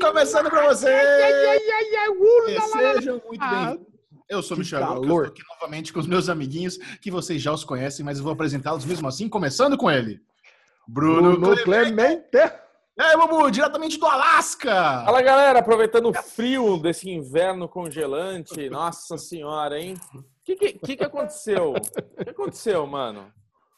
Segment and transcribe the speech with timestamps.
[0.00, 1.02] Começando para vocês!
[2.70, 3.86] Sejam muito bem-vindos.
[4.28, 7.64] Eu sou o Michel estou aqui novamente com os meus amiguinhos, que vocês já os
[7.64, 10.20] conhecem, mas eu vou apresentá-los mesmo assim, começando com ele.
[10.86, 12.28] Bruno, Bruno Clemente.
[12.30, 12.62] Clemente.
[12.96, 15.02] E aí, Bubu, diretamente do Alasca!
[15.04, 19.96] Fala, galera, aproveitando o frio desse inverno congelante, nossa senhora, hein?
[20.14, 21.72] O que, que, que, aconteceu?
[21.72, 23.32] O que aconteceu, mano?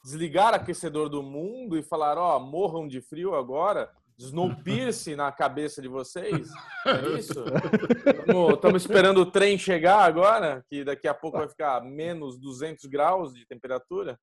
[0.05, 3.91] Desligaram o aquecedor do mundo e falaram, ó, oh, morram de frio agora?
[4.19, 6.49] Snowpiercer na cabeça de vocês?
[6.87, 7.43] É isso?
[8.55, 13.33] Estamos esperando o trem chegar agora, que daqui a pouco vai ficar menos 200 graus
[13.33, 14.19] de temperatura.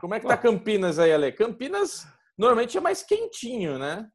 [0.00, 1.32] Como é que tá Campinas aí, Ale?
[1.32, 2.06] Campinas
[2.38, 4.08] normalmente é mais quentinho, né?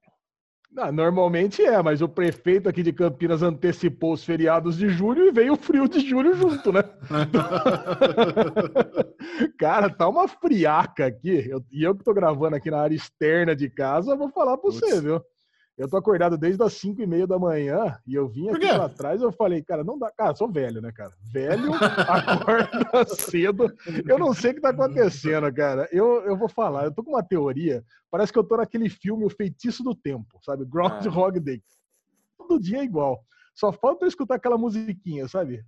[0.72, 5.32] Não, normalmente é, mas o prefeito aqui de Campinas antecipou os feriados de julho e
[5.32, 6.82] veio o frio de julho junto, né?
[9.60, 11.46] Cara, tá uma friaca aqui.
[11.50, 14.72] Eu, e eu que tô gravando aqui na área externa de casa, vou falar pra
[14.72, 15.22] você, viu?
[15.78, 18.86] Eu tô acordado desde as 5 e meia da manhã e eu vim aqui lá
[18.86, 20.12] atrás e eu falei, cara, não dá.
[20.12, 21.12] Cara, sou velho, né, cara?
[21.32, 21.72] Velho,
[22.08, 23.74] acorda cedo.
[24.08, 25.88] Eu não sei o que tá acontecendo, cara.
[25.92, 27.84] Eu, eu vou falar, eu tô com uma teoria.
[28.10, 30.66] Parece que eu tô naquele filme O Feitiço do Tempo, sabe?
[30.66, 31.42] Groundhog é.
[31.42, 31.64] Day.
[32.38, 33.24] Todo dia é igual.
[33.56, 35.64] Só falta eu escutar aquela musiquinha, sabe?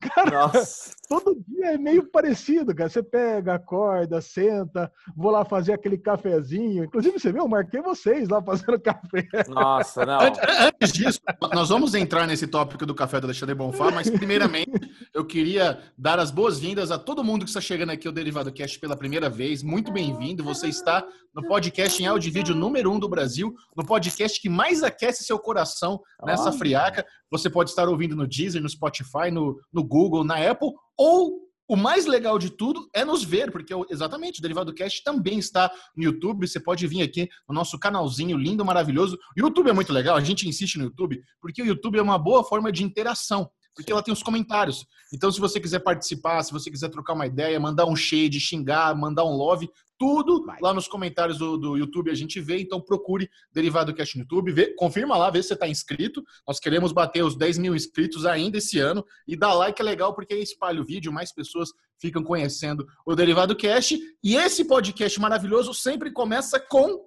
[0.00, 0.92] Cara, Nossa.
[1.08, 2.88] todo dia é meio parecido, cara.
[2.88, 6.84] Você pega, acorda, senta, vou lá fazer aquele cafezinho.
[6.84, 9.26] Inclusive, você viu, eu marquei vocês lá fazendo café.
[9.48, 10.18] Nossa, não.
[10.20, 11.20] Antes disso,
[11.52, 14.72] nós vamos entrar nesse tópico do café do Alexandre Bonfá, mas primeiramente
[15.14, 18.78] eu queria dar as boas-vindas a todo mundo que está chegando aqui ao Derivado Cast
[18.80, 19.62] pela primeira vez.
[19.62, 20.42] Muito bem-vindo.
[20.42, 24.48] Você está no podcast em áudio e vídeo número um do Brasil, no podcast que
[24.48, 27.04] mais aquece seu coração nessa friaca.
[27.30, 31.76] Você pode estar ouvindo no Deezer, no Spotify, no, no Google, na Apple, ou o
[31.76, 36.04] mais legal de tudo é nos ver, porque exatamente o Derivado Cast também está no
[36.04, 36.46] YouTube.
[36.46, 39.16] Você pode vir aqui no nosso canalzinho lindo, maravilhoso.
[39.36, 42.18] O YouTube é muito legal, a gente insiste no YouTube, porque o YouTube é uma
[42.18, 44.86] boa forma de interação porque ela tem os comentários.
[45.12, 48.94] Então, se você quiser participar, se você quiser trocar uma ideia, mandar um shade, xingar,
[48.94, 49.68] mandar um love,
[49.98, 50.58] tudo Vai.
[50.60, 52.60] lá nos comentários do, do, YouTube a gente vê.
[52.60, 56.22] Então, procure Derivado Cast no YouTube, vê, confirma lá, vê se você está inscrito.
[56.46, 59.04] Nós queremos bater os 10 mil inscritos ainda esse ano.
[59.26, 63.14] E dá like é legal, porque aí espalha o vídeo, mais pessoas ficam conhecendo o
[63.14, 63.98] Derivado Cast.
[64.22, 67.06] E esse podcast maravilhoso sempre começa com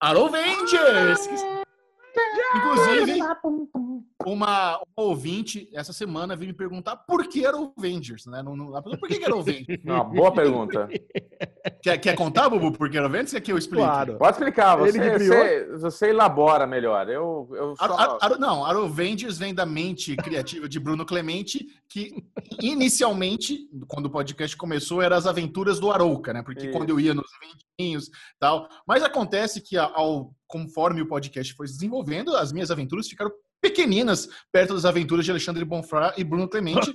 [0.00, 1.65] Arovengers!
[2.56, 8.42] Inclusive, uma, uma, ouvinte essa semana veio me perguntar por que era o Avengers, né?
[8.42, 9.80] Não, não, por que, que era o Avengers?
[9.84, 10.88] Uma boa pergunta.
[11.82, 13.32] Quer, quer contar, Bubu, por que era o Avengers?
[13.32, 13.84] Quer que eu explique?
[13.84, 14.16] Claro.
[14.16, 17.08] Pode explicar, você, você, você, elabora melhor.
[17.08, 17.84] Eu, eu só...
[17.84, 22.24] a, a, não, Avengers vem da mente criativa de Bruno Clemente, que
[22.60, 26.42] inicialmente, quando o podcast começou, eram as aventuras do Arouca, né?
[26.42, 26.76] Porque Isso.
[26.76, 28.68] quando eu ia nos eventinhos tal.
[28.86, 33.30] Mas acontece que ao conforme o podcast foi se desenvolvendo, as minhas aventuras ficaram
[33.60, 36.94] pequeninas perto das aventuras de Alexandre Bonfá e Bruno Clemente.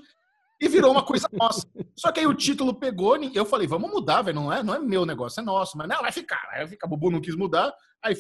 [0.62, 1.68] e virou uma coisa nossa.
[1.96, 4.36] Só que aí o título pegou, e eu falei, vamos mudar, velho.
[4.36, 5.78] Não é, não é meu negócio, é nosso.
[5.78, 6.86] Mas não, vai ficar, vai ficar.
[6.86, 7.74] O Bubu não quis mudar.
[8.04, 8.16] Aí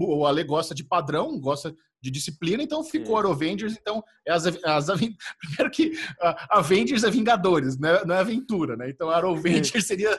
[0.00, 3.76] o Ale gosta de padrão, gosta de disciplina, então ficou Arovengers.
[3.80, 4.86] Então, é as, as,
[5.38, 8.04] primeiro que a Avengers é Vingadores, né?
[8.04, 8.90] não é aventura, né?
[8.90, 10.16] Então, Arovengers seria.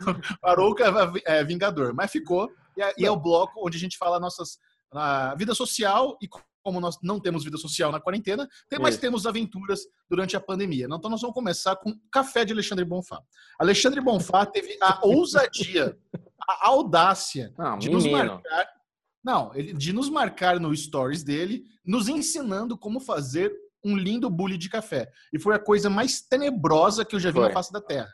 [0.42, 0.84] Arouca
[1.24, 1.94] é Vingador.
[1.94, 2.50] Mas ficou.
[2.76, 4.58] E é, e é o bloco onde a gente fala nossas
[4.92, 6.28] a vida social e
[6.66, 8.48] como nós não temos vida social na quarentena,
[8.80, 10.86] mas temos aventuras durante a pandemia.
[10.86, 13.22] Então nós vamos começar com Café de Alexandre Bonfá.
[13.56, 15.96] Alexandre Bonfá teve a ousadia,
[16.48, 18.08] a audácia não, de menino.
[18.08, 18.68] nos marcar,
[19.24, 23.54] não, de nos marcar no stories dele, nos ensinando como fazer
[23.84, 25.08] um lindo bule de café.
[25.32, 27.46] E foi a coisa mais tenebrosa que eu já vi foi.
[27.46, 28.12] na face da Terra.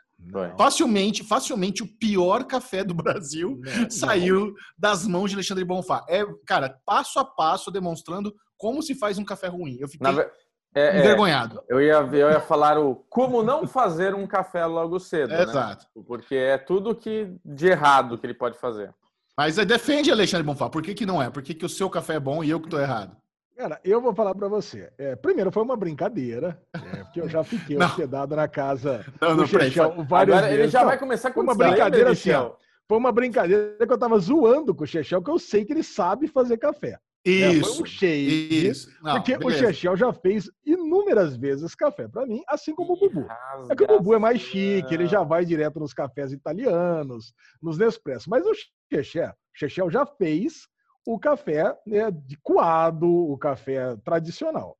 [0.57, 4.53] Facilmente, facilmente o pior café do Brasil não, saiu não.
[4.77, 6.05] das mãos de Alexandre Bonfá.
[6.07, 9.77] É, cara, passo a passo demonstrando como se faz um café ruim.
[9.79, 10.21] Eu fiquei Na...
[10.21, 10.29] é,
[10.73, 11.59] é envergonhado.
[11.69, 15.33] É, eu, ia, eu ia falar o como não fazer um café logo cedo.
[15.33, 15.43] É, né?
[15.43, 15.85] Exato.
[16.05, 18.93] Porque é tudo que de errado que ele pode fazer.
[19.37, 20.69] Mas defende Alexandre Bonfá.
[20.69, 21.29] Por que, que não é?
[21.29, 23.17] Por que, que o seu café é bom e eu que estou errado?
[23.55, 24.91] Cara, eu vou falar para você.
[24.97, 29.47] É, primeiro, foi uma brincadeira, é, porque eu já fiquei hospedado na casa não, do
[29.47, 30.51] Chechel Agora.
[30.51, 32.53] Ele já vai começar com uma brincadeira assim, ó,
[32.87, 35.83] Foi uma brincadeira que eu tava zoando com o Chechel, que eu sei que ele
[35.83, 36.97] sabe fazer café.
[37.25, 37.79] Isso.
[37.79, 38.67] É, um shade.
[38.67, 38.89] Isso.
[39.01, 39.55] Não, porque beleza.
[39.55, 43.25] o Chechel já fez inúmeras vezes café para mim, assim como o Bubu.
[43.69, 47.77] É que o Bubu é mais chique, ele já vai direto nos cafés italianos, nos
[47.77, 48.29] Nespresso.
[48.29, 48.51] Mas o
[48.91, 50.67] Chechel, Chechel já fez
[51.05, 54.77] o café né, de coado, o café tradicional.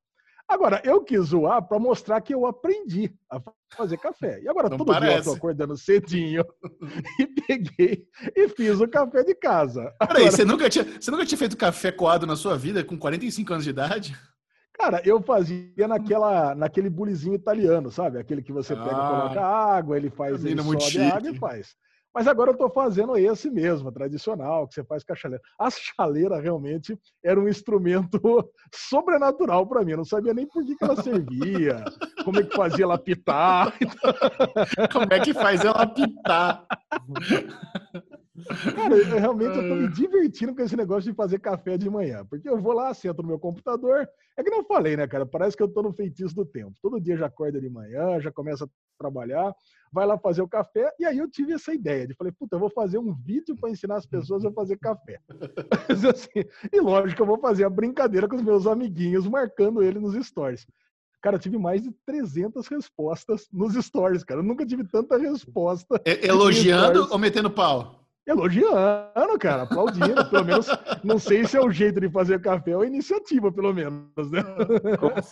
[0.47, 3.41] Agora, eu quis zoar para mostrar que eu aprendi a
[3.75, 4.41] fazer café.
[4.41, 5.11] E agora, Não todo parece.
[5.11, 6.45] dia eu tô acordando cedinho
[7.19, 8.05] e peguei
[8.35, 9.91] e fiz o café de casa.
[9.99, 10.31] Peraí, agora...
[10.31, 13.63] você, nunca tinha, você nunca tinha feito café coado na sua vida com 45 anos
[13.63, 14.17] de idade?
[14.73, 18.19] Cara, eu fazia naquela, naquele bulizinho italiano, sabe?
[18.19, 21.75] Aquele que você pega, ah, coloca água, ele faz, ele sobe a água e faz.
[22.13, 25.43] Mas agora eu estou fazendo esse mesmo, tradicional, que você faz com a chaleira.
[25.59, 28.19] A chaleira realmente era um instrumento
[28.73, 29.91] sobrenatural para mim.
[29.91, 31.83] Eu não sabia nem por que, que ela servia,
[32.23, 33.73] como é que fazia ela pitar.
[34.91, 36.65] Como é que faz ela pitar?
[38.75, 42.25] Cara, eu, realmente eu tô me divertindo com esse negócio de fazer café de manhã.
[42.25, 44.07] Porque eu vou lá, sento no meu computador.
[44.35, 45.25] É que não falei, né, cara?
[45.25, 46.73] Parece que eu tô no feitiço do tempo.
[46.81, 49.53] Todo dia já acorda de manhã, já começa a trabalhar
[49.93, 50.91] vai lá fazer o café.
[50.99, 53.69] E aí eu tive essa ideia de falei, puta, eu vou fazer um vídeo para
[53.69, 55.19] ensinar as pessoas a fazer café.
[55.87, 59.99] Mas, assim, e lógico, eu vou fazer a brincadeira com os meus amiguinhos, marcando ele
[59.99, 60.65] nos stories.
[61.21, 64.41] Cara, eu tive mais de 300 respostas nos stories, cara.
[64.41, 66.01] Eu nunca tive tanta resposta.
[66.03, 68.02] É, elogiando ou metendo pau?
[68.25, 70.25] Elogiando, cara, aplaudindo.
[70.29, 70.67] pelo menos,
[71.03, 74.43] não sei se é o jeito de fazer café ou a iniciativa, pelo menos, né?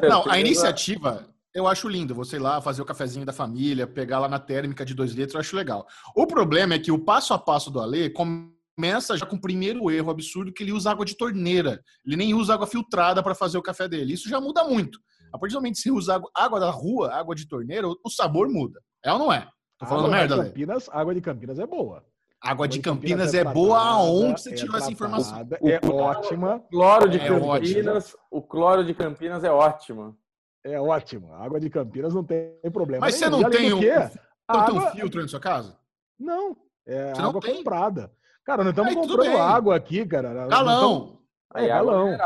[0.10, 4.20] Não, a iniciativa eu acho lindo você ir lá fazer o cafezinho da família, pegar
[4.20, 5.86] lá na térmica de dois litros, eu acho legal.
[6.16, 9.92] O problema é que o passo a passo do Ale começa já com o primeiro
[9.92, 11.82] erro absurdo que ele usa água de torneira.
[12.06, 14.14] Ele nem usa água filtrada para fazer o café dele.
[14.14, 15.00] Isso já muda muito.
[15.34, 18.50] A partir do momento que você usa água, da rua, água de torneira, o sabor
[18.50, 18.82] muda.
[19.04, 19.48] É ou não é?
[19.78, 22.06] Tô falando água merda, de Campinas, Água de Campinas é boa.
[22.42, 25.48] Água de Campinas, Campinas é, é boa aonde você é tirou essa informação?
[25.64, 26.56] É ótima.
[26.56, 30.18] O cloro de é Campinas, o cloro de Campinas é ótimo.
[30.64, 31.34] É ótimo.
[31.34, 33.06] A água de Campinas não tem problema.
[33.06, 35.78] Mas você não tem, um, você não tem um filtro na sua casa?
[36.20, 36.58] Não.
[36.86, 38.12] É você água comprada.
[38.44, 40.48] Cara, nós estamos comprando água aqui, cara.
[40.48, 41.20] Galão.
[41.54, 42.18] É, galão.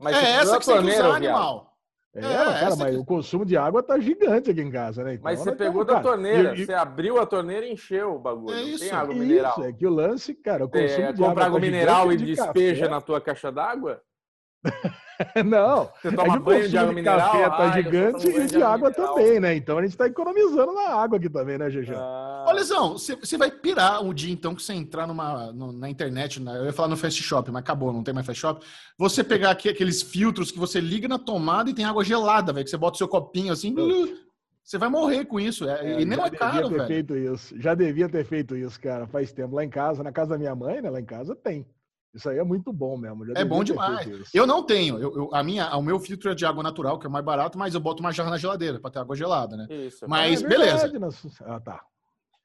[0.00, 1.69] Mas é essa que você tem que usar, animal.
[2.12, 3.00] É, é cara, mas que...
[3.00, 5.14] o consumo de água tá gigante aqui em casa, né?
[5.14, 6.66] Então, mas você pegou da torneira, e, e...
[6.66, 8.52] você abriu a torneira e encheu o bagulho.
[8.52, 9.52] É isso, tem água mineral.
[9.52, 11.28] Isso, é que o lance, cara, o consumo é, de água.
[11.28, 12.94] Compra água tá mineral e de despeja café.
[12.94, 14.02] na tua caixa d'água?
[15.44, 18.90] Não, você toma é banho de água mineral, café tá ai, gigante e de, água
[18.90, 19.14] mineral.
[19.14, 19.54] também, né?
[19.54, 21.92] Então a gente tá economizando na água aqui também, né, GG?
[21.94, 22.46] Ah.
[22.48, 26.42] Olha, Zão, você vai pirar um dia então que você entrar numa, no, na internet,
[26.42, 28.64] eu ia falar no Fast Shop, mas acabou, não tem mais Fast Shop.
[28.98, 32.64] Você pegar aqui aqueles filtros que você liga na tomada e tem água gelada, velho,
[32.64, 33.74] que você bota o seu copinho assim,
[34.62, 35.68] você vai morrer com isso.
[35.68, 36.86] É, é, e nem é caro, ter velho.
[36.86, 37.60] Feito isso.
[37.60, 39.54] Já devia ter feito isso, cara, faz tempo.
[39.54, 41.66] Lá em casa, na casa da minha mãe, né, lá em casa tem.
[42.14, 43.24] Isso aí é muito bom mesmo.
[43.36, 44.08] é bom demais.
[44.34, 44.98] Eu não tenho.
[44.98, 47.56] Eu, eu, a minha, o meu filtro é de água natural, que é mais barato,
[47.56, 49.66] mas eu boto uma jarra na geladeira para ter água gelada, né?
[49.70, 50.04] Isso.
[50.08, 50.92] Mas é beleza.
[51.42, 51.80] Ah, tá.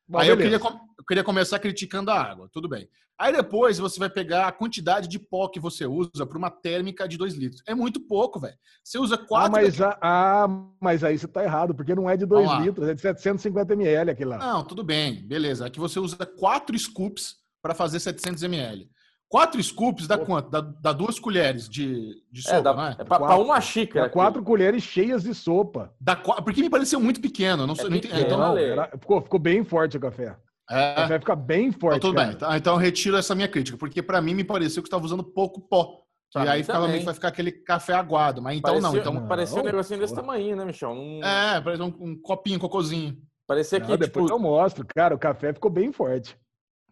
[0.07, 0.56] Bom, aí beleza.
[0.56, 2.88] eu queria, eu queria começar criticando a água, tudo bem.
[3.17, 7.07] Aí depois você vai pegar a quantidade de pó que você usa para uma térmica
[7.07, 7.63] de 2 litros.
[7.65, 8.57] É muito pouco, velho.
[8.83, 10.47] Você usa 4 ah, mas, a, ah,
[10.81, 14.11] mas aí você tá errado, porque não é de 2 litros, é de 750 ml
[14.11, 14.38] aquilo lá.
[14.38, 15.65] Não, tudo bem, beleza.
[15.65, 18.89] Aqui você usa 4 scoops para fazer 700 ml.
[19.27, 20.50] Quatro scoops dá quanto?
[20.50, 22.95] Dá, dá, duas colheres de, de sopa, é, dá, não é?
[23.00, 24.10] é pra, uma xícara.
[24.10, 25.94] quatro colheres cheias de sopa.
[26.00, 27.66] Dá, porque me pareceu muito pequeno.
[27.66, 28.22] Não, é não entendi.
[28.22, 30.38] Então, era, ficou, ficou bem forte o café.
[30.69, 30.92] É.
[30.92, 31.98] O café fica bem forte.
[31.98, 32.27] Então, tudo cara.
[32.27, 32.36] bem.
[32.36, 35.24] Então, então eu retiro essa minha crítica, porque para mim me pareceu que estava usando
[35.24, 36.01] pouco pó.
[36.36, 38.42] e aí ficava, vai ficar aquele café aguado.
[38.42, 38.99] Mas então parecia, não.
[38.99, 40.92] Então, não, parecia um negocinho desse tamanho, né, Michel?
[40.92, 41.23] Um...
[41.23, 43.18] É, parecia um, um copinho, um cocôzinho.
[43.47, 43.90] Parecia que.
[43.90, 44.35] Não, depois tipo...
[44.35, 44.85] eu mostro.
[44.95, 46.38] Cara, o café ficou bem forte.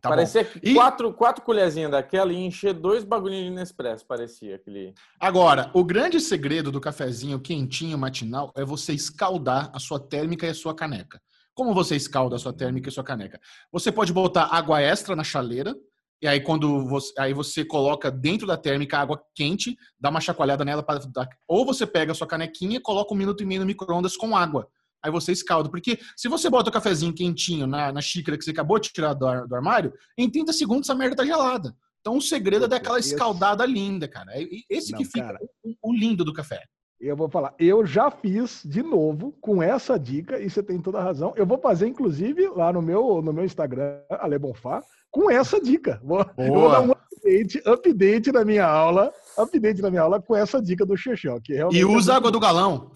[0.03, 0.73] Tá parecia e...
[0.73, 4.93] quatro, quatro colherzinhas daquela e encher dois bagulhinhos de Nespresso, parecia aquele.
[5.17, 10.49] Agora, o grande segredo do cafezinho quentinho matinal é você escaldar a sua térmica e
[10.49, 11.21] a sua caneca.
[11.55, 13.39] Como você escalda a sua térmica e a sua caneca?
[13.71, 15.73] Você pode botar água extra na chaleira,
[16.21, 20.65] e aí quando você, aí você coloca dentro da térmica água quente, dá uma chacoalhada
[20.65, 20.99] nela para
[21.47, 24.35] ou você pega a sua canequinha e coloca um minuto e meio no micro-ondas com
[24.35, 24.67] água
[25.03, 25.69] aí você escalda.
[25.69, 29.13] Porque se você bota o cafezinho quentinho na, na xícara que você acabou de tirar
[29.13, 31.75] do, do armário, em 30 segundos essa merda tá gelada.
[31.99, 34.31] Então o segredo é dar aquela escaldada linda, cara.
[34.33, 35.39] É esse Não, que fica cara,
[35.81, 36.63] o, lindo do café.
[36.99, 40.99] Eu vou falar, eu já fiz de novo com essa dica e você tem toda
[40.99, 41.33] a razão.
[41.35, 44.81] Eu vou fazer, inclusive, lá no meu, no meu Instagram, Ale Bonfá,
[45.11, 45.99] com essa dica.
[46.03, 50.35] Vou, eu vou dar um update, update na minha aula update na minha aula com
[50.35, 51.39] essa dica do Xexão.
[51.41, 52.91] Que e é usa é água do galão.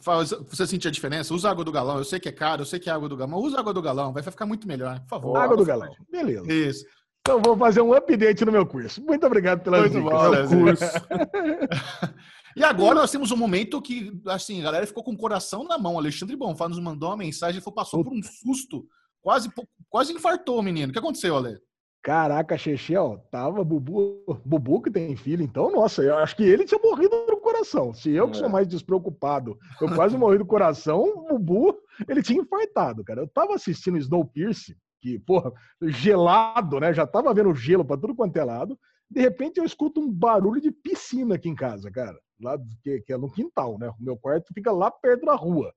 [0.49, 1.33] Você sentir a diferença?
[1.33, 1.97] Usa água do galão.
[1.97, 3.39] Eu sei que é caro, eu sei que é água do galão.
[3.39, 4.99] Usa água do galão, vai ficar muito melhor.
[5.01, 5.37] Por favor.
[5.37, 5.89] Água do galão.
[6.11, 6.51] Beleza.
[6.51, 6.85] Isso.
[7.21, 9.03] Então vou fazer um update no meu curso.
[9.03, 10.49] Muito obrigado pela muito dicas.
[10.49, 10.85] Bom, curso.
[12.55, 15.77] e agora nós temos um momento que, assim, a galera ficou com o coração na
[15.77, 15.97] mão.
[15.97, 18.85] Alexandre Bonfá nos mandou uma mensagem e passou por um susto.
[19.21, 19.51] Quase,
[19.89, 20.89] quase infartou o menino.
[20.89, 21.59] O que aconteceu, Ale?
[22.07, 26.63] Caraca, Xexé, ó, tava Bubu, Bubu que tem filho, então, nossa, eu acho que ele
[26.63, 27.93] tinha morrido no coração.
[27.93, 28.49] Se eu que sou é.
[28.49, 33.19] mais despreocupado, eu quase morri do coração, o Bubu, ele tinha infartado, cara.
[33.19, 36.93] Eu tava assistindo Snowpiercer, que, porra, gelado, né?
[36.93, 38.79] Já tava vendo gelo para tudo quanto é lado.
[39.11, 42.17] De repente eu escuto um barulho de piscina aqui em casa, cara.
[42.41, 43.89] Lá, que, que é no quintal, né?
[43.89, 45.73] O meu quarto fica lá perto da rua.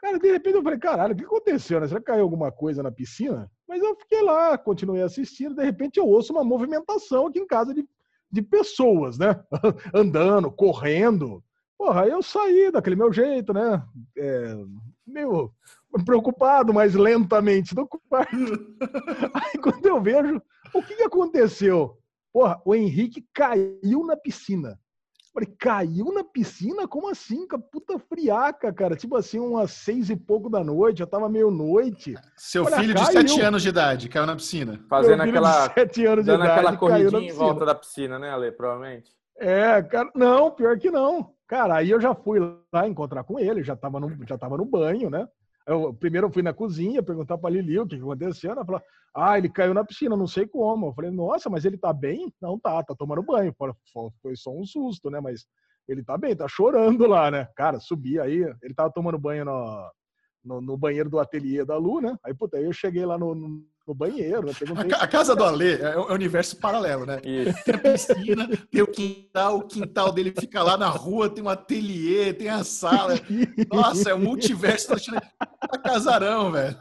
[0.00, 1.88] Cara, de repente eu falei, caralho, o que aconteceu, né?
[1.88, 3.50] Será que caiu alguma coisa na piscina?
[3.68, 7.74] Mas eu fiquei lá, continuei assistindo, de repente eu ouço uma movimentação aqui em casa
[7.74, 7.86] de,
[8.32, 9.38] de pessoas, né?
[9.94, 11.44] Andando, correndo.
[11.76, 13.84] Porra, aí eu saí daquele meu jeito, né?
[14.16, 14.56] É,
[15.06, 15.52] meio
[16.04, 18.36] preocupado, mas lentamente do quarto.
[19.34, 20.42] Aí quando eu vejo,
[20.74, 21.96] o que, que aconteceu?
[22.32, 24.78] Porra, o Henrique caiu na piscina.
[25.38, 26.88] Falei, caiu na piscina?
[26.88, 27.46] Como assim?
[27.70, 28.96] Puta friaca, cara.
[28.96, 32.16] Tipo assim, umas seis e pouco da noite, já tava meio-noite.
[32.36, 33.06] Seu Olha, filho caiu.
[33.06, 34.80] de sete anos de idade caiu na piscina.
[34.88, 35.70] Fazendo aquela.
[35.72, 36.50] sete anos de idade.
[36.50, 38.50] aquela corridinha em volta da piscina, né, Ale?
[38.50, 39.12] Provavelmente.
[39.36, 40.10] É, cara.
[40.12, 41.32] Não, pior que não.
[41.46, 42.40] Cara, aí eu já fui
[42.72, 45.26] lá encontrar com ele, já tava no, já tava no banho, né?
[45.68, 48.52] Eu, primeiro eu fui na cozinha perguntar pra Lili o que, que aconteceu.
[48.52, 48.80] Ela falou:
[49.14, 50.86] Ah, ele caiu na piscina, não sei como.
[50.86, 52.32] Eu falei: Nossa, mas ele tá bem?
[52.40, 53.54] Não tá, tá tomando banho.
[54.22, 55.20] Foi só um susto, né?
[55.20, 55.44] Mas
[55.86, 57.46] ele tá bem, tá chorando lá, né?
[57.54, 58.42] Cara, subi aí.
[58.62, 59.90] Ele tava tomando banho no,
[60.44, 62.16] no, no banheiro do ateliê da Lu, né?
[62.24, 64.46] Aí, puta, aí eu cheguei lá no, no, banheiro.
[64.46, 64.52] Né?
[64.98, 67.20] A, a, casa do Alê é, é um universo paralelo, né?
[67.24, 67.64] Isso.
[67.64, 71.48] Tem a piscina, tem o quintal, o quintal dele fica lá na rua, tem um
[71.48, 73.14] ateliê, tem a sala.
[73.72, 74.88] Nossa, é um multiverso.
[74.88, 76.76] Tá casarão, velho.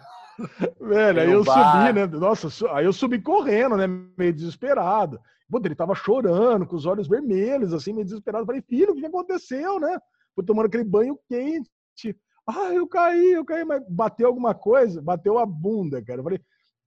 [0.79, 1.87] Velho, aí eu bar.
[1.87, 2.05] subi, né?
[2.07, 3.87] Nossa, aí eu subi correndo, né?
[3.87, 5.19] Meio desesperado.
[5.49, 8.45] Puta, ele tava chorando, com os olhos vermelhos, assim, meio desesperado.
[8.45, 9.97] Falei, filho, o que aconteceu, né?
[10.35, 12.15] Fui tomando aquele banho quente.
[12.47, 16.19] Ah, eu caí, eu caí, mas bateu alguma coisa, bateu a bunda, cara.
[16.19, 16.39] Eu falei,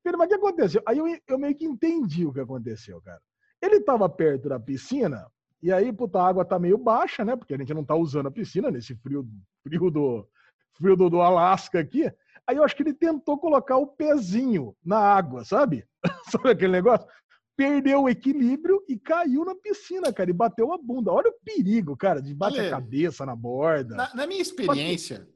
[0.03, 0.83] filho, mas o que aconteceu?
[0.87, 3.21] Aí eu, eu meio que entendi o que aconteceu, cara.
[3.61, 5.27] Ele tava perto da piscina,
[5.63, 7.37] e aí, puta, a água tá meio baixa, né?
[7.37, 9.29] Porque a gente não tá usando a piscina nesse frio,
[9.63, 10.27] frio do,
[10.73, 12.11] frio do, do Alasca aqui.
[12.47, 15.87] Aí eu acho que ele tentou colocar o pezinho na água, sabe?
[16.31, 17.07] sabe aquele negócio?
[17.55, 21.13] Perdeu o equilíbrio e caiu na piscina, cara, e bateu a bunda.
[21.13, 23.95] Olha o perigo, cara, de bater a cabeça na borda.
[23.95, 25.29] Na, na minha experiência,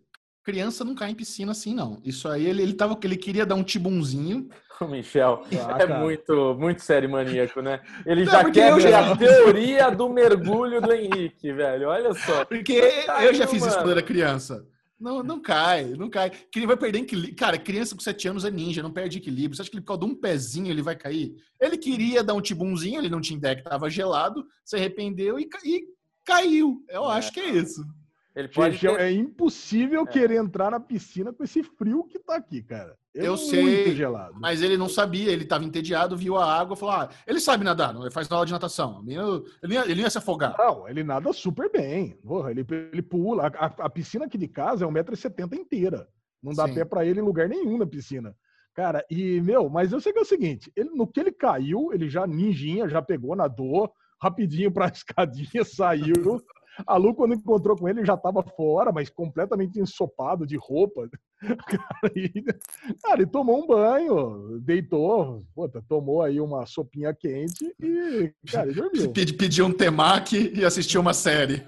[0.44, 2.00] criança não cai em piscina assim, não.
[2.04, 4.48] Isso aí, ele, ele, tava, ele queria dar um tibunzinho.
[4.80, 7.80] O Michel ah, é muito, muito sério maníaco, né?
[8.04, 9.12] Ele não, já quer ver já...
[9.12, 11.88] a teoria do mergulho do Henrique, velho.
[11.88, 12.44] Olha só.
[12.44, 12.80] Porque
[13.22, 13.72] eu já fiz mano.
[13.72, 14.66] isso quando era criança.
[15.00, 16.30] Não, não cai, não cai.
[16.30, 17.36] Que ele vai perder equilíbrio.
[17.36, 19.56] Cara, criança com 7 anos é ninja, não perde equilíbrio.
[19.56, 21.34] Você acha que ele, por causa de um pezinho, ele vai cair?
[21.60, 25.48] Ele queria dar um tibunzinho, ele não tinha ideia que tava gelado, se arrependeu e,
[25.64, 25.84] e
[26.24, 26.84] caiu.
[26.88, 27.14] Eu é.
[27.14, 27.84] acho que é isso.
[28.34, 29.00] Ele pode Gente, ter...
[29.00, 30.06] É impossível é.
[30.06, 32.96] querer entrar na piscina com esse frio que tá aqui, cara.
[33.16, 34.34] É eu sei, gelado.
[34.40, 37.94] mas ele não sabia, ele estava entediado, viu a água, falou: ah, ele sabe nadar,
[37.94, 39.04] ele faz aula de natação.
[39.06, 39.20] Ele,
[39.62, 40.56] ele, ele ia se afogar.
[40.58, 42.18] Não, ele nada super bem.
[42.24, 43.46] Porra, ele, ele pula.
[43.46, 46.08] A, a piscina aqui de casa é 1,70m inteira.
[46.42, 46.74] Não dá Sim.
[46.74, 48.34] pé para ele em lugar nenhum na piscina.
[48.74, 51.92] Cara, e, meu, mas eu sei que é o seguinte: ele, no que ele caiu,
[51.92, 56.42] ele já ninjinha, já pegou, nadou, rapidinho pra escadinha, saiu.
[56.86, 61.08] A Lu, quando encontrou com ele, já estava fora, mas completamente ensopado de roupa.
[61.44, 62.42] Cara, e,
[63.02, 68.80] cara, ele tomou um banho, deitou, puta, tomou aí uma sopinha quente e, cara, ele
[68.80, 69.12] dormiu.
[69.12, 71.62] Pediu um temaki e assistiu uma série.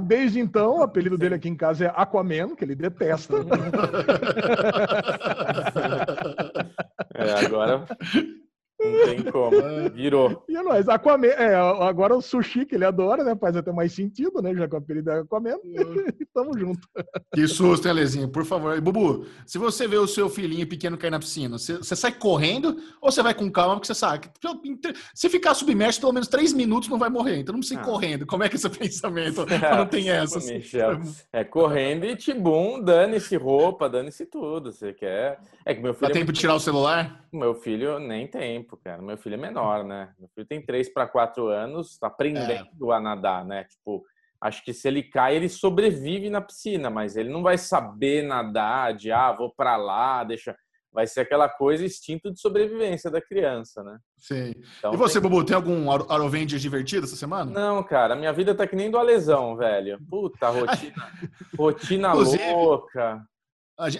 [0.00, 3.34] desde então, o apelido dele aqui em casa é Aquaman, que ele detesta.
[7.16, 7.86] É, agora
[8.90, 9.90] não tem como.
[9.92, 10.44] Virou.
[10.48, 13.36] E nós, Aquaman, é, agora o sushi que ele adora, né?
[13.36, 14.54] Faz até mais sentido, né?
[14.54, 15.56] Já com o apelido é Aquaman.
[16.34, 16.88] Tamo junto.
[17.32, 18.28] Que susto, hein, Lezinho?
[18.28, 18.80] Por favor.
[18.80, 22.76] Bubu, se você vê o seu filhinho pequeno cair na piscina, você, você sai correndo
[23.00, 23.74] ou você vai com calma?
[23.74, 24.30] Porque você sabe
[25.14, 27.38] se ficar submerso pelo menos três minutos não vai morrer.
[27.38, 27.86] Então não precisa ir ah.
[27.86, 28.26] correndo.
[28.26, 29.44] Como é que é esse pensamento?
[29.76, 30.38] não tem essa.
[31.32, 34.72] É correndo e tibum, dane-se roupa, dane-se tudo.
[34.72, 35.40] Você quer.
[35.64, 36.08] É que meu filho.
[36.08, 37.24] Dá tempo de tirar o celular?
[37.32, 39.00] Meu filho nem tempo, cara.
[39.02, 40.12] Meu filho é menor, né?
[40.18, 42.96] Meu filho tem 3 para 4 anos, tá aprendendo é.
[42.96, 43.64] a nadar, né?
[43.64, 44.04] Tipo,
[44.40, 48.94] acho que se ele cai, ele sobrevive na piscina, mas ele não vai saber nadar
[48.94, 50.56] de, ah, vou para lá, deixa.
[50.92, 53.98] Vai ser aquela coisa instinto de sobrevivência da criança, né?
[54.16, 54.54] Sim.
[54.78, 55.28] Então, e você, tem...
[55.28, 57.50] Bubu, tem algum Arovendia divertido essa semana?
[57.50, 59.98] Não, cara, minha vida tá que nem do Alesão, velho.
[60.08, 61.12] Puta, rotina,
[61.58, 63.26] rotina louca.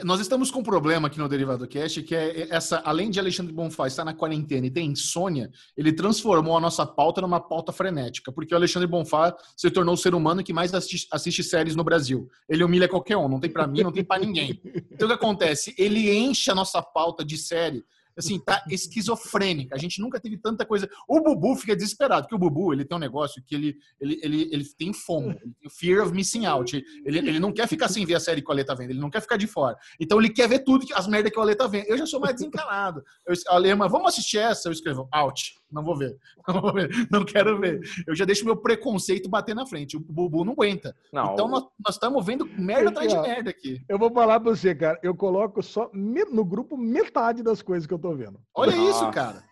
[0.05, 3.53] Nós estamos com um problema aqui no Derivado Cast, que é essa, além de Alexandre
[3.53, 8.31] Bonfá estar na quarentena e ter insônia, ele transformou a nossa pauta numa pauta frenética,
[8.31, 11.83] porque o Alexandre Bonfá se tornou o ser humano que mais assiste, assiste séries no
[11.83, 12.29] Brasil.
[12.49, 14.61] Ele humilha qualquer um, não tem para mim, não tem para ninguém.
[14.93, 15.75] Então o que acontece?
[15.77, 17.85] Ele enche a nossa pauta de série
[18.17, 19.75] assim, tá esquizofrênica.
[19.75, 20.89] A gente nunca teve tanta coisa.
[21.09, 24.49] O Bubu fica desesperado, porque o Bubu, ele tem um negócio que ele, ele, ele,
[24.53, 26.77] ele tem tem fear of missing out.
[27.05, 29.01] Ele, ele não quer ficar sem ver a série que o Ale tá vendo, ele
[29.01, 29.77] não quer ficar de fora.
[29.99, 31.87] Então ele quer ver tudo, as merdas que o Ale tá vendo.
[31.87, 33.03] Eu já sou mais desencanado.
[33.27, 34.69] Eu, Ale, mas vamos assistir essa?
[34.69, 35.55] Eu escrevo, out.
[35.75, 36.17] Não vou ver.
[36.47, 36.89] Não vou ver.
[37.11, 37.81] Não quero ver.
[38.07, 39.97] Eu já deixo meu preconceito bater na frente.
[39.97, 40.95] O Bubu não aguenta.
[41.13, 43.83] Não, então nós estamos vendo merda atrás de merda aqui.
[43.89, 44.99] Eu vou falar pra você, cara.
[45.03, 48.39] Eu coloco só no grupo metade das coisas que eu tô vendo.
[48.55, 48.91] Olha Nossa.
[48.91, 49.43] isso, cara.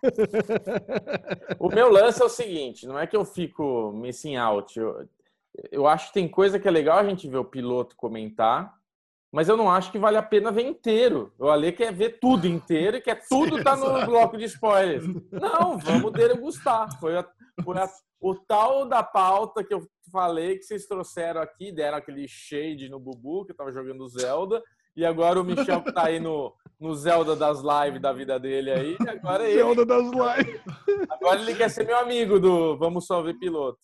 [1.59, 4.79] o meu lance é o seguinte: não é que eu fico missing out.
[4.79, 5.07] Eu,
[5.71, 8.73] eu acho que tem coisa que é legal a gente ver o piloto comentar
[9.33, 11.33] mas eu não acho que vale a pena ver inteiro.
[11.39, 15.07] O Ale quer ver tudo inteiro e quer tudo estar tá no bloco de spoilers.
[15.31, 16.99] Não, vamos degustar.
[16.99, 17.27] Foi, a,
[17.63, 17.89] foi a,
[18.21, 22.99] o tal da pauta que eu falei que vocês trouxeram aqui, deram aquele shade no
[22.99, 24.61] Bubu, que eu tava jogando Zelda,
[24.95, 28.69] e agora o Michel que tá aí no, no Zelda das lives da vida dele
[28.69, 28.97] aí.
[29.07, 30.61] Agora ele, Zelda das lives.
[31.09, 33.79] Agora ele quer ser meu amigo do Vamos Só Ver Piloto.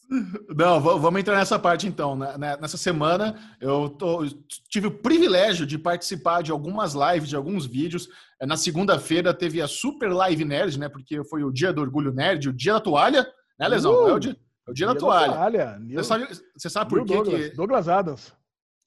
[0.55, 2.15] Não, vamos entrar nessa parte então.
[2.15, 4.25] Né, né, nessa semana eu tô,
[4.69, 8.09] tive o privilégio de participar de algumas lives, de alguns vídeos.
[8.41, 10.89] É, na segunda-feira teve a Super Live Nerd, né?
[10.89, 13.93] Porque foi o dia do Orgulho Nerd, o dia da toalha, né, Lesão?
[13.93, 14.31] Uh, é o dia,
[14.67, 15.27] é o dia, dia da toalha.
[15.27, 15.81] Da toalha.
[15.89, 17.55] Você, sabe, você sabe por quê Douglas, que.
[17.55, 18.38] Douglas Adams.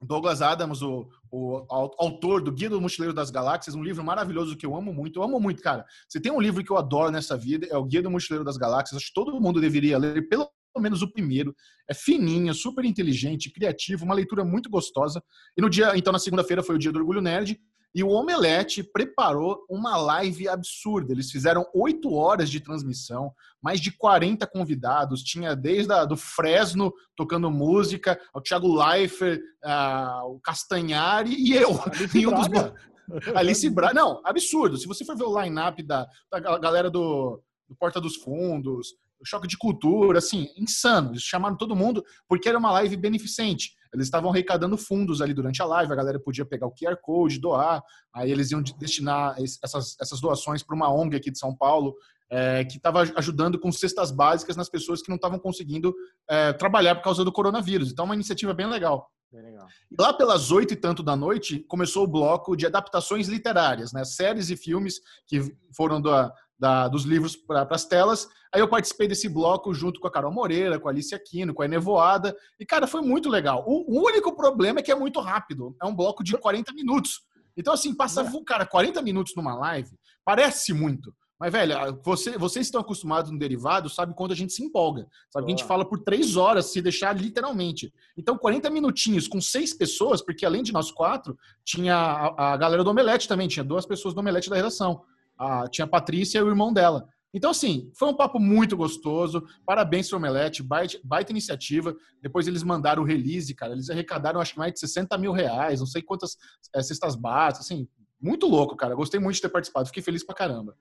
[0.03, 4.67] Douglas Adams, o, o, autor do Guia do Mochileiro das Galáxias, um livro maravilhoso que
[4.67, 5.19] eu amo muito.
[5.19, 5.85] Eu amo muito, cara.
[6.09, 8.57] Se tem um livro que eu adoro nessa vida, é o Guia do Mochileiro das
[8.57, 8.97] Galáxias.
[8.97, 11.55] Acho que todo mundo deveria ler, pelo menos o primeiro.
[11.89, 15.23] É fininho, super inteligente, criativo, uma leitura muito gostosa.
[15.57, 17.61] E no dia, então, na segunda-feira foi o dia do Orgulho Nerd.
[17.95, 21.13] E o Omelete preparou uma live absurda.
[21.13, 23.33] Eles fizeram oito horas de transmissão,
[23.63, 25.23] mais de 40 convidados.
[25.23, 31.79] Tinha desde a, do Fresno tocando música, o Thiago Leifert, uh, o Castanhari e eu.
[31.83, 33.33] Alice um dos...
[33.35, 33.95] Alice Braga.
[33.95, 34.79] Não, absurdo.
[34.79, 38.95] Se você for ver o line-up da, da galera do, do Porta dos Fundos,
[39.25, 41.13] choque de cultura, assim, insano.
[41.13, 43.73] Eles chamaram todo mundo porque era uma live beneficente.
[43.93, 47.39] Eles estavam arrecadando fundos ali durante a live, a galera podia pegar o QR Code,
[47.39, 51.95] doar, aí eles iam destinar essas, essas doações para uma ONG aqui de São Paulo,
[52.31, 55.95] é, que estava ajudando com cestas básicas nas pessoas que não estavam conseguindo
[56.29, 57.93] é, trabalhar por causa do coronavírus.
[57.93, 59.11] Então, uma iniciativa bem legal.
[59.31, 59.67] Bem legal.
[59.91, 64.05] E lá pelas oito e tanto da noite, começou o bloco de adaptações literárias, né?
[64.05, 65.41] séries e filmes que
[65.75, 68.29] foram da, da, dos livros para as telas.
[68.55, 71.61] Aí eu participei desse bloco junto com a Carol Moreira, com a Alice Aquino, com
[71.61, 72.37] a Enevoada.
[72.61, 73.65] E, cara, foi muito legal.
[73.67, 75.75] O, o único problema é que é muito rápido.
[75.83, 77.23] É um bloco de 40 minutos.
[77.57, 78.45] Então, assim, passa, é.
[78.47, 79.91] cara, 40 minutos numa live,
[80.25, 81.13] parece muito.
[81.37, 85.09] Mas, velho, você, vocês estão acostumados no derivado, sabe quando a gente se empolga.
[85.33, 87.93] Sabe a gente fala por três horas, se deixar literalmente.
[88.17, 92.85] Então, 40 minutinhos com seis pessoas, porque além de nós quatro, tinha a, a galera
[92.85, 95.03] do Omelete também, tinha duas pessoas do Omelete da redação
[95.39, 97.07] a, tinha a Patrícia e o irmão dela.
[97.35, 99.43] Então, assim, foi um papo muito gostoso.
[99.65, 101.97] Parabéns para o Omelete, baita, baita, iniciativa.
[102.21, 103.73] Depois eles mandaram o release, cara.
[103.73, 106.37] Eles arrecadaram acho que mais de 60 mil reais, não sei quantas
[106.75, 107.89] é, cestas básicas, assim,
[108.21, 108.95] muito louco, cara.
[108.95, 110.77] Gostei muito de ter participado, fiquei feliz pra caramba.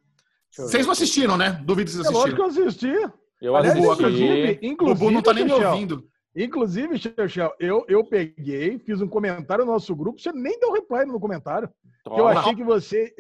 [0.52, 1.62] Vocês não assistiram, né?
[1.66, 2.20] Duvido que vocês assistiram.
[2.20, 3.14] É lógico que eu assisti.
[3.42, 3.80] Eu assisti.
[3.80, 6.11] Inclusive, inclusive, o não tá nem me ouvindo.
[6.36, 11.06] Inclusive, Xexel, eu, eu peguei, fiz um comentário no nosso grupo, você nem deu reply
[11.06, 11.70] no comentário.
[12.06, 13.14] Eu achei que você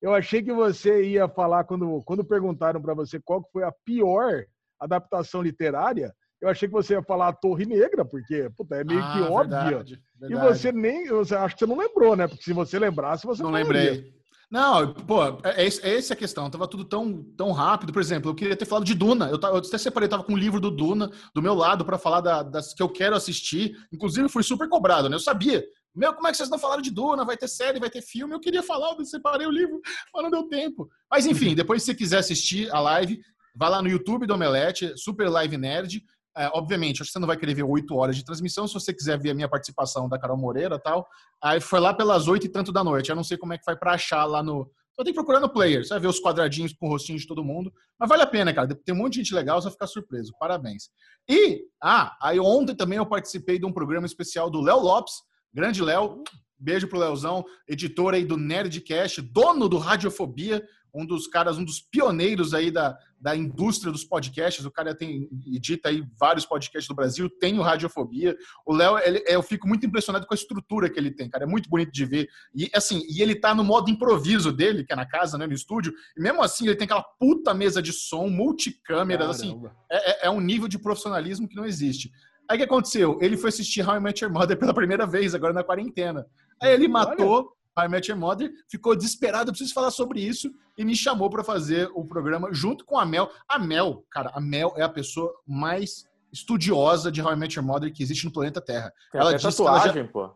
[0.00, 4.44] eu achei que você ia falar quando, quando perguntaram para você qual foi a pior
[4.78, 6.12] adaptação literária.
[6.40, 9.20] Eu achei que você ia falar a Torre Negra, porque puta, é meio ah, que
[9.22, 9.84] óbvia.
[10.22, 12.26] E você nem, você acho que você não lembrou, né?
[12.26, 14.10] Porque se você lembrasse, você não lembrei.
[14.50, 16.50] Não, pô, é, é, é essa a questão.
[16.50, 17.92] Tava tudo tão, tão rápido.
[17.92, 19.30] Por exemplo, eu queria ter falado de Duna.
[19.30, 22.20] Eu, eu até separei, tava com um livro do Duna do meu lado para falar
[22.20, 23.76] da, das que eu quero assistir.
[23.92, 25.14] Inclusive, fui super cobrado, né?
[25.14, 25.64] Eu sabia.
[25.94, 27.24] Meu, como é que vocês não falaram de Duna?
[27.24, 28.34] Vai ter série, vai ter filme.
[28.34, 29.80] Eu queria falar, eu separei o livro,
[30.12, 30.88] mas não deu tempo.
[31.08, 33.20] Mas enfim, depois, se você quiser assistir a live,
[33.54, 36.02] vai lá no YouTube do Omelete, Super Live Nerd.
[36.40, 38.66] É, obviamente, acho que você não vai querer ver oito horas de transmissão.
[38.66, 41.06] Se você quiser ver a minha participação da Carol Moreira tal,
[41.42, 43.10] aí foi lá pelas oito e tanto da noite.
[43.10, 45.40] Eu não sei como é que vai para achar lá no, só tem que procurar
[45.40, 45.84] no player.
[45.84, 47.70] Você vai ver os quadradinhos com o rostinho de todo mundo.
[47.98, 48.68] Mas vale a pena, cara.
[48.74, 50.32] Tem um monte de gente legal, você vai ficar surpreso.
[50.40, 50.90] Parabéns.
[51.28, 55.14] E, ah, aí ontem também eu participei de um programa especial do Léo Lopes.
[55.52, 56.22] Grande Léo.
[56.58, 60.62] Beijo pro Léozão, editor aí do Nerdcast, dono do Radiofobia
[60.94, 64.64] um dos caras, um dos pioneiros aí da, da indústria dos podcasts.
[64.64, 68.36] O cara tem edita aí vários podcasts do Brasil, tem o Radiofobia.
[68.64, 71.44] O Léo, eu fico muito impressionado com a estrutura que ele tem, cara.
[71.44, 72.28] É muito bonito de ver.
[72.54, 75.52] E assim, e ele tá no modo improviso dele, que é na casa, né, no
[75.52, 75.92] estúdio.
[76.16, 79.60] E mesmo assim, ele tem aquela puta mesa de som, multicâmeras, assim.
[79.90, 82.10] É, é, é um nível de profissionalismo que não existe.
[82.48, 83.18] Aí o que aconteceu?
[83.20, 86.26] Ele foi assistir How I Met Your Mother pela primeira vez, agora na quarentena.
[86.60, 90.96] Aí ele matou I Met Your Mother, ficou desesperado, preciso falar sobre isso, e me
[90.96, 93.30] chamou para fazer o programa junto com a Mel.
[93.48, 97.66] A Mel, cara, a Mel é a pessoa mais estudiosa de How I Met Your
[97.66, 98.92] Mother que existe no planeta Terra.
[99.10, 100.30] Tem ela até diz tatuagem, ela, já, pô.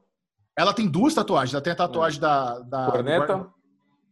[0.57, 1.55] ela tem duas tatuagens.
[1.55, 3.53] Ela tem a tatuagem da, da Corneta.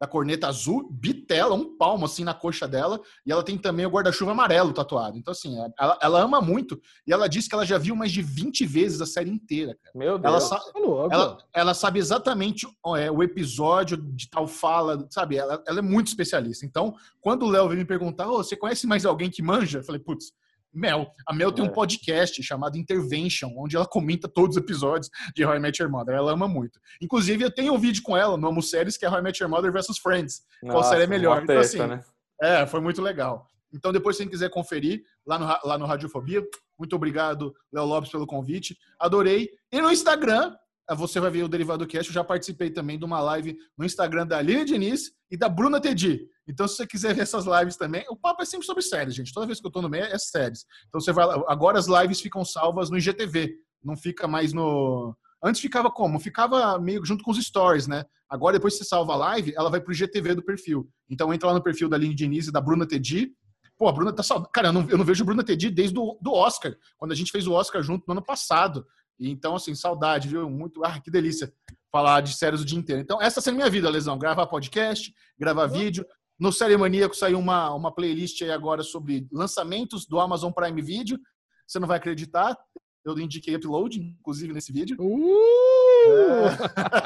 [0.02, 3.88] Da corneta azul, bitela, um palmo assim na coxa dela, e ela tem também o
[3.88, 5.16] guarda-chuva amarelo tatuado.
[5.16, 8.20] Então, assim, ela, ela ama muito, e ela disse que ela já viu mais de
[8.20, 9.92] 20 vezes a série inteira, cara.
[9.96, 10.42] Meu Ela, Deus.
[10.48, 11.14] sa- Tá louco.
[11.14, 12.66] ela, ela sabe exatamente
[12.98, 15.36] é, o episódio de tal fala, sabe?
[15.36, 16.66] Ela, ela é muito especialista.
[16.66, 19.78] Então, quando o Léo veio me perguntar, "Ô, você conhece mais alguém que manja?
[19.78, 20.32] Eu falei, putz,
[20.72, 21.10] Mel.
[21.26, 21.68] A Mel tem É.
[21.68, 25.90] um podcast chamado Intervention, onde ela comenta todos os episódios de How I Met Your
[25.90, 26.14] Mother.
[26.14, 26.80] Ela ama muito.
[27.00, 29.42] Inclusive, eu tenho um vídeo com ela no Amo Séries, que é How I Met
[29.42, 30.42] Your Mother versus Friends.
[30.62, 31.42] qual série é melhor?
[31.42, 32.02] Então, assim, né?
[32.40, 33.46] É, foi muito legal.
[33.74, 36.42] Então, depois, se quem quiser conferir lá no, lá no Radiofobia,
[36.78, 38.76] muito obrigado, Léo Lopes, pelo convite.
[38.98, 39.48] Adorei.
[39.70, 40.54] E no Instagram,
[40.96, 42.10] você vai ver o Derivado Cast.
[42.10, 45.80] Eu já participei também de uma live no Instagram da Aline Diniz e da Bruna
[45.80, 46.26] Tedi.
[46.46, 49.32] Então, se você quiser ver essas lives também, o papo é sempre sobre séries, gente.
[49.32, 50.64] Toda vez que eu tô no meio é séries.
[50.88, 51.42] Então, você vai lá.
[51.48, 53.54] Agora as lives ficam salvas no IGTV.
[53.82, 55.16] Não fica mais no.
[55.42, 56.20] Antes ficava como?
[56.20, 58.04] Ficava meio junto com os stories, né?
[58.28, 60.88] Agora, depois que você salva a live, ela vai pro IGTV do perfil.
[61.08, 63.32] Então, entra lá no perfil da Aline Diniz e da Bruna Tedi.
[63.78, 64.50] Pô, a Bruna tá saudade.
[64.52, 67.14] Cara, eu não, eu não vejo a Bruna Tedi desde o do Oscar, quando a
[67.14, 68.86] gente fez o Oscar junto no ano passado.
[69.18, 70.48] Então, assim, saudade, viu?
[70.50, 70.84] Muito.
[70.84, 71.52] Ah, que delícia
[71.90, 73.02] falar de séries o dia inteiro.
[73.02, 74.18] Então, essa é a minha vida, Lesão.
[74.18, 76.04] Gravar podcast, gravar vídeo.
[76.40, 81.18] No Série Maníaco saiu uma, uma playlist aí agora sobre lançamentos do Amazon Prime Video.
[81.66, 82.56] Você não vai acreditar.
[83.04, 84.96] Eu indiquei upload, inclusive, nesse vídeo.
[85.00, 86.48] Uh!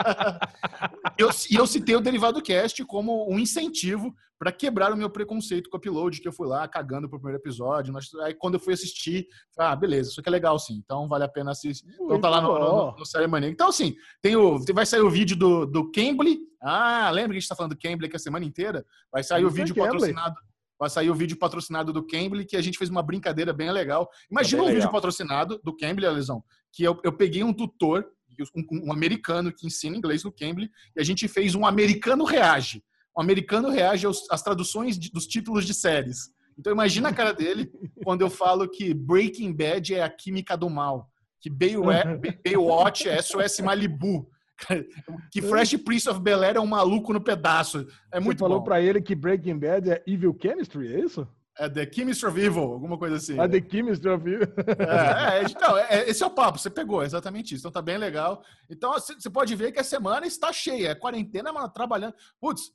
[1.19, 5.71] eu, e eu citei o Derivado Cast como um incentivo para quebrar o meu preconceito
[5.71, 7.93] com o upload, que eu fui lá cagando pro primeiro episódio.
[7.93, 11.09] Nós- Aí quando eu fui assistir, falei, ah, beleza, isso aqui é legal sim, então
[11.09, 11.87] vale a pena assistir.
[11.95, 13.55] Então tá lá no, no, no Série Maníaco.
[13.55, 16.39] Então, assim, tem o, vai sair o vídeo do, do Cambly.
[16.63, 18.85] Ah, lembra que a gente tá falando do Cambly aqui a semana inteira?
[19.11, 20.37] Vai sair o é vídeo patrocinado.
[20.79, 24.09] Vai sair o vídeo patrocinado do Cambly, que a gente fez uma brincadeira bem legal.
[24.31, 24.93] Imagina bem um vídeo legal.
[24.93, 28.07] patrocinado do Cambly, Alisão, que eu, eu peguei um tutor,
[28.55, 32.85] um, um americano que ensina inglês no Cambly, e a gente fez um americano reage.
[33.17, 36.31] Um americano reage aos- às traduções de- dos títulos de séries.
[36.59, 37.71] Então imagina a cara dele
[38.03, 43.61] quando eu falo que Breaking Bad é a química do mal, que Baywatch, é SOS
[43.61, 44.29] Malibu,
[45.31, 47.87] que Fresh Prince of Bel-Air é um maluco no pedaço.
[48.13, 51.27] É muito Você falou pra ele que Breaking Bad é Evil Chemistry, é isso?
[51.59, 53.39] É The Chemistry of Evil, alguma coisa assim.
[53.39, 54.49] A The Chemistry of Evil.
[54.79, 57.63] É, é, então, é- é- esse é o papo, você pegou, é exatamente isso.
[57.63, 58.43] Então tá bem legal.
[58.69, 60.89] Então você pode ver que a semana está cheia.
[60.91, 62.15] É quarentena, mano, trabalhando.
[62.41, 62.73] Putz,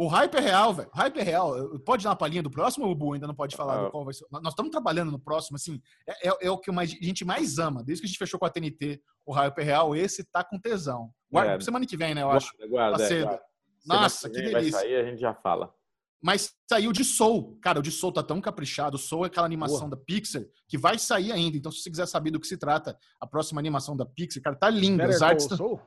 [0.00, 0.88] o hype é real, velho.
[0.94, 1.78] O Hype é real.
[1.80, 3.90] Pode dar uma palhinha do próximo, ou o Bu ainda não pode falar do Ah.
[3.90, 4.24] qual vai ser?
[4.30, 5.80] Nós estamos trabalhando no próximo, assim.
[6.06, 7.82] É, é- é o que mais- a gente mais ama.
[7.82, 10.58] Desde que a gente fechou com a TNT, o hype é real, esse tá com
[10.58, 11.10] tesão.
[11.30, 11.60] Guarda, É.
[11.60, 12.52] Semana que vem, né, eu acho.
[12.56, 13.24] Guarda, guarda, Tá é, cedo.
[13.26, 13.42] guarda.
[13.86, 14.72] Nossa, que vem delícia.
[14.72, 15.74] Vai sair, a gente já fala.
[16.20, 17.58] Mas saiu de Soul.
[17.62, 18.96] Cara, o de Soul tá tão caprichado.
[18.96, 21.56] O Soul é aquela animação da Pixar que vai sair ainda.
[21.56, 24.56] Então, se você quiser saber do que se trata, a próxima animação da Pixar, cara,
[24.56, 25.04] tá linda.
[25.04, 25.80] Better As artes Saul?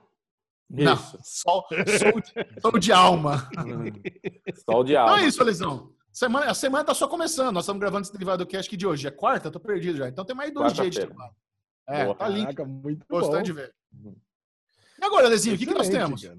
[0.73, 1.17] Não, Isso.
[1.21, 3.49] Soul, Soul, de- Soul de alma.
[4.65, 5.19] Sol de Então alma.
[5.21, 5.91] é isso, Lesão.
[6.13, 7.53] Semana, a semana tá só começando.
[7.53, 9.07] Nós estamos gravando esse derivado cast que de hoje.
[9.07, 9.51] É quarta?
[9.51, 10.07] Tô perdido já.
[10.07, 11.33] Então tem mais dois dias de trabalho.
[11.89, 12.15] É, Boa.
[12.15, 12.45] tá lindo.
[12.53, 13.43] Caraca, muito Gostando bom.
[13.43, 13.73] de ver.
[15.01, 16.21] E agora, Lezinho, o que, que nós temos?
[16.23, 16.37] cara.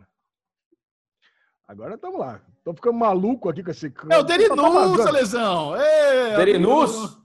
[1.69, 2.41] Agora estamos lá.
[2.65, 3.87] Tô ficando maluco aqui com esse...
[3.87, 5.13] É o Tá Derinus, vazando.
[5.13, 5.77] Lesão!
[5.77, 7.19] Ê, Derinus?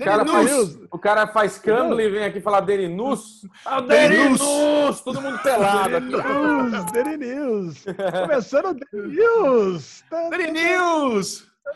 [0.00, 0.50] O cara, Derinus!
[0.50, 3.42] faz, o cara faz câmbio e vem aqui falar Derinus.
[3.64, 4.38] Ah, o Derinus!
[4.38, 5.00] Derinus!
[5.00, 6.92] Todo mundo pelado aqui.
[6.92, 7.84] Daily News.
[8.22, 8.74] Começando o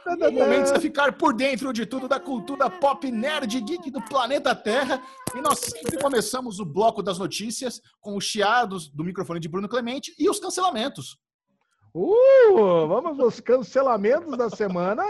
[0.05, 0.81] tá, tá, Um momento de tá.
[0.81, 5.03] ficar por dentro de tudo da cultura pop nerd geek do planeta Terra.
[5.35, 9.69] E nós sempre começamos o bloco das notícias com os chiados do microfone de Bruno
[9.69, 11.19] Clemente e os cancelamentos.
[11.93, 15.05] Uh, vamos nos cancelamentos da semana.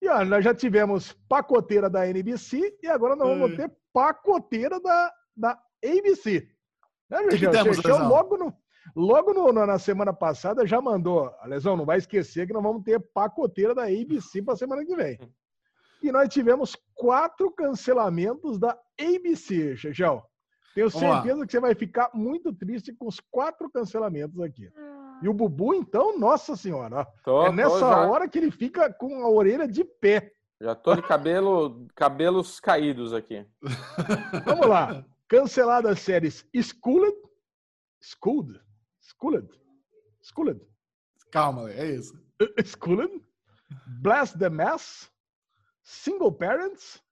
[0.00, 3.56] E ó, nós já tivemos pacoteira da NBC e agora nós vamos Hum.
[3.56, 6.48] ter pacoteira da, da ABC.
[7.10, 7.18] Né,
[7.92, 8.08] Lesão?
[8.08, 8.54] logo, no,
[8.94, 11.32] logo no- no- na semana passada já mandou.
[11.46, 15.18] Lesão, não vai esquecer que nós vamos ter pacoteira da ABC para semana que vem.
[16.02, 20.22] E nós tivemos quatro cancelamentos da ABC, Chechão.
[20.74, 24.70] Tenho certeza que você vai ficar muito triste com os quatro cancelamentos aqui.
[25.20, 29.22] E o Bubu, então, nossa senhora, Tô, é nessa já, hora que ele fica com
[29.24, 30.32] a orelha de pé.
[30.60, 33.44] já tô de cabelo, cabelos caídos aqui.
[34.44, 35.04] Vamos lá.
[35.26, 37.16] Canceladas séries Schooled,
[38.00, 38.60] Schooled,
[39.00, 39.48] Schooled,
[40.22, 40.60] Schooled,
[41.32, 42.14] Calma, é isso.
[42.64, 43.20] Schooled,
[44.00, 45.10] Blast the Mass,
[45.82, 47.02] Single Parents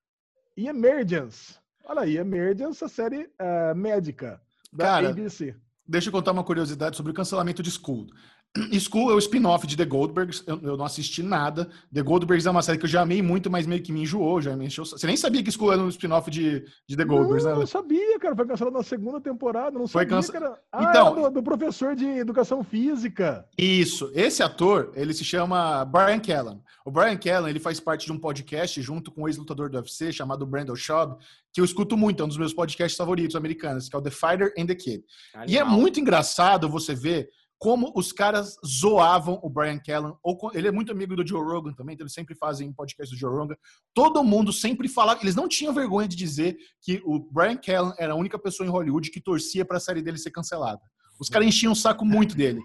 [0.56, 1.58] e Emergence.
[1.84, 4.40] Olha aí, Emergence, a série eh, médica
[4.72, 5.54] da Cara, ABC.
[5.88, 8.08] Deixa eu contar uma curiosidade sobre o cancelamento de School.
[8.80, 10.42] School é o spin-off de The Goldbergs.
[10.46, 11.68] Eu, eu, não assisti nada.
[11.92, 14.40] The Goldbergs é uma série que eu já amei muito, mas meio que me enjoou,
[14.40, 14.84] já me encheu.
[14.84, 17.62] Você nem sabia que School era um spin-off de, de The Goldbergs, não, né?
[17.62, 18.36] Eu sabia, cara.
[18.36, 19.78] Foi cancelado na segunda temporada.
[19.78, 20.58] Não Foi sabia, cara.
[20.72, 23.46] Ah, então, do, do, professor de educação física.
[23.56, 24.10] Isso.
[24.14, 26.60] Esse ator, ele se chama Brian Callen.
[26.84, 30.12] O Brian Callen, ele faz parte de um podcast junto com o ex-lutador do UFC
[30.12, 31.16] chamado Brandon Schaub,
[31.52, 34.10] que eu escuto muito, é um dos meus podcasts favoritos americanos, que é o The
[34.10, 35.04] Fighter and the Kid.
[35.34, 35.48] Animal.
[35.48, 40.14] E é muito engraçado você ver como os caras zoavam o Brian Callen.
[40.22, 43.18] Ou, ele é muito amigo do Joe Rogan também, então eles sempre fazem podcast do
[43.18, 43.56] Joe Rogan.
[43.94, 48.12] Todo mundo sempre falava, eles não tinham vergonha de dizer que o Brian Callen era
[48.12, 50.80] a única pessoa em Hollywood que torcia para a série dele ser cancelada.
[51.18, 52.60] Os caras enchiam o saco muito dele.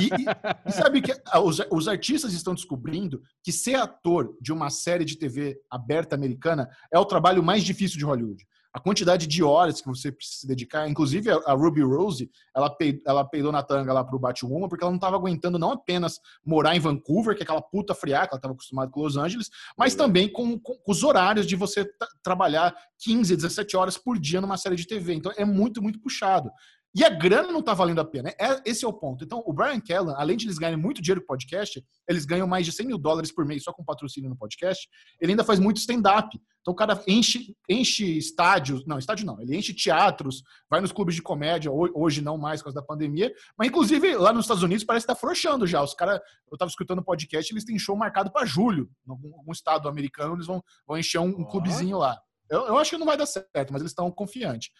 [0.00, 4.70] E, e, e sabe que os, os, artistas estão descobrindo que ser ator de uma
[4.70, 9.42] série de TV aberta americana é o trabalho mais difícil de Hollywood a quantidade de
[9.42, 10.88] horas que você precisa se dedicar.
[10.88, 14.90] Inclusive, a Ruby Rose, ela, peidou, ela peidou na tanga lá pro Batwoman, porque ela
[14.90, 18.54] não estava aguentando não apenas morar em Vancouver, que é aquela puta friaca, ela estava
[18.54, 21.86] acostumada com Los Angeles, mas também com, com, com os horários de você
[22.22, 25.14] trabalhar 15, 17 horas por dia numa série de TV.
[25.14, 26.50] Então, é muito, muito puxado.
[26.94, 28.28] E a grana não está valendo a pena.
[28.38, 29.24] É, esse é o ponto.
[29.24, 32.66] Então, o Brian Kellan, além de eles ganharem muito dinheiro com podcast, eles ganham mais
[32.66, 34.86] de 100 mil dólares por mês só com patrocínio no podcast.
[35.18, 36.38] Ele ainda faz muito stand-up.
[36.60, 38.84] Então, o cara enche, enche estádios.
[38.84, 39.40] Não, estádio não.
[39.40, 41.72] Ele enche teatros, vai nos clubes de comédia.
[41.72, 43.32] Hoje não mais, por causa da pandemia.
[43.56, 45.82] Mas, inclusive, lá nos Estados Unidos parece estar tá frouxando já.
[45.82, 48.90] Os caras, eu estava escutando o podcast, eles têm show marcado para julho.
[49.06, 52.20] Em algum estado americano, eles vão, vão encher um, um clubezinho lá.
[52.52, 54.70] Eu, eu, acho que não vai dar certo, mas eles estão confiantes.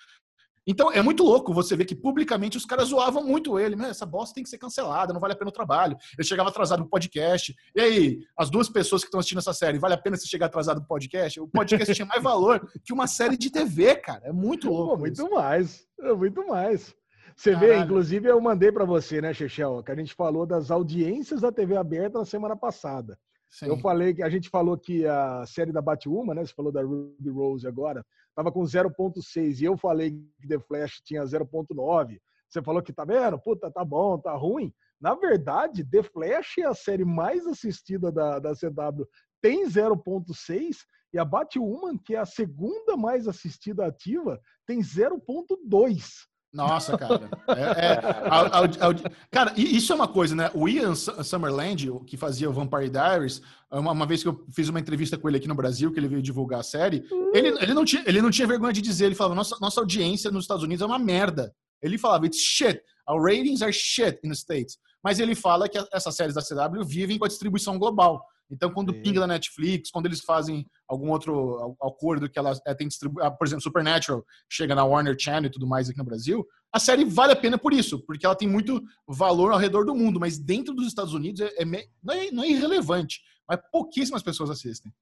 [0.67, 3.81] Então é muito louco você ver que publicamente os caras zoavam muito ele.
[3.85, 5.97] Essa bosta tem que ser cancelada, não vale a pena o trabalho.
[6.17, 7.55] Ele chegava atrasado no podcast.
[7.75, 10.47] E aí, as duas pessoas que estão assistindo essa série, vale a pena você chegar
[10.47, 11.41] atrasado no podcast?
[11.41, 14.23] O podcast tinha mais valor que uma série de TV, cara.
[14.25, 14.91] É muito louco.
[14.93, 15.31] Pô, muito isso.
[15.31, 15.87] mais.
[16.01, 16.95] É muito mais.
[17.35, 17.73] Você Caralho.
[17.73, 21.51] vê, inclusive, eu mandei para você, né, Chechel, que a gente falou das audiências da
[21.51, 23.19] TV aberta na semana passada.
[23.49, 23.67] Sim.
[23.67, 26.45] Eu falei que a gente falou que a série da Batwoman, né?
[26.45, 31.01] Você falou da Ruby Rose agora estava com 0,6 e eu falei que The Flash
[31.05, 32.19] tinha 0,9.
[32.49, 33.39] Você falou que tá vendo?
[33.39, 34.73] Puta, tá bom, tá ruim.
[35.01, 39.07] Na verdade, The Flash é a série mais assistida da, da CW,
[39.41, 40.77] tem 0,6
[41.13, 46.27] e a Batwoman, que é a segunda mais assistida ativa, tem 0,2.
[46.53, 47.31] Nossa, cara.
[47.49, 50.51] É, é, a, a, a, cara, isso é uma coisa, né?
[50.53, 54.79] O Ian Summerland, que fazia o Vampire Diaries, uma, uma, vez que eu fiz uma
[54.79, 57.85] entrevista com ele aqui no Brasil, que ele veio divulgar a série, ele, ele, não,
[57.85, 60.83] tinha, ele não tinha vergonha de dizer, ele falava, nossa, nossa audiência nos Estados Unidos
[60.83, 61.55] é uma merda.
[61.83, 62.83] Ele falava, it's shit.
[63.09, 64.79] Our ratings are shit in the States.
[65.03, 68.25] Mas ele fala que essas séries da CW vivem com a distribuição global.
[68.53, 72.87] Então, quando pinga da Netflix, quando eles fazem algum outro acordo que ela é, tem
[72.87, 76.47] distribuído, ah, por exemplo, Supernatural, chega na Warner Channel e tudo mais aqui no Brasil,
[76.71, 79.95] a série vale a pena por isso, porque ela tem muito valor ao redor do
[79.95, 84.23] mundo, mas dentro dos Estados Unidos é, é, não, é não, é, irrelevante, mas pouquíssimas
[84.23, 84.93] pessoas assistem.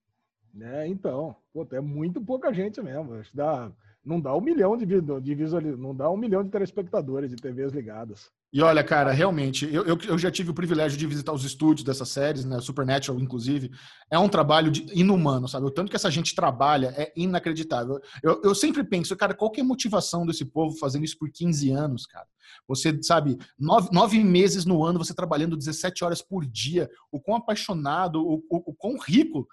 [0.60, 3.14] É, então, pô, é muito pouca gente mesmo.
[3.14, 3.72] Acho dá,
[4.04, 7.72] não dá um milhão de, de visual, não dá um milhão de telespectadores de TVs
[7.72, 8.30] ligadas.
[8.52, 12.08] E olha, cara, realmente, eu, eu, já tive o privilégio de visitar os estúdios dessas
[12.08, 12.60] séries, né?
[12.60, 13.70] Supernatural, inclusive.
[14.10, 15.66] É um trabalho de, inumano, sabe?
[15.66, 18.00] O tanto que essa gente trabalha é inacreditável.
[18.20, 21.30] Eu, eu sempre penso, cara, qual que é a motivação desse povo fazendo isso por
[21.30, 22.26] 15 anos, cara?
[22.66, 27.36] Você, sabe, nove, nove meses no ano, você trabalhando 17 horas por dia, o quão
[27.36, 29.46] apaixonado, o, o, o quão rico.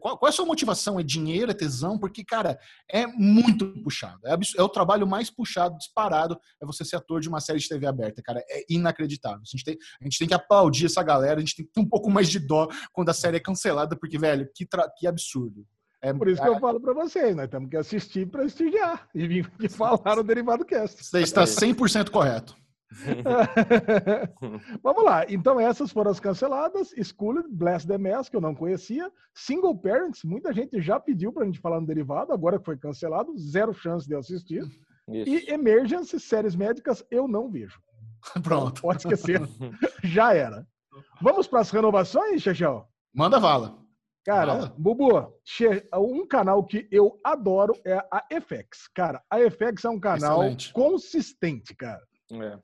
[0.00, 1.00] Qual, qual, é a sua motivação?
[1.00, 1.98] É dinheiro, é tesão?
[1.98, 2.56] Porque, cara,
[2.88, 4.20] é muito puxado.
[4.24, 7.68] É, é o trabalho mais puxado, disparado, é você ser ator de uma série de
[7.68, 9.40] TV aberta, cara é inacreditável.
[9.40, 11.80] A gente, tem, a gente tem que aplaudir essa galera, a gente tem que ter
[11.80, 14.66] um pouco mais de dó quando a série é cancelada, porque, velho, que,
[14.98, 15.66] que absurdo.
[16.02, 19.26] É, Por isso que eu falo para vocês, nós temos que assistir para prestigiar e
[19.26, 21.02] vir falar no Derivado Cast.
[21.02, 22.54] Você está 100% correto.
[24.82, 25.24] Vamos lá.
[25.28, 26.90] Então, essas foram as canceladas.
[27.02, 29.10] School, Bless the Mess, que eu não conhecia.
[29.34, 32.76] Single Parents, muita gente já pediu para a gente falar no derivado, agora que foi
[32.76, 34.62] cancelado, zero chance de assistir.
[35.08, 35.30] Isso.
[35.30, 37.80] E Emergency, séries médicas, eu não vejo.
[38.42, 38.82] Pronto.
[38.82, 39.40] Pode esquecer.
[40.02, 40.66] Já era.
[41.20, 42.86] Vamos para as renovações, Chechel?
[43.12, 43.78] Manda vala.
[44.24, 44.74] Cara, Vala.
[44.78, 45.34] Bubu,
[45.96, 48.88] um canal que eu adoro é a FX.
[48.94, 50.72] Cara, a FX é um canal Excelente.
[50.72, 52.02] consistente, cara.
[52.32, 52.58] É.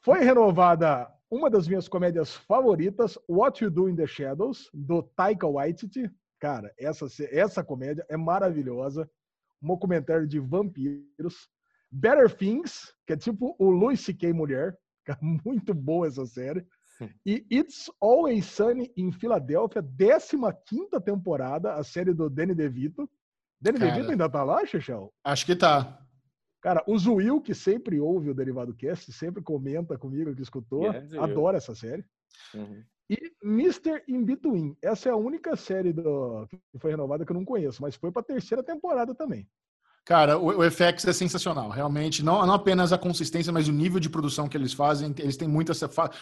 [0.00, 5.46] Foi renovada uma das minhas comédias favoritas, What You Do in the Shadows, do Taika
[5.46, 6.10] Waititi.
[6.40, 9.08] Cara, essa, essa comédia é maravilhosa.
[9.62, 11.48] Um documentário de vampiros.
[11.90, 14.32] Better Things, que é tipo o Louis C.K.
[14.32, 14.76] mulher.
[15.20, 16.66] Muito boa essa série.
[17.26, 23.10] E It's Always Sunny em Filadélfia, 15 temporada, a série do Danny DeVito.
[23.60, 25.10] Danny Cara, DeVito ainda tá lá, Xixão?
[25.24, 25.98] Acho que tá.
[26.60, 30.84] Cara, o Zuil, que sempre ouve o Derivado Cast, sempre comenta comigo que escutou,
[31.20, 32.04] adora essa série.
[32.54, 32.84] Uhum.
[33.10, 34.02] E Mr.
[34.08, 34.76] In Between.
[34.80, 38.12] Essa é a única série do, que foi renovada que eu não conheço, mas foi
[38.12, 39.46] para a terceira temporada também.
[40.04, 42.24] Cara, o, o FX é sensacional, realmente.
[42.24, 45.14] Não, não apenas a consistência, mas o nível de produção que eles fazem.
[45.18, 45.72] Eles têm muita.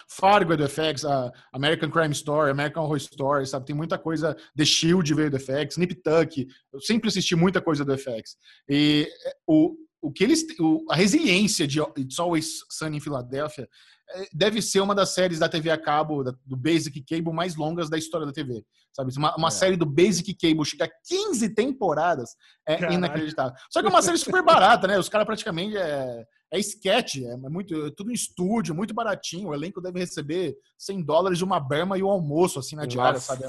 [0.06, 1.04] Fargo é do FX,
[1.52, 3.64] American Crime Story, American Horror Story, sabe?
[3.64, 4.36] Tem muita coisa.
[4.54, 6.46] The Shield veio do FX, Nip Tuck.
[6.72, 8.36] Eu sempre assisti muita coisa do FX.
[8.68, 10.44] E é, o, o que eles.
[10.58, 13.66] O, a resiliência de It's Always Sunny em Filadélfia
[14.33, 17.99] deve ser uma das séries da TV a cabo, do Basic Cable, mais longas da
[17.99, 18.64] história da TV.
[18.92, 19.12] Sabe?
[19.16, 19.51] Uma, uma é.
[19.51, 22.31] série do Basic Cable chega a 15 temporadas
[22.66, 22.94] é Caralho.
[22.94, 23.53] inacreditável.
[23.70, 24.99] Só que é uma série super barata, né?
[24.99, 29.51] Os caras praticamente é, é sketch, é muito, é tudo em estúdio, muito baratinho.
[29.51, 33.20] O elenco deve receber 100 dólares uma berma e o um almoço, assim, na diária,
[33.20, 33.44] sabe?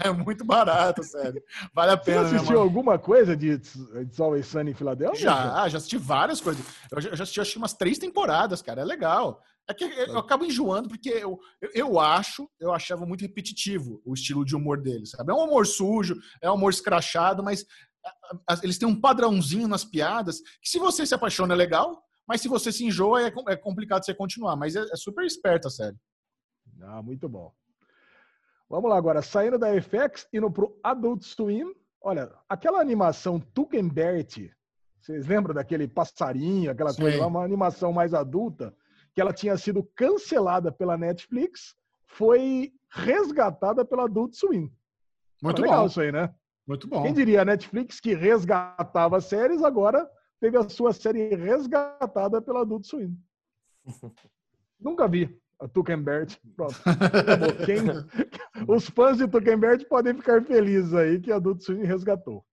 [0.00, 1.42] É muito barato, sério.
[1.74, 2.28] Vale a pena.
[2.28, 5.18] Você assistiu alguma coisa de It's Always Sunny em Filadélfia?
[5.18, 6.64] Já, já assisti várias coisas.
[6.90, 8.82] Eu já, já assisti acho, umas três temporadas, cara.
[8.82, 9.42] É legal.
[9.68, 11.38] É que eu acabo enjoando porque eu,
[11.74, 15.30] eu acho, eu achava muito repetitivo o estilo de humor deles, sabe?
[15.30, 17.66] É um humor sujo, é um humor escrachado, mas
[18.62, 22.48] eles têm um padrãozinho nas piadas que se você se apaixona é legal, mas se
[22.48, 24.56] você se enjoa é, é complicado você continuar.
[24.56, 25.96] Mas é, é super esperto a série.
[26.82, 27.52] Ah, muito bom.
[28.70, 31.74] Vamos lá agora, saindo da FX, indo pro Adult Swim.
[32.02, 34.50] Olha, aquela animação Tukenbert,
[35.00, 37.02] vocês lembram daquele passarinho, aquela Sim.
[37.02, 38.74] coisa lá, uma animação mais adulta?
[39.18, 41.74] Que ela tinha sido cancelada pela Netflix,
[42.06, 44.72] foi resgatada pela Adult Swim.
[45.42, 45.86] Muito legal bom.
[45.86, 46.32] isso aí, né?
[46.64, 47.02] Muito bom.
[47.02, 50.08] Quem diria, a Netflix que resgatava séries, agora
[50.40, 53.18] teve a sua série resgatada pela Adult Swim.
[54.78, 56.38] Nunca vi a Tukenbert.
[56.54, 56.76] Pronto.
[57.66, 58.68] Quem...
[58.68, 62.46] Os fãs de Tukenbert podem ficar felizes aí que a Adult Swim resgatou.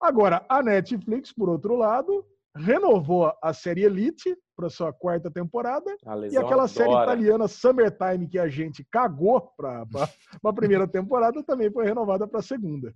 [0.00, 2.24] Agora, a Netflix, por outro lado,
[2.58, 5.96] renovou a série Elite para sua quarta temporada
[6.30, 6.68] e aquela adora.
[6.68, 9.86] série italiana Summertime que a gente cagou para
[10.44, 12.92] a primeira temporada também foi renovada para a segunda.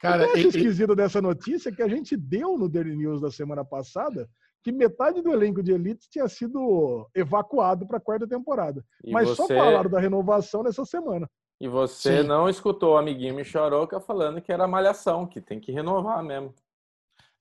[0.00, 2.96] Cara, o que eu acho esquisito dessa notícia é que a gente deu no Daily
[2.96, 4.28] News da semana passada
[4.62, 8.82] que metade do elenco de Elite tinha sido evacuado para a quarta temporada.
[9.04, 9.36] E Mas você...
[9.36, 11.28] só falaram da renovação nessa semana.
[11.60, 12.28] E você Sim.
[12.28, 16.52] não escutou o amiguinho me chorou falando que era malhação, que tem que renovar mesmo.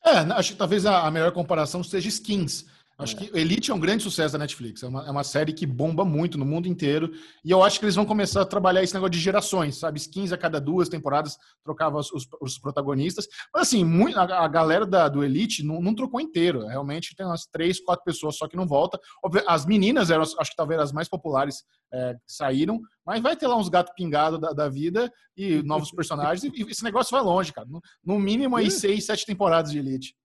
[0.06, 2.66] É, acho que talvez a, melhor comparação seja skins.
[2.98, 3.20] Acho é.
[3.20, 4.84] que Elite é um grande sucesso da Netflix.
[4.84, 7.12] É uma, é uma, série que bomba muito no mundo inteiro.
[7.44, 10.00] E eu acho que eles vão começar a trabalhar esse negócio de gerações, sabe?
[10.00, 13.28] Skins a cada duas temporadas trocava os, os protagonistas.
[13.54, 16.68] Mas assim, muito, a, a, galera da, do Elite não, não, trocou inteiro.
[16.68, 19.00] Realmente tem umas três, quatro pessoas só que não volta.
[19.48, 22.80] As meninas eram, acho que talvez as mais populares é, saíram.
[23.06, 26.44] Mas vai ter lá uns gatos pingados da, da, vida e novos personagens.
[26.44, 27.68] e, esse negócio vai longe, cara.
[27.68, 30.16] No, no mínimo aí seis, sete temporadas de Elite.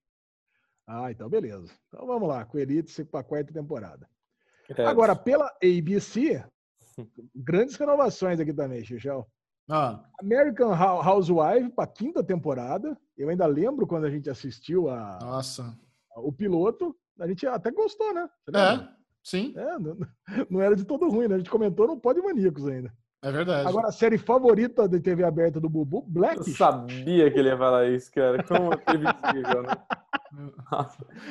[0.89, 1.71] Ah, então beleza.
[1.89, 4.09] Então vamos lá, com Elite para a quarta temporada.
[4.75, 4.87] É.
[4.87, 6.43] Agora, pela ABC,
[7.35, 9.27] grandes renovações aqui também, Xuxão.
[9.69, 10.03] Ah.
[10.19, 12.97] American Housewife para quinta temporada.
[13.19, 15.79] Eu ainda lembro quando a gente assistiu a, Nossa.
[16.17, 16.97] o piloto.
[17.21, 18.27] A gente até gostou, né?
[18.55, 18.89] É,
[19.23, 19.53] sim.
[19.57, 19.99] É, não,
[20.49, 21.35] não, era de todo ruim, né?
[21.35, 22.91] A gente comentou no Pode Maníacos ainda.
[23.21, 23.69] É verdade.
[23.69, 26.39] Agora, a série favorita de TV aberta do Bubu, Black.
[26.39, 28.43] Eu sabia que ele ia falar isso, cara.
[28.45, 29.13] Como teve né?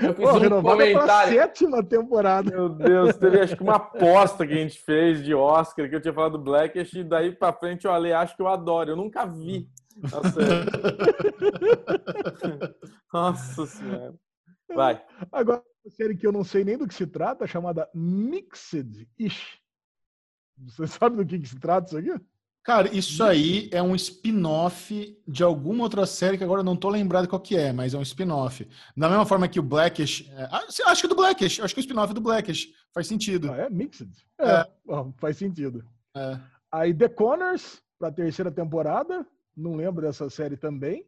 [0.02, 1.34] Eu fiz Pô, um comentário.
[1.34, 2.50] sétima temporada.
[2.50, 6.02] Meu Deus, teve acho que uma aposta que a gente fez de Oscar, que eu
[6.02, 8.90] tinha falado Blackish, e daí pra frente eu falei, acho que eu adoro.
[8.90, 9.70] Eu nunca vi.
[10.02, 10.40] Nossa,
[13.14, 14.16] Nossa senhora.
[14.76, 15.02] Vai.
[15.32, 19.60] Agora, uma série que eu não sei nem do que se trata, chamada Mixed Ish.
[20.66, 22.24] Você sabe do que, que se trata isso aqui?
[22.64, 26.90] Cara, isso aí é um spin-off de alguma outra série que agora eu não tô
[26.90, 28.68] lembrado qual que é, mas é um spin-off.
[28.96, 30.30] Da mesma forma que o Blackish.
[30.32, 32.74] É, ah, acho que é do Blackish, acho que é o spin-off do Blackish.
[32.94, 33.54] Faz sentido.
[33.54, 34.12] Ah, é Mixed?
[34.38, 34.68] É, é.
[34.86, 35.86] Bom, faz sentido.
[36.14, 36.38] É.
[36.70, 39.26] Aí The Connors, pra terceira temporada.
[39.56, 41.06] Não lembro dessa série também.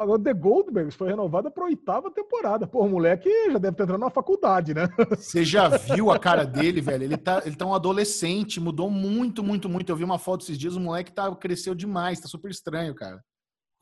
[0.00, 2.66] Agora, The Goldbergs foi renovada para oitava temporada.
[2.66, 4.88] Pô, o moleque já deve estar entrando na faculdade, né?
[5.10, 7.04] Você já viu a cara dele, velho?
[7.04, 9.92] Ele tá, ele tá um adolescente, mudou muito, muito, muito.
[9.92, 13.22] Eu vi uma foto esses dias, o moleque tá, cresceu demais, tá super estranho, cara.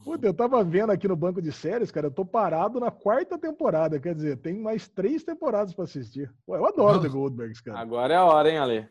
[0.03, 3.39] Puta, eu tava vendo aqui no banco de séries, cara, eu tô parado na quarta
[3.39, 6.29] temporada, quer dizer, tem mais três temporadas para assistir.
[6.45, 7.79] Pô, eu adoro The Goldbergs, cara.
[7.79, 8.89] Agora é a hora, hein, Ale?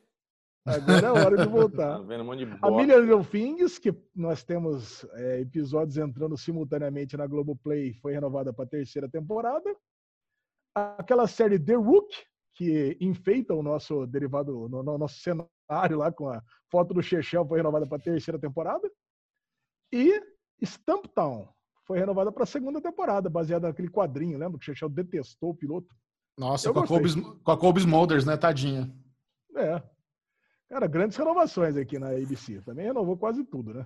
[0.68, 1.98] Agora é hora de voltar.
[1.98, 7.26] Tá um de a Million Little Things, que nós temos é, episódios entrando simultaneamente na
[7.26, 9.74] Globoplay, foi renovada para a terceira temporada.
[10.76, 12.14] Aquela série The Rook,
[12.54, 17.48] que enfeita o nosso derivado, no, no nosso cenário lá com a foto do Chechel,
[17.48, 18.92] foi renovada para a terceira temporada.
[19.92, 20.22] E
[20.62, 21.48] Stumptown
[21.86, 25.56] foi renovada para a segunda temporada, baseada naquele quadrinho, lembra que o Chechel detestou o
[25.56, 25.96] piloto?
[26.38, 28.94] Nossa, com a, Kobe, com a Kobe Smulders, né, tadinha.
[29.56, 29.82] É.
[30.70, 32.62] Cara, grandes renovações aqui na ABC.
[32.62, 33.86] Também renovou quase tudo, né?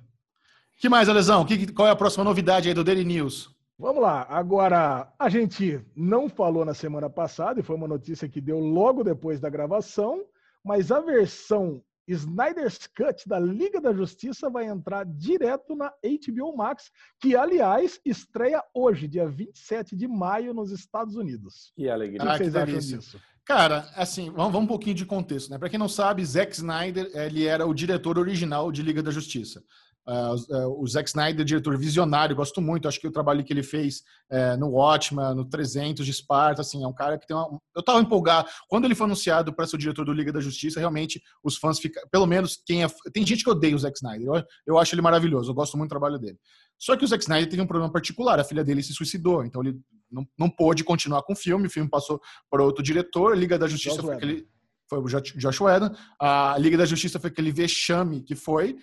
[0.79, 1.45] que mais, Alesão?
[1.45, 3.55] Que, qual é a próxima novidade aí do Daily News?
[3.77, 4.25] Vamos lá.
[4.29, 9.03] Agora, a gente não falou na semana passada, e foi uma notícia que deu logo
[9.03, 10.23] depois da gravação,
[10.63, 16.91] mas a versão Snyder's Cut da Liga da Justiça vai entrar direto na HBO Max,
[17.19, 21.71] que, aliás, estreia hoje, dia 27 de maio, nos Estados Unidos.
[21.75, 22.21] Que alegria.
[22.21, 23.21] O que, ah, vocês acham disso?
[23.53, 25.57] Cara, assim, vamos, vamos um pouquinho de contexto, né?
[25.57, 29.61] Para quem não sabe, Zack Snyder, ele era o diretor original de Liga da Justiça.
[30.07, 32.87] Uh, o Zack Snyder, diretor visionário, gosto muito.
[32.87, 36.83] Acho que o trabalho que ele fez uh, no Watchmen, no 300 de Esparta, assim,
[36.83, 37.59] é um cara que tem uma.
[37.75, 38.49] Eu tava empolgado.
[38.67, 41.79] Quando ele foi anunciado para ser o diretor do Liga da Justiça, realmente os fãs
[41.79, 42.01] ficam.
[42.11, 42.87] Pelo menos quem é.
[43.13, 44.27] Tem gente que odeia o Zack Snyder.
[44.27, 46.37] Eu, eu acho ele maravilhoso, eu gosto muito do trabalho dele.
[46.79, 48.39] Só que o Zack Snyder teve um problema particular.
[48.39, 49.79] A filha dele se suicidou, então ele
[50.11, 51.67] não, não pôde continuar com o filme.
[51.67, 53.33] O filme passou para outro diretor.
[53.33, 54.47] A Liga da Justiça Josh foi aquele.
[54.89, 55.95] Foi o Josh Whedon.
[56.19, 58.75] A Liga da Justiça foi aquele vexame que foi.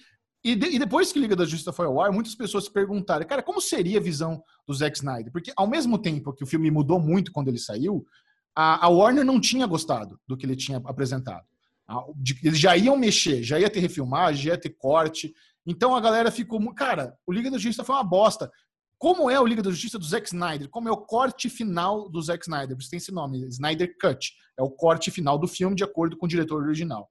[0.44, 3.26] E, de, e, depois que Liga da Justiça foi ao ar, muitas pessoas se perguntaram,
[3.26, 5.32] cara, como seria a visão do Zack Snyder?
[5.32, 8.04] Porque ao mesmo tempo que o filme mudou muito quando ele saiu,
[8.54, 11.44] a, a Warner não tinha gostado do que ele tinha apresentado.
[11.88, 15.32] A, de, eles já iam mexer, já ia ter refilmagem, já ia ter corte.
[15.66, 18.50] Então a galera ficou, cara, o Liga da Justiça foi uma bosta.
[18.96, 20.68] Como é o Liga da Justiça do Zack Snyder?
[20.68, 22.76] Como é o corte final do Zack Snyder?
[22.76, 24.32] Por isso tem esse nome, Snyder Cut.
[24.58, 27.08] É o corte final do filme de acordo com o diretor original.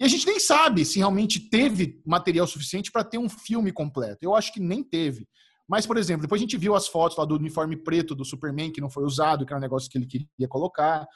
[0.00, 4.18] E a gente nem sabe se realmente teve material suficiente para ter um filme completo.
[4.22, 5.26] Eu acho que nem teve.
[5.68, 8.72] Mas, por exemplo, depois a gente viu as fotos lá do uniforme preto do Superman,
[8.72, 11.06] que não foi usado, que era um negócio que ele queria colocar.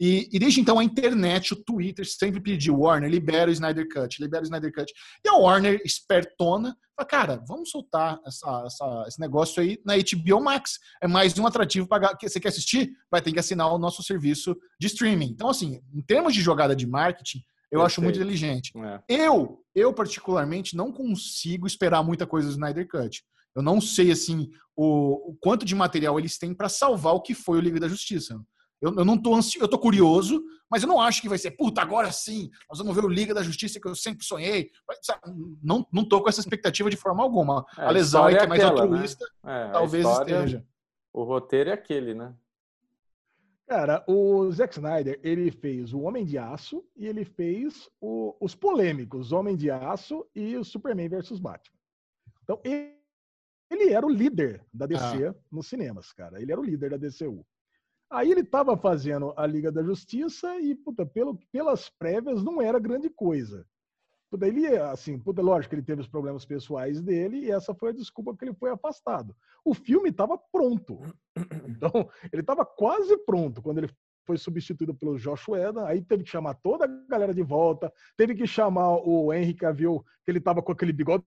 [0.00, 4.20] E, e, desde então a internet, o Twitter sempre pediu, Warner, libera o Snyder Cut,
[4.20, 4.92] libera o Snyder Cut.
[5.24, 10.42] E a Warner, espertona, fala, cara, vamos soltar essa, essa, esse negócio aí na HBO
[10.42, 10.78] Max.
[11.00, 12.90] É mais um atrativo para você quer assistir?
[13.10, 15.30] Vai ter que assinar o nosso serviço de streaming.
[15.30, 17.42] Então, assim, em termos de jogada de marketing,
[17.72, 17.86] eu Perfeito.
[17.86, 18.72] acho muito inteligente.
[18.76, 19.02] É.
[19.08, 23.24] Eu, eu particularmente, não consigo esperar muita coisa do Snyder Cut.
[23.56, 27.34] Eu não sei assim o, o quanto de material eles têm para salvar o que
[27.34, 28.38] foi o Liga da Justiça.
[28.80, 31.52] Eu, eu não tô ansioso, eu tô curioso, mas eu não acho que vai ser,
[31.52, 34.70] puta, agora sim, nós vamos ver o Liga da Justiça que eu sempre sonhei.
[35.62, 37.64] Não, não tô com essa expectativa de forma alguma.
[37.78, 38.90] É, a lesão aí, que é mais aquela, né?
[38.90, 39.66] altruísta, né?
[39.68, 40.66] é, talvez história, esteja.
[41.10, 42.34] O roteiro é aquele, né?
[43.72, 48.54] Cara, o Zack Snyder, ele fez o Homem de Aço e ele fez o, os
[48.54, 51.78] polêmicos Homem de Aço e o Superman versus Batman.
[52.42, 52.94] Então, ele,
[53.70, 55.34] ele era o líder da DC ah.
[55.50, 56.42] nos cinemas, cara.
[56.42, 57.46] Ele era o líder da DCU.
[58.10, 62.78] Aí ele estava fazendo a Liga da Justiça e, puta, pelo, pelas prévias não era
[62.78, 63.66] grande coisa.
[64.32, 67.90] Puta, ele, assim, puta, lógico que ele teve os problemas pessoais dele e essa foi
[67.90, 69.36] a desculpa que ele foi afastado.
[69.62, 70.98] O filme estava pronto.
[71.68, 73.90] Então, ele estava quase pronto quando ele
[74.24, 78.34] foi substituído pelo Josh Whedon, aí teve que chamar toda a galera de volta, teve
[78.34, 81.24] que chamar o Henry Cavill, que ele estava com aquele bigodão,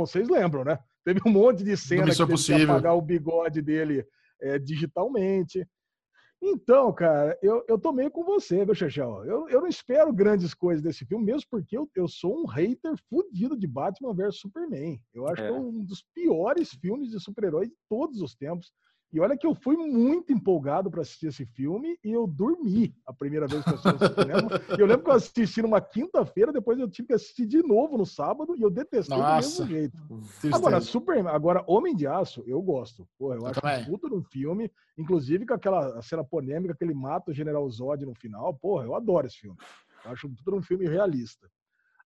[0.00, 0.78] vocês lembram, né?
[1.04, 2.66] Teve um monte de cena que teve possível.
[2.66, 4.04] que apagar o bigode dele
[4.40, 5.66] é, digitalmente.
[6.40, 9.24] Então, cara, eu, eu tô meio com você, viu, Chechel?
[9.24, 12.94] Eu, eu não espero grandes coisas desse filme, mesmo porque eu, eu sou um hater
[13.08, 15.00] fudido de Batman vs Superman.
[15.12, 15.48] Eu acho é.
[15.48, 18.72] que é um dos piores filmes de super-herói de todos os tempos.
[19.10, 23.12] E olha que eu fui muito empolgado para assistir esse filme e eu dormi a
[23.12, 24.48] primeira vez que eu assisti esse cinema.
[24.78, 28.04] eu lembro que eu assisti numa quinta-feira, depois eu tive que assistir de novo no
[28.04, 29.62] sábado e eu detestei Nossa.
[29.62, 29.98] do mesmo jeito.
[30.52, 33.08] Agora, super, agora Homem de Aço, eu gosto.
[33.18, 33.82] Pô, eu, eu acho também.
[33.82, 38.04] um puta no filme, inclusive com aquela cena polêmica que ele mata o General Zod
[38.04, 38.52] no final.
[38.54, 39.56] Porra, eu adoro esse filme.
[40.04, 41.48] Eu acho tudo um filme realista.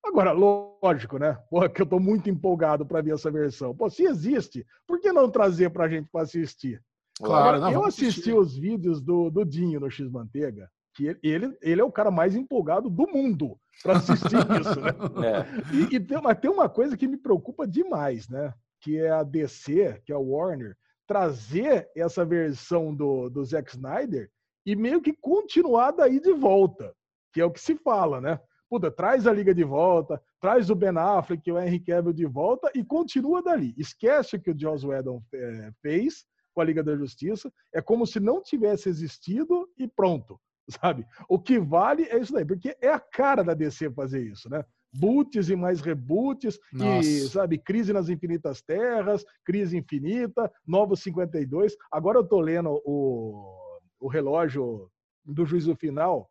[0.04, 1.38] Agora, lógico, né?
[1.48, 3.74] Porra, que eu tô muito empolgado para ver essa versão.
[3.74, 6.82] Pô, se existe, por que não trazer pra gente para assistir?
[7.22, 8.34] Claro, eu assisti assistir.
[8.34, 12.34] os vídeos do, do Dinho no X Manteiga, que ele, ele é o cara mais
[12.34, 14.90] empolgado do mundo para assistir isso, né?
[15.26, 15.74] É.
[15.74, 18.52] E, e tem, mas tem uma coisa que me preocupa demais, né?
[18.80, 24.30] Que é a DC, que é a Warner, trazer essa versão do, do Zack Snyder
[24.64, 26.94] e meio que continuar daí de volta,
[27.32, 28.38] que é o que se fala, né?
[28.68, 32.24] Puta, traz a Liga de volta, traz o Ben Affleck e o Henry Cavill de
[32.24, 33.74] volta e continua dali.
[33.76, 36.24] Esquece o que o Joss Whedon é, fez
[36.54, 37.52] com a Liga da Justiça.
[37.72, 41.06] É como se não tivesse existido e pronto, sabe?
[41.28, 44.64] O que vale é isso daí, porque é a cara da DC fazer isso, né?
[44.94, 47.08] Boots e mais reboots, Nossa.
[47.08, 51.74] e, sabe, crise nas infinitas terras, crise infinita, Novo 52.
[51.90, 54.90] Agora eu tô lendo o, o relógio
[55.24, 56.28] do juízo final,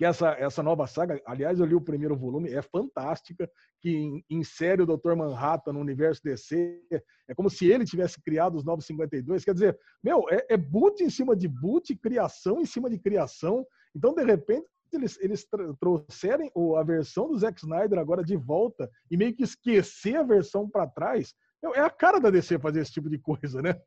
[0.00, 3.46] que essa, essa nova saga, aliás, eu li o primeiro volume, é fantástica,
[3.82, 5.14] que insere o Dr.
[5.14, 6.80] Manhattan no universo DC.
[7.28, 9.44] É como se ele tivesse criado os 952.
[9.44, 13.62] Quer dizer, meu, é, é boot em cima de boot, criação em cima de criação.
[13.94, 15.46] Então, de repente, eles, eles
[15.78, 20.66] trouxerem a versão do Zack Snyder agora de volta e meio que esquecer a versão
[20.66, 23.78] para trás, é a cara da DC fazer esse tipo de coisa, né?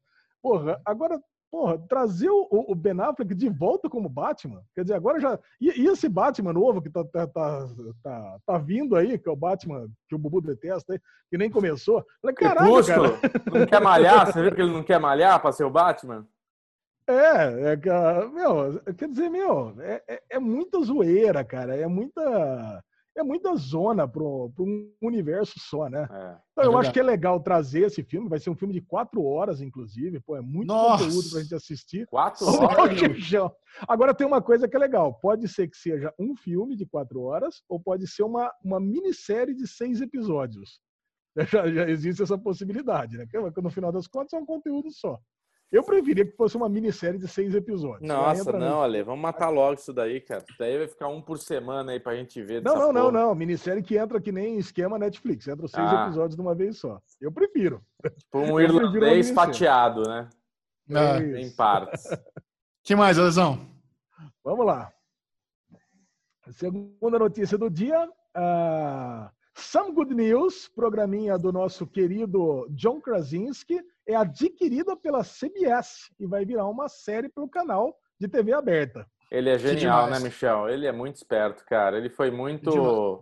[0.43, 1.19] Porra, agora
[1.53, 5.39] porra, trazer o, o, Ben Affleck de volta como Batman, quer dizer, agora já.
[5.61, 7.69] E, e esse Batman novo que tá, tá, tá,
[8.01, 10.99] tá, tá vindo aí, que é o Batman que o Bubu detesta,
[11.29, 12.03] que nem começou.
[12.19, 13.19] Falei, caralho, cara.
[13.53, 14.25] Não quer malhar?
[14.25, 16.27] Você viu que ele não quer malhar para ser o Batman?
[17.05, 22.83] É, é, meu, quer dizer, meu, é, é, é muita zoeira, cara, é muita
[23.15, 26.07] é muita zona para um universo só, né?
[26.09, 28.29] É, então, eu é acho que é legal trazer esse filme.
[28.29, 30.19] Vai ser um filme de quatro horas, inclusive.
[30.19, 31.03] Pô, é muito Nossa.
[31.03, 32.07] conteúdo para a gente assistir.
[32.07, 32.99] Quatro horas?
[33.87, 35.13] Agora tem uma coisa que é legal.
[35.19, 39.53] Pode ser que seja um filme de quatro horas ou pode ser uma, uma minissérie
[39.53, 40.81] de seis episódios.
[41.51, 43.25] Já, já existe essa possibilidade, né?
[43.25, 45.19] Porque no final das contas é um conteúdo só.
[45.73, 48.07] Eu preferia que fosse uma minissérie de seis episódios.
[48.07, 50.43] Nossa, não, Ale, vamos matar logo isso daí, cara.
[50.47, 52.61] Isso daí vai ficar um por semana aí pra gente ver.
[52.61, 53.33] Não, não, não, não.
[53.33, 55.47] Minissérie que entra que nem esquema Netflix.
[55.47, 56.03] Entra seis ah.
[56.05, 57.01] episódios de uma vez só.
[57.19, 57.81] Eu prefiro.
[58.19, 60.29] Tipo um Eu irlandês fatiado, né?
[60.91, 61.41] É.
[61.41, 62.03] Em partes.
[62.85, 63.67] que mais, Alesão?
[64.43, 64.93] Vamos lá.
[66.51, 68.07] Segunda notícia do dia.
[68.37, 76.25] Uh, Some Good News, programinha do nosso querido John Krasinski é adquirida pela CBS e
[76.25, 79.05] vai virar uma série para o canal de TV aberta.
[79.31, 80.69] Ele é genial, né, Michel?
[80.69, 81.97] Ele é muito esperto, cara.
[81.97, 83.19] Ele foi muito,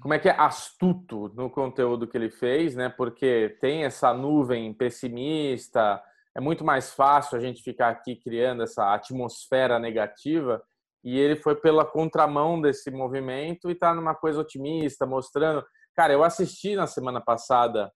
[0.00, 2.88] como é que é, astuto no conteúdo que ele fez, né?
[2.88, 6.00] Porque tem essa nuvem pessimista,
[6.36, 10.62] é muito mais fácil a gente ficar aqui criando essa atmosfera negativa.
[11.04, 15.64] E ele foi pela contramão desse movimento e tá numa coisa otimista, mostrando.
[15.94, 17.92] Cara, eu assisti na semana passada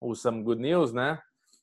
[0.00, 1.20] o Some Good News, né?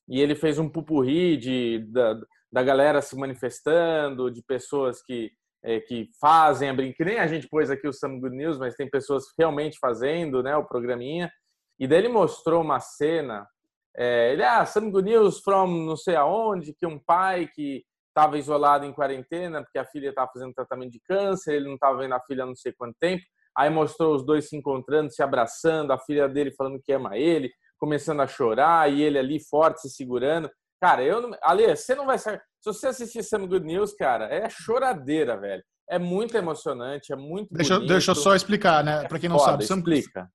[0.08, 2.18] e ele fez um pupurri de, da,
[2.50, 5.30] da galera se manifestando, de pessoas que,
[5.62, 7.20] é, que fazem a brincadeira.
[7.20, 10.56] Nem a gente pôs aqui o Some Good News, mas tem pessoas realmente fazendo né,
[10.56, 11.30] o programinha.
[11.78, 13.46] E daí ele mostrou uma cena.
[13.94, 17.84] É, ele, ah, Some Good News from não sei aonde, que um pai que
[18.18, 21.98] estava isolado em quarentena porque a filha estava fazendo tratamento de câncer, ele não estava
[21.98, 23.22] vendo a filha há não sei quanto tempo.
[23.56, 27.50] Aí mostrou os dois se encontrando, se abraçando, a filha dele falando que ama ele,
[27.78, 30.50] começando a chorar e ele ali forte, se segurando.
[30.80, 31.36] Cara, eu não.
[31.42, 32.40] Ale, você não vai sair.
[32.60, 35.62] Se você assistir Some Good News, cara, é choradeira, velho.
[35.90, 37.48] É muito emocionante, é muito.
[37.52, 37.88] Deixa, bonito.
[37.88, 39.04] deixa eu só explicar, né?
[39.04, 40.28] É Para quem não foda, sabe, explica.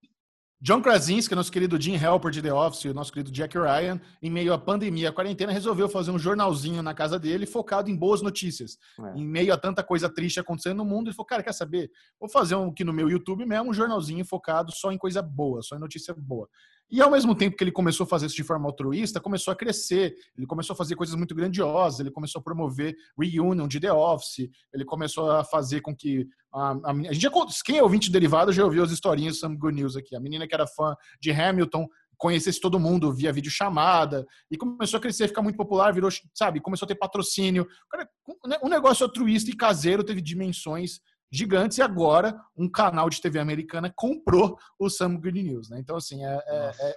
[0.64, 4.30] John Krasinski, nosso querido Jim Helper de The Office, o nosso querido Jack Ryan, em
[4.30, 8.22] meio à pandemia, à quarentena, resolveu fazer um jornalzinho na casa dele focado em boas
[8.22, 8.78] notícias.
[8.98, 9.20] É.
[9.20, 11.92] Em meio a tanta coisa triste acontecendo no mundo, ele falou, cara, quer saber?
[12.18, 15.62] Vou fazer um aqui no meu YouTube mesmo, um jornalzinho focado só em coisa boa,
[15.62, 16.48] só em notícia boa.
[16.92, 19.56] E ao mesmo tempo que ele começou a fazer isso de forma altruísta, começou a
[19.56, 23.92] crescer, ele começou a fazer coisas muito grandiosas, ele começou a promover reunion de The
[23.92, 27.32] Office, ele começou a fazer com que a, a, a gente já,
[27.66, 30.16] quem é ouvinte derivado já ouviu as historinhas Some Good News aqui.
[30.16, 35.02] A menina que era fã de Hamilton conhecesse todo mundo via videochamada e começou a
[35.02, 37.68] crescer, ficar muito popular, virou, sabe, começou a ter patrocínio.
[38.64, 41.02] Um negócio altruísta e caseiro teve dimensões
[41.34, 45.80] gigantes e agora um canal de TV americana comprou o Some Good News, né?
[45.80, 46.96] Então, assim, é, é, é,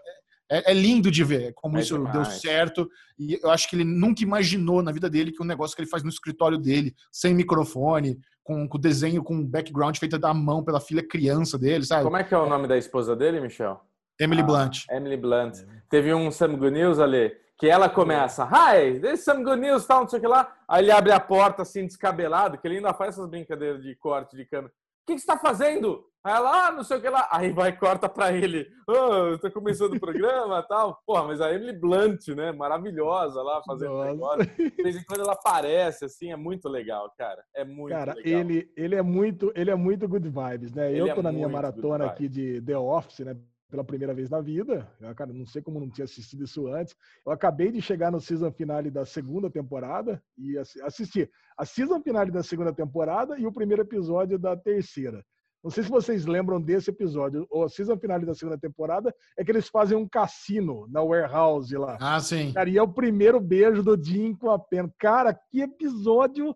[0.50, 2.14] é, é lindo de ver como é isso demais.
[2.14, 5.74] deu certo e eu acho que ele nunca imaginou na vida dele que um negócio
[5.74, 10.32] que ele faz no escritório dele, sem microfone, com, com desenho, com background feito da
[10.34, 12.04] mão pela filha criança dele, sabe?
[12.04, 13.80] Como é que é o nome da esposa dele, Michel?
[14.20, 14.78] Emily ah, Blunt.
[14.90, 15.58] Emily Blunt.
[15.90, 20.00] Teve um Some Good News ali que ela começa, hi, there's some good news, tal,
[20.00, 20.54] não sei o que lá.
[20.68, 24.36] Aí ele abre a porta assim, descabelado, que ele ainda faz essas brincadeiras de corte
[24.36, 24.68] de câmera.
[24.68, 26.04] O que, que você está fazendo?
[26.26, 27.28] Aí ela, ah, não sei o que lá.
[27.30, 28.66] Aí vai corta para ele.
[28.88, 31.00] Oh, tô começando o programa tal.
[31.06, 32.50] Porra, mas a Emily Blunt, né?
[32.50, 34.44] Maravilhosa lá fazendo negócio.
[34.56, 37.40] De vez em quando ela aparece, assim, é muito legal, cara.
[37.54, 38.40] É muito cara, legal.
[38.40, 40.90] ele, ele é muito, ele é muito good vibes, né?
[40.90, 43.36] Ele Eu tô é na minha maratona aqui de The Office, né?
[43.70, 44.90] Pela primeira vez na vida.
[45.00, 46.94] Eu, cara, não sei como não tinha assistido isso antes.
[47.24, 52.30] Eu acabei de chegar no season finale da segunda temporada e assisti a season finale
[52.30, 55.24] da segunda temporada e o primeiro episódio da terceira.
[55.64, 57.44] Não sei se vocês lembram desse episódio.
[57.50, 61.98] O season finale da segunda temporada é que eles fazem um cassino na warehouse lá.
[62.00, 62.52] Ah, sim.
[62.52, 64.88] Cara, e é o primeiro beijo do Jim com a Pen.
[64.96, 66.54] Cara, que episódio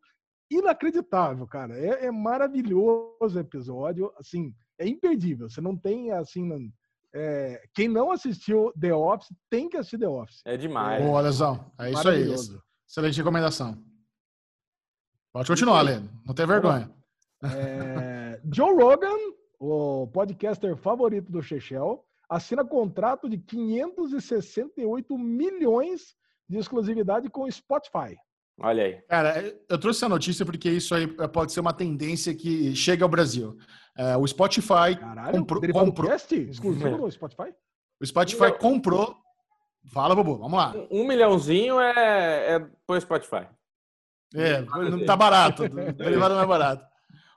[0.48, 1.76] inacreditável, cara.
[1.76, 4.12] É, é maravilhoso o episódio.
[4.16, 5.48] Assim, é imperdível.
[5.48, 6.72] Você não tem, assim,
[7.12, 10.40] é, quem não assistiu The Office tem que assistir The Office.
[10.44, 11.04] É demais.
[11.04, 11.72] Boa, Lesão.
[11.78, 12.34] É isso aí.
[12.88, 13.82] Excelente recomendação.
[15.32, 16.00] Pode continuar, Lê.
[16.26, 16.90] Não tem vergonha.
[17.42, 18.40] É...
[18.52, 19.16] Joe Rogan,
[19.58, 26.14] o podcaster favorito do Chechel, assina contrato de 568 milhões
[26.48, 28.16] de exclusividade com o Spotify.
[28.60, 29.00] Olha aí.
[29.08, 33.08] Cara, eu trouxe essa notícia porque isso aí pode ser uma tendência que chega ao
[33.08, 33.56] Brasil.
[33.96, 35.72] É, o Spotify Caralho, comprou.
[35.72, 36.10] comprou...
[36.10, 37.52] Cast exclusivo no Spotify?
[38.00, 39.16] O Spotify comprou.
[39.92, 40.74] Fala, Bobo, vamos lá.
[40.90, 43.46] Um, milhãozinho é, é pro Spotify.
[44.34, 45.64] É, não tá barato.
[45.64, 46.84] O derivado não é barato.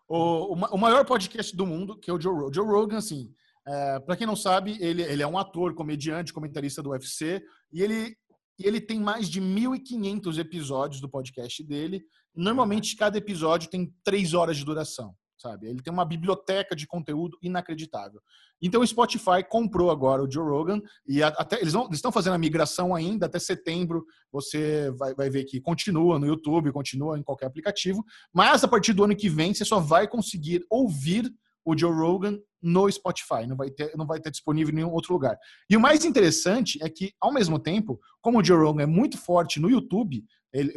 [0.08, 2.54] O, o, maior podcast do mundo, que é o Joe Rogan.
[2.54, 3.34] Joe Rogan, assim,
[3.66, 7.41] é, para quem não sabe, ele, ele é um ator, comediante, comentarista do UFC,
[7.72, 8.16] e ele,
[8.60, 12.04] ele tem mais de 1.500 episódios do podcast dele.
[12.36, 15.68] Normalmente, cada episódio tem três horas de duração sabe?
[15.68, 18.22] Ele tem uma biblioteca de conteúdo inacreditável.
[18.62, 22.96] Então o Spotify comprou agora o Joe Rogan e até eles, estão fazendo a migração
[22.96, 24.06] ainda até setembro.
[24.32, 28.94] Você vai, vai ver que continua no YouTube, continua em qualquer aplicativo, mas a partir
[28.94, 31.30] do ano que vem você só vai conseguir ouvir
[31.66, 35.14] o Joe Rogan no Spotify, não vai ter, não vai ter disponível em nenhum outro
[35.14, 35.38] lugar.
[35.70, 39.18] E o mais interessante é que, ao mesmo tempo, como o Joe Rogan é muito
[39.18, 40.24] forte no YouTube,
[40.54, 40.72] ele,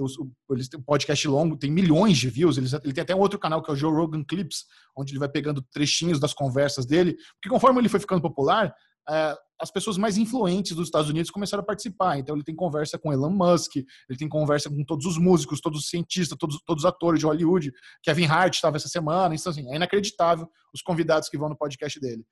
[0.51, 2.57] eles têm um podcast longo, tem milhões de views.
[2.57, 4.64] Ele, ele tem até um outro canal que é o Joe Rogan Clips,
[4.97, 7.14] onde ele vai pegando trechinhos das conversas dele.
[7.35, 8.74] Porque conforme ele foi ficando popular,
[9.09, 12.18] é, as pessoas mais influentes dos Estados Unidos começaram a participar.
[12.18, 15.81] Então ele tem conversa com Elon Musk, ele tem conversa com todos os músicos, todos
[15.81, 17.70] os cientistas, todos, todos os atores de Hollywood.
[18.03, 19.35] Kevin Hart estava essa semana.
[19.35, 22.24] Então, assim, é inacreditável os convidados que vão no podcast dele.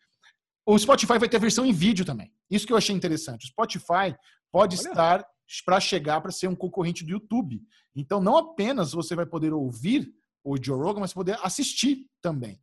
[0.67, 2.33] O Spotify vai ter versão em vídeo também.
[2.51, 3.45] Isso que eu achei interessante.
[3.45, 4.17] O Spotify
[4.51, 4.89] pode Olha.
[4.89, 5.27] estar
[5.63, 7.63] para chegar para ser um concorrente do YouTube.
[7.95, 12.61] Então, não apenas você vai poder ouvir o Joe Rogan, mas poder assistir também.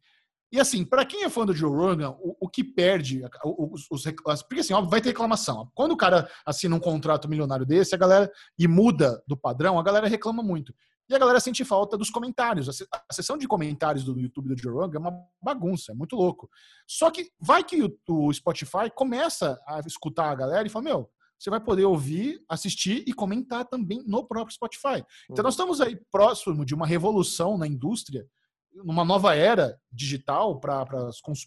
[0.52, 4.04] E assim, para quem é fã do Joe Rogan, o, o que perde, os, os,
[4.44, 5.72] porque assim, ó, vai ter reclamação.
[5.74, 8.30] Quando o cara assina um contrato milionário desse, a galera
[8.60, 10.74] e muda do padrão, a galera reclama muito.
[11.10, 12.70] E a galera sente falta dos comentários.
[12.70, 16.50] A sessão de comentários do YouTube do Joe Rogan é uma bagunça, é muito louco.
[16.86, 21.10] Só que vai que o Spotify começa a escutar a galera e fala: Meu,
[21.42, 25.04] você vai poder ouvir, assistir e comentar também no próprio Spotify.
[25.30, 28.28] Então, nós estamos aí próximo de uma revolução na indústria,
[28.84, 30.86] numa nova era digital para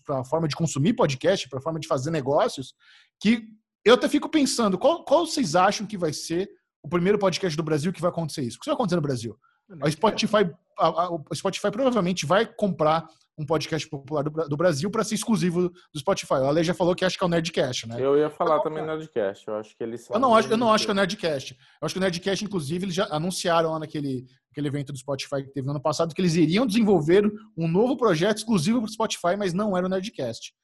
[0.09, 2.75] a forma de consumir podcast, para a forma de fazer negócios,
[3.21, 3.47] que
[3.85, 6.51] eu até fico pensando, qual, qual vocês acham que vai ser
[6.83, 8.57] o primeiro podcast do Brasil que vai acontecer isso?
[8.57, 9.39] O que vai acontecer no Brasil?
[9.81, 13.07] A Spotify, a, a, o Spotify provavelmente vai comprar
[13.37, 16.35] um podcast popular do, do Brasil para ser exclusivo do Spotify.
[16.35, 17.97] A Ale já falou que acha que é o Nerdcast, né?
[17.99, 19.49] Eu ia falar eu também Nerdcast.
[19.49, 21.57] Eu acho que eles Eu não acho, eu não acho que é o Nerdcast.
[21.81, 25.43] Eu acho que o Nerdcast, inclusive, eles já anunciaram lá naquele aquele evento do Spotify
[25.43, 28.93] que teve no ano passado que eles iriam desenvolver um novo projeto exclusivo para o
[28.93, 30.55] Spotify, mas não era o Nerdcast.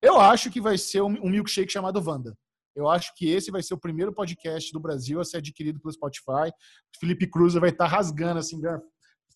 [0.00, 2.32] Eu acho que vai ser um, um milkshake chamado Wanda.
[2.76, 5.92] Eu acho que esse vai ser o primeiro podcast do Brasil a ser adquirido pelo
[5.92, 6.52] Spotify.
[7.00, 8.60] Felipe Cruz vai estar rasgando assim,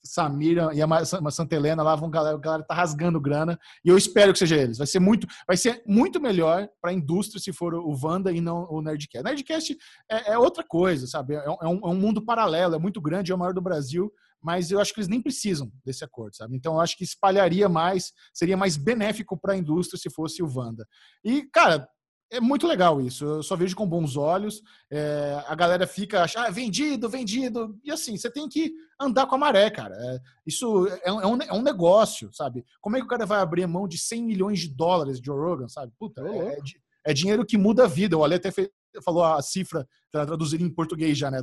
[0.05, 3.97] Samira e a Santa Helena lá vão galera, a galera tá rasgando grana e eu
[3.97, 4.79] espero que seja eles.
[4.79, 8.41] Vai ser muito, vai ser muito melhor para a indústria se for o Vanda e
[8.41, 9.25] não o Nerdcast.
[9.25, 9.79] Nerdcast
[10.11, 11.35] é, é outra coisa, sabe?
[11.35, 14.13] É, é um, é um, mundo paralelo, é muito grande, é o maior do Brasil,
[14.43, 16.55] mas eu acho que eles nem precisam desse acordo, sabe?
[16.55, 20.47] Então eu acho que espalharia mais, seria mais benéfico para a indústria se fosse o
[20.47, 20.87] Vanda.
[21.25, 21.89] E cara,
[22.37, 23.25] é muito legal isso.
[23.25, 24.63] Eu só vejo com bons olhos.
[24.91, 27.79] É, a galera fica achando, ah, vendido, vendido.
[27.85, 29.95] E assim, você tem que andar com a maré, cara.
[29.97, 32.65] É, isso é, é, um, é um negócio, sabe?
[32.81, 35.39] Como é que o cara vai abrir mão de 100 milhões de dólares de Joe
[35.39, 35.93] Rogan, sabe?
[35.99, 36.59] Puta, é, é,
[37.07, 38.17] é dinheiro que muda a vida.
[38.17, 38.69] O Ale até fez,
[39.03, 41.43] falou a cifra, traduzida em português já, né?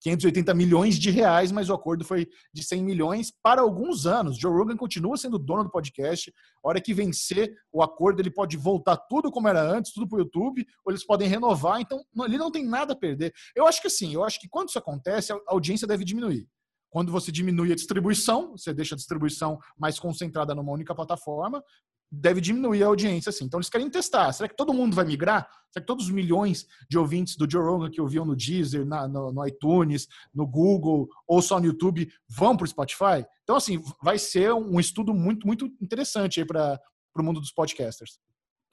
[0.00, 4.38] 580 milhões de reais, mas o acordo foi de 100 milhões para alguns anos.
[4.38, 6.32] Joe Rogan continua sendo dono do podcast.
[6.64, 10.16] A hora que vencer o acordo, ele pode voltar tudo como era antes, tudo para
[10.16, 11.80] o YouTube, ou eles podem renovar.
[11.80, 13.32] Então, ele não tem nada a perder.
[13.54, 16.48] Eu acho que assim, eu acho que quando isso acontece, a audiência deve diminuir.
[16.88, 21.62] Quando você diminui a distribuição, você deixa a distribuição mais concentrada numa única plataforma,
[22.10, 23.44] deve diminuir a audiência, assim.
[23.44, 24.32] Então eles querem testar.
[24.32, 25.48] Será que todo mundo vai migrar?
[25.70, 29.06] Será que todos os milhões de ouvintes do Joe Rogan que ouviam no Deezer, na,
[29.06, 33.24] no, no, iTunes, no Google ou só no YouTube vão para o Spotify?
[33.44, 36.80] Então, assim, vai ser um estudo muito, muito interessante aí para
[37.16, 38.18] o mundo dos podcasters.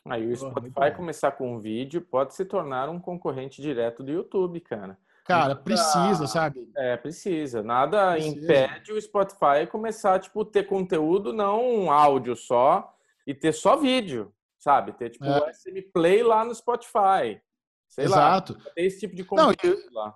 [0.05, 4.59] Aí o Spotify começar com um vídeo pode se tornar um concorrente direto do YouTube,
[4.61, 4.97] cara.
[5.25, 6.71] Cara, precisa, sabe?
[6.77, 7.61] É, precisa.
[7.61, 8.37] Nada precisa.
[8.37, 12.96] impede o Spotify começar, tipo, ter conteúdo, não áudio só,
[13.27, 14.93] e ter só vídeo, sabe?
[14.93, 15.37] Ter tipo é.
[15.37, 17.39] o SM Play lá no Spotify.
[17.89, 18.53] Sei Exato.
[18.53, 18.71] lá.
[18.73, 20.15] Ter esse tipo de conteúdo Não, e, lá.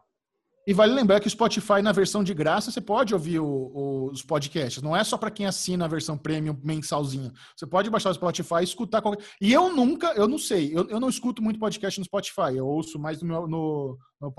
[0.68, 4.12] E vale lembrar que o Spotify, na versão de graça, você pode ouvir o, o,
[4.12, 4.82] os podcasts.
[4.82, 7.34] Não é só para quem assina a versão premium mensalzinha.
[7.58, 9.26] Você pode baixar o Spotify e escutar qualquer.
[9.42, 12.56] E eu nunca, eu não sei, eu, eu não escuto muito podcast no Spotify.
[12.56, 14.34] Eu ouço mais no, meu, no, no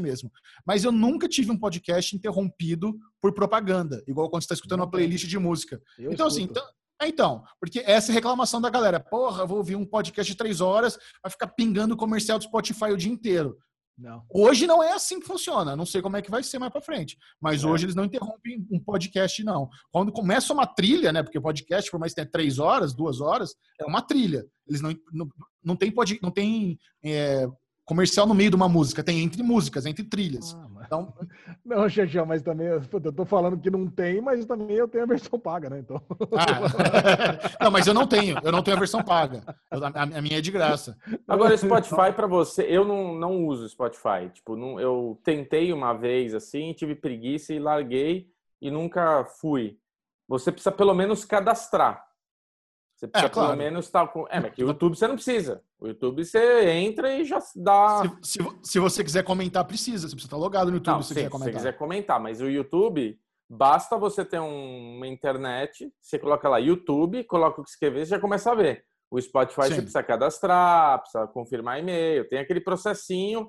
[0.00, 0.30] mesmo.
[0.64, 4.90] Mas eu nunca tive um podcast interrompido por propaganda, igual quando você está escutando uma
[4.90, 5.82] playlist de música.
[5.98, 6.60] Eu então, assim, escuto.
[6.60, 6.70] assim,
[7.00, 9.00] então, É, então, porque essa é a reclamação da galera.
[9.00, 12.96] Porra, vou ouvir um podcast de três horas, vai ficar pingando comercial do Spotify o
[12.96, 13.56] dia inteiro.
[13.98, 14.24] Não.
[14.30, 15.74] Hoje não é assim que funciona.
[15.74, 17.18] Não sei como é que vai ser mais para frente.
[17.40, 17.66] Mas é.
[17.66, 19.68] hoje eles não interrompem um podcast, não.
[19.90, 21.22] Quando começa uma trilha, né?
[21.22, 24.46] Porque podcast, por mais que tenha três horas, duas horas, é uma trilha.
[24.68, 25.28] Eles não, não,
[25.64, 27.48] não tem, pod, não tem é,
[27.88, 30.54] comercial no meio de uma música, tem entre músicas, entre trilhas.
[30.54, 30.84] Ah, mas...
[30.84, 31.14] Então...
[31.64, 32.82] Não, Xexão, mas também eu
[33.12, 35.80] tô falando que não tem, mas também eu tenho a versão paga, né?
[35.80, 36.00] Então...
[36.32, 37.60] Ah.
[37.64, 39.42] não, mas eu não tenho, eu não tenho a versão paga.
[39.70, 40.96] Eu, a, a, minha é de graça.
[41.26, 44.30] Agora, Spotify para você, eu não, não uso Spotify.
[44.32, 48.30] Tipo, não, eu tentei uma vez assim, tive preguiça e larguei
[48.62, 49.78] e nunca fui.
[50.26, 52.07] Você precisa pelo menos cadastrar.
[52.98, 53.50] Você precisa é, claro.
[53.50, 54.26] pelo menos estar com.
[54.28, 55.62] É, mas que o YouTube você não precisa.
[55.78, 58.02] O YouTube você entra e já dá.
[58.20, 60.08] Se, se, se você quiser comentar, precisa.
[60.08, 61.52] Você precisa estar logado no YouTube não, se quiser comentar.
[61.52, 63.16] Se você quiser comentar, mas o YouTube,
[63.48, 68.10] basta você ter um, uma internet, você coloca lá YouTube, coloca o que escrever, você
[68.10, 68.84] já começa a ver.
[69.08, 69.68] O Spotify sim.
[69.68, 73.48] você precisa cadastrar, precisa confirmar e-mail, tem aquele processinho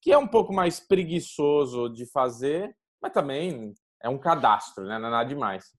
[0.00, 2.72] que é um pouco mais preguiçoso de fazer,
[3.02, 5.00] mas também é um cadastro, né?
[5.00, 5.72] Não é nada demais.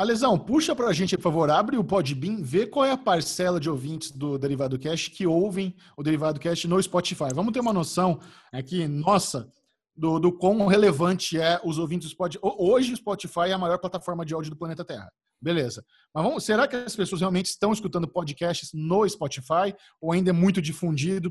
[0.00, 3.60] Alesão, puxa para a gente, por favor, abre o Podbean, vê qual é a parcela
[3.60, 7.28] de ouvintes do Derivado Cash que ouvem o Derivado Cash no Spotify.
[7.34, 8.18] Vamos ter uma noção
[8.50, 9.52] aqui, nossa,
[9.94, 12.40] do, do quão relevante é os ouvintes do Spotify.
[12.42, 15.12] Hoje o Spotify é a maior plataforma de áudio do planeta Terra.
[15.38, 15.84] Beleza.
[16.14, 20.32] Mas vamos, será que as pessoas realmente estão escutando podcasts no Spotify ou ainda é
[20.32, 21.30] muito difundido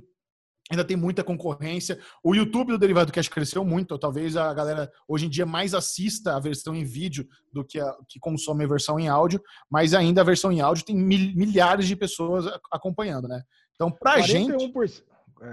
[0.70, 2.00] ainda tem muita concorrência.
[2.24, 6.36] O YouTube do Derivado Cash cresceu muito, talvez a galera hoje em dia mais assista
[6.36, 10.22] a versão em vídeo do que a, que consome a versão em áudio, mas ainda
[10.22, 13.42] a versão em áudio tem mil, milhares de pessoas acompanhando, né?
[13.74, 15.04] Então, pra 41%, gente...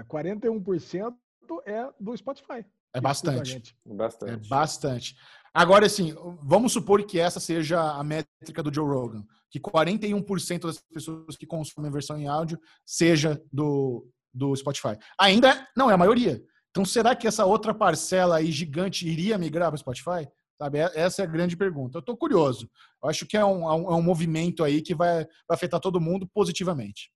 [0.09, 1.13] 41%
[1.65, 2.65] é do Spotify.
[2.93, 3.75] É bastante.
[3.85, 4.33] Bastante.
[4.45, 5.15] É bastante.
[5.53, 6.13] Agora, assim,
[6.43, 11.47] vamos supor que essa seja a métrica do Joe Rogan, que 41% das pessoas que
[11.47, 14.97] consomem a versão em áudio seja do, do Spotify.
[15.19, 16.41] Ainda não é a maioria.
[16.71, 20.27] Então, será que essa outra parcela aí gigante iria migrar para o Spotify?
[20.61, 20.79] Sabe?
[20.79, 21.97] Essa é a grande pergunta.
[21.97, 22.69] Eu estou curioso.
[23.03, 26.27] Eu acho que é um, é um movimento aí que vai, vai afetar todo mundo
[26.33, 27.11] positivamente.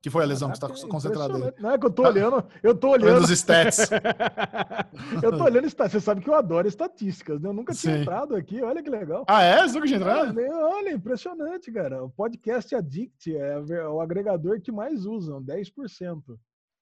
[0.00, 1.52] Que foi a lesão que você está concentrado aí?
[1.58, 3.24] Não, é que eu tô olhando, eu tô olhando.
[3.24, 3.90] os stats.
[5.20, 5.92] eu tô olhando stats.
[5.92, 7.48] Você sabe que eu adoro estatísticas, né?
[7.48, 8.02] Eu nunca tinha Sim.
[8.02, 9.24] entrado aqui, olha que legal.
[9.26, 9.66] Ah, é?
[9.66, 10.38] Você nunca tinha entrado?
[10.38, 12.04] Olha, impressionante, cara.
[12.04, 16.38] O podcast Addict é o agregador que mais usam, 10%.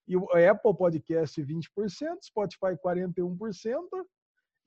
[0.08, 1.64] E o Apple Podcast 20%,
[2.22, 3.80] Spotify 41%,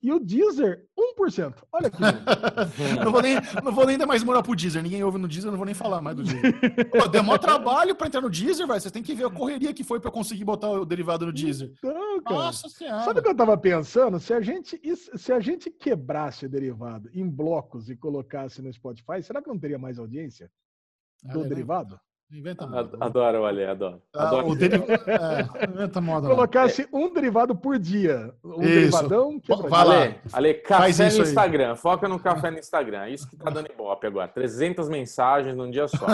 [0.02, 1.62] e o Deezer, 1%.
[1.72, 2.00] Olha aqui.
[3.04, 4.82] não, vou nem, não vou nem dar mais moral pro Deezer.
[4.82, 6.58] Ninguém ouve no Deezer, não vou nem falar mais do Deezer.
[6.90, 8.80] Pô, deu maior trabalho pra entrar no Deezer, velho.
[8.80, 11.72] Você tem que ver a correria que foi pra conseguir botar o derivado no Deezer.
[11.78, 13.04] Então, cara, Nossa Senhora.
[13.04, 14.18] Sabe o que eu tava pensando?
[14.18, 14.80] Se a, gente,
[15.16, 19.58] se a gente quebrasse o derivado em blocos e colocasse no Spotify, será que não
[19.58, 20.50] teria mais audiência
[21.22, 22.00] do ah, derivado?
[22.32, 22.96] Inventa moda.
[23.00, 24.02] Adoro, Ale, adoro.
[24.14, 24.48] Ah, adoro.
[24.48, 24.82] O deriv...
[24.88, 26.28] é, inventa moda.
[26.28, 28.32] Colocasse um derivado por dia.
[28.44, 28.68] Um isso.
[28.68, 29.40] derivadão.
[29.40, 29.94] Que Vai lá.
[30.02, 31.70] Ale, Ale café no Instagram.
[31.72, 31.76] Aí.
[31.76, 33.08] Foca no café no Instagram.
[33.08, 34.28] Isso que tá dando ibope agora.
[34.28, 36.06] 300 mensagens num dia só.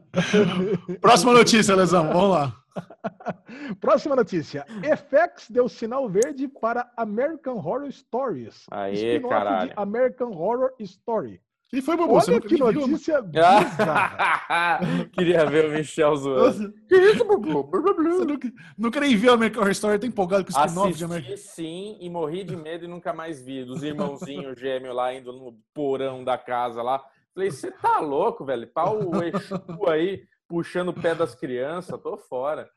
[1.00, 2.12] Próxima notícia, Lesão.
[2.12, 2.64] Vamos lá.
[3.80, 4.66] Próxima notícia.
[4.82, 8.66] FX deu sinal verde para American Horror Stories.
[8.70, 9.68] Aê, caralho.
[9.68, 11.40] de American Horror Story.
[11.74, 12.14] E foi, Bobo?
[12.14, 13.20] Olha que viu, notícia
[15.12, 16.72] Queria ver o Michel zoando.
[16.88, 17.68] Que isso, Bobo?
[17.68, 21.04] Você nunca, nunca nem viu a American Horror Story, tá empolgado com o spin-off de
[21.04, 23.64] American sim, e morri de medo e nunca mais vi.
[23.64, 27.02] Dos irmãozinhos gêmeos lá, indo no porão da casa lá.
[27.34, 28.68] Falei, você tá louco, velho?
[28.68, 32.70] Pau o Exu aí, puxando o pé das crianças, tô fora.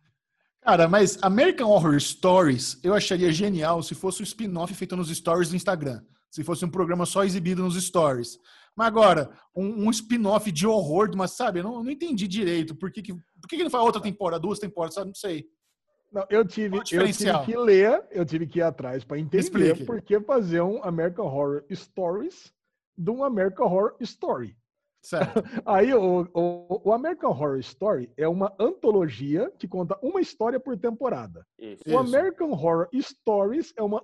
[0.61, 5.49] Cara, mas American Horror Stories eu acharia genial se fosse um spin-off feito nos stories
[5.49, 6.01] do Instagram.
[6.31, 8.39] Se fosse um programa só exibido nos stories.
[8.78, 12.75] Mas agora, um, um spin-off de horror, mas sabe, eu não, não entendi direito.
[12.75, 15.07] Por que, que, por que, que não faz outra temporada, duas temporadas, sabe?
[15.07, 15.47] Não sei.
[16.13, 17.11] Não, eu tive, eu tive
[17.43, 19.84] que ler, eu tive que ir atrás para entender Explique.
[19.84, 22.53] por que fazer um American Horror Stories
[22.95, 24.55] de um American Horror Story.
[25.01, 25.41] Certo.
[25.65, 30.78] Aí o, o, o, American Horror Story é uma antologia que conta uma história por
[30.78, 31.45] temporada.
[31.57, 31.84] Isso.
[31.88, 34.03] O American Horror Stories é uma,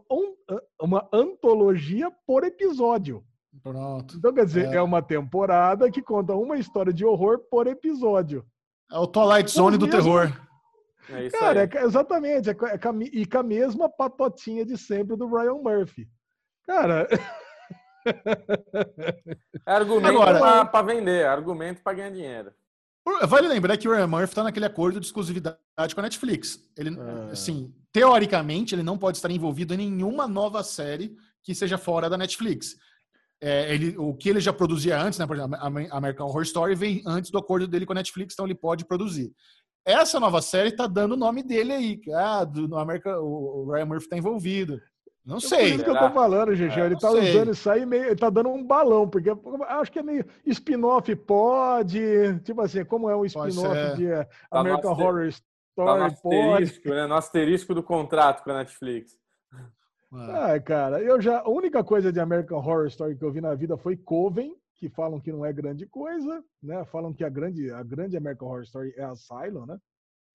[0.82, 3.24] uma antologia por episódio.
[3.62, 4.18] Pronto.
[4.18, 4.76] Então, quer dizer, é.
[4.76, 4.82] é.
[4.82, 8.46] uma temporada que conta uma história de horror por episódio.
[8.92, 10.32] É o Twilight Zone do terror.
[11.10, 12.50] É isso Cara, é, exatamente.
[12.50, 12.80] É, é,
[13.12, 16.08] e com a mesma patotinha de sempre do Ryan Murphy.
[16.66, 17.08] Cara.
[19.66, 22.54] argumento Agora, para vender, argumento para ganhar dinheiro.
[23.28, 25.60] Vale lembrar que o Ryan Murphy está naquele acordo de exclusividade
[25.94, 26.66] com a Netflix.
[26.78, 27.32] Ele, é.
[27.32, 32.18] assim, teoricamente, ele não pode estar envolvido em nenhuma nova série que seja fora da
[32.18, 32.78] Netflix.
[33.46, 35.28] É, ele, o que ele já produzia antes, né?
[35.28, 38.46] Por exemplo, a American Horror Story vem antes do acordo dele com a Netflix, então
[38.46, 39.34] ele pode produzir.
[39.86, 42.02] Essa nova série tá dando o nome dele aí.
[42.16, 44.80] Ah, do, America, o Ryan Murphy tá envolvido.
[45.26, 45.60] Não sei.
[45.60, 46.80] É isso que eu tô falando, GG.
[46.80, 47.32] É, ele tá sei.
[47.32, 48.06] usando isso aí meio.
[48.06, 49.30] Ele tá dando um balão, porque
[49.68, 52.00] acho que é meio spin-off pode.
[52.46, 56.82] Tipo assim, como é um spin-off de tá American tá Horror Story, tá no pode.
[56.86, 57.08] Né?
[57.08, 59.22] No asterisco do contrato com a Netflix.
[60.14, 61.40] Ah, cara, eu já.
[61.40, 64.90] A única coisa de American Horror Story que eu vi na vida foi Coven, que
[64.90, 66.86] falam que não é grande coisa, né?
[66.86, 69.78] Falam que a grande, a grande American Horror Story é Asylum, né?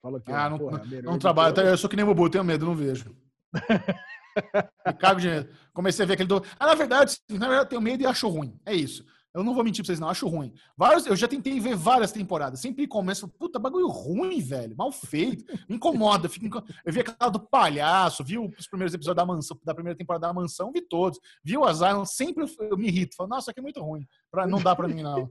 [0.03, 1.57] Fala que ah, é, não, porra, não, não trabalho.
[1.61, 3.14] Eu sou que nem o Bubu, tenho medo, não vejo.
[4.99, 5.49] Cago de medo.
[5.72, 6.43] Comecei a ver aquele do.
[6.59, 8.59] Ah, na verdade, na verdade, eu tenho medo e acho ruim.
[8.64, 9.05] É isso.
[9.39, 10.09] Eu não vou mentir pra vocês, não.
[10.09, 10.53] Acho ruim.
[10.76, 12.61] Vários, eu já tentei ver várias temporadas.
[12.61, 14.76] Sempre começo, puta, bagulho ruim, velho.
[14.76, 15.45] Mal feito.
[15.68, 16.28] Me incomoda.
[16.28, 16.61] Fico.
[16.84, 20.32] Eu vi aquela do palhaço, vi os primeiros episódios da mansão, da primeira temporada da
[20.32, 21.20] mansão, vi todos.
[21.45, 23.14] Vi o Asylum, sempre eu me irrito.
[23.14, 24.05] Falo, nossa, isso aqui é muito ruim.
[24.28, 25.28] Pra, não dá pra mim, não.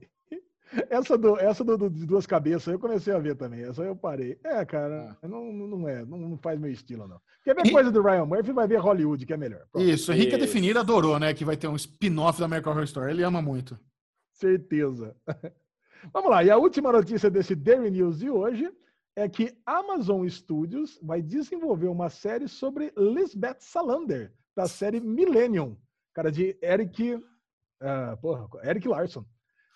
[0.90, 3.62] Essa, do, essa do, do, de duas cabeças eu comecei a ver também.
[3.64, 4.38] Essa eu parei.
[4.44, 5.26] É, cara, ah.
[5.28, 6.04] não, não é.
[6.04, 7.18] Não, não, faz meu estilo, não.
[7.42, 7.70] Quer ver e...
[7.70, 9.62] coisa do Ryan Murphy, vai ver Hollywood, que é melhor.
[9.72, 9.88] Pronto.
[9.88, 11.32] Isso, Henrique é definido adorou, né?
[11.32, 13.12] Que vai ter um spin-off da American Horror Story.
[13.12, 13.78] Ele ama muito.
[14.38, 15.16] Certeza.
[16.12, 16.44] Vamos lá.
[16.44, 18.70] E a última notícia desse Daily News de hoje
[19.16, 25.76] é que Amazon Studios vai desenvolver uma série sobre Lisbeth Salander, da série Millennium.
[26.14, 27.14] Cara, de Eric.
[27.14, 29.24] Uh, porra, Eric Larson.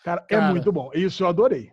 [0.04, 0.90] Cara, é Cara, é muito bom.
[0.94, 1.72] Isso eu adorei.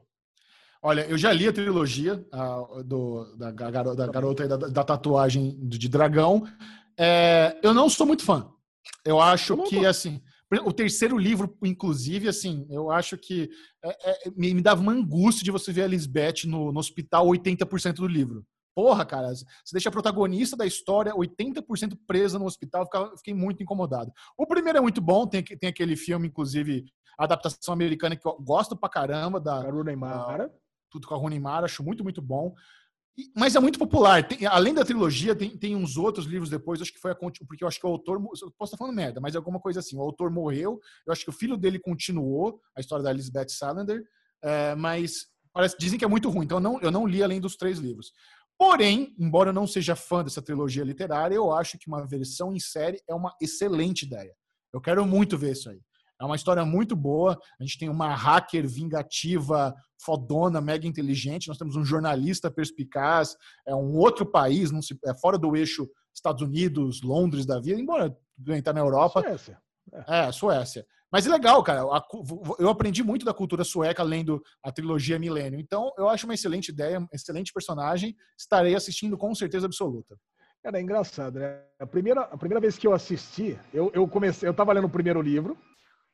[0.82, 5.60] Olha, eu já li a trilogia a, do, da, garota, da garota da, da, tatuagem
[5.68, 6.48] de dragão.
[6.98, 8.52] É, eu não sou muito fã.
[9.06, 10.22] Eu acho eu que, assim,
[10.66, 13.50] o terceiro livro, inclusive, assim, eu acho que
[13.84, 17.28] é, é, me, me, dava uma angústia de você ver a Lisbeth no, no hospital
[17.28, 18.44] 80% do livro.
[18.76, 22.88] Porra, cara, você deixa a protagonista da história 80% presa no hospital,
[23.18, 24.12] fiquei muito incomodado.
[24.38, 26.86] O primeiro é muito bom, tem, tem aquele filme, inclusive,
[27.18, 29.62] adaptação americana que eu gosto pra caramba, da.
[30.90, 32.56] Tudo com a Rooney Mara, acho muito, muito bom.
[33.36, 34.28] Mas é muito popular.
[34.28, 37.64] Tem, além da trilogia, tem, tem uns outros livros depois, acho que foi a porque
[37.64, 39.98] eu acho que o autor, eu posso estar falando merda, mas é alguma coisa assim.
[39.98, 44.04] O autor morreu, eu acho que o filho dele continuou a história da Elizabeth Salander,
[44.44, 47.42] é, mas parece, dizem que é muito ruim, então eu não, eu não li além
[47.42, 48.12] dos três livros.
[48.58, 52.60] Porém, embora eu não seja fã dessa trilogia literária, eu acho que uma versão em
[52.60, 54.34] série é uma excelente ideia.
[54.74, 55.80] Eu quero muito ver isso aí.
[56.22, 57.40] É uma história muito boa.
[57.58, 61.48] A gente tem uma hacker vingativa, fodona, mega inteligente.
[61.48, 63.36] Nós temos um jornalista perspicaz.
[63.68, 67.80] É um outro país, não se, é fora do eixo Estados Unidos, Londres da vida,
[67.80, 68.16] embora
[68.48, 69.22] está na Europa.
[69.22, 69.58] Suécia.
[70.08, 70.28] É.
[70.28, 70.86] é, Suécia.
[71.12, 71.82] Mas é legal, cara.
[72.60, 75.60] Eu aprendi muito da cultura sueca lendo a trilogia Milênio.
[75.60, 78.16] Então, eu acho uma excelente ideia, excelente personagem.
[78.38, 80.16] Estarei assistindo com certeza absoluta.
[80.62, 81.64] Cara, é engraçado, né?
[81.80, 84.90] A primeira, a primeira vez que eu assisti, eu, eu comecei, eu tava lendo o
[84.90, 85.58] primeiro livro,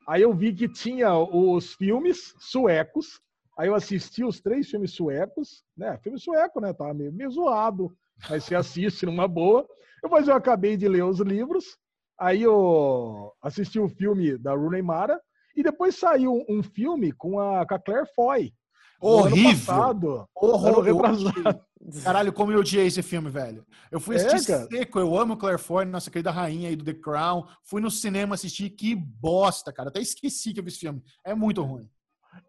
[0.08, 3.20] aí eu vi que tinha os filmes suecos,
[3.56, 5.98] aí eu assisti os três filmes suecos, né?
[5.98, 6.72] Filme sueco, né?
[6.72, 7.96] Tava meio, meio zoado,
[8.28, 9.66] mas você assiste numa boa.
[10.02, 11.78] Depois eu acabei de ler os livros,
[12.18, 15.20] Aí eu assisti o filme da Rooney Mara
[15.54, 18.52] e depois saiu um filme com a, com a Claire Foy.
[18.98, 19.74] Horrível.
[19.74, 20.26] Horror,
[22.02, 23.64] Caralho, como eu odiei esse filme, velho.
[23.90, 26.84] Eu fui é, assistir é, seco, eu amo Claire Foy, nossa querida rainha aí do
[26.84, 27.46] The Crown.
[27.62, 29.90] Fui no cinema assistir, que bosta, cara.
[29.90, 31.02] Até esqueci que eu vi esse filme.
[31.22, 31.88] É muito ruim.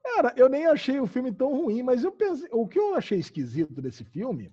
[0.03, 3.19] Cara, eu nem achei o filme tão ruim, mas eu pensei, o que eu achei
[3.19, 4.51] esquisito desse filme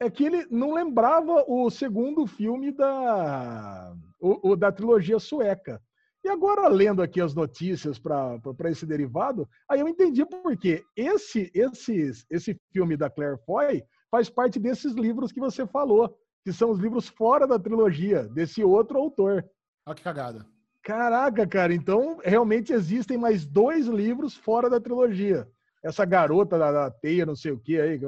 [0.00, 5.80] é que ele não lembrava o segundo filme da, o, o da trilogia sueca.
[6.24, 10.84] E agora, lendo aqui as notícias para esse derivado, aí eu entendi por quê.
[10.96, 16.52] Esse, esse, esse filme da Claire Foy faz parte desses livros que você falou, que
[16.52, 19.44] são os livros fora da trilogia, desse outro autor.
[19.84, 20.46] Olha que cagada.
[20.82, 25.48] Caraca, cara, então realmente existem mais dois livros fora da trilogia.
[25.82, 28.00] Essa garota da, da teia, não sei o que aí,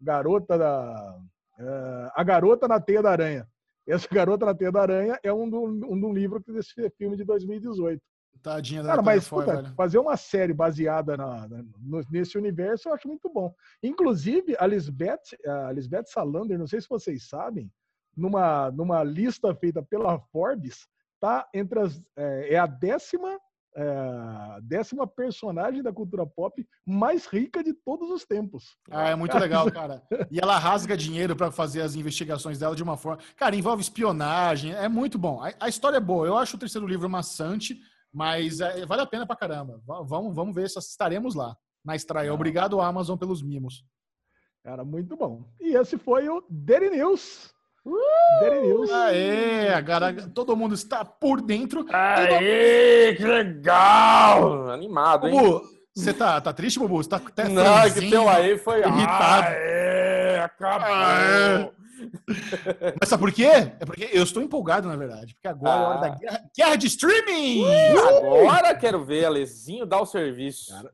[0.00, 1.18] garota da.
[1.58, 3.48] Uh, a Garota na Teia da Aranha.
[3.86, 7.24] Essa Garota na Teia da Aranha é um do, um do livro desse filme de
[7.24, 8.02] 2018.
[8.42, 11.64] Tadinha da Cara, mas puta, fazer uma série baseada na, na,
[12.10, 13.54] nesse universo eu acho muito bom.
[13.82, 17.72] Inclusive, a Lisbeth, a Lisbeth Salander, não sei se vocês sabem,
[18.16, 20.86] numa, numa lista feita pela Forbes,
[21.20, 22.02] tá entre as.
[22.16, 23.38] É, é a décima
[23.76, 28.78] é, décima personagem da cultura pop mais rica de todos os tempos.
[28.90, 30.02] Ah, é muito legal, cara.
[30.30, 33.22] E ela rasga dinheiro para fazer as investigações dela de uma forma.
[33.36, 35.42] Cara, envolve espionagem, é muito bom.
[35.42, 36.26] A, a história é boa.
[36.26, 37.78] Eu acho o terceiro livro maçante,
[38.10, 39.78] mas é, vale a pena pra caramba.
[39.84, 41.54] Vamos, vamos ver se estaremos lá
[41.84, 42.32] na estreia.
[42.32, 43.84] Obrigado, Amazon, pelos mimos.
[44.64, 45.44] Cara, muito bom.
[45.60, 47.54] E esse foi o Daily News
[47.86, 48.92] Uh!
[48.92, 51.86] Aê, agora todo mundo está por dentro.
[51.92, 54.68] Aê, que legal!
[54.70, 55.34] Animado, hein?
[55.38, 55.62] Bubu,
[55.94, 56.96] você tá, tá triste, Bubu?
[56.96, 59.46] Você tá até Não, que teu aí foi irritado.
[59.46, 60.88] Aê, acabou.
[60.88, 61.70] Aê.
[63.00, 63.46] Mas sabe por quê?
[63.46, 65.34] É porque eu estou empolgado, na verdade.
[65.34, 65.78] Porque agora ah.
[65.78, 67.62] é hora da guerra, guerra de streaming!
[67.64, 70.72] Uh, agora quero ver Alezinho dar o serviço.
[70.72, 70.92] Cara,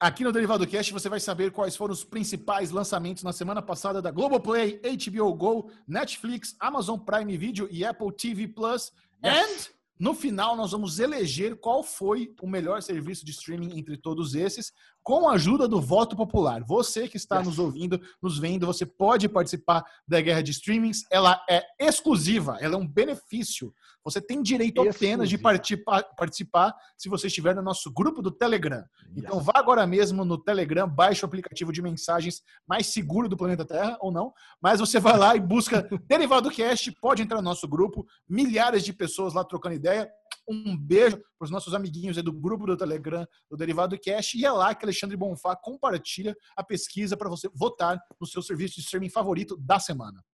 [0.00, 4.00] aqui no Derivado Cast você vai saber quais foram os principais lançamentos na semana passada
[4.00, 8.90] da Globoplay, HBO Go, Netflix, Amazon Prime Video e Apple TV Plus.
[9.22, 9.68] Yes.
[9.68, 14.34] And no final, nós vamos eleger qual foi o melhor serviço de streaming entre todos
[14.34, 14.72] esses,
[15.02, 16.64] com a ajuda do voto popular.
[16.64, 21.04] Você que está nos ouvindo, nos vendo, você pode participar da guerra de streamings.
[21.10, 23.74] Ela é exclusiva, ela é um benefício.
[24.04, 28.82] Você tem direito apenas de participar, participar se você estiver no nosso grupo do Telegram.
[29.14, 33.64] Então vá agora mesmo no Telegram, baixe o aplicativo de mensagens mais seguro do planeta
[33.64, 34.32] Terra, ou não.
[34.60, 38.06] Mas você vai lá e busca Derivado Cast, pode entrar no nosso grupo.
[38.28, 40.10] Milhares de pessoas lá trocando ideia.
[40.48, 44.36] Um beijo para os nossos amiguinhos do grupo do Telegram do Derivado Cast.
[44.36, 48.76] E é lá que Alexandre Bonfá compartilha a pesquisa para você votar no seu serviço
[48.76, 50.24] de streaming favorito da semana.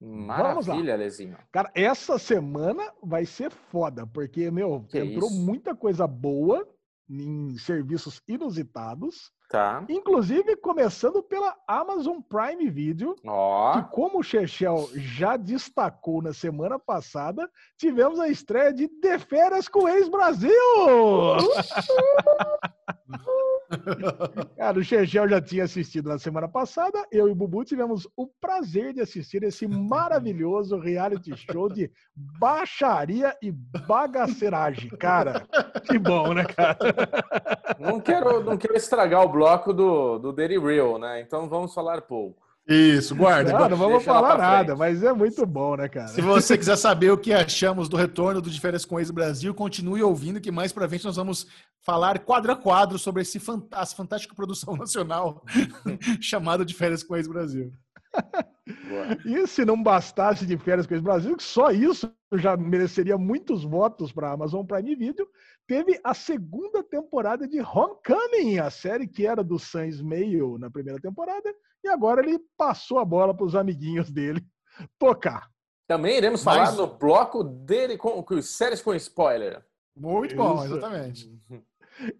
[0.00, 1.36] Maravilha, Lezinho.
[1.50, 5.40] Cara, essa semana vai ser foda, porque, meu, que entrou isso?
[5.40, 6.68] muita coisa boa
[7.08, 9.32] em serviços inusitados.
[9.48, 9.84] Tá.
[9.88, 13.72] Inclusive, começando pela Amazon Prime Video, oh.
[13.74, 19.68] que, como o Chechel já destacou na semana passada, tivemos a estreia de De Férias
[19.68, 20.50] com Ex-Brasil!
[24.56, 27.04] Cara, o Chechel já tinha assistido na semana passada.
[27.10, 33.36] Eu e o Bubu tivemos o prazer de assistir esse maravilhoso reality show de baixaria
[33.42, 34.90] e bagaceragem.
[34.90, 35.46] Cara,
[35.84, 36.78] que bom, né, cara?
[37.78, 41.20] Não quero, não quero estragar o bloco do, do Daily Real, né?
[41.20, 42.46] Então vamos falar pouco.
[42.66, 43.52] Isso, guarda.
[43.52, 46.08] Não, não vamos falar nada, mas é muito bom, né, cara?
[46.08, 49.54] Se você quiser saber o que achamos do retorno do De Férias com Ex Brasil,
[49.54, 51.46] continue ouvindo, que mais pra frente nós vamos
[51.80, 53.38] falar quadro a quadro sobre esse
[53.72, 55.44] essa fantástica produção nacional
[56.20, 57.70] chamada De Férias com Ex Brasil.
[59.24, 63.62] e se não bastasse de férias com ex Brasil, que só isso já mereceria muitos
[63.62, 65.28] votos para a Amazon Prime Video,
[65.66, 71.00] teve a segunda temporada de Homecoming, a série que era do Sans Meio na primeira
[71.00, 74.44] temporada, e agora ele passou a bola para os amiguinhos dele
[74.98, 75.50] tocar.
[75.86, 76.56] Também iremos Mas...
[76.56, 79.64] falar no bloco dele com, com séries com spoiler.
[79.96, 80.36] Muito Isso.
[80.36, 81.30] bom, exatamente.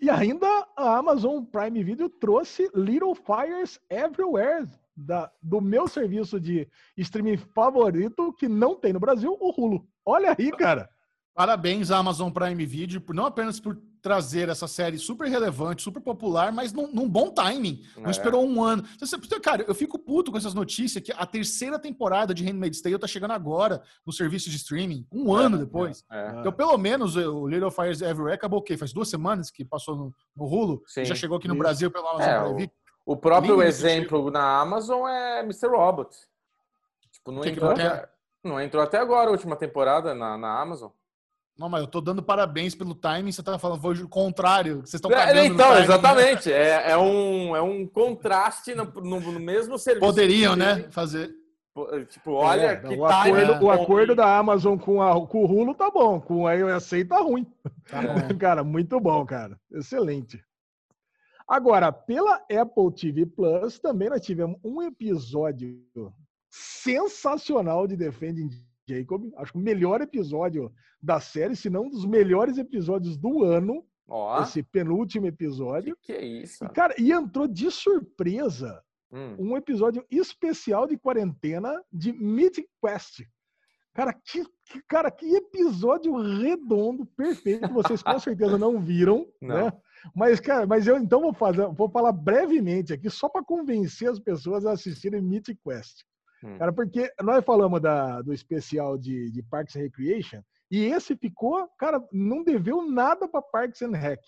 [0.01, 4.66] E ainda a Amazon Prime Video trouxe Little Fires Everywhere,
[4.97, 6.66] da, do meu serviço de
[6.97, 9.86] streaming favorito, que não tem no Brasil, o Hulu.
[10.05, 10.88] Olha aí, cara.
[11.37, 16.01] Parabéns à Amazon Prime Video, por, não apenas por trazer essa série super relevante, super
[16.01, 17.82] popular, mas num, num bom timing.
[17.95, 18.11] Não é.
[18.11, 18.82] esperou um ano.
[19.43, 23.07] Cara, eu fico puto com essas notícias que a terceira temporada de Handmaid's Tale tá
[23.07, 26.03] chegando agora no serviço de streaming, um é, ano depois.
[26.11, 26.41] É, é.
[26.41, 28.74] então, pelo menos, o Little Fires Everywhere acabou o quê?
[28.78, 31.62] Faz duas semanas que passou no, no Hulu, já chegou aqui no Isso.
[31.62, 32.74] Brasil pela Amazon é, Prime Video.
[33.05, 35.68] O, o próprio exemplo na Amazon é Mr.
[35.68, 36.16] Robot.
[37.12, 38.09] Tipo, não entrou, até,
[38.43, 40.91] não entrou até agora a última temporada na, na Amazon.
[41.59, 44.94] Não, mas eu tô dando parabéns pelo timing, você tá falando foi o contrário, vocês
[44.94, 49.78] estão cagando é, Então, exatamente, é, é, um, é um contraste no, no, no mesmo
[49.78, 50.07] serviço.
[50.07, 51.34] Poderiam, né, fazer.
[52.09, 55.74] Tipo, olha é, que o acordo, o acordo da Amazon com, a, com o Hulu
[55.74, 57.46] tá bom, com a iOS tá ruim.
[57.88, 58.00] Tá
[58.38, 59.59] cara, muito bom, cara.
[59.70, 60.42] Excelente.
[61.46, 65.78] Agora, pela Apple TV Plus, também nós tivemos um episódio
[66.50, 68.50] sensacional de Defending
[68.89, 69.32] Jacob.
[69.37, 70.72] Acho que o melhor episódio
[71.03, 73.84] da série, se não um dos melhores episódios do ano.
[74.09, 74.41] Oh.
[74.41, 75.97] Esse penúltimo episódio.
[75.97, 76.64] Que, que é isso?
[76.64, 78.80] E, cara, e entrou de surpresa
[79.11, 79.37] hum.
[79.39, 83.22] um episódio especial de quarentena de Mythic Quest.
[83.93, 87.66] Cara, que, que, cara, que episódio redondo, perfeito.
[87.72, 89.64] Vocês com certeza não viram, não.
[89.64, 89.72] né?
[90.14, 94.20] Mas, cara, mas eu então vou fazer, vou falar brevemente aqui, só para convencer as
[94.20, 96.05] pessoas a assistirem Mythic Quest.
[96.43, 96.59] Hum.
[96.59, 101.68] Cara, porque nós falamos da, do especial de, de Parks and Recreation e esse ficou,
[101.78, 104.20] cara, não deveu nada para Parks and Rec.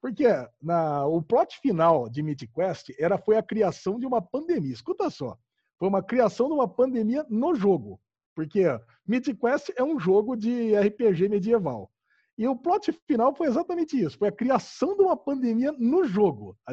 [0.00, 0.26] Porque
[0.62, 4.72] na, o plot final de Mythic Quest era, foi a criação de uma pandemia.
[4.72, 5.36] Escuta só.
[5.78, 8.00] Foi uma criação de uma pandemia no jogo.
[8.34, 8.64] Porque
[9.06, 11.90] Mythic Quest é um jogo de RPG medieval.
[12.38, 14.16] E o plot final foi exatamente isso.
[14.16, 16.56] Foi a criação de uma pandemia no jogo.
[16.66, 16.72] A,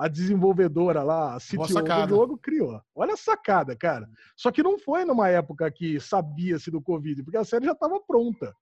[0.00, 2.80] a, desenvolvedora lá, a CTO do jogo, criou.
[2.94, 4.08] Olha a sacada, cara.
[4.36, 8.00] Só que não foi numa época que sabia-se do Covid, porque a série já estava
[8.00, 8.54] pronta.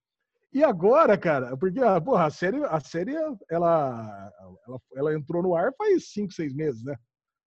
[0.53, 5.55] E agora, cara, porque ah, porra, a série, a série ela, ela, ela entrou no
[5.55, 6.97] ar faz 5, 6 meses, né?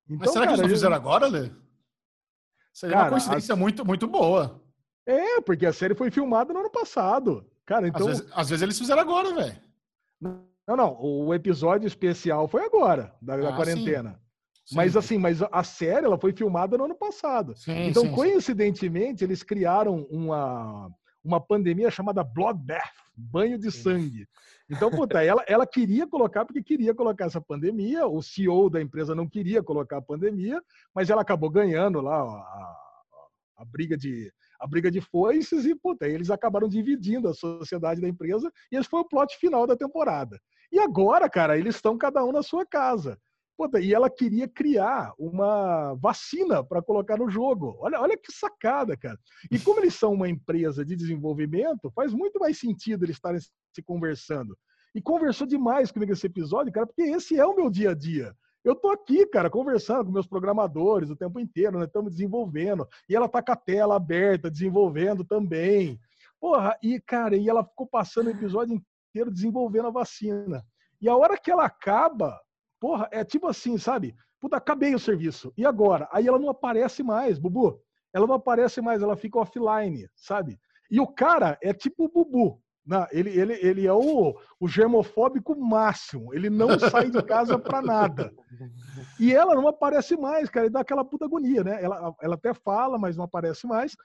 [0.06, 1.52] Então, Mas será cara, que eles não fizeram agora, Lê?
[2.74, 3.56] Seria cara, uma coincidência a...
[3.56, 4.62] muito, muito boa.
[5.06, 7.46] É, porque a série foi filmada no ano passado.
[7.66, 8.08] Cara, então.
[8.08, 10.51] Às vezes, às vezes eles fizeram agora, velho.
[10.72, 10.98] Não, não.
[11.02, 14.20] O episódio especial foi agora, da, da Ah, quarentena.
[14.66, 14.76] Sim.
[14.76, 17.54] Mas assim, mas a série ela foi filmada no ano passado.
[17.58, 18.16] Sim, então, sim, sim.
[18.16, 20.90] coincidentemente, eles criaram uma,
[21.24, 24.28] uma pandemia chamada Bloodbath, banho de sangue.
[24.70, 29.14] Então, puta, ela, ela queria colocar, porque queria colocar essa pandemia, o CEO da empresa
[29.14, 30.62] não queria colocar a pandemia,
[30.96, 32.78] mas ela acabou ganhando lá ó, a,
[33.58, 38.08] a briga de a briga de foices e, puta, eles acabaram dividindo a sociedade da
[38.08, 40.40] empresa e esse foi o plot final da temporada.
[40.72, 43.20] E agora, cara, eles estão cada um na sua casa.
[43.58, 47.78] Puta, e ela queria criar uma vacina para colocar no jogo.
[47.80, 49.20] Olha, olha que sacada, cara.
[49.52, 53.84] E como eles são uma empresa de desenvolvimento, faz muito mais sentido eles estarem se
[53.84, 54.58] conversando.
[54.96, 58.36] E conversou demais comigo esse episódio, cara, porque esse é o meu dia a dia.
[58.64, 62.88] Eu tô aqui, cara, conversando com meus programadores o tempo inteiro, nós estamos desenvolvendo.
[63.10, 66.00] E ela tá com a tela aberta, desenvolvendo também.
[66.40, 70.64] Porra, e, cara, e ela ficou passando o episódio inteiro desenvolvendo a vacina.
[70.99, 72.39] E a hora que ela acaba,
[72.80, 74.16] porra, é tipo assim, sabe?
[74.39, 75.53] Puta, acabei o serviço.
[75.57, 76.07] E agora?
[76.12, 77.80] Aí ela não aparece mais, Bubu.
[78.14, 80.59] Ela não aparece mais, ela fica offline, sabe?
[80.89, 82.62] E o cara é tipo o Bubu.
[82.84, 86.34] Não, ele, ele, ele é o, o germofóbico máximo.
[86.34, 88.34] Ele não sai de casa pra nada.
[89.20, 90.66] E ela não aparece mais, cara.
[90.66, 91.82] E dá aquela puta agonia, né?
[91.84, 93.95] Ela, ela até fala, mas não aparece mais.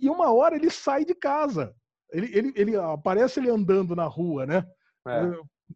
[0.00, 1.72] E uma hora ele sai de casa.
[2.14, 4.64] Ele, ele, ele aparece ele andando na rua, né?
[5.06, 5.20] É.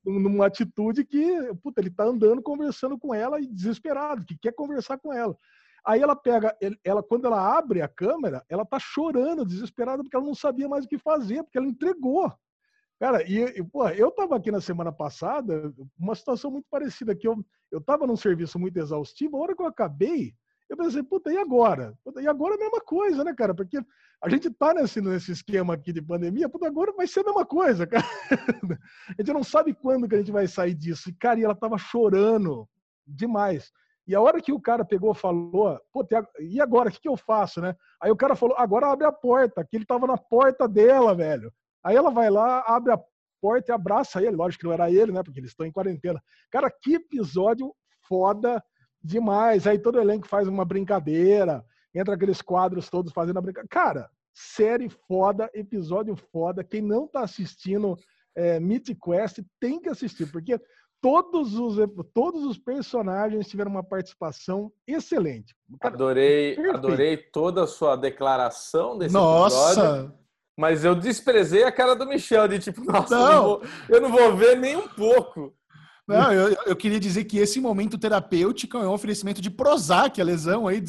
[0.07, 4.97] numa atitude que, puta, ele tá andando conversando com ela e desesperado, que quer conversar
[4.99, 5.37] com ela.
[5.85, 10.25] Aí ela pega, ela quando ela abre a câmera, ela tá chorando, desesperada, porque ela
[10.25, 12.33] não sabia mais o que fazer, porque ela entregou.
[12.99, 17.29] Cara, e, e pô, eu tava aqui na semana passada, uma situação muito parecida, que
[17.29, 20.35] eu, eu tava num serviço muito exaustivo, a hora que eu acabei,
[20.69, 21.95] eu pensei, puta, e agora?
[22.05, 23.55] Puta, e agora é a mesma coisa, né, cara?
[23.55, 23.79] Porque
[24.23, 27.47] a gente tá nesse, nesse esquema aqui de pandemia, puta, agora vai ser a mesma
[27.47, 28.05] coisa, cara.
[28.31, 31.09] A gente não sabe quando que a gente vai sair disso.
[31.09, 32.69] E, cara, e ela tava chorando
[33.07, 33.73] demais.
[34.07, 36.07] E a hora que o cara pegou falou, pô,
[36.41, 37.77] e agora, o que, que eu faço, né?
[38.01, 41.53] Aí o cara falou, agora abre a porta, que ele tava na porta dela, velho.
[41.85, 43.01] Aí ela vai lá, abre a
[43.41, 44.37] porta e abraça ele.
[44.37, 45.23] Lógico que não era ele, né?
[45.23, 46.23] Porque eles estão em quarentena.
[46.51, 47.75] Cara, que episódio
[48.09, 48.63] foda
[49.09, 49.67] demais.
[49.67, 53.69] Aí todo elenco faz uma brincadeira, entra aqueles quadros todos fazendo a brincadeira.
[53.69, 56.63] Cara, série foda, episódio foda.
[56.63, 57.97] Quem não tá assistindo
[58.37, 60.61] é, Mythic Quest tem que assistir, porque
[61.01, 61.77] todos os,
[62.15, 65.55] todos os personagens tiveram uma participação excelente.
[65.81, 66.77] Cara, Adorei, perfeito.
[66.77, 69.57] adorei toda a sua declaração desse episódio.
[69.57, 70.15] Nossa!
[70.57, 73.33] Mas eu desprezei a cara do Michel, de tipo, nossa, eu Não.
[73.33, 75.55] não vou, eu não vou ver nem um pouco.
[76.09, 80.25] Não, eu, eu queria dizer que esse momento terapêutico é um oferecimento de Prozac, a
[80.25, 80.83] lesão aí,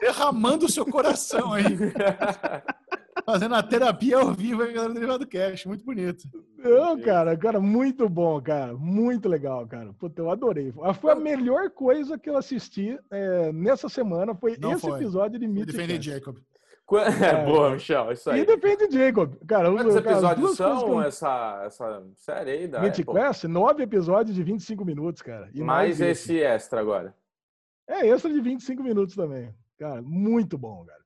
[0.00, 1.64] derramando o seu coração aí.
[3.24, 5.66] Fazendo a terapia ao vivo aí, galera do Derivado Cash.
[5.66, 6.28] Muito bonito.
[6.56, 8.74] Não, cara, cara, muito bom, cara.
[8.74, 9.92] Muito legal, cara.
[9.94, 10.72] Puta, eu adorei.
[11.00, 14.34] Foi a melhor coisa que eu assisti é, nessa semana.
[14.34, 15.00] Foi Não esse foi.
[15.00, 16.00] episódio de Mythic defender.
[16.02, 16.36] Jacob.
[17.22, 18.40] É, boa, Michel, isso aí.
[18.40, 19.34] E depende de Jacob.
[19.46, 23.10] Cara, Quantos episódios são eu- essa, essa série aí da Mythic?
[23.12, 25.50] Quest, nove episódios de 25 minutos, cara.
[25.52, 26.32] E Mais esse.
[26.34, 27.14] esse extra agora.
[27.88, 29.52] É extra de 25 minutos também.
[29.78, 31.04] Cara, muito bom, cara.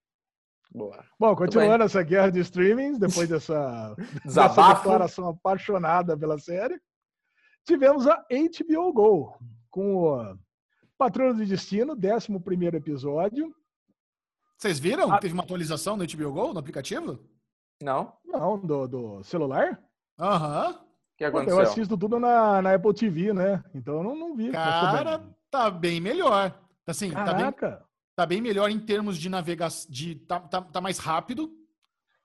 [0.72, 1.04] Boa.
[1.18, 6.80] Bom, continuando essa guerra de streamings, depois dessa, dessa declaração apaixonada pela série,
[7.64, 9.36] tivemos a HBO Go
[9.70, 10.36] com o
[10.96, 13.54] Patrulha do Destino, 11 episódio.
[14.60, 15.10] Vocês viram?
[15.10, 15.18] Ah.
[15.18, 17.18] Teve uma atualização no HBO Go, no aplicativo?
[17.82, 18.12] Não?
[18.26, 19.82] Não, do, do celular.
[20.18, 20.78] Aham.
[21.16, 21.56] que Pô, aconteceu?
[21.56, 23.64] eu assisto tudo na, na Apple TV, né?
[23.74, 24.52] Então eu não, não vi.
[24.52, 26.54] Cara, tá bem melhor.
[26.86, 27.82] Assim, tá bem, Caraca.
[28.14, 29.90] tá bem melhor em termos de navegação.
[29.90, 31.50] De, tá, tá, tá mais rápido,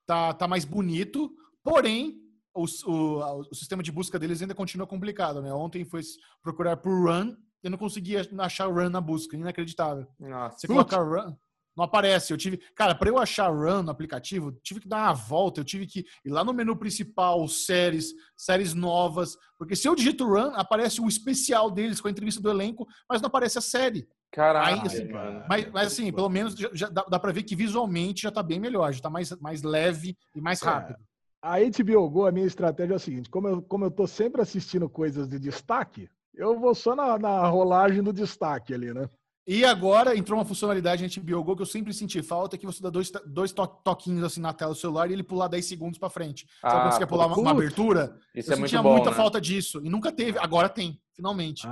[0.06, 1.32] tá, tá mais bonito,
[1.64, 2.20] porém,
[2.53, 5.53] o, o, o sistema de busca deles ainda continua complicado, né?
[5.53, 6.02] Ontem foi
[6.41, 7.34] procurar por run,
[7.64, 10.06] eu não conseguia achar run na busca, inacreditável.
[10.20, 10.60] Nossa.
[10.60, 11.34] Você coloca run,
[11.76, 12.31] não aparece.
[12.31, 15.65] Eu tive, cara, para eu achar run no aplicativo, tive que dar uma volta, eu
[15.65, 20.52] tive que ir lá no menu principal, séries, séries novas, porque se eu digito run,
[20.56, 24.07] aparece o especial deles com a entrevista do elenco, mas não aparece a série.
[24.31, 25.45] Caralho, Aí, assim, mano.
[25.47, 28.43] Mas, mas assim, pelo menos já, já dá, dá para ver que visualmente já tá
[28.43, 30.65] bem melhor, já tá mais, mais leve e mais É.
[30.65, 30.99] rápido.
[31.41, 34.41] A HBO Go, a minha estratégia é a seguinte: como eu, como eu tô sempre
[34.41, 39.07] assistindo coisas de destaque, eu vou só na, na rolagem do destaque ali, né?
[39.48, 42.82] E agora entrou uma funcionalidade na HBO Go que eu sempre senti falta, que você
[42.82, 46.00] dá dois, dois to- toquinhos assim na tela do celular e ele pular 10 segundos
[46.00, 46.48] para frente.
[46.60, 48.18] Sabe Ah, quando você quer pular uma, uma abertura?
[48.34, 49.16] Isso eu é muito sentia bom, muita né?
[49.16, 49.82] falta disso.
[49.86, 50.40] E nunca teve.
[50.40, 51.68] Agora tem, finalmente.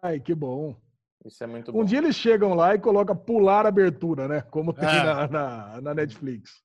[0.00, 0.74] Ai, que bom.
[1.22, 1.84] Isso é muito Um bom.
[1.84, 4.40] dia eles chegam lá e colocam pular abertura, né?
[4.42, 5.02] Como tem É.
[5.04, 6.62] na, na, na Netflix.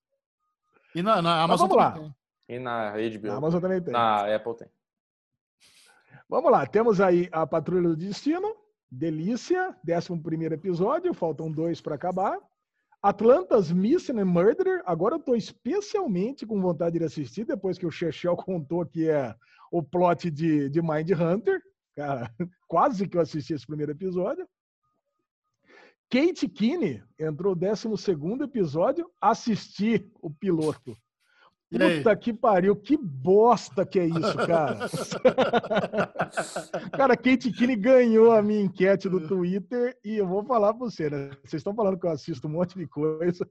[0.95, 1.91] E na, na Amazon vamos lá.
[1.91, 2.15] também
[2.47, 3.27] E na HBO.
[3.27, 3.91] Na Amazon também tem.
[3.91, 4.67] Na Apple tem.
[6.29, 8.55] Vamos lá, temos aí a Patrulha do Destino,
[8.91, 12.37] Delícia, 11 episódio, faltam dois para acabar.
[13.01, 17.91] Atlantas Missing and Murder, agora eu tô especialmente com vontade de assistir, depois que o
[17.91, 19.33] Chechel contou que é
[19.71, 21.61] o plot de, de Mind Hunter.
[21.95, 22.29] Cara,
[22.67, 24.45] quase que eu assisti esse primeiro episódio.
[26.09, 27.87] Kate Kinney entrou 12
[28.43, 30.97] episódio, assisti o piloto.
[31.71, 34.77] Puta que pariu, que bosta que é isso, cara.
[36.91, 41.09] cara, Kate Kinney ganhou a minha enquete do Twitter e eu vou falar pra você,
[41.09, 41.29] né?
[41.43, 43.47] Vocês estão falando que eu assisto um monte de coisa.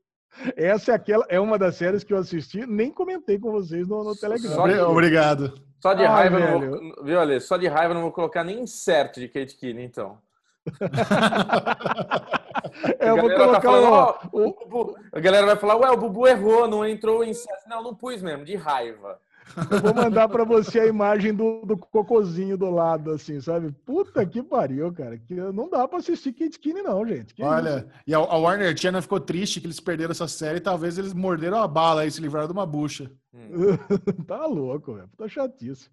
[0.57, 4.05] Essa é aquela, é uma das séries que eu assisti, nem comentei com vocês no,
[4.05, 4.55] no Telegram.
[4.55, 5.55] Só de- Obrigado.
[5.81, 7.05] Só de Ah, raiva vou.
[7.05, 7.41] Viu, Ale?
[7.41, 10.19] Só de raiva eu não vou colocar nem insert de Kate Kinney, então.
[12.99, 15.91] É, eu vou tá colocar falando, ó, ó, o Bubu- A galera vai falar, ué,
[15.91, 17.33] o Bubu errou, não entrou em.
[17.69, 19.19] Não, não pus mesmo, de raiva.
[19.71, 23.73] Eu vou mandar pra você a imagem do, do cocôzinho do lado, assim, sabe?
[23.85, 25.19] Puta que pariu, cara.
[25.19, 27.35] Que não dá pra assistir Kate Kinney, não, gente.
[27.35, 27.51] Que isso?
[27.51, 30.99] Olha, e a, a Warner Channel ficou triste que eles perderam essa série e talvez
[30.99, 33.11] eles morderam a bala e se livraram de uma bucha.
[33.35, 33.77] Hum.
[34.27, 35.09] tá louco, velho.
[35.19, 35.91] Tá chatice.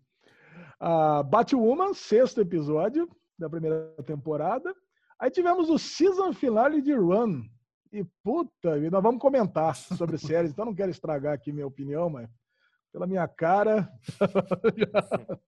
[0.79, 4.75] A Batwoman, sexto episódio da primeira temporada.
[5.19, 7.43] Aí tivemos o season finale de Run.
[7.91, 12.29] E puta, nós vamos comentar sobre séries, então não quero estragar aqui minha opinião, mas
[12.91, 13.89] pela minha cara.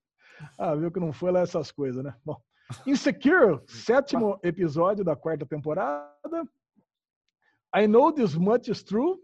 [0.57, 2.15] ah, viu que não foi lá essas coisas, né?
[2.23, 2.41] Bom,
[2.85, 6.43] Insecure, sétimo episódio da quarta temporada.
[7.75, 9.17] I Know This Much Is True,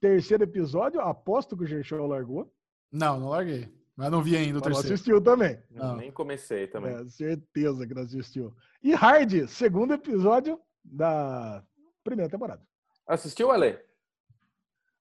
[0.00, 1.00] terceiro episódio.
[1.00, 2.52] Aposto que o Gershon largou.
[2.90, 3.72] Não, não larguei.
[3.96, 4.94] Mas não vi ainda o Mas não terceiro.
[4.94, 5.62] assistiu também.
[5.70, 5.96] Não.
[5.96, 6.94] Nem comecei também.
[6.94, 8.54] É, certeza que não assistiu.
[8.82, 11.62] E Hard, segundo episódio da
[12.02, 12.62] primeira temporada.
[13.06, 13.78] Assistiu, Ale?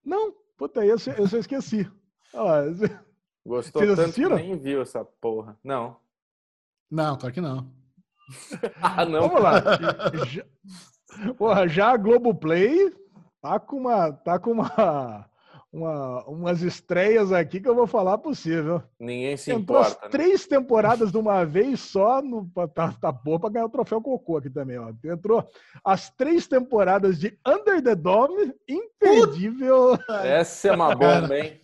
[0.03, 1.89] Não, puta, esse eu só esqueci.
[2.71, 2.99] Esse-
[3.45, 4.35] Gostou Vocês tanto assistiram?
[4.35, 5.57] nem viu essa porra.
[5.63, 5.97] Não.
[6.89, 7.71] Não, claro que não.
[8.81, 9.21] Ah, não.
[9.27, 9.61] Vamos lá.
[10.27, 10.45] Já,
[11.33, 12.93] porra, já a Globoplay
[13.41, 14.11] tá com uma.
[14.13, 15.29] Tá com uma,
[15.71, 18.83] uma- umas estreias aqui que eu vou falar possível.
[18.99, 20.05] Ninguém se Entrou as importa.
[20.05, 20.11] né?
[20.11, 24.37] três temporadas de uma vez só, no, tá, tá boa pra ganhar o troféu Cocô
[24.37, 24.91] aqui também, ó.
[25.05, 25.47] Entrou
[25.83, 29.97] as três temporadas de Under the Dome, imperdível.
[30.23, 31.61] Essa é uma bomba, hein?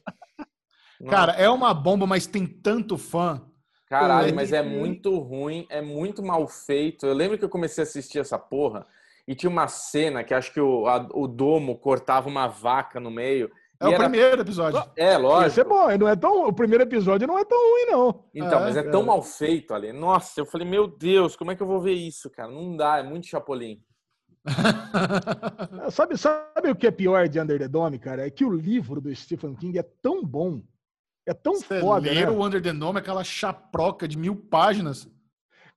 [1.09, 3.41] Cara, é uma bomba, mas tem tanto fã.
[3.89, 7.05] Caralho, mas é muito ruim, é muito mal feito.
[7.05, 8.85] Eu lembro que eu comecei a assistir essa porra
[9.27, 13.09] e tinha uma cena que acho que o, a- o domo cortava uma vaca no
[13.11, 13.49] meio.
[13.79, 14.79] É e o era- primeiro episódio.
[14.95, 15.69] É, Esse é lógico.
[15.69, 18.23] bom, e não é tão, o primeiro episódio não é tão ruim, não.
[18.33, 19.93] Então, É, mas é tão mal feito ali.
[19.93, 22.51] Nossa, eu falei, meu Deus, como é que eu vou ver isso, cara?
[22.51, 23.79] Não dá, é muito chapolim.
[24.45, 24.47] Ah,
[25.91, 28.25] Sabe, sabe o que é pior de Under the Dome, cara?
[28.25, 30.61] É que o livro do Stephen King é tão bom,
[31.25, 32.31] é tão Você foda, ler né?
[32.31, 35.07] o Under the Dome, aquela chaproca de mil páginas.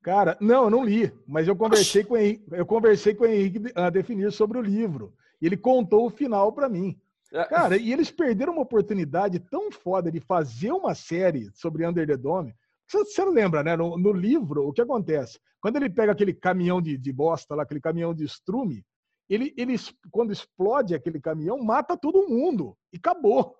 [0.03, 3.27] Cara, não, eu não li, mas eu conversei com o Henrique, eu conversei com o
[3.27, 5.13] Henrique a definir sobre o livro.
[5.43, 6.99] E ele contou o final pra mim.
[7.33, 12.07] É, Cara, e eles perderam uma oportunidade tão foda de fazer uma série sobre Under
[12.07, 12.55] the Dome.
[12.89, 13.77] Você, lembra, né?
[13.77, 15.39] No, no livro, o que acontece?
[15.61, 18.85] Quando ele pega aquele caminhão de, de bosta lá, aquele caminhão de estrume,
[19.29, 19.77] ele, ele,
[20.11, 22.77] quando explode aquele caminhão, mata todo mundo.
[22.93, 23.55] E acabou.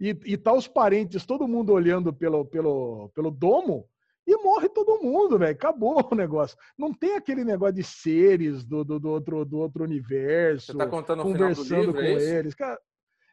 [0.00, 3.88] E, e tá os parentes, todo mundo olhando pelo, pelo, pelo domo,
[4.26, 5.52] e morre todo mundo, velho.
[5.52, 6.58] Acabou o negócio.
[6.76, 10.86] Não tem aquele negócio de seres do, do, do outro, do outro universo Você tá
[10.86, 12.54] contando o final do conversando livro, com é eles.
[12.54, 12.78] Cara,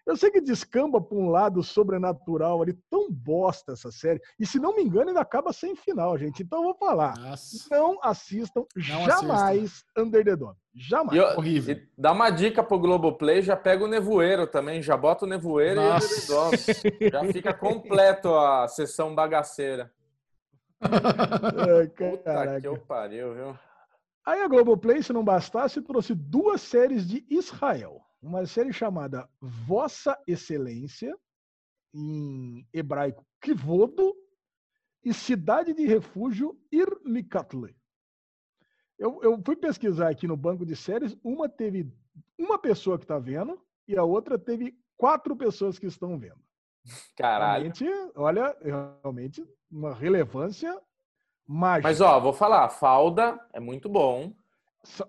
[0.05, 4.21] eu sei que descamba para um lado sobrenatural ali, tão bosta essa série.
[4.39, 6.43] E se não me engano, ainda acaba sem final, gente.
[6.43, 7.17] Então eu vou falar.
[7.17, 7.67] Nossa.
[7.71, 10.55] Não assistam jamais Under the Dome.
[10.75, 11.13] Jamais.
[11.13, 11.75] E eu- Horrível.
[11.77, 15.81] e dá uma dica pro Globoplay, já pega o nevoeiro também, já bota o nevoeiro
[15.81, 16.05] Nossa.
[16.05, 17.11] e o Under the Dome.
[17.11, 19.91] Já fica completo a sessão bagaceira.
[20.81, 22.61] Ai, Puta caraca.
[22.61, 23.57] que eu pariu, viu?
[24.25, 28.01] Aí a Globoplay, se não bastasse, trouxe duas séries de Israel.
[28.23, 31.13] Uma série chamada Vossa Excelência,
[31.93, 34.15] em hebraico Kivodo,
[35.03, 37.75] e Cidade de Refúgio Irmikatle.
[38.97, 41.91] Eu, eu fui pesquisar aqui no banco de séries, uma teve
[42.39, 46.41] uma pessoa que está vendo e a outra teve quatro pessoas que estão vendo.
[47.17, 47.73] Caralho.
[47.73, 50.81] Realmente, olha, realmente uma relevância
[51.45, 51.89] mágica.
[51.89, 54.33] Mas ó, vou falar, falda é muito bom.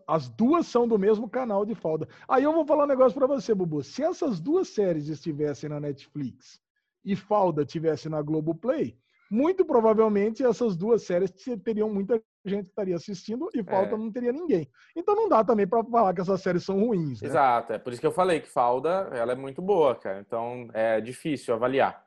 [0.07, 2.09] As duas são do mesmo canal de falda.
[2.29, 3.83] Aí eu vou falar um negócio pra você, Bubu.
[3.83, 6.61] Se essas duas séries estivessem na Netflix
[7.05, 8.97] e falda tivesse na Globoplay,
[9.31, 11.33] muito provavelmente essas duas séries
[11.65, 13.99] teriam muita gente que estaria assistindo e falta é.
[13.99, 14.71] não teria ninguém.
[14.95, 17.21] Então não dá também para falar que essas séries são ruins.
[17.21, 17.29] Né?
[17.29, 20.21] Exato, é por isso que eu falei que Falda ela é muito boa, cara.
[20.21, 22.07] Então é difícil avaliar.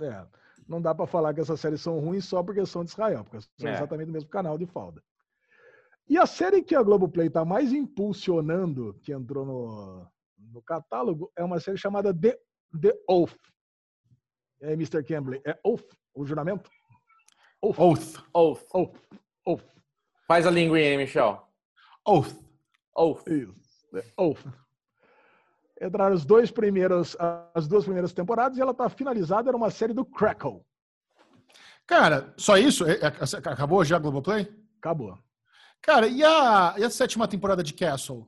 [0.00, 0.26] É,
[0.68, 3.46] não dá para falar que essas séries são ruins só porque são de Israel, porque
[3.58, 3.74] são é.
[3.74, 5.02] exatamente do mesmo canal de Falda.
[6.08, 10.06] E a série que a Globoplay está mais impulsionando, que entrou no,
[10.52, 12.38] no catálogo, é uma série chamada The,
[12.80, 13.36] The Oath.
[14.60, 15.02] É, Mr.
[15.02, 16.70] Campbell, é Oath, o juramento?
[17.60, 17.78] Oath.
[17.78, 18.24] Oath.
[18.32, 18.64] Oath.
[18.72, 19.00] Oath.
[19.44, 19.64] Oath.
[20.28, 21.42] Faz a língua aí, Michel.
[22.06, 22.34] Oath.
[22.96, 23.26] Oath.
[23.26, 23.54] Isso.
[23.96, 24.46] É Oath.
[25.80, 27.16] Entraram os dois primeiros,
[27.54, 30.64] as duas primeiras temporadas e ela está finalizada, era uma série do Crackle.
[31.86, 32.84] Cara, só isso?
[32.86, 34.48] É, é, acabou já a Globoplay?
[34.78, 35.18] Acabou.
[35.86, 38.26] Cara, e a, e a sétima temporada de Castle?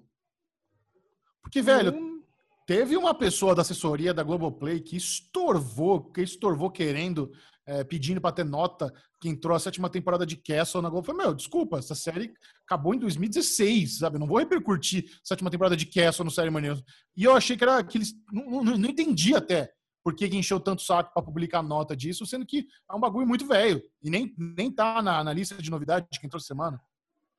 [1.42, 2.22] Porque, velho, hum.
[2.64, 7.32] teve uma pessoa da assessoria da Globoplay que estorvou, que estorvou querendo,
[7.66, 11.04] é, pedindo para ter nota, que entrou a sétima temporada de Castle na Globo.
[11.04, 12.32] Falei, meu, desculpa, essa série
[12.64, 14.20] acabou em 2016, sabe?
[14.20, 16.80] Não vou repercutir a sétima temporada de Castle no Série Mania.
[17.16, 18.14] E eu achei que era que eles.
[18.32, 19.68] Não, não, não entendi até
[20.04, 23.48] por que encheu tanto saco para publicar nota disso, sendo que é um bagulho muito
[23.48, 23.82] velho.
[24.00, 26.80] E nem, nem tá na, na lista de novidades que entrou semana.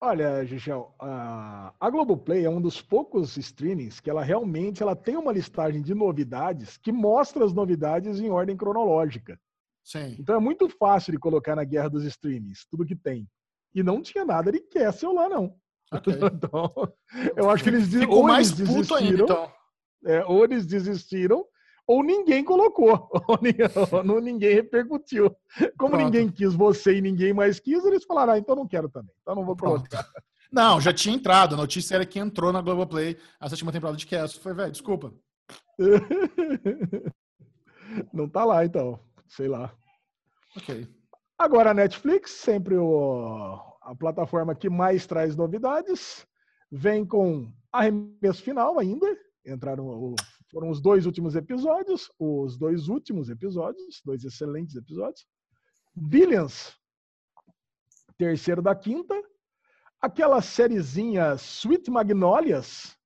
[0.01, 5.33] Olha, Gichel, a Globoplay é um dos poucos streamings que ela realmente ela tem uma
[5.33, 9.37] listagem de novidades que mostra as novidades em ordem cronológica.
[9.83, 10.15] Sim.
[10.17, 13.27] Então é muito fácil de colocar na guerra dos streamings, tudo que tem.
[13.75, 15.55] E não tinha nada de Castle lá, não.
[15.91, 16.13] Okay.
[16.33, 16.71] Então,
[17.35, 19.51] eu acho que eles Ficou mais eles puto ainda, então.
[20.05, 21.45] É, ou eles desistiram,
[21.89, 25.35] ou ninguém colocou, ou ninguém repercutiu.
[25.75, 26.05] Como Pronto.
[26.05, 29.33] ninguém quis você e ninguém mais quis, eles falaram, ah, então não quero também, então
[29.33, 30.03] não vou colocar.
[30.03, 30.23] Pronto.
[30.51, 31.53] Não, já tinha entrado.
[31.53, 34.39] A notícia era que entrou na Globoplay a sétima temporada de Cast.
[34.39, 35.13] Foi, velho, desculpa.
[38.11, 38.99] não tá lá, então.
[39.27, 39.71] Sei lá.
[40.57, 40.87] Ok.
[41.37, 46.25] Agora a Netflix, sempre o, a plataforma que mais traz novidades,
[46.71, 49.05] vem com arremesso final ainda.
[49.45, 50.15] Entraram o
[50.51, 55.25] foram os dois últimos episódios, os dois últimos episódios, dois excelentes episódios.
[55.95, 56.75] Billions,
[58.17, 59.13] terceiro da quinta.
[60.01, 62.97] Aquela sériezinha Sweet Magnolias,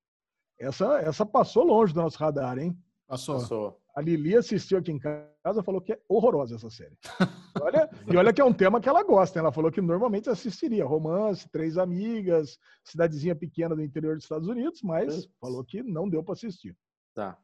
[0.58, 2.78] essa, essa passou longe do nosso radar, hein?
[3.06, 3.40] Passou.
[3.40, 3.80] passou.
[3.94, 6.96] A Lili assistiu aqui em casa falou que é horrorosa essa série.
[7.62, 9.38] Olha, e olha que é um tema que ela gosta.
[9.38, 14.82] Ela falou que normalmente assistiria romance, três amigas, cidadezinha pequena do interior dos Estados Unidos,
[14.82, 16.76] mas falou que não deu para assistir.
[17.14, 17.38] Tá.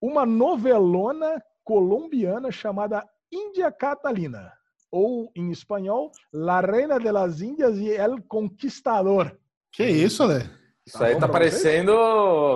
[0.00, 4.52] Uma novelona colombiana chamada Índia Catalina,
[4.90, 9.38] ou em espanhol, La Reina de las Índias e El Conquistador.
[9.70, 10.40] Que isso, Lê?
[10.86, 11.92] Isso tá aí tá parecendo.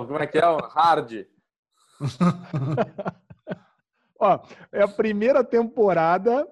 [0.07, 0.41] Como é que é?
[0.41, 1.27] Hard.
[4.19, 4.39] Ó,
[4.71, 6.47] é a primeira temporada,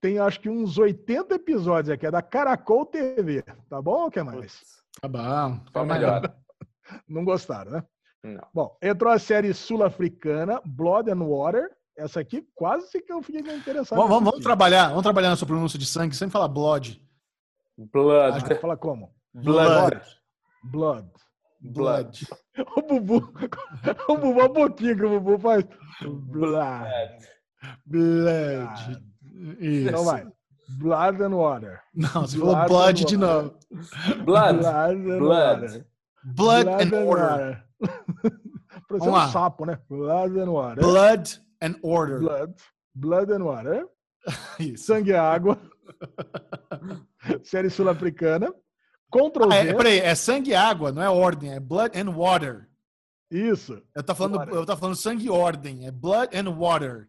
[0.00, 3.44] tem acho que uns 80 episódios aqui, é da Caracol TV.
[3.68, 4.82] Tá bom ou quer mais?
[5.00, 5.60] Tá bom.
[5.72, 6.34] Tá melhor.
[7.08, 7.84] Não gostaram, né?
[8.22, 8.46] Não.
[8.52, 11.70] Bom, entrou a série sul-africana, Blood and Water.
[11.96, 13.96] Essa aqui quase que eu fiquei interessado.
[13.96, 17.02] Vamos, vamos, vamos trabalhar, vamos trabalhar na sua pronúncia de sangue, sempre fala blood.
[17.76, 18.52] Blood.
[18.52, 19.12] Ah, fala como?
[19.32, 20.00] Blood.
[20.64, 21.10] Blood.
[21.60, 22.26] Blood.
[22.76, 23.32] O Bubu,
[24.08, 25.64] o Bubu, um pouquinho que o Bubu faz.
[26.02, 27.24] Blood.
[27.86, 29.02] Blood.
[29.58, 29.88] Isso.
[29.88, 30.26] Então vai.
[30.78, 31.80] Blood and Water.
[31.94, 33.54] Não, você blood falou blood de novo.
[34.24, 34.58] Blood.
[34.58, 35.84] Blood blood.
[36.24, 37.64] Blood, blood and, and Water.
[38.88, 39.78] Parece um sapo, né?
[39.88, 40.82] Blood and Water.
[40.82, 42.18] Blood and Order.
[42.20, 42.54] Blood,
[42.94, 43.88] blood and Water.
[44.58, 44.84] Isso.
[44.84, 45.58] Sangue e Água.
[47.44, 48.52] Série sul-africana.
[49.10, 52.68] Ctrl ah, é, peraí, é sangue e água, não é ordem, é blood and water.
[53.28, 53.82] Isso.
[53.92, 57.08] Eu tô falando, eu tô falando sangue e ordem, é blood and water.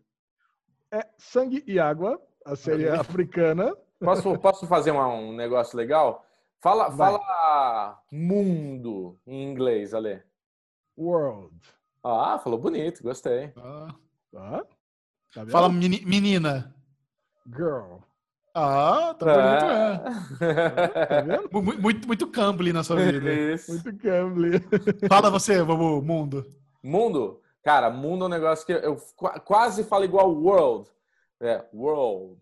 [0.91, 3.71] É sangue e água, a série é africana.
[3.99, 6.25] Posso, posso fazer uma, um negócio legal?
[6.59, 10.23] Fala, fala mundo em inglês, Ale.
[10.97, 11.55] World.
[12.03, 13.53] Ah, falou bonito, gostei.
[13.57, 13.95] Ah.
[14.35, 14.63] ah
[15.33, 16.73] tá fala menina.
[17.47, 17.97] Girl.
[18.53, 21.05] Ah, tá bonito, é.
[21.05, 21.49] Tá vendo?
[21.81, 23.31] Muito, muito Cambly na sua vida.
[23.33, 23.71] Isso.
[23.71, 24.59] Muito Cambly.
[25.07, 26.45] Fala você, vamos, mundo.
[26.83, 27.41] Mundo?
[27.63, 28.97] Cara, mundo é um negócio que eu
[29.45, 30.89] quase falo igual world.
[31.39, 32.41] É, world.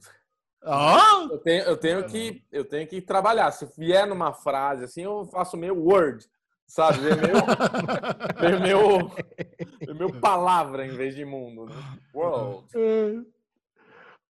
[0.64, 1.28] Ah?
[1.30, 3.52] Eu tenho, eu tenho que eu tenho que trabalhar.
[3.52, 6.26] Se vier numa frase assim, eu faço meio word,
[6.70, 7.00] sabe?
[7.10, 7.40] É meu,
[8.46, 11.66] é meu, meu palavra em vez de mundo.
[11.66, 11.76] Né?
[12.14, 12.68] World.
[12.76, 13.22] É.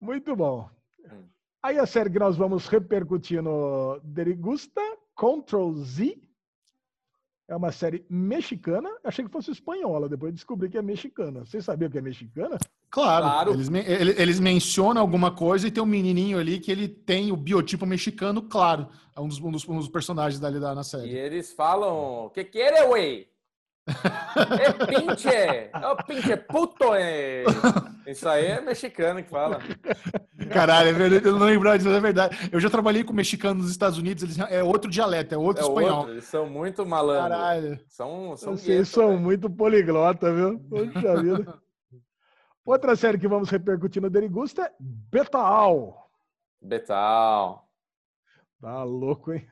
[0.00, 0.70] Muito bom.
[1.04, 1.28] Hum.
[1.62, 4.80] Aí a série que nós vamos repercutir no Derigusta,
[5.14, 6.16] Control Z.
[7.48, 8.88] É uma série mexicana.
[9.02, 11.44] Achei que fosse espanhola, depois descobri que é mexicana.
[11.44, 12.58] Você sabia que é mexicana?
[12.90, 13.52] Claro, claro.
[13.52, 13.68] Eles,
[14.18, 18.42] eles, mencionam alguma coisa e tem um menininho ali que ele tem o biotipo mexicano,
[18.42, 18.88] claro.
[19.14, 21.08] É um dos, um dos, um dos personagens dali da, na série.
[21.08, 23.28] E eles falam, que quer, güey?
[24.60, 25.28] É pinche!
[25.28, 26.94] É o pinche puto!
[26.94, 27.44] É...
[28.06, 29.58] Isso aí é mexicano que fala.
[30.50, 32.48] Caralho, é verdade, eu não lembro disso, é verdade.
[32.50, 35.68] Eu já trabalhei com mexicanos nos Estados Unidos, eles, é outro dialeto, é outro é
[35.68, 35.98] espanhol.
[35.98, 37.28] Outro, eles são muito malandros.
[37.28, 37.80] Caralho.
[37.88, 39.16] São, são Vocês são né?
[39.16, 40.58] muito poliglota, viu?
[40.70, 41.54] Poxa vida.
[42.68, 46.10] Outra série que vamos repercutir no Derigusta é Betal.
[46.60, 47.66] Betal.
[48.60, 49.48] Tá louco, hein?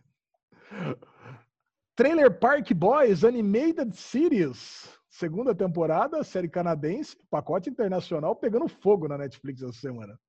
[1.97, 4.87] Trailer Park Boys Animated Series.
[5.09, 10.21] Segunda temporada, série canadense, pacote internacional, pegando fogo na Netflix essa semana.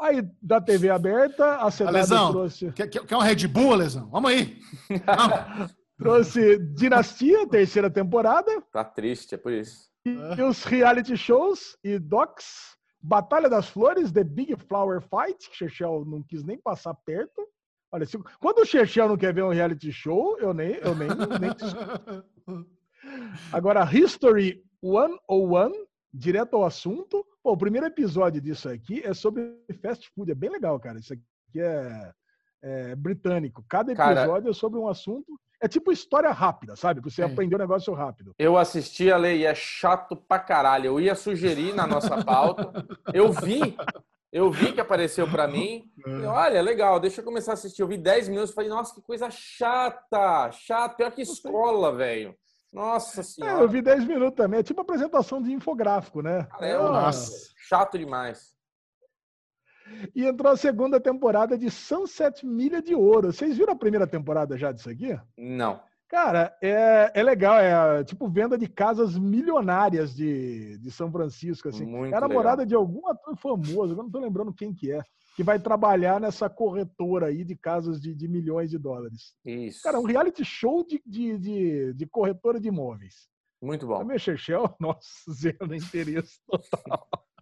[0.00, 2.72] Aí, da TV aberta, a CW trouxe...
[2.72, 4.08] Quer, quer um Red Bull, Lesão?
[4.08, 4.58] Vamos aí!
[5.04, 5.76] Vamos.
[5.98, 8.50] trouxe Dinastia, terceira temporada.
[8.72, 9.94] Tá triste, é por isso.
[10.38, 12.76] E os reality shows e docs.
[13.00, 17.46] Batalha das Flores, The Big Flower Fight, que Chechel não quis nem passar perto.
[17.92, 20.72] Olha, se, quando o Chechel não quer ver um reality show, eu nem.
[20.76, 22.66] Eu nem, nem...
[23.52, 27.24] Agora, History 101, direto ao assunto.
[27.42, 30.32] Pô, o primeiro episódio disso aqui é sobre fast food.
[30.32, 30.98] É bem legal, cara.
[30.98, 32.12] Isso aqui é,
[32.62, 33.64] é britânico.
[33.68, 37.00] Cada episódio cara, é sobre um assunto é tipo história rápida, sabe?
[37.00, 37.32] Você Sim.
[37.32, 38.34] aprender um negócio rápido.
[38.38, 40.86] Eu assisti a lei e é chato pra caralho.
[40.86, 42.86] Eu ia sugerir na nossa pauta.
[43.12, 43.76] Eu vi,
[44.32, 45.90] eu vi que apareceu para mim.
[46.06, 46.26] É.
[46.26, 47.82] Olha, legal, deixa eu começar a assistir.
[47.82, 50.50] Eu vi 10 minutos e falei, nossa, que coisa chata.
[50.52, 52.34] Chato, pior que escola, velho.
[52.72, 53.60] Nossa senhora.
[53.60, 54.60] É, eu vi 10 minutos também.
[54.60, 56.46] É tipo apresentação de infográfico, né?
[56.60, 58.55] É, nossa, chato demais.
[60.14, 63.32] E entrou a segunda temporada de Sunset Milha de Ouro.
[63.32, 65.18] Vocês viram a primeira temporada já disso aqui?
[65.36, 65.80] Não.
[66.08, 71.84] Cara, é, é legal, é tipo venda de casas milionárias de, de São Francisco, assim.
[71.84, 72.66] Muito é a namorada legal.
[72.66, 75.02] de algum ator famoso, eu não tô lembrando quem que é,
[75.34, 79.34] que vai trabalhar nessa corretora aí de casas de, de milhões de dólares.
[79.44, 79.82] Isso.
[79.82, 83.28] Cara, um reality show de, de, de, de corretora de imóveis.
[83.60, 83.98] Muito bom.
[83.98, 87.08] Também Chechel, nossa, zero interesse total.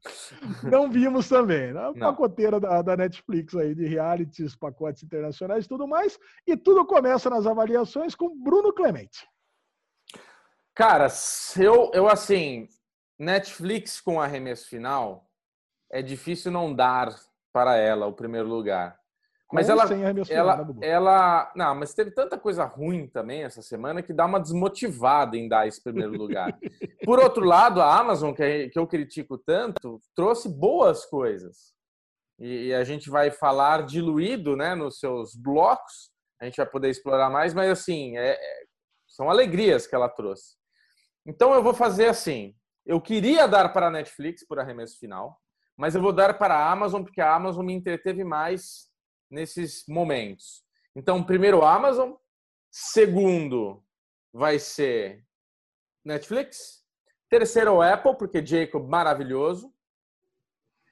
[0.63, 1.73] Não vimos também.
[1.73, 1.99] Na né?
[1.99, 6.19] pacoteira da, da, Netflix aí, de realities, pacotes internacionais e tudo mais.
[6.47, 9.27] E tudo começa nas avaliações com Bruno Clemente.
[10.75, 11.07] Cara,
[11.57, 12.69] eu, eu assim,
[13.19, 15.31] Netflix com arremesso final,
[15.91, 17.15] é difícil não dar
[17.53, 18.99] para ela o primeiro lugar.
[19.53, 19.85] Mas ela,
[20.31, 24.41] ela, né, ela, não, mas teve tanta coisa ruim também essa semana que dá uma
[24.41, 26.59] desmotivada em dar esse primeiro lugar.
[27.05, 31.75] Por outro lado, a Amazon, que, que eu critico tanto, trouxe boas coisas.
[32.39, 36.11] E, e, a gente vai falar diluído, né, nos seus blocos.
[36.41, 38.65] A gente vai poder explorar mais, mas assim, é, é,
[39.07, 40.57] são alegrias que ela trouxe.
[41.25, 42.55] Então eu vou fazer assim.
[42.85, 45.39] Eu queria dar para a Netflix por arremesso final,
[45.77, 48.93] mas eu vou dar para a Amazon porque a Amazon me entreteve mais
[49.35, 50.65] nesses momentos.
[50.95, 52.13] Então, primeiro Amazon,
[52.71, 53.85] segundo
[54.33, 55.25] vai ser
[56.05, 56.85] Netflix,
[57.29, 59.75] terceiro Apple, porque Jacob maravilhoso.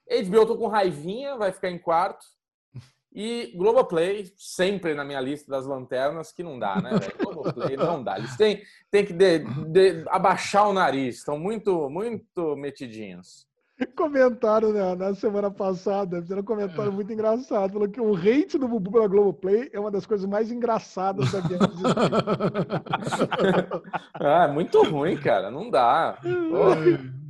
[0.08, 2.26] HBO tô com raivinha, vai ficar em quarto.
[3.14, 6.92] E Globoplay, sempre na minha lista das lanternas, que não dá, né?
[7.22, 8.16] Globoplay não dá.
[8.16, 13.46] Eles têm, têm que de, de, abaixar o nariz, estão muito, muito metidinhos.
[13.96, 16.94] Comentaram né, na semana passada, fizeram um comentário é.
[16.94, 17.72] muito engraçado.
[17.72, 21.40] Falou que o hate do Bubu pela Globoplay é uma das coisas mais engraçadas da
[21.40, 21.60] Game
[24.14, 25.50] Ah, é muito ruim, cara.
[25.50, 26.18] Não dá.
[26.24, 27.22] Oh.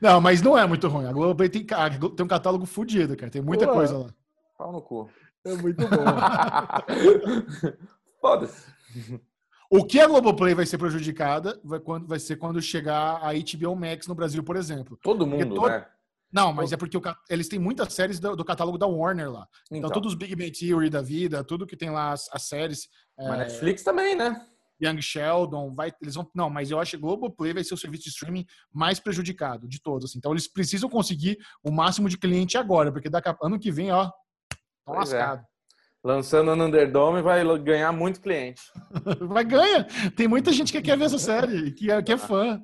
[0.00, 1.06] Não, mas não é muito ruim.
[1.06, 3.30] A Globoplay tem, tem um catálogo fodido, cara.
[3.30, 4.06] Tem muita Pô, coisa lá.
[4.58, 5.08] Pau no cu.
[5.44, 5.96] É muito bom.
[8.20, 9.20] Foda-se.
[9.70, 13.76] O que a Globoplay vai ser prejudicada vai, quando, vai ser quando chegar a HBO
[13.76, 14.98] Max no Brasil, por exemplo.
[15.00, 15.68] Todo mundo, todo...
[15.68, 15.86] né?
[16.32, 19.48] Não, mas é porque o, eles têm muitas séries do, do, catálogo da Warner lá.
[19.66, 22.42] Então, então, todos os Big Bang Theory da vida, tudo que tem lá as, as
[22.42, 22.88] séries.
[23.16, 24.44] Mas é, Netflix também, né?
[24.82, 28.04] Young Sheldon, vai, eles vão, não, mas eu acho que Globoplay vai ser o serviço
[28.04, 30.10] de streaming mais prejudicado de todos.
[30.10, 30.18] Assim.
[30.18, 33.92] Então eles precisam conseguir o máximo de cliente agora, porque daqui a, ano que vem,
[33.92, 34.10] ó,
[34.84, 35.42] tá lascado.
[35.42, 35.49] É.
[36.02, 38.62] Lançando no Underdome vai ganhar muito cliente.
[39.28, 39.84] vai ganhar.
[40.16, 42.62] Tem muita gente que quer ver essa série, que é, que é fã.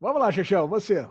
[0.00, 1.08] Vamos lá, Chechel, você.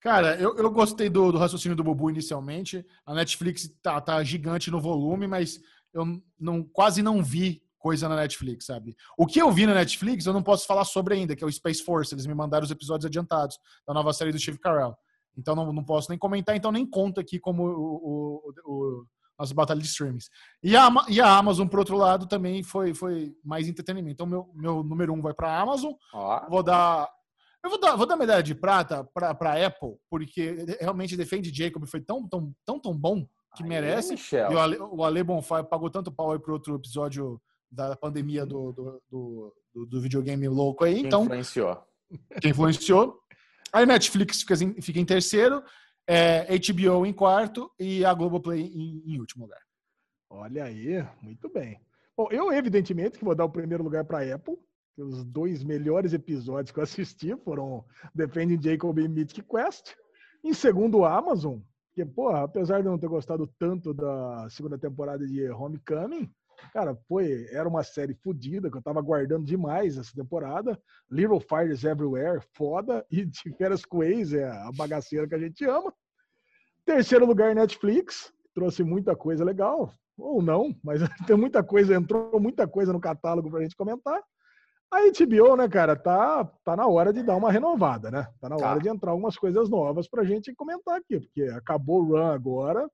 [0.00, 2.84] Cara, eu, eu gostei do, do, raciocínio do Bubu inicialmente.
[3.06, 5.58] A Netflix tá, tá gigante no volume, mas
[5.94, 8.94] eu não, quase não vi coisa na Netflix, sabe?
[9.16, 11.52] O que eu vi na Netflix, eu não posso falar sobre ainda, que é o
[11.52, 12.14] Space Force.
[12.14, 14.94] Eles me mandaram os episódios adiantados da nova série do Steve Carell.
[15.36, 19.06] Então não, não posso nem comentar, então nem conta aqui como o, o, o
[19.38, 20.28] nossa batalha de streams.
[20.62, 24.14] E a, e a Amazon, por outro lado, também foi, foi mais entretenimento.
[24.14, 25.92] Então, meu, meu número um vai para a Amazon.
[26.48, 27.08] Vou dar
[27.62, 31.86] Eu vou dar, vou dar medalha de prata para a Apple, porque realmente defende Jacob
[31.86, 34.12] foi tão, tão, tão, tão bom que merece.
[34.12, 34.52] Michel.
[34.52, 37.40] E o Ale, o Ale Bonfá pagou tanto pau aí pro outro episódio
[37.70, 41.00] da pandemia do, do, do, do videogame louco aí.
[41.00, 41.82] Então, influenciou.
[42.40, 43.18] Que influenciou.
[43.72, 45.60] Aí Netflix fica, fica em terceiro,
[46.06, 49.60] é, HBO em quarto e a Globoplay em, em último lugar.
[50.30, 51.80] Olha aí, muito bem.
[52.16, 54.56] Bom, eu evidentemente que vou dar o primeiro lugar para a Apple.
[54.96, 59.94] Os dois melhores episódios que eu assisti foram Defending Jacob e Mythic Quest.
[60.42, 61.58] Em segundo, Amazon,
[61.94, 66.28] porque, pô, apesar de eu não ter gostado tanto da segunda temporada de Homecoming,
[66.72, 70.80] cara, foi, era uma série fodida que eu tava aguardando demais essa temporada.
[71.10, 73.04] Little Fires Everywhere, foda.
[73.10, 75.92] E de Férias com é a bagaceira que a gente ama.
[76.84, 78.32] Terceiro lugar, Netflix.
[78.54, 79.92] Trouxe muita coisa legal.
[80.16, 84.22] Ou não, mas tem muita coisa, entrou muita coisa no catálogo pra gente comentar.
[84.92, 88.28] A HBO, né, cara, tá, tá na hora de dar uma renovada, né?
[88.40, 88.70] Tá na tá.
[88.70, 92.88] hora de entrar algumas coisas novas pra gente comentar aqui, porque acabou o run agora,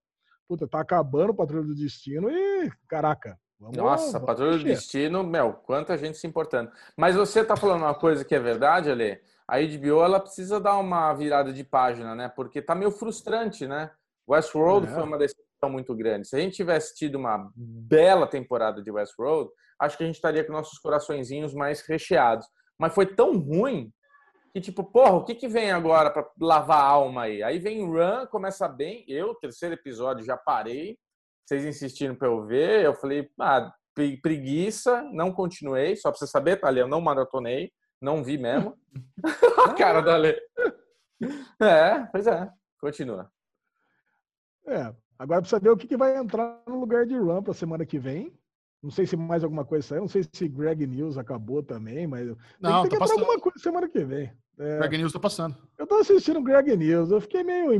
[0.48, 5.52] puta, tá acabando o Patrulha do Destino e, caraca, Vamos, Nossa, Patrulha do Destino, meu,
[5.52, 6.72] quanta gente se importando.
[6.96, 9.20] Mas você tá falando uma coisa que é verdade, Ale?
[9.46, 12.32] A HBO, ela precisa dar uma virada de página, né?
[12.34, 13.90] Porque tá meio frustrante, né?
[14.26, 14.90] Westworld é.
[14.90, 16.26] foi uma decisão muito grande.
[16.26, 20.42] Se a gente tivesse tido uma bela temporada de Westworld, acho que a gente estaria
[20.42, 22.46] com nossos coraçõezinhos mais recheados.
[22.78, 23.92] Mas foi tão ruim
[24.54, 27.42] que, tipo, porra, o que, que vem agora para lavar a alma aí?
[27.42, 29.04] Aí vem Run, começa bem.
[29.06, 30.96] Eu, terceiro episódio, já parei.
[31.50, 32.84] Vocês insistiram para eu ver.
[32.84, 33.74] Eu falei, ah,
[34.22, 35.96] preguiça, não continuei.
[35.96, 38.78] Só para você saber, Thalia, eu não maratonei, não vi mesmo.
[39.66, 40.40] a cara da Lê.
[41.60, 42.48] É, pois é,
[42.80, 43.28] continua.
[44.64, 47.84] É, agora precisa ver o que, que vai entrar no lugar de Run para semana
[47.84, 48.32] que vem.
[48.80, 52.28] Não sei se mais alguma coisa saiu, não sei se Greg News acabou também, mas
[52.60, 54.32] não, tem, tem que tá alguma coisa semana que vem.
[54.60, 55.56] É, Greg News tá passando.
[55.78, 57.72] Eu tô assistindo Greg News, eu fiquei meio.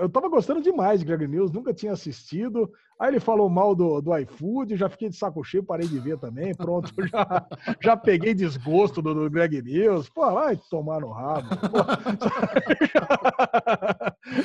[0.00, 2.70] Eu tava gostando demais de Greg News, nunca tinha assistido.
[3.00, 6.18] Aí ele falou mal do, do iFood, já fiquei de saco cheio, parei de ver
[6.18, 6.54] também.
[6.54, 7.46] Pronto, já,
[7.82, 10.08] já peguei desgosto do, do Greg News.
[10.08, 11.48] Pô, vai tomar no rabo.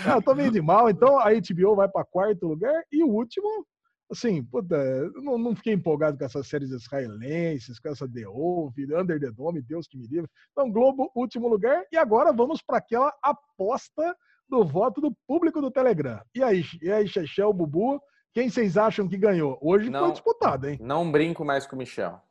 [0.07, 3.63] ah, tô meio de mal, então a HBO vai para quarto lugar e o último
[4.11, 4.77] assim, puta,
[5.15, 9.61] não, não fiquei empolgado com essas séries israelenses, com essa The Wolf, Under the Dome,
[9.61, 10.29] Deus que me livre.
[10.51, 11.83] Então, Globo, último lugar.
[11.91, 14.15] E agora vamos para aquela aposta
[14.47, 16.21] do voto do público do Telegram.
[16.33, 17.99] E aí, e aí Chechel, Bubu,
[18.33, 19.57] quem vocês acham que ganhou?
[19.61, 20.77] Hoje não, foi disputado, hein?
[20.81, 22.21] Não brinco mais com o Michel.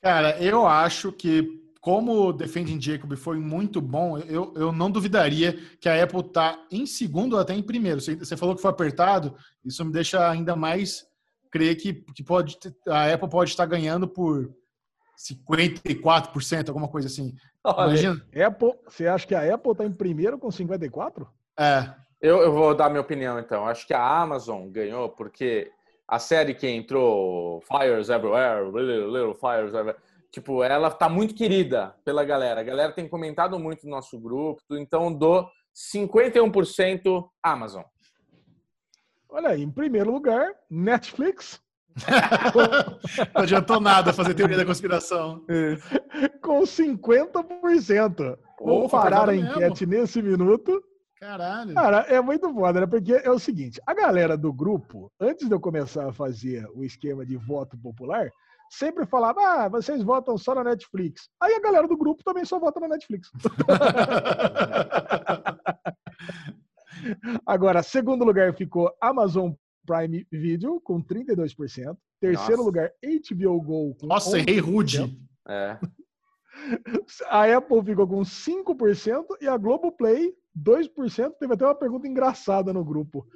[0.00, 5.88] Cara, eu acho que como Defending Jacob foi muito bom, eu, eu não duvidaria que
[5.88, 8.00] a Apple tá em segundo ou até em primeiro.
[8.00, 11.06] Você, você falou que foi apertado, isso me deixa ainda mais
[11.50, 14.52] crer que, que pode, a Apple pode estar ganhando por
[15.18, 17.34] 54%, alguma coisa assim.
[17.66, 18.22] Imagina.
[18.46, 21.26] Apple, você acha que a Apple está em primeiro com 54%?
[21.58, 21.92] É.
[22.20, 23.66] Eu, eu vou dar minha opinião então.
[23.66, 25.70] Acho que a Amazon ganhou porque
[26.06, 29.98] a série que entrou, Fires Everywhere, Little, Little Fires Everywhere,
[30.30, 32.60] Tipo, ela tá muito querida pela galera.
[32.60, 37.82] A galera tem comentado muito no nosso grupo, então dou 51% Amazon.
[39.28, 41.60] Olha aí, em primeiro lugar, Netflix.
[43.34, 45.44] Não adiantou nada fazer teoria da conspiração.
[46.42, 48.38] Com 50%.
[48.60, 50.02] Vou parar a enquete mesmo.
[50.02, 50.82] nesse minuto.
[51.20, 51.74] Caralho.
[51.74, 52.86] Cara, é muito foda, né?
[52.86, 56.84] Porque é o seguinte: a galera do grupo, antes de eu começar a fazer o
[56.84, 58.30] esquema de voto popular,
[58.70, 61.28] sempre falava, ah, vocês votam só na Netflix.
[61.40, 63.30] Aí a galera do grupo também só vota na Netflix.
[67.46, 69.52] Agora, segundo lugar ficou Amazon
[69.86, 71.96] Prime Video com 32%.
[72.20, 72.62] Terceiro Nossa.
[72.62, 74.40] lugar, HBO Go com Nossa, 11%.
[74.40, 75.18] errei rude.
[75.48, 75.78] É.
[77.30, 81.32] A Apple ficou com 5% e a Globoplay 2%.
[81.38, 83.26] Teve até uma pergunta engraçada no grupo.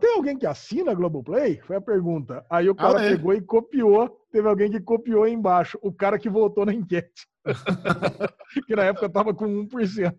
[0.00, 1.60] Tem alguém que assina a Globoplay?
[1.62, 2.44] Foi a pergunta.
[2.50, 3.10] Aí o cara ah, é?
[3.10, 4.25] pegou e copiou.
[4.36, 5.78] Teve alguém que copiou embaixo.
[5.80, 7.26] O cara que votou na enquete.
[8.66, 10.14] que na época tava com 1%.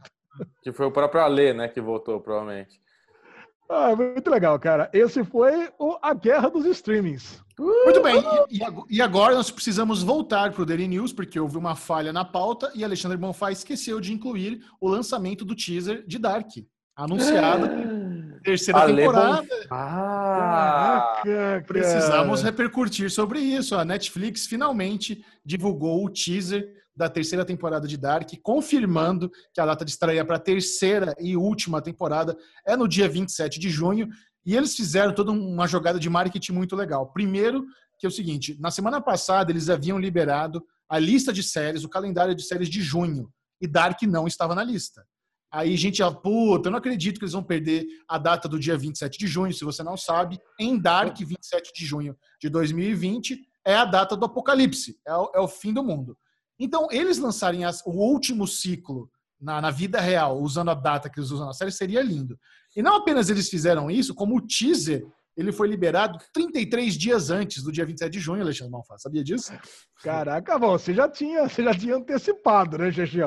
[0.64, 2.82] Que foi o próprio Alê, né, que votou, provavelmente.
[3.70, 4.90] Ah, muito legal, cara.
[4.92, 7.44] Esse foi o, a guerra dos streamings.
[7.60, 8.24] Muito bem.
[8.50, 12.26] E, e agora nós precisamos voltar para o Daily News, porque houve uma falha na
[12.26, 16.54] pauta e Alexandre Bonfá esqueceu de incluir o lançamento do teaser de Dark,
[16.98, 17.68] anunciado
[18.44, 19.48] terceira Ale temporada.
[19.70, 23.76] Ah, Caraca, Precisamos repercutir sobre isso.
[23.76, 26.66] A Netflix finalmente divulgou o teaser
[26.96, 31.38] da terceira temporada de Dark, confirmando que a data de estreia para a terceira e
[31.38, 34.08] última temporada é no dia 27 de junho.
[34.46, 37.12] E eles fizeram toda uma jogada de marketing muito legal.
[37.12, 37.66] Primeiro,
[38.00, 41.90] que é o seguinte: na semana passada eles haviam liberado a lista de séries, o
[41.90, 43.30] calendário de séries de junho.
[43.62, 45.06] e Dark não estava na lista.
[45.52, 48.78] Aí a gente, puta, eu não acredito que eles vão perder a data do dia
[48.78, 49.54] 27 de junho.
[49.54, 54.26] Se você não sabe, em Dark, 27 de junho de 2020, é a data do
[54.26, 56.18] apocalipse, é o, é o fim do mundo.
[56.60, 59.10] Então, eles lançarem as, o último ciclo
[59.40, 62.38] na, na, vida real, usando a data que eles usam na série, seria lindo.
[62.76, 65.06] E não apenas eles fizeram isso, como o teaser
[65.38, 68.98] ele foi liberado 33 dias antes do dia 27 de junho, Alexandre Malfá.
[68.98, 69.54] Sabia disso?
[70.02, 73.20] Caraca, bom, você já tinha, você já tinha antecipado, né, Xexi?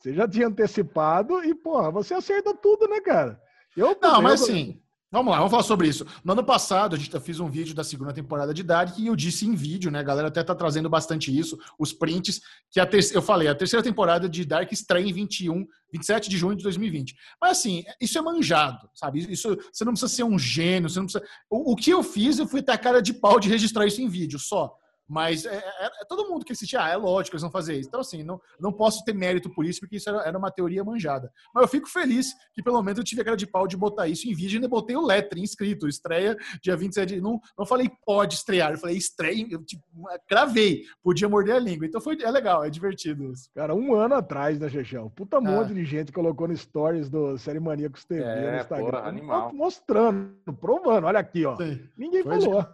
[0.00, 3.38] Você já tinha antecipado e, porra, você acerta tudo, né, cara?
[3.76, 4.80] Eu, não, mas assim,
[5.12, 6.06] vamos lá, vamos falar sobre isso.
[6.24, 9.14] No ano passado, a gente fez um vídeo da segunda temporada de Dark e eu
[9.14, 9.98] disse em vídeo, né?
[9.98, 12.40] A galera até tá trazendo bastante isso, os prints,
[12.70, 13.14] que a ter...
[13.14, 17.14] eu falei, a terceira temporada de Dark estreia em 21, 27 de junho de 2020.
[17.38, 19.30] Mas assim, isso é manjado, sabe?
[19.30, 21.24] Isso, você não precisa ser um gênio, você não precisa.
[21.50, 24.00] O, o que eu fiz, eu fui ter a cara de pau de registrar isso
[24.00, 24.74] em vídeo, só.
[25.10, 27.88] Mas é, é, é, todo mundo que assiste, ah, é lógico, eles vão fazer isso.
[27.88, 30.84] Então, assim, não, não posso ter mérito por isso, porque isso era, era uma teoria
[30.84, 31.32] manjada.
[31.52, 34.06] Mas eu fico feliz que pelo menos eu tive a cara de pau de botar
[34.06, 37.20] isso em vídeo e ainda botei o letre inscrito, estreia dia 27 de.
[37.20, 39.82] Não, não falei pode estrear, eu falei estreia, eu tipo,
[40.28, 41.86] gravei, podia morder a língua.
[41.86, 43.50] Então foi, é legal, é divertido isso.
[43.52, 45.10] Cara, um ano atrás, né, Chechão?
[45.10, 45.40] Puta ah.
[45.40, 48.90] monte de gente colocou no stories do Série Maníacos TV é, no Instagram.
[48.90, 49.52] Porra, animal.
[49.52, 51.56] Mostrando, provando, olha aqui, ó.
[51.56, 51.80] Sim.
[51.96, 52.62] Ninguém foi falou.
[52.62, 52.68] De...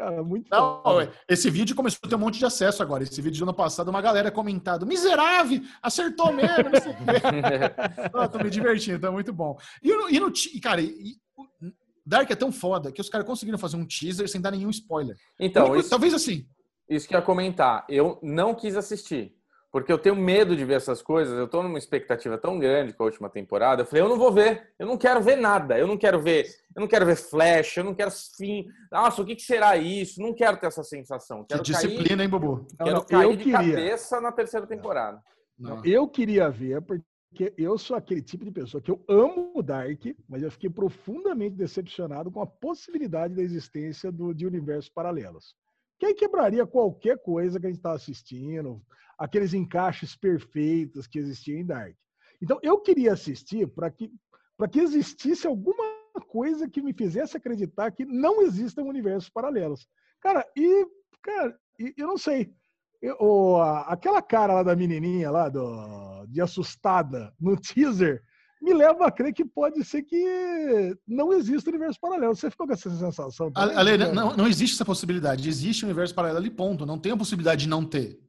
[0.00, 1.12] Cara, muito Não, foda.
[1.28, 3.02] esse vídeo começou a ter um monte de acesso agora.
[3.02, 6.48] Esse vídeo do ano passado, uma galera comentado: miserável, acertou mesmo.
[8.14, 9.58] Não tô me divertindo, tá muito bom.
[9.82, 10.32] E, e no,
[10.62, 11.18] cara, e,
[12.06, 15.14] Dark é tão foda que os caras conseguiram fazer um teaser sem dar nenhum spoiler.
[15.38, 16.46] Então, isso, talvez assim.
[16.88, 17.84] Isso que eu ia comentar.
[17.86, 19.36] Eu não quis assistir.
[19.70, 23.04] Porque eu tenho medo de ver essas coisas, eu tô numa expectativa tão grande com
[23.04, 23.82] a última temporada.
[23.82, 26.46] Eu falei, eu não vou ver, eu não quero ver nada, eu não quero ver,
[26.74, 28.66] eu não quero ver Flash, eu não quero fim.
[28.90, 30.20] Nossa, o que, que será isso?
[30.20, 31.44] Não quero ter essa sensação.
[31.44, 32.66] Quero que disciplina, cair, hein, Bobo?
[32.76, 33.58] Quero não, cair eu de queria.
[33.58, 35.22] cabeça na terceira temporada.
[35.56, 35.84] Não.
[35.84, 40.04] Eu queria ver, porque eu sou aquele tipo de pessoa que eu amo o Dark,
[40.28, 45.54] mas eu fiquei profundamente decepcionado com a possibilidade da existência do, de universos paralelos.
[46.00, 48.82] Que aí quebraria qualquer coisa que a gente está assistindo
[49.18, 51.94] aqueles encaixes perfeitos que existiam em Dark.
[52.42, 54.10] Então, eu queria assistir para que,
[54.72, 55.84] que existisse alguma
[56.26, 59.86] coisa que me fizesse acreditar que não existem universos paralelos.
[60.22, 60.86] Cara, e,
[61.22, 62.50] cara, e, eu não sei.
[63.02, 68.22] Eu, aquela cara lá da menininha lá, do, de assustada, no teaser,
[68.60, 72.34] me leva a crer que pode ser que não exista universo paralelo.
[72.34, 73.50] Você ficou com essa sensação?
[73.50, 73.76] Também?
[73.76, 75.48] Ale, não, não existe essa possibilidade.
[75.48, 76.84] Existe um universo paralelo e ponto.
[76.84, 78.20] Não tem a possibilidade de não ter.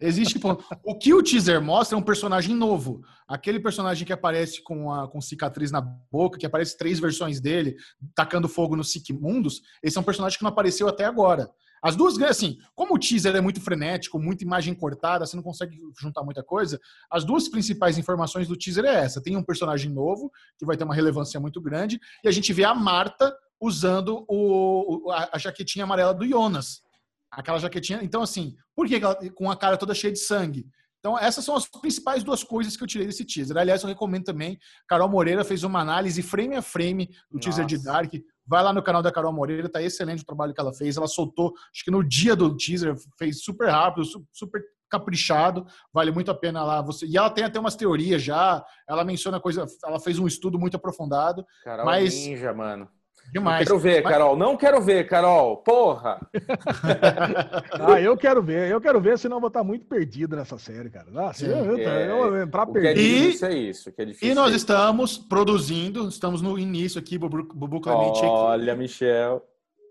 [0.00, 0.64] Existe ponto.
[0.84, 3.02] O que o teaser mostra é um personagem novo.
[3.26, 7.76] Aquele personagem que aparece com, a, com cicatriz na boca, que aparece três versões dele,
[8.14, 11.50] tacando fogo nos Mundos, esse é um personagem que não apareceu até agora.
[11.82, 15.80] As duas, assim, como o teaser é muito frenético, muita imagem cortada, você não consegue
[16.00, 16.80] juntar muita coisa,
[17.10, 19.20] as duas principais informações do teaser é essa.
[19.20, 22.62] Tem um personagem novo, que vai ter uma relevância muito grande, e a gente vê
[22.62, 26.82] a Marta usando o, a, jaquetinha amarela do Jonas.
[27.30, 28.00] Aquela jaquetinha.
[28.02, 30.66] Então, assim, por que ela, com a cara toda cheia de sangue?
[31.02, 33.56] Então, essas são as principais duas coisas que eu tirei desse teaser.
[33.56, 34.56] Aliás, eu recomendo também.
[34.86, 37.40] Carol Moreira fez uma análise frame a frame do Nossa.
[37.40, 38.12] teaser de Dark.
[38.46, 40.96] Vai lá no canal da Carol Moreira, tá excelente o trabalho que ela fez.
[40.96, 46.30] Ela soltou, acho que no dia do teaser, fez super rápido, super caprichado, vale muito
[46.30, 46.80] a pena lá.
[46.82, 48.64] Você e ela tem até umas teorias já.
[48.88, 51.44] Ela menciona coisa, ela fez um estudo muito aprofundado.
[51.64, 52.88] Carol mas ninja, mano.
[53.32, 53.60] Demais.
[53.60, 54.12] Não quero ver, Mas...
[54.12, 54.36] Carol.
[54.36, 55.56] Não quero ver, Carol.
[55.56, 56.20] Porra!
[57.80, 58.70] ah, eu quero ver.
[58.70, 61.06] Eu quero ver, senão eu vou estar muito perdido nessa série, cara.
[61.16, 62.10] Ah, se eu, eu, é...
[62.10, 62.90] eu entrar perdido.
[62.90, 63.90] É difícil é isso.
[63.90, 68.20] Que é difícil e nós é estamos produzindo, estamos no início aqui, Bubu, Clemente.
[68.22, 69.42] Olha, Michel.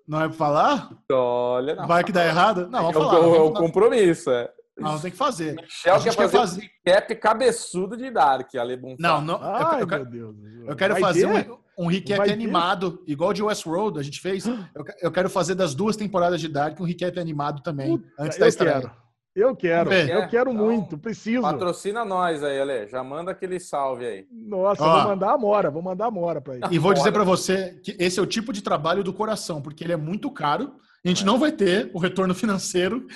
[0.08, 0.92] Não é pra falar?
[1.12, 1.74] Olha.
[1.74, 1.88] Não.
[1.88, 2.70] Vai que dá errado?
[2.70, 3.26] Não, vamos falar.
[3.26, 4.52] É o compromisso, é.
[4.78, 5.56] Não, tem que fazer.
[5.56, 9.40] Michel quer fazer, quer fazer um cabeçudo de Dark, Ale Não, não.
[9.42, 10.68] Ai, eu, eu, meu Deus.
[10.68, 13.12] Eu quero Vai fazer um, um recap Vai animado, ter?
[13.12, 14.46] igual de Westworld, a gente fez.
[14.46, 18.38] Eu, eu, quero fazer das duas temporadas de Dark um recap animado também, Puta, antes
[18.38, 18.82] da estreia.
[18.82, 19.02] Quero.
[19.34, 21.42] Eu quero, eu quero então, muito, preciso.
[21.42, 22.88] Patrocina nós aí, Ale.
[22.90, 24.28] Já manda aquele salve aí.
[24.30, 26.66] Nossa, Ó, vou mandar a Mora, vou mandar a Mora para ele.
[26.70, 29.86] E vou dizer para você que esse é o tipo de trabalho do coração, porque
[29.86, 30.74] ele é muito caro.
[31.04, 31.26] A gente é.
[31.26, 33.08] não vai ter o retorno financeiro.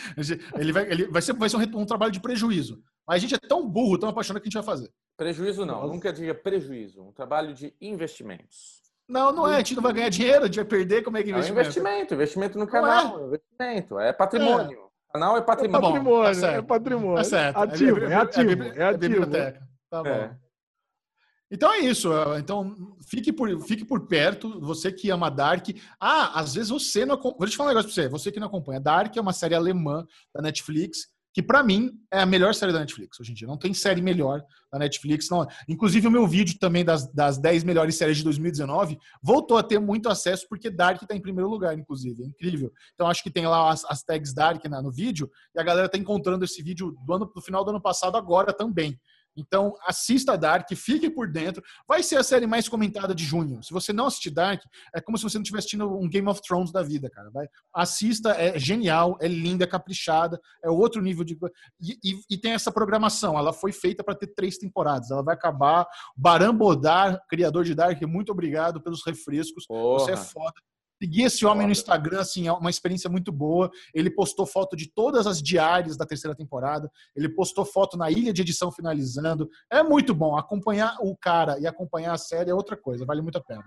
[0.58, 2.82] Ele vai, ele vai ser, vai ser um, um, trabalho de prejuízo.
[3.06, 4.90] Mas a gente é tão burro, tão apaixonado que a gente vai fazer.
[5.18, 5.94] Prejuízo não, Nossa.
[5.94, 7.02] nunca diga prejuízo.
[7.02, 8.84] Um trabalho de investimentos.
[9.08, 9.56] Não, não é.
[9.56, 11.04] A gente não vai ganhar dinheiro, a gente vai perder.
[11.04, 11.60] Como é que é investimento?
[11.60, 13.20] É investimento, investimento no canal.
[13.20, 13.24] É.
[13.26, 14.80] Investimento, é patrimônio.
[14.80, 14.86] É.
[15.14, 15.88] Canal é patrimônio.
[15.88, 17.20] É patrimônio, tá é patrimônio.
[17.20, 17.58] É certo.
[17.58, 18.64] Ativo, é, ativo.
[18.64, 18.98] É, ativo.
[18.98, 19.70] biblioteca.
[19.90, 20.36] Tá bom.
[21.50, 22.10] Então é isso.
[22.38, 22.76] Então
[23.08, 24.60] fique por, fique por perto.
[24.60, 25.68] Você que ama Dark.
[26.00, 27.22] Ah, às vezes você não.
[27.22, 28.10] Vou te falar um negócio pra você.
[28.10, 28.82] Você que não acompanha.
[28.82, 32.80] Dark é uma série alemã da Netflix que para mim é a melhor série da
[32.80, 33.46] Netflix hoje em dia.
[33.46, 34.42] Não tem série melhor
[34.72, 35.30] da Netflix.
[35.30, 35.46] Não.
[35.68, 39.78] Inclusive, o meu vídeo também das, das 10 melhores séries de 2019 voltou a ter
[39.78, 42.24] muito acesso, porque Dark está em primeiro lugar, inclusive.
[42.24, 42.72] É incrível.
[42.94, 45.88] Então, acho que tem lá as, as tags Dark na, no vídeo, e a galera
[45.88, 48.98] está encontrando esse vídeo do, ano, do final do ano passado agora também.
[49.36, 51.64] Então, assista Dark, fique por dentro.
[51.88, 53.62] Vai ser a série mais comentada de junho.
[53.64, 54.62] Se você não assistir Dark,
[54.94, 57.30] é como se você não estivesse assistindo um Game of Thrones da vida, cara.
[57.32, 61.38] Vai, assista, é genial, é linda, é caprichada, é outro nível de.
[61.82, 63.38] E, e, e tem essa programação.
[63.38, 65.12] Ela foi feita para ter três temporadas.
[65.12, 65.86] Ela vai acabar.
[66.16, 69.66] Baran Bodar, criador de Dark, muito obrigado pelos refrescos.
[69.66, 70.00] Porra.
[70.00, 70.54] Você é foda.
[71.02, 73.70] Segui esse homem no Instagram, assim, é uma experiência muito boa.
[73.94, 76.90] Ele postou foto de todas as diárias da terceira temporada.
[77.16, 79.50] Ele postou foto na ilha de edição finalizando.
[79.70, 80.38] É muito bom.
[80.38, 83.06] Acompanhar o cara e acompanhar a série é outra coisa.
[83.06, 83.64] Vale muito a pena.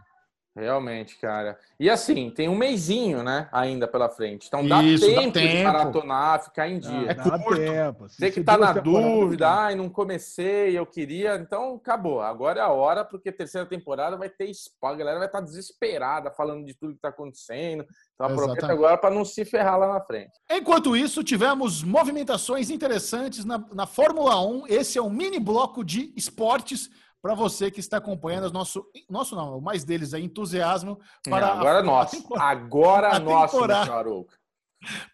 [0.58, 1.56] Realmente, cara.
[1.78, 4.48] E assim, tem um mêsinho, né, ainda pela frente.
[4.48, 7.10] Então dá, Isso, tempo, dá tempo, de maratonar, ficar em dia.
[7.10, 7.54] é curto.
[7.54, 8.08] Tempo.
[8.08, 12.20] Você que tá na dúvida, ai, não comecei, eu queria, então acabou.
[12.20, 15.38] Agora é a hora, porque a terceira temporada vai ter spoiler, a galera vai estar
[15.38, 17.86] tá desesperada falando de tudo que tá acontecendo.
[18.14, 18.78] Então aproveita Exatamente.
[18.78, 20.32] agora para não se ferrar lá na frente.
[20.50, 24.66] Enquanto isso, tivemos movimentações interessantes na, na Fórmula 1.
[24.66, 29.60] Esse é um mini bloco de esportes para você que está acompanhando nosso nosso não,
[29.60, 32.34] mais deles é entusiasmo para agora a, nosso.
[32.36, 34.26] A agora a nosso, temporada,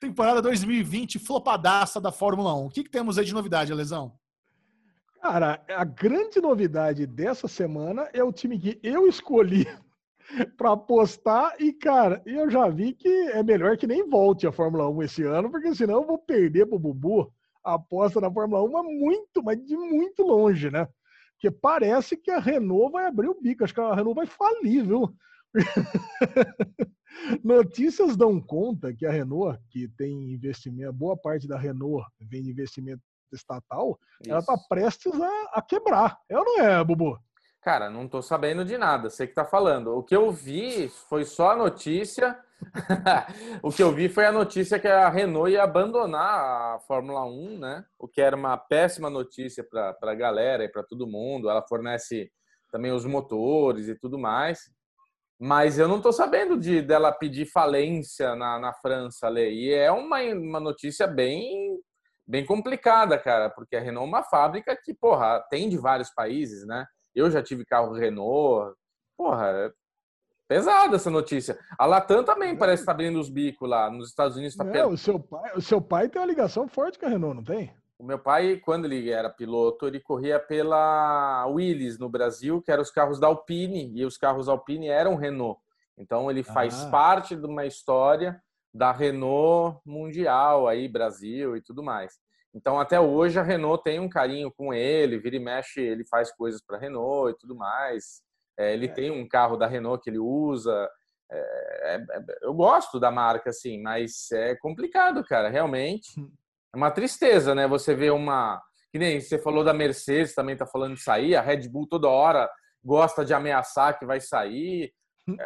[0.00, 2.66] temporada 2020 flopadaça da Fórmula 1.
[2.66, 4.12] O que, que temos aí de novidade, Lesão?
[5.20, 9.66] Cara, a grande novidade dessa semana é o time que eu escolhi
[10.58, 14.88] para apostar e, cara, eu já vi que é melhor que nem volte a Fórmula
[14.90, 17.32] 1 esse ano, porque senão eu vou perder pro Bubu
[17.64, 20.86] a aposta na Fórmula 1 mas muito, mas de muito longe, né?
[21.44, 23.64] Porque parece que a Renault vai abrir o bico.
[23.64, 25.14] Acho que a Renault vai falir, viu?
[27.44, 32.50] Notícias dão conta que a Renault, que tem investimento, boa parte da Renault vem de
[32.50, 34.30] investimento estatal, Isso.
[34.30, 36.16] ela está prestes a, a, quebrar.
[36.30, 37.18] É ou não é, Bubu?
[37.60, 39.88] Cara, não estou sabendo de nada, sei que está falando.
[39.88, 42.38] O que eu vi foi só a notícia
[43.62, 47.58] o que eu vi foi a notícia que a Renault ia abandonar a Fórmula 1,
[47.58, 47.84] né?
[47.98, 51.48] O que era uma péssima notícia para a galera e para todo mundo.
[51.48, 52.30] Ela fornece
[52.70, 54.60] também os motores e tudo mais.
[55.38, 59.50] Mas eu não estou sabendo de dela pedir falência na, na França, Lê.
[59.52, 61.78] E é uma, uma notícia bem,
[62.26, 66.66] bem complicada, cara, porque a Renault é uma fábrica que, porra, tem de vários países,
[66.66, 66.86] né?
[67.14, 68.74] Eu já tive carro Renault.
[69.16, 69.72] Porra,
[70.46, 71.58] Pesada essa notícia.
[71.78, 73.90] A Latam também parece estar abrindo os bicos lá.
[73.90, 74.92] Nos Estados Unidos está perto.
[74.92, 77.74] O seu, pai, o seu pai tem uma ligação forte com a Renault, não tem?
[77.98, 82.82] O meu pai, quando ele era piloto, ele corria pela Willys no Brasil, que eram
[82.82, 85.60] os carros da Alpine, e os carros Alpine eram Renault.
[85.96, 86.90] Então ele faz ah.
[86.90, 88.42] parte de uma história
[88.74, 92.18] da Renault mundial aí, Brasil e tudo mais.
[92.52, 96.32] Então até hoje a Renault tem um carinho com ele, vira e mexe, ele faz
[96.32, 98.23] coisas para Renault e tudo mais.
[98.58, 98.92] É, ele é.
[98.92, 100.88] tem um carro da Renault que ele usa.
[101.30, 105.48] É, é, é, eu gosto da marca, assim, mas é complicado, cara.
[105.48, 106.30] Realmente hum.
[106.72, 107.66] é uma tristeza, né?
[107.66, 108.62] Você vê uma.
[108.92, 111.34] Que nem você falou da Mercedes, também tá falando de sair.
[111.34, 112.48] A Red Bull toda hora
[112.84, 114.92] gosta de ameaçar que vai sair.
[115.26, 115.36] Hum.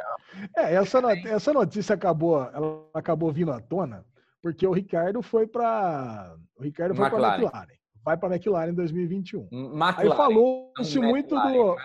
[0.57, 4.05] É, essa, essa notícia acabou, ela acabou vindo à tona
[4.43, 7.67] porque o Ricardo foi para o Ricardo foi para McLaren.
[8.05, 9.49] Vai para a McLaren em 2021.
[9.51, 11.77] McLaren, Aí falou-se muito do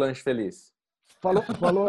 [0.00, 0.72] lanche feliz.
[1.20, 1.88] Falou, falou,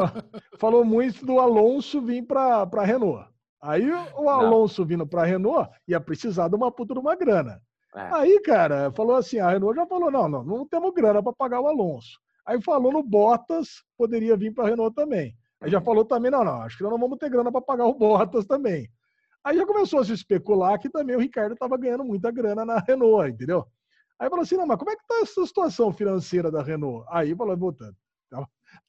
[0.59, 3.29] falou muito do Alonso vir para a Renault.
[3.61, 4.87] Aí o Alonso Não.
[4.87, 7.61] vindo para a Renault ia precisar de uma puta de uma grana.
[7.95, 8.09] É.
[8.13, 11.61] Aí, cara, falou assim: a Renault já falou: não, não, não temos grana para pagar
[11.61, 12.19] o Alonso.
[12.45, 15.35] Aí falou no Bottas, poderia vir para a Renault também.
[15.61, 17.85] Aí já falou também: não, não, acho que nós não vamos ter grana para pagar
[17.85, 18.89] o Bottas também.
[19.43, 22.79] Aí já começou a se especular que também o Ricardo estava ganhando muita grana na
[22.79, 23.65] Renault, entendeu?
[24.19, 27.05] Aí falou assim: não, mas como é que tá essa situação financeira da Renault?
[27.09, 27.93] Aí falou: puta,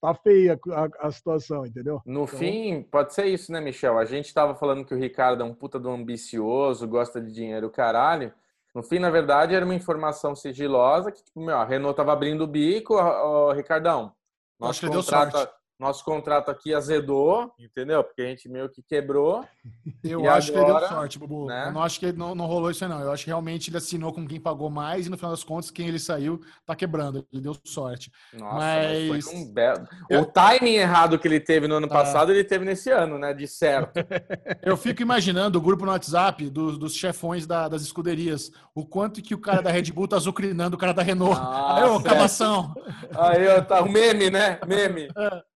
[0.01, 2.01] tá, tá feia a, a, situação, entendeu?
[2.05, 2.39] No então...
[2.39, 3.99] fim, pode ser isso, né, Michel?
[3.99, 7.71] A gente tava falando que o Ricardo é um puta do ambicioso, gosta de dinheiro,
[7.71, 8.33] caralho.
[8.75, 12.45] No fim, na verdade, era uma informação sigilosa que, tipo, meu, a Renault tava abrindo
[12.45, 14.13] o bico, ó, ó Ricardão.
[14.59, 15.49] Nosso contrato,
[15.83, 18.03] nosso contrato aqui azedou, entendeu?
[18.05, 19.45] Porque a gente meio que quebrou.
[20.03, 21.47] Eu acho agora, que ele deu sorte, Bubu.
[21.47, 21.69] Né?
[21.69, 23.01] Eu não acho que não, não rolou isso aí, não.
[23.01, 25.71] Eu acho que realmente ele assinou com quem pagou mais e no final das contas,
[25.71, 27.27] quem ele saiu tá quebrando.
[27.33, 28.11] Ele deu sorte.
[28.33, 29.87] Nossa, mas, mas foi um belo.
[30.09, 30.21] Eu...
[30.21, 31.93] O timing errado que ele teve no ano ah.
[31.93, 33.35] passado, ele teve nesse ano, né?
[33.35, 33.93] De certo.
[34.63, 38.53] Eu fico imaginando o grupo no WhatsApp dos, dos chefões da, das escuderias.
[38.75, 41.39] O quanto que o cara da Red Bull tá azucrinando o cara da Renault.
[41.39, 42.75] Nossa, aí, ô, camação.
[43.17, 44.61] Aí, ó, tá o meme, né?
[44.67, 45.09] Meme.
[45.23, 45.52] É.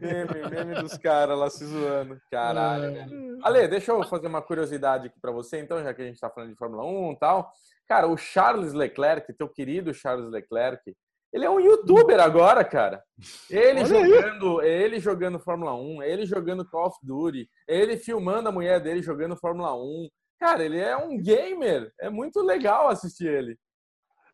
[0.00, 2.20] meme, meme dos caras lá se zoando.
[2.30, 3.38] Caralho, velho.
[3.42, 6.30] Ale, deixa eu fazer uma curiosidade aqui para você, então, já que a gente tá
[6.30, 7.50] falando de Fórmula 1 e tal.
[7.88, 10.94] Cara, o Charles Leclerc, teu querido Charles Leclerc,
[11.32, 13.02] ele é um youtuber agora, cara.
[13.50, 18.80] Ele jogando, ele jogando Fórmula 1, ele jogando Call of Duty, ele filmando a mulher
[18.80, 20.08] dele jogando Fórmula 1.
[20.40, 21.92] Cara, ele é um gamer.
[22.00, 23.58] É muito legal assistir ele.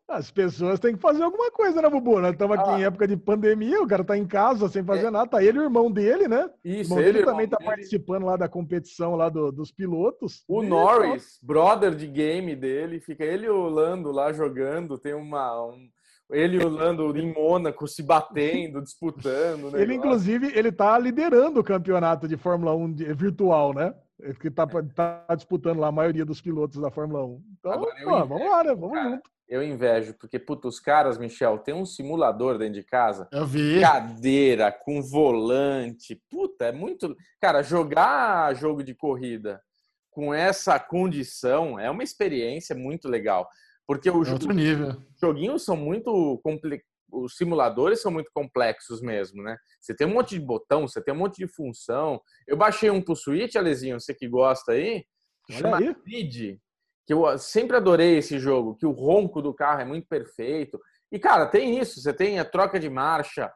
[0.06, 2.20] As pessoas têm que fazer alguma coisa, né, Bubu?
[2.20, 2.78] Nós estamos aqui ah.
[2.78, 5.10] em época de pandemia, o cara tá em casa sem fazer é.
[5.10, 5.30] nada.
[5.30, 6.48] Tá ele e o irmão dele, né?
[6.62, 7.70] Isso, o irmão ele dele também tá dele.
[7.70, 10.44] participando lá da competição lá do, dos pilotos.
[10.46, 14.98] O Norris, brother de game dele, fica ele e o Lando lá jogando.
[14.98, 15.88] Tem uma, um,
[16.30, 19.74] ele e o Lando em Mônaco se batendo, disputando.
[19.74, 23.94] Ele, inclusive, ele tá liderando o campeonato de Fórmula 1 virtual, né?
[24.38, 27.42] Que tá, tá disputando lá a maioria dos pilotos da Fórmula 1.
[27.58, 28.74] Então, Agora, vamos lá, né?
[28.74, 29.33] Vamos cara, junto.
[29.46, 33.28] Eu invejo, porque, puta, os caras, Michel, tem um simulador dentro de casa.
[33.30, 33.80] Eu vi.
[33.80, 36.20] Cadeira, com volante.
[36.30, 37.14] Puta, é muito.
[37.40, 39.62] Cara, jogar jogo de corrida
[40.10, 43.48] com essa condição é uma experiência muito legal.
[43.86, 44.32] Porque o é.
[44.34, 46.88] Os joguinhos são muito complexos.
[47.12, 49.56] Os simuladores são muito complexos mesmo, né?
[49.80, 52.20] Você tem um monte de botão, você tem um monte de função.
[52.44, 55.04] Eu baixei um pro Switch, Alezinho, você que gosta aí,
[55.48, 55.94] Olha chama aí.
[56.04, 56.58] Grid,
[57.06, 60.80] que eu sempre adorei esse jogo, que o ronco do carro é muito perfeito.
[61.12, 63.52] E, cara, tem isso, você tem a troca de marcha,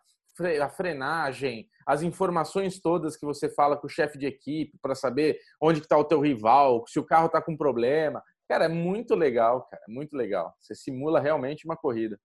[0.62, 5.38] a frenagem, as informações todas que você fala com o chefe de equipe para saber
[5.60, 8.22] onde está o teu rival, se o carro está com problema.
[8.48, 10.54] Cara, é muito legal, cara, é muito legal.
[10.60, 12.18] Você simula realmente uma corrida.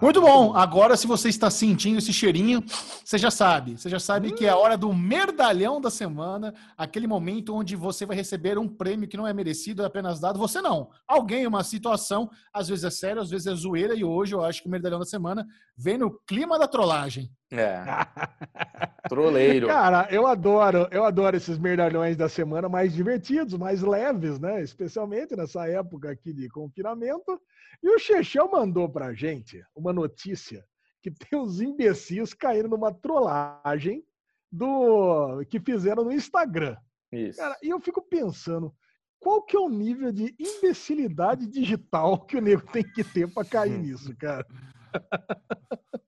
[0.00, 0.54] Muito bom.
[0.54, 2.62] Agora, se você está sentindo esse cheirinho,
[3.04, 3.76] você já sabe.
[3.76, 8.06] Você já sabe que é a hora do merdalhão da semana, aquele momento onde você
[8.06, 10.38] vai receber um prêmio que não é merecido, é apenas dado.
[10.38, 10.90] Você não.
[11.06, 14.62] Alguém, uma situação, às vezes é sério, às vezes é zoeira, e hoje eu acho
[14.62, 15.46] que o merdalhão da semana
[15.76, 17.30] vem no clima da trollagem.
[17.50, 17.82] É.
[19.08, 19.66] Troleiro.
[19.66, 24.62] Cara, eu adoro, eu adoro esses merdalhões da semana mais divertidos, mais leves, né?
[24.62, 27.40] Especialmente nessa época aqui de confinamento.
[27.82, 30.64] E o Chechão mandou pra gente uma notícia
[31.02, 34.04] que tem uns imbecis caindo numa trollagem
[34.50, 36.76] do que fizeram no Instagram.
[37.12, 37.38] Isso.
[37.38, 38.74] Cara, e eu fico pensando,
[39.18, 43.48] qual que é o nível de imbecilidade digital que o nego tem que ter para
[43.48, 44.46] cair nisso, cara?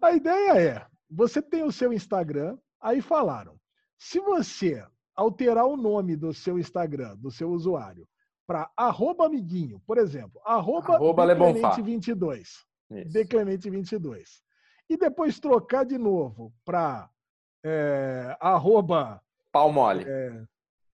[0.00, 3.56] A ideia é, você tem o seu Instagram, aí falaram,
[3.98, 4.84] se você
[5.14, 8.06] alterar o nome do seu Instagram, do seu usuário,
[8.46, 12.48] para arroba amiguinho, por exemplo, arroba, arroba Declemente22.
[12.90, 14.24] Declemente22.
[14.88, 17.08] E depois trocar de novo para
[17.64, 20.04] é, arroba Palmole.
[20.06, 20.42] É,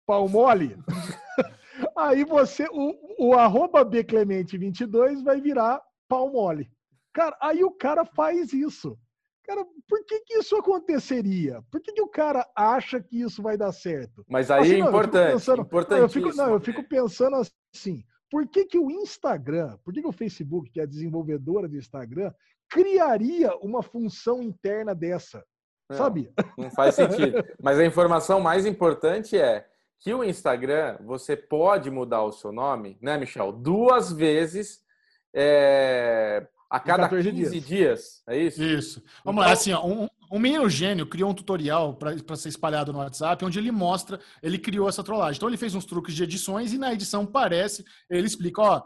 [0.06, 0.76] Palmole.
[1.96, 6.70] Aí você, o, o arroba Beclemente22 vai virar Palmole.
[7.18, 8.96] Cara, aí o cara faz isso.
[9.44, 11.60] Cara, por que, que isso aconteceria?
[11.68, 14.24] Por que, que o cara acha que isso vai dar certo?
[14.28, 15.32] Mas aí assim, é importante.
[15.32, 17.34] Pensando, não, eu fico, não, eu fico pensando
[17.74, 21.66] assim: por que, que o Instagram, por que, que o Facebook, que é a desenvolvedora
[21.66, 22.32] do Instagram,
[22.70, 25.44] criaria uma função interna dessa?
[25.90, 26.32] Não, sabe?
[26.56, 27.44] Não faz sentido.
[27.60, 29.66] Mas a informação mais importante é
[29.98, 33.50] que o Instagram, você pode mudar o seu nome, né, Michel?
[33.50, 34.86] Duas vezes
[35.34, 37.66] é, a cada 15 dias.
[37.66, 38.22] dias.
[38.28, 38.62] é isso?
[38.62, 39.02] Isso.
[39.24, 39.48] Vamos então...
[39.48, 43.44] lá, assim, ó, um, um menino gênio criou um tutorial para ser espalhado no WhatsApp,
[43.44, 45.38] onde ele mostra, ele criou essa trollagem.
[45.38, 48.82] Então ele fez uns truques de edições e na edição parece, ele explica, ó,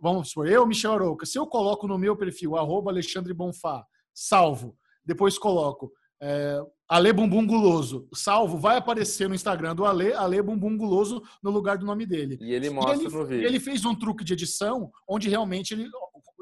[0.00, 4.76] vamos supor, eu, Michel Arouca, se eu coloco no meu perfil, arroba Alexandre Bonfá, salvo,
[5.04, 5.92] depois coloco
[6.22, 11.50] é, Ale Bumbum Guloso, salvo, vai aparecer no Instagram do Ale, Ale Bumbum Guloso no
[11.50, 12.38] lugar do nome dele.
[12.40, 13.46] E ele mostra e ele, no vídeo.
[13.46, 15.90] Ele fez um truque de edição onde realmente ele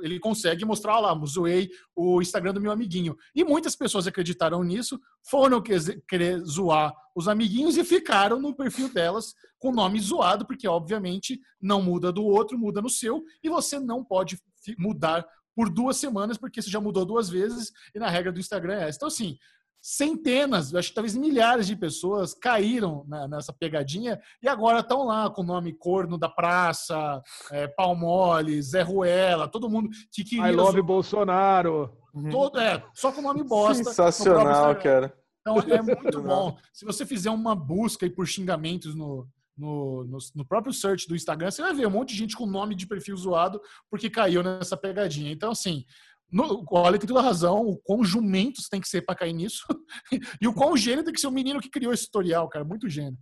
[0.02, 3.16] ele consegue mostrar lá, zoei o Instagram do meu amiguinho.
[3.34, 9.34] E muitas pessoas acreditaram nisso, foram querer zoar os amiguinhos e ficaram no perfil delas
[9.58, 13.78] com o nome zoado, porque obviamente não muda do outro, muda no seu, e você
[13.78, 14.38] não pode
[14.78, 18.74] mudar por duas semanas, porque você já mudou duas vezes, e na regra do Instagram
[18.74, 18.96] é essa.
[18.96, 19.36] Então, assim,
[19.82, 25.42] centenas, acho que talvez milhares de pessoas caíram nessa pegadinha e agora estão lá com
[25.42, 30.50] o nome Corno da Praça, é, Palmole, Zé Ruela, todo mundo que queria...
[30.50, 31.96] I love Bolsonaro.
[32.30, 33.84] Todo, é, só com o nome bosta.
[33.84, 35.14] Sensacional, cara.
[35.40, 36.58] Então é muito bom.
[36.72, 41.50] Se você fizer uma busca por xingamentos no, no, no, no, próprio search do Instagram,
[41.50, 44.76] você vai ver um monte de gente com nome de perfil zoado porque caiu nessa
[44.76, 45.30] pegadinha.
[45.30, 45.84] Então, assim,
[46.32, 49.32] no, o Ale tem toda a razão, o quão jumentos tem que ser para cair
[49.32, 49.64] nisso,
[50.40, 52.88] e o quão gênio tem que ser o menino que criou esse tutorial, cara, muito
[52.88, 53.18] gênio.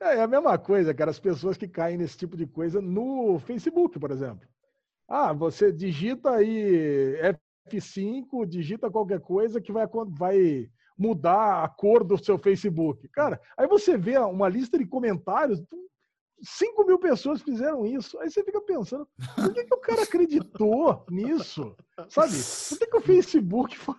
[0.00, 3.38] É, é a mesma coisa, cara, as pessoas que caem nesse tipo de coisa no
[3.40, 4.46] Facebook, por exemplo.
[5.08, 7.16] Ah, você digita aí
[7.68, 10.68] F5, digita qualquer coisa que vai, vai
[10.98, 13.08] mudar a cor do seu Facebook.
[13.08, 15.62] Cara, aí você vê uma lista de comentários,
[16.42, 18.18] 5 mil pessoas fizeram isso.
[18.20, 21.74] Aí você fica pensando, por que, que o cara acreditou nisso?
[22.08, 22.32] Sabe?
[22.68, 23.96] Por que, que o Facebook faria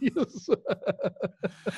[0.00, 0.52] isso?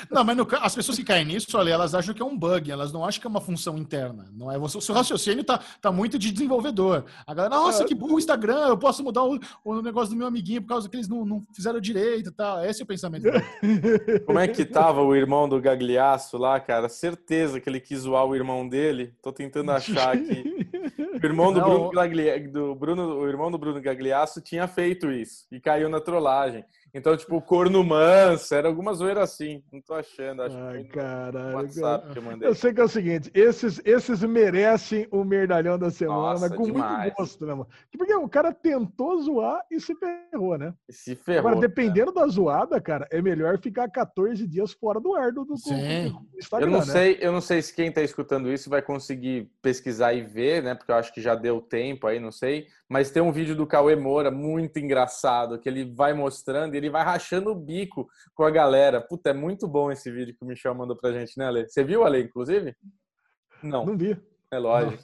[0.09, 2.71] Não, mas no, as pessoas que caem nisso, olha, elas acham que é um bug,
[2.71, 4.29] elas não acham que é uma função interna.
[4.33, 7.05] Não é O seu raciocínio tá, tá muito de desenvolvedor.
[7.27, 10.29] A galera, nossa, que burro o Instagram, eu posso mudar o, o negócio do meu
[10.29, 12.65] amiguinho por causa que eles não, não fizeram direito e tal.
[12.65, 13.25] Esse é o pensamento.
[14.25, 16.89] Como é que tava o irmão do Gagliasso lá, cara?
[16.89, 19.13] Certeza que ele quis zoar o irmão dele.
[19.21, 20.69] Tô tentando achar aqui.
[21.23, 21.91] O irmão do, Bruno,
[22.51, 26.65] do Bruno, o irmão do Bruno Gagliasso tinha feito isso e caiu na trollagem.
[26.95, 29.63] Então, tipo, corno manso, era alguma zoeira assim.
[29.73, 30.43] Não tô achando.
[30.43, 31.57] Acho Ai, caralho.
[31.57, 32.13] WhatsApp cara.
[32.13, 32.49] que eu mandei.
[32.49, 36.65] Eu sei que é o seguinte: esses, esses merecem o merdalhão da semana, Nossa, com
[36.65, 37.05] demais.
[37.05, 37.69] muito gosto, né, mano?
[37.97, 40.75] Porque o cara tentou zoar e se ferrou, né?
[40.87, 41.49] E se ferrou.
[41.49, 42.27] Agora, dependendo cara.
[42.27, 46.11] da zoada, cara, é melhor ficar 14 dias fora do ar do, do, Sim.
[46.11, 46.67] do Instagram.
[46.67, 46.85] Eu não, né?
[46.85, 50.75] sei, eu não sei se quem tá escutando isso vai conseguir pesquisar e ver, né?
[50.75, 52.67] Porque eu acho que já deu tempo aí, não sei.
[52.93, 56.91] Mas tem um vídeo do Cauê Moura muito engraçado, que ele vai mostrando e ele
[56.91, 59.01] vai rachando o bico com a galera.
[59.01, 61.67] Puta, é muito bom esse vídeo que o Michel mandou pra gente, né, Ale?
[61.67, 62.77] Você viu, Ale, inclusive?
[63.63, 63.87] Não.
[63.87, 64.15] Não vi.
[64.51, 65.03] É lógico.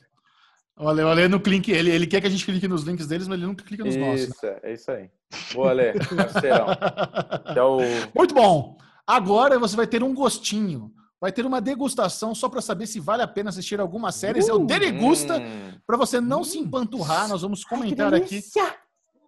[0.76, 3.06] O Ale, o Ale não clique, ele, ele quer que a gente clique nos links
[3.06, 4.28] deles, mas ele nunca clica nos isso, nossos.
[4.28, 4.58] Isso, né?
[4.64, 5.10] é isso aí.
[5.54, 6.66] Boa, Ale, parceirão.
[7.50, 7.78] Então...
[8.14, 8.76] Muito bom.
[9.06, 13.22] Agora você vai ter um gostinho vai ter uma degustação só para saber se vale
[13.22, 14.46] a pena assistir algumas séries.
[14.46, 15.78] Uh, é o Derigusta, hum.
[15.86, 17.28] para você não se empanturrar.
[17.28, 18.42] Nós vamos comentar Ai, aqui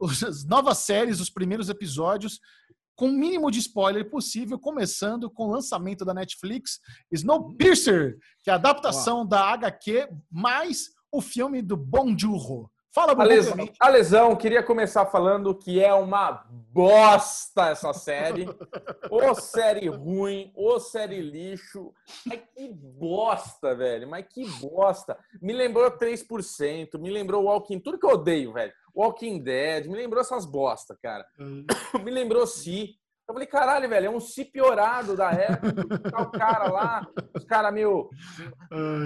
[0.03, 2.41] as novas séries, os primeiros episódios,
[2.97, 6.81] com o mínimo de spoiler possível, começando com o lançamento da Netflix,
[7.11, 12.71] Snowpiercer, que é a adaptação da HQ mais o filme do Bong Joon-ho.
[12.93, 13.71] Fala, Bruno.
[13.79, 18.49] A lesão, queria começar falando que é uma bosta essa série.
[19.09, 21.93] Ô série ruim, ô série lixo.
[22.27, 24.09] Mas que bosta, velho.
[24.09, 25.17] Mas que bosta.
[25.41, 27.79] Me lembrou 3%, me lembrou Walking...
[27.79, 28.73] Tudo que eu odeio, velho.
[28.93, 31.25] Walking Dead, me lembrou essas bosta, cara.
[31.39, 31.65] Hum.
[32.03, 32.97] me lembrou Si.
[33.31, 36.11] Eu falei, caralho, velho, é um si piorado da época.
[36.11, 38.11] Tá o cara lá, os caras meio.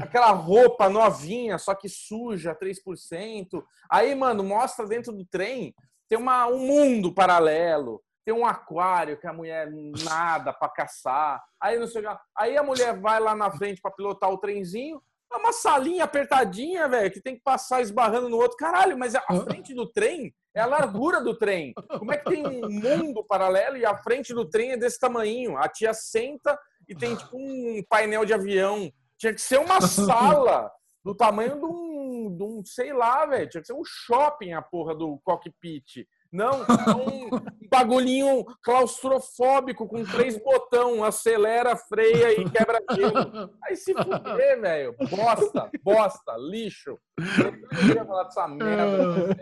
[0.03, 3.63] aquela roupa novinha, só que suja, 3%.
[3.91, 5.75] Aí, mano, mostra dentro do trem,
[6.09, 8.03] tem uma, um mundo paralelo.
[8.25, 9.71] Tem um aquário que a mulher
[10.03, 11.45] nada para caçar.
[11.61, 12.03] Aí não sei
[12.35, 15.03] Aí a mulher vai lá na frente para pilotar o trenzinho.
[15.35, 18.56] É uma salinha apertadinha, velho, que tem que passar esbarrando no outro.
[18.56, 21.74] Caralho, mas a frente do trem é a largura do trem.
[21.98, 25.56] Como é que tem um mundo paralelo e a frente do trem é desse tamanho?
[25.56, 26.56] A tia senta
[26.89, 28.89] e tem tipo um painel de avião.
[29.19, 30.70] Tinha que ser uma sala
[31.05, 33.48] do tamanho de um, de um sei lá, velho.
[33.48, 36.06] Tinha que ser um shopping a porra do cockpit.
[36.35, 36.62] Não,
[36.98, 37.31] um
[37.70, 43.51] bagulhinho claustrofóbico com três botão, acelera, freia e quebra gelo.
[43.62, 44.97] Aí se fuder, velho.
[45.09, 46.98] Bosta, bosta, lixo.
[47.39, 49.36] Eu não queria falar dessa merda.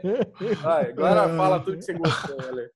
[0.61, 2.71] Vai, agora fala tudo que você gostou, velho.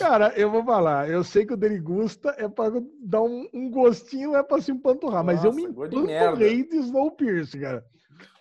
[0.00, 1.08] Cara, eu vou falar.
[1.08, 5.22] Eu sei que o Derigusta é para dar um, um, gostinho, é para se empanturrar.
[5.22, 7.84] Nossa, mas eu me empanturrei de, de Snowpiercer, cara.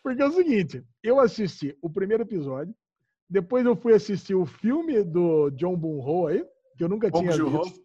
[0.01, 2.73] Porque é o seguinte, eu assisti o primeiro episódio,
[3.29, 6.45] depois eu fui assistir o filme do John Boon-ho aí,
[6.77, 7.81] que eu nunca Bong tinha visto.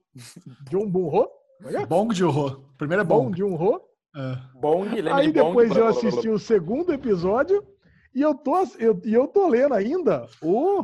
[0.69, 1.29] John Boon-ho?
[1.67, 1.87] É?
[1.87, 2.65] Bong Joon-ho.
[2.79, 3.25] Primeiro é Bong.
[3.25, 3.81] Bong Joon-ho.
[4.17, 4.39] É.
[4.59, 6.35] Bong, aí depois Bong, eu assisti blá, blá, blá.
[6.35, 7.65] o segundo episódio
[8.15, 10.81] e eu tô, eu, eu tô lendo ainda o,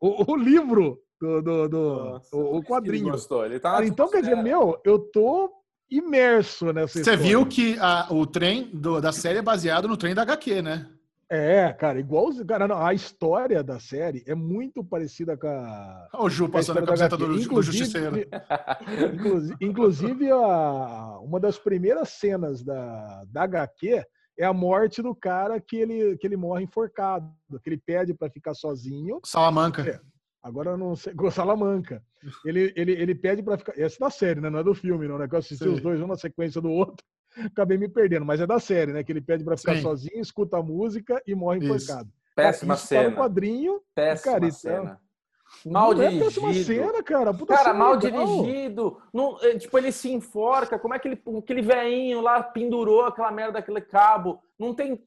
[0.00, 3.14] o, o livro do, do, do Nossa, o, o, quadrinho.
[3.14, 5.52] Ele Ele tá então, quer dizer, meu, eu tô
[5.90, 7.20] imerso nessa Você história.
[7.20, 10.90] viu que a, o trem do, da série é baseado no trem da HQ, né?
[11.30, 12.30] É, cara, igual.
[12.46, 16.08] Cara, não, a história da série é muito parecida com a.
[16.12, 18.16] Olha o Ju passando a, a camiseta do, do Justiceiro.
[19.12, 24.04] Inclusive, inclusive a, uma das primeiras cenas da, da HQ
[24.38, 27.32] é a morte do cara que ele, que ele morre enforcado,
[27.62, 29.20] que ele pede para ficar sozinho.
[29.24, 29.82] Salamanca.
[29.82, 30.00] É,
[30.42, 31.14] agora eu não sei.
[31.30, 32.02] Salamanca.
[32.44, 33.78] Ele, ele, ele pede para ficar.
[33.78, 34.50] Essa é da série, né?
[34.50, 35.28] Não é do filme, não, né?
[35.28, 35.70] Que eu assisti Sim.
[35.70, 37.04] os dois, um na sequência do outro
[37.46, 39.02] acabei me perdendo, mas é da série, né?
[39.02, 39.82] Que ele pede para ficar Sim.
[39.82, 42.10] sozinho, escuta a música e morre enforcado.
[42.34, 43.04] Péssima Isso cena.
[43.04, 43.80] Tá no quadrinho.
[43.94, 45.00] Péssima cara, cena.
[45.64, 46.48] Mal não dirigido.
[46.48, 47.32] É cena, cara.
[47.32, 48.26] Puta cara, mal legal.
[48.26, 49.00] dirigido.
[49.12, 50.78] Não, é, tipo, ele se enforca.
[50.78, 54.40] Como é que ele, aquele veinho lá pendurou aquela merda daquele cabo?
[54.58, 54.98] Não tem um,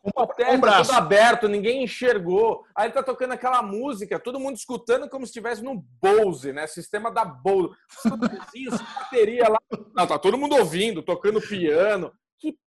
[0.53, 0.89] um braço.
[0.89, 2.63] tudo aberto, ninguém enxergou.
[2.75, 6.67] Aí ele tá tocando aquela música, todo mundo escutando como se estivesse no Bose, né?
[6.67, 7.73] Sistema da Bose.
[8.99, 9.59] bateria lá.
[9.95, 12.11] Não, tá todo mundo ouvindo, tocando piano.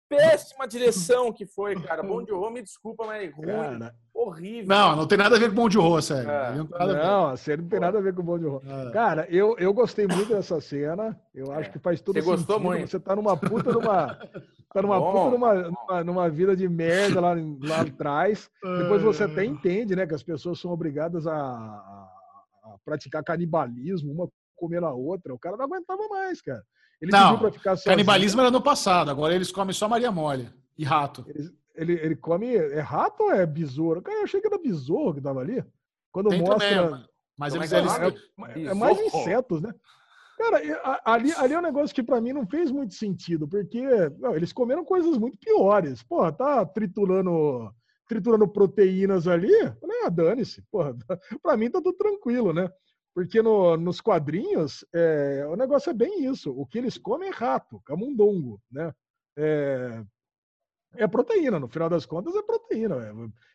[0.09, 2.01] Péssima direção que foi, cara.
[2.01, 3.45] Bom de Rô, me desculpa, mas ruim.
[3.45, 4.67] Cara, horrível.
[4.67, 6.29] Não, não tem nada a ver com Bom de Rô, sério.
[6.29, 6.55] É.
[6.55, 8.59] Não, a, não série não tem nada a ver com Bom de Rô.
[8.65, 8.91] É.
[8.91, 11.15] Cara, eu, eu gostei muito dessa cena.
[11.33, 11.71] Eu acho é.
[11.73, 12.37] que faz todo Você sentido.
[12.37, 12.89] gostou muito.
[12.89, 14.17] Você tá numa puta numa.
[14.71, 15.11] Tá numa Bom.
[15.11, 18.51] puta numa, numa, numa, vida de merda lá, lá atrás.
[18.61, 20.05] Depois você até entende, né?
[20.05, 22.09] Que as pessoas são obrigadas a, a,
[22.65, 25.33] a praticar canibalismo, uma comendo a outra.
[25.33, 26.61] O cara não aguentava mais, cara.
[27.01, 27.95] Ele não, ficar sozinho.
[27.95, 31.25] canibalismo era no passado, agora eles comem só Maria Mole e rato.
[31.27, 32.55] Ele, ele, ele come.
[32.55, 34.01] É rato ou é besouro?
[34.01, 35.63] Cara, eu achei que era besouro que tava ali.
[36.11, 36.89] Quando Tem mostra.
[36.89, 37.05] Também,
[37.37, 39.73] mas eles, é, é, é, mais insetos, né?
[40.37, 40.57] Cara,
[41.05, 43.81] ali, ali é um negócio que para mim não fez muito sentido, porque
[44.19, 46.03] não, eles comeram coisas muito piores.
[46.03, 47.73] Porra, tá triturando,
[48.07, 49.53] triturando proteínas ali?
[50.03, 50.61] Ah, dane-se.
[50.69, 50.93] Porra,
[51.41, 52.69] pra mim tá tudo tranquilo, né?
[53.19, 56.53] Porque no, nos quadrinhos, é, o negócio é bem isso.
[56.57, 58.93] O que eles comem é rato, camundongo, né?
[59.37, 60.01] É,
[60.95, 62.95] é proteína, no final das contas é proteína.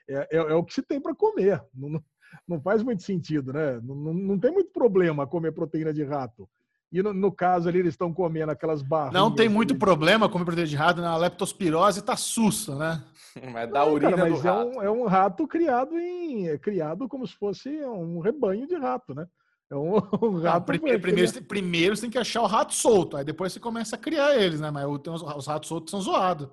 [0.06, 1.64] É, é, é, é o que se tem para comer.
[1.72, 1.98] Não,
[2.46, 3.80] não, faz muito sentido, né?
[3.82, 6.46] Não, não, não, tem muito problema comer proteína de rato.
[6.92, 9.14] E no, no caso ali, eles estão comendo aquelas barras.
[9.14, 9.80] Não tem muito ali.
[9.80, 13.02] problema comer proteína de rato na leptospirose tá sussa, né?
[13.50, 14.60] Mas da urina cara, mas do rato.
[14.60, 16.48] É um, é um rato criado em.
[16.48, 19.26] É criado como se fosse um rebanho de rato, né?
[19.70, 20.58] É um, um rato.
[20.58, 23.60] Não, primeiro, primeiro, você, primeiro você tem que achar o rato solto, aí depois você
[23.60, 24.70] começa a criar eles, né?
[24.70, 26.48] Mas os, os ratos soltos são zoados.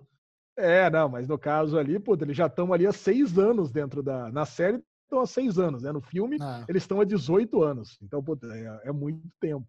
[0.58, 4.04] É, não, mas no caso ali, pô, eles já estão ali há seis anos dentro
[4.04, 4.32] da.
[4.32, 5.92] Na série estão há seis anos, né?
[5.92, 6.64] No filme, ah.
[6.68, 7.98] eles estão há 18 anos.
[8.02, 9.68] Então, pô, é, é, muito tempo.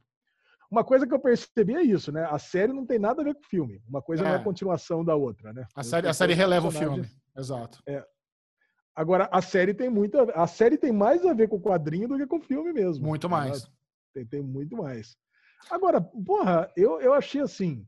[0.70, 2.27] Uma coisa que eu percebi é isso, né?
[2.31, 3.82] A série não tem nada a ver com o filme.
[3.86, 4.28] Uma coisa é.
[4.28, 5.66] não é continuação da outra, né?
[5.74, 7.06] A série, a série releva o filme.
[7.36, 7.78] Exato.
[7.86, 8.05] É.
[8.94, 12.09] Agora, a série tem muito a, a série tem mais a ver com o quadrinho
[12.09, 13.06] do que com o filme mesmo.
[13.06, 13.66] Muito mais.
[14.12, 15.16] Tem, tem muito mais.
[15.70, 17.86] Agora, porra, eu, eu achei assim,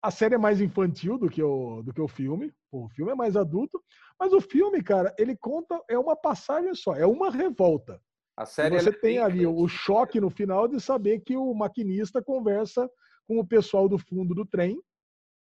[0.00, 2.52] a série é mais infantil do que o, do que o filme.
[2.70, 3.82] O filme é mais adulto.
[4.18, 8.00] Mas o filme, cara, ele conta, é uma passagem só, é uma revolta.
[8.36, 12.22] A série e você tem ali o choque no final de saber que o maquinista
[12.22, 12.88] conversa
[13.26, 14.80] com o pessoal do fundo do trem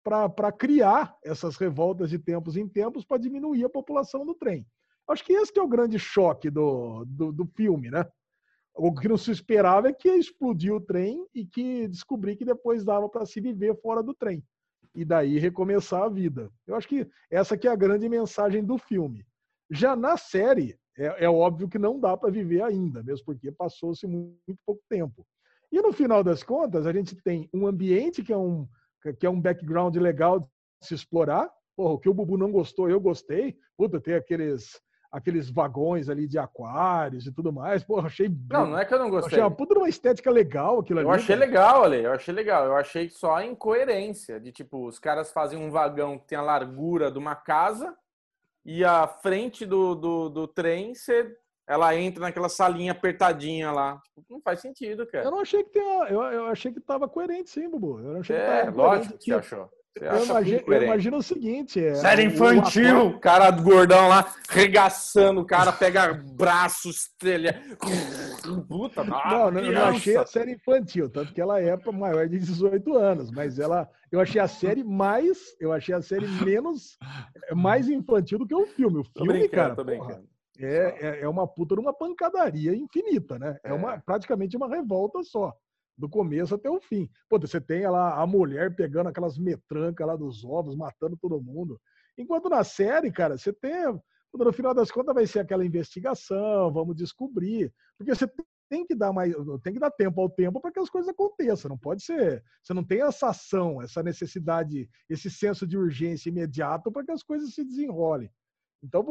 [0.03, 4.65] para criar essas revoltas de tempos em tempos para diminuir a população do trem.
[5.07, 8.05] Acho que esse que é o grande choque do, do, do filme, né?
[8.77, 12.83] O que não se esperava é que explodiu o trem e que descobri que depois
[12.83, 14.43] dava para se viver fora do trem.
[14.93, 16.51] E daí recomeçar a vida.
[16.67, 19.25] Eu acho que essa que é a grande mensagem do filme.
[19.69, 24.05] Já na série, é, é óbvio que não dá para viver ainda, mesmo porque passou-se
[24.05, 25.25] muito, muito pouco tempo.
[25.71, 28.67] E no final das contas, a gente tem um ambiente que é um,
[29.19, 30.47] que é um background legal de
[30.81, 31.49] se explorar.
[31.75, 33.57] Porra, o que o Bubu não gostou, eu gostei.
[33.77, 34.79] Puta, tem aqueles
[35.15, 37.83] aqueles vagões ali de aquários e tudo mais.
[37.85, 38.29] Porra, achei.
[38.49, 39.27] Não, não é que eu não gostei.
[39.27, 41.07] Achei uma puta uma estética legal aquilo ali.
[41.07, 41.47] Eu achei cara.
[41.47, 42.03] legal, Ale.
[42.03, 42.65] Eu achei legal.
[42.65, 46.41] Eu achei só a incoerência de tipo, os caras fazem um vagão que tem a
[46.41, 47.95] largura de uma casa
[48.65, 51.33] e a frente do, do, do trem você
[51.67, 53.99] ela entra naquela salinha apertadinha lá.
[54.03, 55.23] Tipo, não faz sentido, cara.
[55.23, 57.99] Eu não achei que tenha, eu, eu achei que tava coerente, sim, Bubu.
[57.99, 59.69] Eu achei é, que lógico que você achou.
[60.01, 65.45] Eu imagino, eu imagino, o seguinte: é, série infantil, o cara gordão lá, regaçando, o
[65.45, 67.53] cara pega braço, estrela.
[68.67, 72.97] Puta, não, não, não, achei a série infantil, tanto que ela é maior de 18
[72.97, 76.97] anos, mas ela, eu achei a série mais, eu achei a série menos,
[77.53, 78.99] mais infantil do que o filme.
[78.99, 80.21] O filme, cara, porra,
[80.59, 83.57] é, é, é uma puta de uma pancadaria infinita, né?
[83.63, 84.01] É, uma, é.
[84.05, 85.55] praticamente uma revolta só
[85.97, 87.09] do começo até o fim.
[87.29, 91.79] Pô, você tem lá a mulher pegando aquelas metrancas lá dos ovos, matando todo mundo.
[92.17, 93.99] Enquanto na série, cara, você tem.
[94.33, 97.73] No final das contas, vai ser aquela investigação, vamos descobrir.
[97.97, 98.29] Porque você
[98.69, 101.69] tem que dar mais, tem que dar tempo ao tempo para que as coisas aconteçam.
[101.69, 102.43] Não pode ser.
[102.61, 107.23] Você não tem essa ação, essa necessidade, esse senso de urgência imediato para que as
[107.23, 108.29] coisas se desenrolem.
[108.83, 109.03] Então,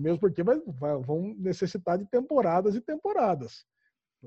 [0.00, 3.64] mesmo porque vai, vai, vão necessitar de temporadas e temporadas.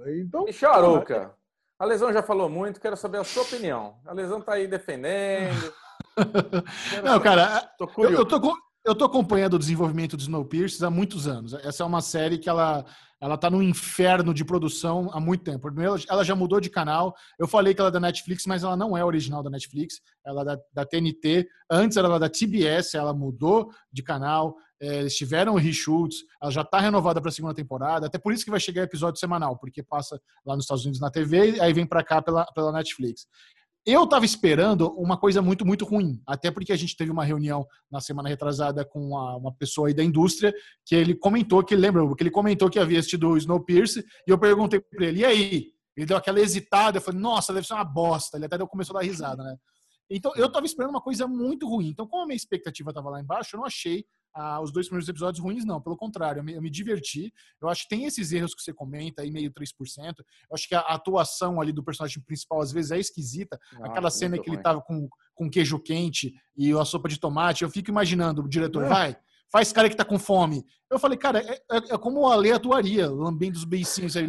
[0.07, 1.35] Então, e Charuca,
[1.77, 3.97] a Lesão já falou muito, quero saber a sua opinião.
[4.05, 5.73] A Lesão tá aí defendendo.
[7.03, 8.39] Não, cara, tô eu, eu, tô,
[8.85, 11.53] eu tô acompanhando o desenvolvimento do Snowpiercer há muitos anos.
[11.53, 12.85] Essa é uma série que ela
[13.19, 15.71] ela tá no inferno de produção há muito tempo.
[15.71, 17.15] Primeiro, ela já mudou de canal.
[17.39, 20.01] Eu falei que ela é da Netflix, mas ela não é original da Netflix.
[20.23, 21.47] Ela é da, da TNT.
[21.69, 24.55] Antes era da TBS, ela mudou de canal.
[24.79, 28.43] É, eles tiveram reshoots, ela já está renovada para a segunda temporada, até por isso
[28.43, 31.87] que vai chegar episódio semanal, porque passa lá nos Estados Unidos na TV, aí vem
[31.87, 33.25] para cá pela, pela Netflix.
[33.85, 37.67] Eu estava esperando uma coisa muito, muito ruim, até porque a gente teve uma reunião
[37.91, 40.51] na semana retrasada com uma, uma pessoa aí da indústria,
[40.83, 44.39] que ele comentou, que lembra, que ele comentou que havia assistido o Snowpiercer, e eu
[44.39, 45.75] perguntei para ele, e aí?
[45.95, 48.37] Ele deu aquela hesitada, eu falei, nossa, deve ser uma bosta.
[48.37, 49.55] Ele até começou a dar risada, né?
[50.09, 51.87] Então, eu tava esperando uma coisa muito ruim.
[51.87, 54.05] Então, como a minha expectativa tava lá embaixo, eu não achei
[54.35, 55.81] ah, os dois primeiros episódios ruins, não.
[55.81, 57.33] Pelo contrário, eu me, eu me, diverti.
[57.61, 59.69] Eu acho que tem esses erros que você comenta aí, meio 3%.
[59.97, 63.57] Eu acho que a atuação ali do personagem principal, às vezes, é esquisita.
[63.71, 67.63] Nossa, Aquela cena que ele tava com, com queijo quente e a sopa de tomate,
[67.63, 68.89] eu fico imaginando, o diretor, é.
[68.89, 69.17] vai,
[69.49, 70.65] faz cara que tá com fome.
[70.91, 74.27] Eu falei, cara, é, é, é como o Ale atuaria, lambendo os beicinhos aí.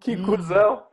[0.00, 0.24] Que hum.
[0.24, 0.82] cuzão!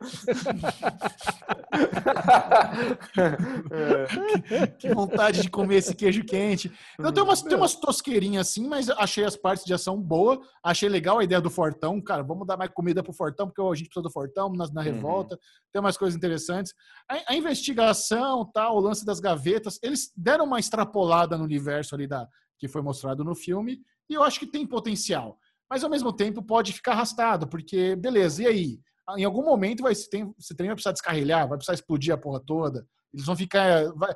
[4.48, 6.72] que, que, vontade de comer esse queijo quente.
[6.98, 10.40] Então, tem umas, tem umas tosqueirinhas assim, mas achei as partes de ação boa.
[10.64, 12.00] Achei legal a ideia do Fortão.
[12.00, 14.82] Cara, vamos dar mais comida pro Fortão, porque a gente precisa do Fortão na, na
[14.82, 15.34] revolta.
[15.34, 15.40] Uhum.
[15.72, 16.72] Tem umas coisas interessantes.
[17.08, 22.06] A, a, investigação, tal, o lance das gavetas, eles deram uma extrapolada no universo ali
[22.06, 22.26] da,
[22.58, 25.38] que foi mostrado no filme, e eu acho que tem potencial
[25.70, 28.80] mas ao mesmo tempo pode ficar arrastado, porque, beleza, e aí?
[29.16, 32.40] Em algum momento vai, tem, você também vai precisar descarrilhar, vai precisar explodir a porra
[32.40, 32.86] toda.
[33.12, 33.92] Eles vão ficar.
[33.94, 34.14] Vai,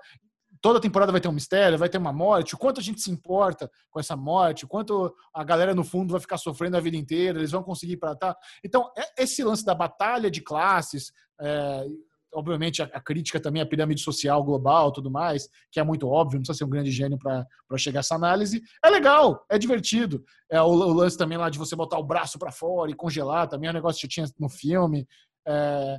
[0.65, 3.11] toda temporada vai ter um mistério, vai ter uma morte, o quanto a gente se
[3.11, 6.97] importa com essa morte, o quanto a galera no fundo vai ficar sofrendo a vida
[6.97, 8.35] inteira, eles vão conseguir tratar.
[8.65, 11.87] Então, é, esse lance da batalha de classes, é,
[12.35, 16.36] obviamente, a, a, crítica também à pirâmide social global tudo mais, que é muito óbvio,
[16.36, 17.47] não precisa ser um grande gênio para
[17.77, 18.62] chegar a essa análise.
[18.85, 20.24] É legal, é divertido.
[20.51, 23.48] É o, o lance também lá de você botar o braço para fora e congelar,
[23.48, 25.06] também é um negócio que tinha no filme.
[25.47, 25.98] É,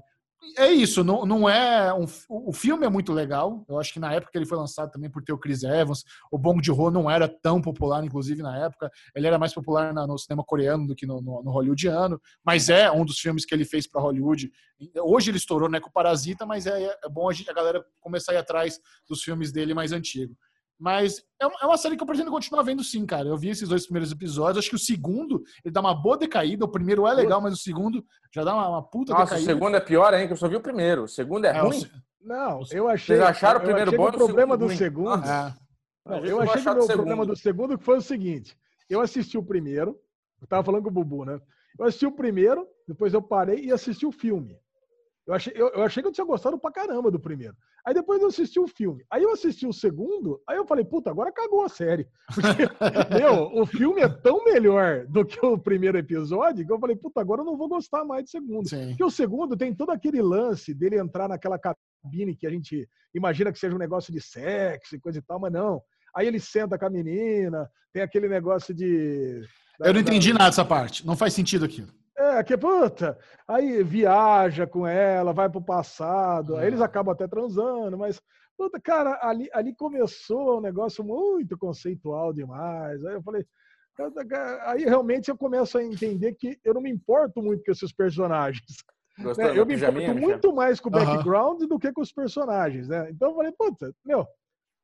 [0.58, 1.94] é isso, não, não é.
[1.94, 3.66] Um, o filme é muito legal.
[3.68, 6.38] Eu acho que na época ele foi lançado também por ter o Chris Evans, o
[6.38, 8.90] Bong Joon-ho não era tão popular, inclusive na época.
[9.16, 12.70] Ele era mais popular na, no cinema coreano do que no, no, no, hollywoodiano, mas
[12.70, 14.52] é um dos filmes que ele fez para Hollywood.
[15.04, 17.84] Hoje ele estourou né, com o Parasita, mas é, é bom a, gente, a galera
[18.00, 20.38] começar a ir atrás dos filmes dele mais antigos.
[20.80, 23.28] Mas é, é uma série que eu pretendo continuar vendo sim, cara.
[23.28, 24.58] Eu vi esses dois primeiros episódios.
[24.58, 26.66] Acho que o segundo, ele dá uma boa decaída.
[26.66, 28.04] O primeiro é legal, mas o segundo
[28.34, 29.52] já dá uma, uma puta Nossa, decaída.
[29.52, 30.28] o segundo é pior, hein?
[30.28, 31.04] Que eu só vi o primeiro.
[31.04, 31.82] O segundo é, é ruim?
[32.22, 33.16] Não, eu achei...
[33.16, 34.76] Vocês acharam o primeiro bom o problema do ruim.
[34.76, 35.24] segundo...
[35.24, 35.54] É.
[36.06, 38.56] Não, eu achei que o problema do segundo foi o seguinte.
[38.90, 40.00] Eu assisti o primeiro.
[40.40, 41.40] Eu tava falando com o Bubu, né?
[41.80, 44.56] Eu assisti o primeiro, depois eu parei e assisti o filme.
[45.28, 47.56] Eu achei, eu, eu, achei que eu tinha gostado pra caramba do primeiro.
[47.84, 49.04] Aí depois eu assisti o filme.
[49.10, 52.08] Aí eu assisti o segundo, aí eu falei, puta, agora cagou a série.
[52.34, 52.64] Porque,
[53.20, 57.22] meu, o filme é tão melhor do que o primeiro episódio que eu falei, puta,
[57.22, 58.70] agora eu não vou gostar mais do segundo.
[58.70, 58.90] Sim.
[58.90, 63.52] Porque o segundo tem todo aquele lance dele entrar naquela cabine que a gente imagina
[63.52, 65.82] que seja um negócio de sexo e coisa e tal, mas não.
[66.16, 69.42] Aí ele senta com a menina, tem aquele negócio de.
[69.80, 71.06] Eu não entendi nada dessa parte.
[71.06, 71.90] Não faz sentido aquilo.
[72.34, 76.86] É, que puta, aí viaja com ela, vai pro passado, aí eles ah.
[76.86, 78.20] acabam até transando, mas,
[78.58, 83.06] puta, cara, ali, ali começou um negócio muito conceitual demais.
[83.06, 83.46] Aí eu falei,
[84.64, 88.66] aí realmente eu começo a entender que eu não me importo muito com esses personagens.
[89.20, 89.58] Gostou, né?
[89.58, 91.68] Eu me importo muito mais com o background uhum.
[91.68, 93.10] do que com os personagens, né?
[93.12, 94.28] Então eu falei, puta, meu,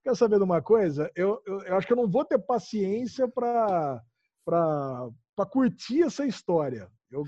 [0.03, 1.11] quer saber de uma coisa?
[1.15, 4.01] Eu, eu, eu acho que eu não vou ter paciência para
[5.49, 6.89] curtir essa história.
[7.11, 7.23] Eu,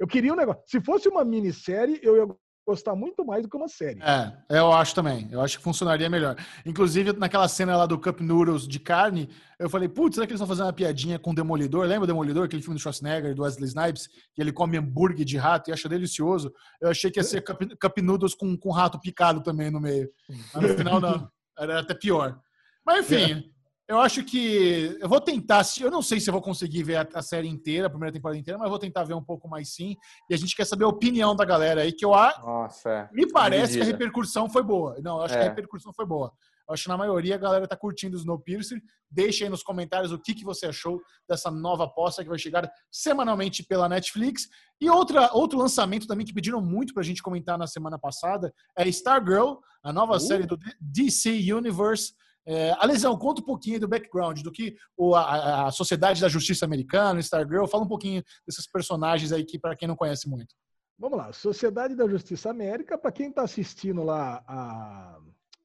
[0.00, 0.62] eu queria um negócio.
[0.66, 2.36] Se fosse uma minissérie, eu ia
[2.66, 4.00] gostar muito mais do que uma série.
[4.02, 5.28] É, eu acho também.
[5.30, 6.36] Eu acho que funcionaria melhor.
[6.64, 10.40] Inclusive, naquela cena lá do Cup Noodles de carne, eu falei, putz, será que eles
[10.40, 11.86] vão fazer uma piadinha com o Demolidor?
[11.86, 15.36] Lembra o Demolidor, aquele filme do Schwarzenegger, do Wesley Snipes, que ele come hambúrguer de
[15.36, 16.52] rato e acha delicioso?
[16.80, 20.10] Eu achei que ia ser Cup, Cup Noodles com, com rato picado também no meio.
[20.52, 21.30] Mas no final, não.
[21.56, 22.38] Era até pior.
[22.84, 23.55] Mas enfim, é.
[23.88, 27.08] Eu acho que eu vou tentar, eu não sei se eu vou conseguir ver a,
[27.14, 29.72] a, série inteira, a primeira temporada inteira, mas eu vou tentar ver um pouco mais
[29.74, 29.94] sim.
[30.28, 32.40] E a gente quer saber a opinião da galera aí, que eu acho.
[32.40, 33.08] Nossa, é.
[33.12, 34.96] me parece que a repercussão foi boa.
[35.00, 35.38] Não, eu acho é.
[35.38, 36.32] que a repercussão foi boa.
[36.68, 38.82] Eu acho que na maioria a galera tá curtindo o Snowpiercer.
[39.08, 42.68] Deixa aí nos comentários o que, que você achou dessa nova aposta que vai chegar
[42.90, 44.48] semanalmente pela Netflix.
[44.80, 48.88] E outra, outro lançamento também que pediram muito pra gente comentar na semana passada é
[48.88, 50.20] Stargirl, a nova uh.
[50.20, 52.12] série do DC Universe.
[52.46, 56.64] É, Alesão, conta um pouquinho do background, do que o, a, a, Sociedade da Justiça
[56.64, 60.54] Americana, Stargirl, fala um pouquinho desses personagens aí que para quem não conhece muito.
[60.96, 65.18] Vamos lá, Sociedade da Justiça América, para quem está assistindo lá a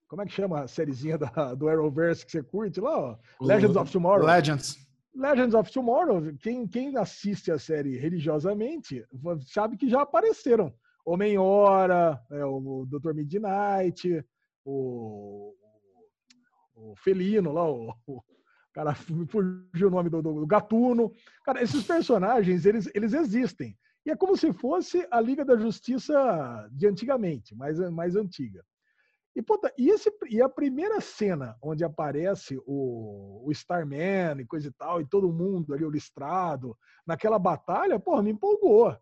[0.08, 1.18] como é que chama a sériezinha
[1.58, 3.18] do Arrowverse que você curte lá, ó?
[3.40, 4.26] Legends of Tomorrow.
[4.26, 4.78] Legends.
[5.16, 9.06] Legends of Tomorrow, quem, quem assiste a série religiosamente
[9.46, 10.74] sabe que já apareceram.
[11.06, 13.14] Homem-Hora, é, o Dr.
[13.14, 14.26] Midnight,
[14.66, 15.54] o,
[16.82, 18.24] o Felino lá, o, o
[18.74, 21.12] cara, fugiu o nome do, do, do, Gatuno.
[21.46, 23.78] Cara, esses personagens, eles, eles existem.
[24.06, 28.64] E é como se fosse a Liga da Justiça de antigamente, mais, mais antiga.
[29.34, 34.68] E, puta, e, esse, e a primeira cena onde aparece o, o Starman e coisa
[34.68, 36.76] e tal, e todo mundo ali, o listrado,
[37.08, 38.94] naquela batalha, porra, me empolgou.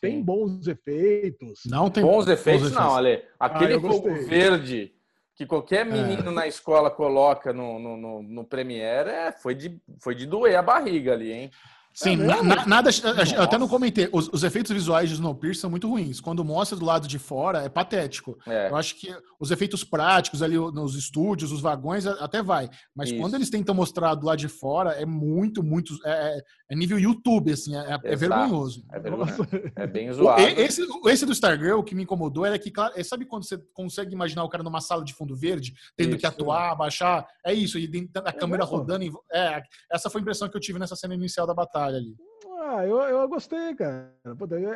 [0.00, 0.22] Tem Sim.
[0.22, 1.60] bons efeitos.
[1.66, 2.72] Não tem bons efeitos, bons efeitos.
[2.72, 3.24] não, Ale.
[3.38, 4.94] Aquele ah, fogo verde
[5.34, 6.34] que qualquer menino é.
[6.34, 10.62] na escola coloca no, no, no, no Premiere, é, foi, de, foi de doer a
[10.62, 11.50] barriga ali, hein?
[11.94, 12.90] Sim, é na, nada.
[13.36, 14.08] Eu até não comentei.
[14.10, 16.20] Os, os, efeitos visuais de Snowpiercer são muito ruins.
[16.20, 18.36] Quando mostra do lado de fora, é patético.
[18.48, 18.68] É.
[18.68, 22.68] Eu acho que os efeitos práticos ali nos estúdios, os vagões, até vai.
[22.92, 23.20] Mas Isso.
[23.20, 25.94] quando eles tentam mostrar do lado de fora, é muito, muito.
[26.04, 26.42] É,
[26.74, 27.76] é, é nível YouTube, assim.
[27.76, 28.84] É, é vergonhoso.
[28.90, 29.46] É, vergonhoso.
[29.76, 30.42] é bem zoado.
[30.42, 33.56] Esse, esse do Stargirl, o que me incomodou era que, claro, é, sabe quando você
[33.72, 36.18] consegue imaginar o cara numa sala de fundo verde, tendo isso.
[36.18, 37.26] que atuar, baixar?
[37.44, 37.78] É isso.
[37.78, 39.04] E a câmera rodando.
[39.04, 42.16] Em, é, essa foi a impressão que eu tive nessa cena inicial da batalha ali?
[42.60, 44.12] Ah, eu, eu gostei, cara.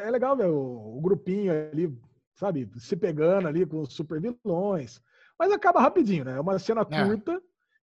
[0.05, 1.93] É legal ver o, o grupinho ali,
[2.37, 5.01] sabe, se pegando ali com os super vilões.
[5.39, 6.37] Mas acaba rapidinho, né?
[6.37, 7.05] É uma cena é.
[7.05, 7.41] curta é.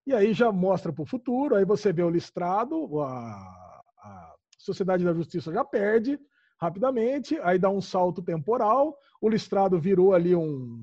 [0.07, 1.55] e aí já mostra para o futuro.
[1.55, 3.64] Aí você vê o listrado, a
[4.65, 6.19] Sociedade da Justiça já perde
[6.59, 8.97] rapidamente, aí dá um salto temporal.
[9.21, 10.79] O listrado virou ali um,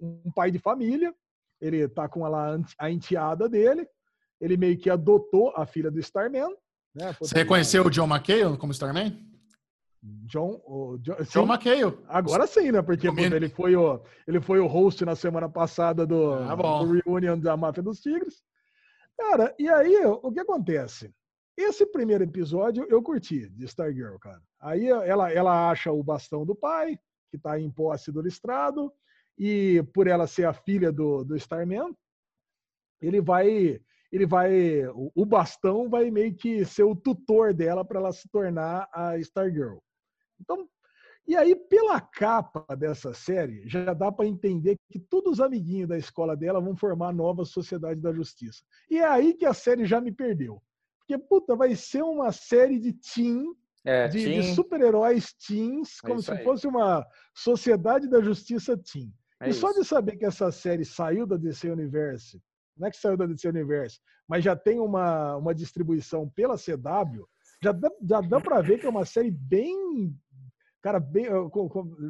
[0.00, 1.14] um pai de família.
[1.60, 3.86] Ele tá com ela, a enteada dele.
[4.40, 6.56] Ele meio que adotou a filha do Starman
[6.94, 7.14] né?
[7.20, 9.26] Você reconheceu o John McHale como Starman?
[10.02, 11.98] John, o John, John McHale.
[12.08, 12.82] Agora sim, né?
[12.82, 17.38] Porque ele foi, o, ele foi o host na semana passada do, ah, do Reunion
[17.38, 18.42] da Máfia dos Tigres.
[19.16, 21.12] Cara, e aí, o que acontece?
[21.62, 24.42] Esse primeiro episódio eu curti de Stargirl, cara.
[24.58, 26.98] Aí ela, ela acha o bastão do pai,
[27.30, 28.90] que está em posse do listrado,
[29.38, 31.94] e por ela ser a filha do, do Starman,
[33.00, 33.78] ele vai
[34.10, 38.88] ele vai, o bastão vai meio que ser o tutor dela para ela se tornar
[38.92, 39.78] a Stargirl.
[40.40, 40.68] Então,
[41.28, 45.98] e aí pela capa dessa série já dá para entender que todos os amiguinhos da
[45.98, 48.64] escola dela vão formar a nova Sociedade da Justiça.
[48.90, 50.60] E é aí que a série já me perdeu.
[51.10, 53.44] Porque puta, vai ser uma série de teen
[53.84, 56.44] é, de, de super-heróis teens, é como é se aí.
[56.44, 59.12] fosse uma Sociedade da Justiça teen.
[59.40, 59.60] É e isso.
[59.60, 62.40] só de saber que essa série saiu da DC Universe
[62.80, 67.28] não é que saiu da DC Universe, mas já tem uma, uma distribuição pela CW,
[67.62, 70.16] já dá, já dá para ver que é uma série bem
[70.82, 71.26] cara, bem,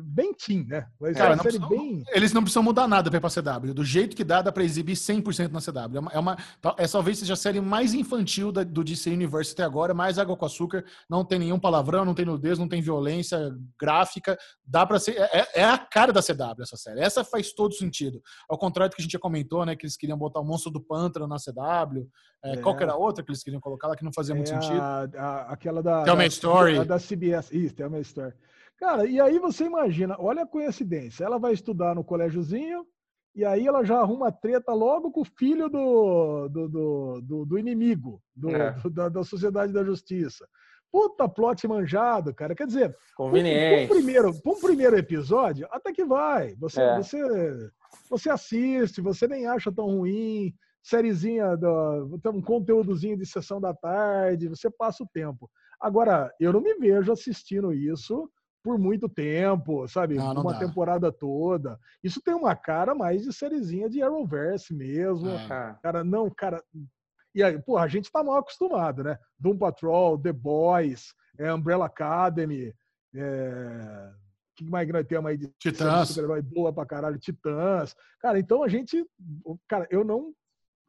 [0.05, 0.87] bem teen, né?
[1.01, 2.03] Mas cara, não precisam, bem...
[2.13, 3.75] Eles não precisam mudar nada para CW.
[3.75, 5.97] Do jeito que dá, dá pra exibir 100% na CW.
[5.97, 6.37] É, uma, é, uma,
[6.79, 10.37] é talvez seja a série mais infantil da, do DC Universe até agora, mais água
[10.37, 14.39] com açúcar, não tem nenhum palavrão, não tem nudez, não tem violência gráfica.
[14.65, 15.17] Dá para ser.
[15.19, 17.01] É, é, a cara da CW essa série.
[17.01, 18.23] Essa faz todo sentido.
[18.49, 19.75] Ao contrário do que a gente já comentou, né?
[19.75, 22.09] Que eles queriam botar o monstro do pântano na CW.
[22.43, 24.49] É, qual que era a outra que eles queriam colocar lá que não fazia muito
[24.49, 24.81] sentido?
[24.81, 26.05] A, a, aquela da.
[26.05, 26.77] Tell da, Story.
[26.77, 27.53] Da, da CBS.
[27.53, 28.33] Isso, Tell Me Story.
[28.81, 31.23] Cara, e aí você imagina, olha a coincidência.
[31.23, 32.87] Ela vai estudar no colégiozinho
[33.35, 37.59] e aí ela já arruma treta logo com o filho do, do, do, do, do
[37.59, 38.73] inimigo, do, é.
[38.73, 40.49] do, da, da Sociedade da Justiça.
[40.91, 42.55] Puta plot manjado, cara.
[42.55, 43.87] Quer dizer, Conveniente.
[43.87, 46.57] Para um primeiro, um primeiro episódio, até que vai.
[46.57, 46.97] Você, é.
[46.97, 47.71] você,
[48.09, 50.55] você assiste, você nem acha tão ruim.
[50.83, 55.51] Sériezinha, do, um conteúdozinho de sessão da tarde, você passa o tempo.
[55.79, 58.29] Agora, eu não me vejo assistindo isso
[58.63, 60.17] por muito tempo, sabe?
[60.17, 60.59] Não, não uma dá.
[60.59, 61.79] temporada toda.
[62.03, 65.31] Isso tem uma cara mais de sériezinha de Arrowverse mesmo.
[65.31, 65.77] É.
[65.83, 66.63] Cara, não, cara.
[67.35, 69.19] E aí, pô, a gente tá mal acostumado, né?
[69.39, 72.75] Doom Patrol, The Boys, é, Umbrella Academy,
[73.15, 74.11] é...
[74.57, 76.09] que mais grande tem aí de Titãs.
[76.09, 77.95] super-herói boa pra caralho, Titãs.
[78.21, 79.07] Cara, então a gente.
[79.69, 80.35] Cara, eu não.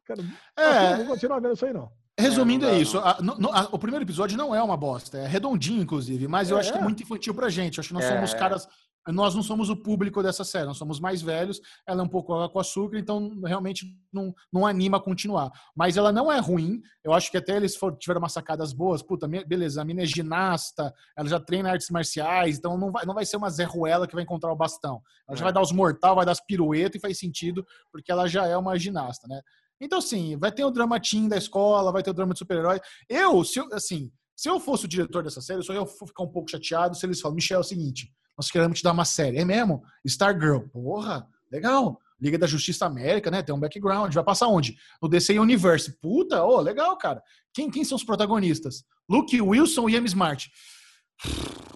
[0.04, 0.20] Cara,
[0.56, 0.90] é...
[0.90, 1.90] não vou continuar vendo isso aí, não.
[2.18, 2.98] Resumindo, é, é isso.
[2.98, 5.18] A, no, a, o primeiro episódio não é uma bosta.
[5.18, 6.28] É redondinho, inclusive.
[6.28, 6.60] Mas eu é.
[6.60, 7.78] acho que é muito infantil pra gente.
[7.78, 8.14] Eu acho que nós é.
[8.14, 8.68] somos caras.
[9.08, 11.60] Nós não somos o público dessa série, nós somos mais velhos.
[11.84, 15.50] Ela é um pouco com açúcar, então realmente não, não anima a continuar.
[15.74, 16.80] Mas ela não é ruim.
[17.02, 19.02] Eu acho que até eles for, tiveram umas sacadas boas.
[19.02, 23.14] Puta, beleza, a mina é ginasta, ela já treina artes marciais, então não vai, não
[23.14, 25.02] vai ser uma Zé Ruela que vai encontrar o bastão.
[25.28, 28.28] Ela já vai dar os mortal, vai dar as piruetas e faz sentido, porque ela
[28.28, 29.40] já é uma ginasta, né?
[29.82, 32.80] Então, assim, vai ter o drama teen da escola, vai ter o drama de super-herói.
[33.08, 36.22] Eu, se eu, assim, se eu fosse o diretor dessa série, eu só ia ficar
[36.22, 39.04] um pouco chateado se eles falam, Michel, é o seguinte, nós queremos te dar uma
[39.04, 39.38] série.
[39.38, 39.82] É mesmo?
[40.04, 40.60] Stargirl.
[40.72, 41.98] Porra, legal.
[42.20, 43.42] Liga da Justiça América, né?
[43.42, 44.14] Tem um background.
[44.14, 44.76] Vai passar onde?
[45.02, 45.98] No DC Universe.
[46.00, 47.20] Puta, ô, oh, legal, cara.
[47.52, 48.84] Quem, quem são os protagonistas?
[49.08, 50.48] Luke Wilson e Amy Smart.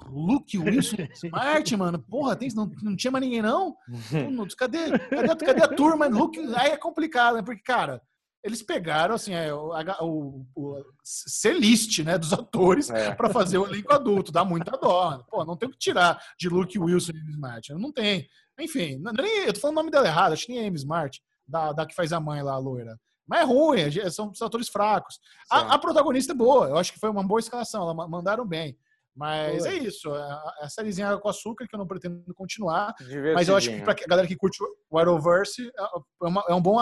[0.08, 1.98] Luke Wilson Smart, mano.
[1.98, 3.76] Porra, tem, não, não tinha mais ninguém, não?
[4.56, 6.06] Cadê, cadê, cadê a turma?
[6.06, 7.42] Luke, aí é complicado, né?
[7.42, 8.00] Porque, cara,
[8.42, 13.12] eles pegaram, assim, é, o, o, o C-list, né, dos atores é.
[13.12, 14.30] para fazer o elenco adulto.
[14.30, 15.18] Dá muita dó.
[15.28, 17.72] Pô, não tem o que tirar de Luke Wilson e Smart.
[17.74, 18.28] Não tem.
[18.58, 20.32] Enfim, nem, eu tô falando o nome dela errado.
[20.32, 22.96] Acho que nem é Amy Smart, da, da que faz a mãe lá, a loira.
[23.26, 25.18] Mas é ruim, é, são, são atores fracos.
[25.50, 28.78] A, a, protagonista é boa, eu acho que foi uma boa escalação, ela mandaram bem.
[29.16, 30.14] Mas é isso.
[30.14, 30.20] É
[30.60, 32.94] a sériezinha Água com Açúcar, que eu não pretendo continuar.
[33.34, 34.58] Mas eu acho que pra galera que curte
[34.90, 36.78] o Arrowverse, é, é, uma, é um bom.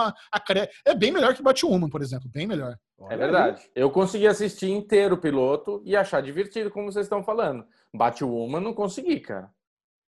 [0.85, 2.29] É bem melhor que Batwoman, por exemplo.
[2.29, 2.77] Bem melhor.
[3.09, 3.69] É verdade.
[3.73, 7.65] Eu consegui assistir inteiro o piloto e achar divertido, como vocês estão falando.
[7.93, 9.49] Batwoman não consegui, cara.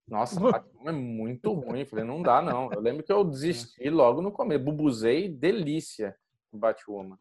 [0.06, 1.86] Nossa, Batwoman é muito ruim.
[1.86, 2.72] Falei, não dá, não.
[2.74, 4.66] Eu lembro que eu desisti logo no começo.
[4.66, 6.14] Bubuzei, delícia,
[6.52, 7.18] Batwoman.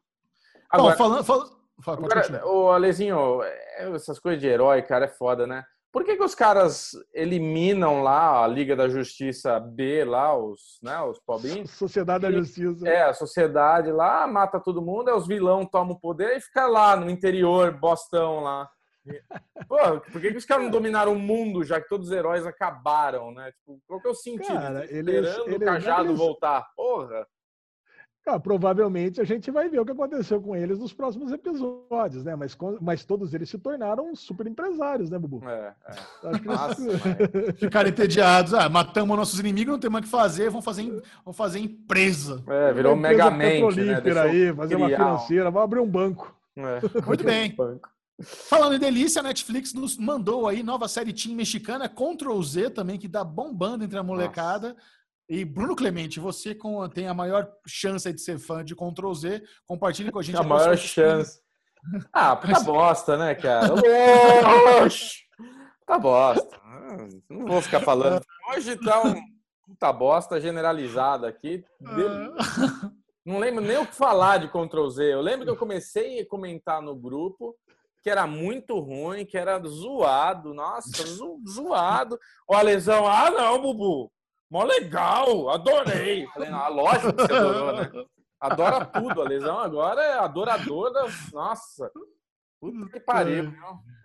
[0.68, 5.46] Agora, Bom, falando, falando, Agora, o Alezinho, é, essas coisas de herói, cara, é foda,
[5.46, 5.64] né?
[5.92, 11.00] Por que, que os caras eliminam lá a Liga da Justiça B, lá, os, né,
[11.00, 11.70] os pobrinhos?
[11.70, 12.86] Sociedade da Justiça.
[12.86, 16.66] É, a sociedade lá, mata todo mundo, aí os vilão tomam o poder e fica
[16.66, 18.68] lá no interior, Bostão lá.
[19.68, 22.44] Pô, por que, que os caras não dominaram o mundo, já que todos os heróis
[22.44, 23.50] acabaram, né?
[23.52, 24.52] Tipo, qual que é o sentido?
[24.52, 26.18] Cara, eles, esperando eles, o cajado eles...
[26.18, 26.66] voltar.
[26.76, 27.26] Porra!
[28.26, 32.34] Cara, provavelmente a gente vai ver o que aconteceu com eles nos próximos episódios, né?
[32.34, 35.48] Mas, mas todos eles se tornaram super empresários, né, Bubu?
[35.48, 36.28] É, é.
[36.28, 37.60] Acho que Nossa, mas...
[37.60, 38.52] Ficaram entediados.
[38.52, 42.42] Ah, matamos nossos inimigos, não tem mais o que fazer, vamos fazer, vamos fazer empresa.
[42.48, 44.02] É, virou um megamente, né?
[44.20, 46.34] aí, fazer uma financeira, vamos abrir um banco.
[46.56, 46.80] É.
[47.06, 47.54] Muito bem.
[48.20, 52.98] Falando em delícia, a Netflix nos mandou aí nova série Team mexicana, Ctrl Z também,
[52.98, 54.70] que dá bombando entre a molecada.
[54.70, 54.96] Nossa.
[55.28, 59.42] E Bruno Clemente, você com, tem a maior chance de ser fã de Ctrl Z,
[59.66, 60.36] compartilhe com a gente.
[60.36, 61.40] A maior chance.
[62.12, 63.74] Ah, tá bosta, né, cara?
[65.86, 66.60] tá bosta.
[67.28, 68.24] Não vou ficar falando.
[68.50, 69.14] Hoje tá um
[69.78, 71.64] tá bosta generalizada aqui.
[73.24, 75.12] Não lembro nem o que falar de Ctrl Z.
[75.12, 77.56] Eu lembro que eu comecei a comentar no grupo
[78.02, 80.54] que era muito ruim, que era zoado.
[80.54, 81.04] Nossa,
[81.48, 82.16] zoado.
[82.48, 83.04] Ó, a lesão.
[83.04, 84.12] Ah, não, Bubu.
[84.50, 86.26] Mó legal, adorei.
[86.28, 87.90] Falei, não, lógico que você adorou, né?
[88.40, 89.22] Adora tudo.
[89.22, 91.00] A lesão agora é adoradora.
[91.32, 91.90] Nossa.
[92.58, 93.52] Puta que pariu,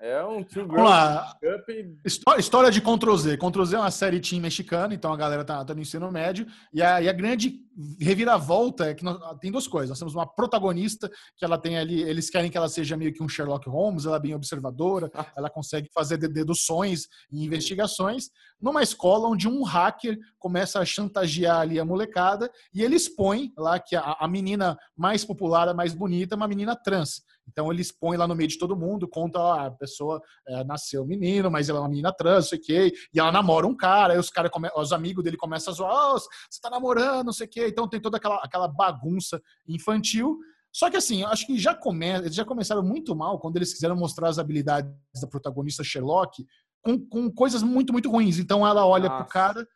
[0.02, 1.34] É um Two Girls lá.
[1.40, 2.38] Cup.
[2.38, 3.38] História de Ctrl Z.
[3.38, 6.46] Ctrl Z é uma série team mexicana, então a galera tá, tá no ensino médio.
[6.74, 7.62] E a, e a grande
[8.00, 9.90] reviravolta é que nós, tem duas coisas.
[9.90, 13.24] Nós temos uma protagonista que ela tem ali, eles querem que ela seja meio que
[13.24, 18.30] um Sherlock Holmes, ela é bem observadora, ela consegue fazer deduções e investigações,
[18.62, 23.80] numa escola onde um hacker começa a chantagear ali a molecada e ele expõe lá
[23.80, 27.24] que a, a menina mais popular, a mais bonita, é uma menina trans.
[27.48, 31.06] Então ele expõe lá no meio de todo mundo, conta ó, a pessoa é, nasceu
[31.06, 34.20] menino, mas ela é uma menina trans, sei que, e ela namora um cara, aí
[34.20, 37.50] os cara os amigos dele começam a zoar, oh, você tá namorando, não sei o
[37.50, 37.68] quê.
[37.68, 40.40] Então tem toda aquela, aquela bagunça infantil.
[40.74, 43.96] Só que assim, acho que já come, eles já começaram muito mal quando eles quiseram
[43.96, 44.90] mostrar as habilidades
[45.22, 46.46] da protagonista Sherlock
[46.82, 48.40] com, com coisas muito, muito ruins.
[48.40, 49.24] Então ela olha Nossa.
[49.24, 49.68] pro cara,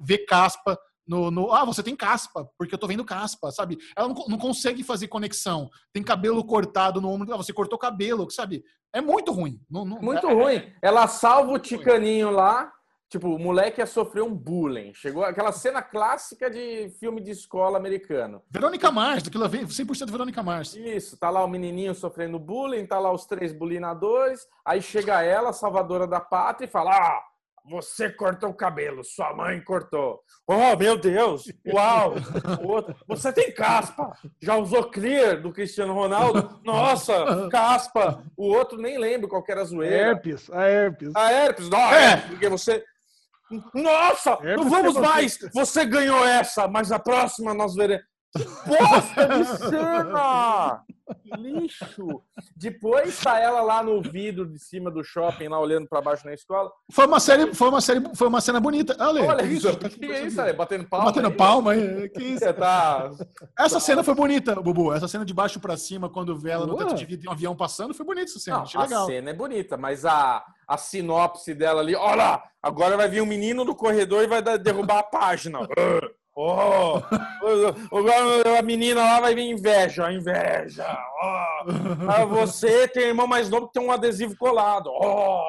[0.00, 3.78] vê caspa, no, no, ah, você tem caspa, porque eu tô vendo caspa, sabe?
[3.96, 5.70] Ela não, não consegue fazer conexão.
[5.90, 8.62] Tem cabelo cortado no ombro, ah, você cortou cabelo, sabe?
[8.92, 9.58] É muito ruim.
[9.70, 10.56] Não, não, muito é, ruim.
[10.56, 12.70] É, ela salva o ticaninho lá,
[13.08, 14.92] tipo, o moleque ia sofrer um bullying.
[14.94, 18.42] Chegou aquela cena clássica de filme de escola americano.
[18.50, 20.74] Verônica Mars, daquilo vem 100% Verônica Mars.
[20.74, 25.52] Isso, tá lá o menininho sofrendo bullying, tá lá os três bulinadores, aí chega ela,
[25.52, 27.22] salvadora da pátria, e fala: "Ah,
[27.70, 30.20] você cortou o cabelo, sua mãe cortou.
[30.46, 31.44] Oh, meu Deus!
[31.66, 32.14] Uau!
[32.64, 34.12] Outro, você tem caspa!
[34.40, 36.60] Já usou clear do Cristiano Ronaldo?
[36.64, 38.24] Nossa, caspa!
[38.36, 39.96] O outro nem lembro qual era a zoeira.
[39.96, 41.12] Herpes, a herpes.
[41.14, 42.82] A herpes, não, é, porque você.
[43.72, 45.38] Nossa, herpes não vamos mais!
[45.54, 48.04] Você ganhou essa, mas a próxima nós veremos.
[48.66, 50.84] Bosta de cena!
[51.38, 52.22] Lixo!
[52.56, 56.34] Depois tá ela lá no vidro de cima do shopping, lá olhando para baixo na
[56.34, 56.70] escola.
[56.92, 58.96] Foi uma série, foi uma série, foi uma cena bonita.
[58.98, 60.52] Ale, Olha isso, tá que é isso, Ale?
[60.52, 61.06] Batendo palma.
[61.06, 61.34] Batendo aí.
[61.34, 62.08] palma aí.
[62.10, 62.40] Que isso?
[62.40, 63.10] Você tá...
[63.58, 64.92] Essa cena foi bonita, Bubu.
[64.92, 67.32] Essa cena de baixo para cima, quando vê ela no teto de vidro e um
[67.32, 68.58] avião passando, foi bonita essa cena.
[68.58, 69.04] Não, Achei legal.
[69.04, 73.26] A cena é bonita, mas a, a sinopse dela ali, olha, agora vai vir um
[73.26, 75.60] menino no corredor e vai derrubar a página.
[76.40, 77.02] Oh,
[78.56, 80.86] a menina lá vai vir inveja, inveja.
[81.20, 84.88] Oh, você tem irmão mais novo que tem um adesivo colado.
[84.88, 85.42] Oh,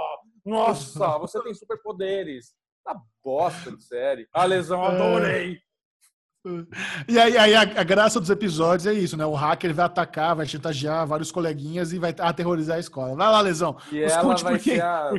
[0.44, 2.56] nossa, você tem superpoderes.
[2.84, 4.28] Tá bosta de série.
[4.34, 5.60] A lesão, adorei.
[7.08, 9.28] E aí, aí a, a, graça dos episódios é isso, né?
[9.28, 13.16] O hacker vai atacar, vai chantagear vários coleguinhas e vai aterrorizar a escola.
[13.16, 13.78] Vai lá, Lesão.
[13.92, 14.76] E ela vai por quê?
[14.76, 15.12] ser a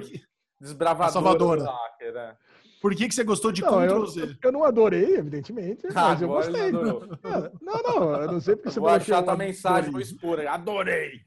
[0.61, 1.63] desbravadora a salvadora.
[1.63, 2.37] do hacker, né?
[2.81, 4.39] Por que, que você gostou de não, Ctrl eu, Z?
[4.43, 6.73] Eu não adorei, evidentemente, ah, mas eu gostei.
[6.73, 10.41] Não, não, eu não sei porque você Vou achar tua mensagem, vou expor.
[10.47, 11.21] Adorei!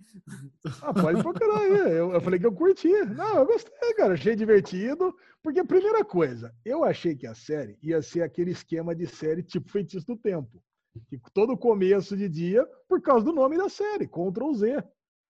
[0.82, 1.72] Ah, pode procurar aí.
[1.72, 2.90] Eu, eu falei que eu curti.
[2.90, 4.14] Não, eu gostei, cara.
[4.14, 5.16] Achei divertido.
[5.44, 9.44] Porque a primeira coisa, eu achei que a série ia ser aquele esquema de série
[9.44, 10.64] tipo Feitiço do Tempo.
[11.10, 14.84] Que todo começo de dia, por causa do nome da série, Ctrl Z.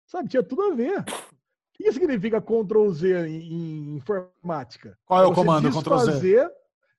[0.06, 1.04] Sabe, tinha tudo a ver.
[1.80, 4.98] O que significa Ctrl Z em, em informática?
[5.06, 6.50] Qual é o comando Ctrl Z?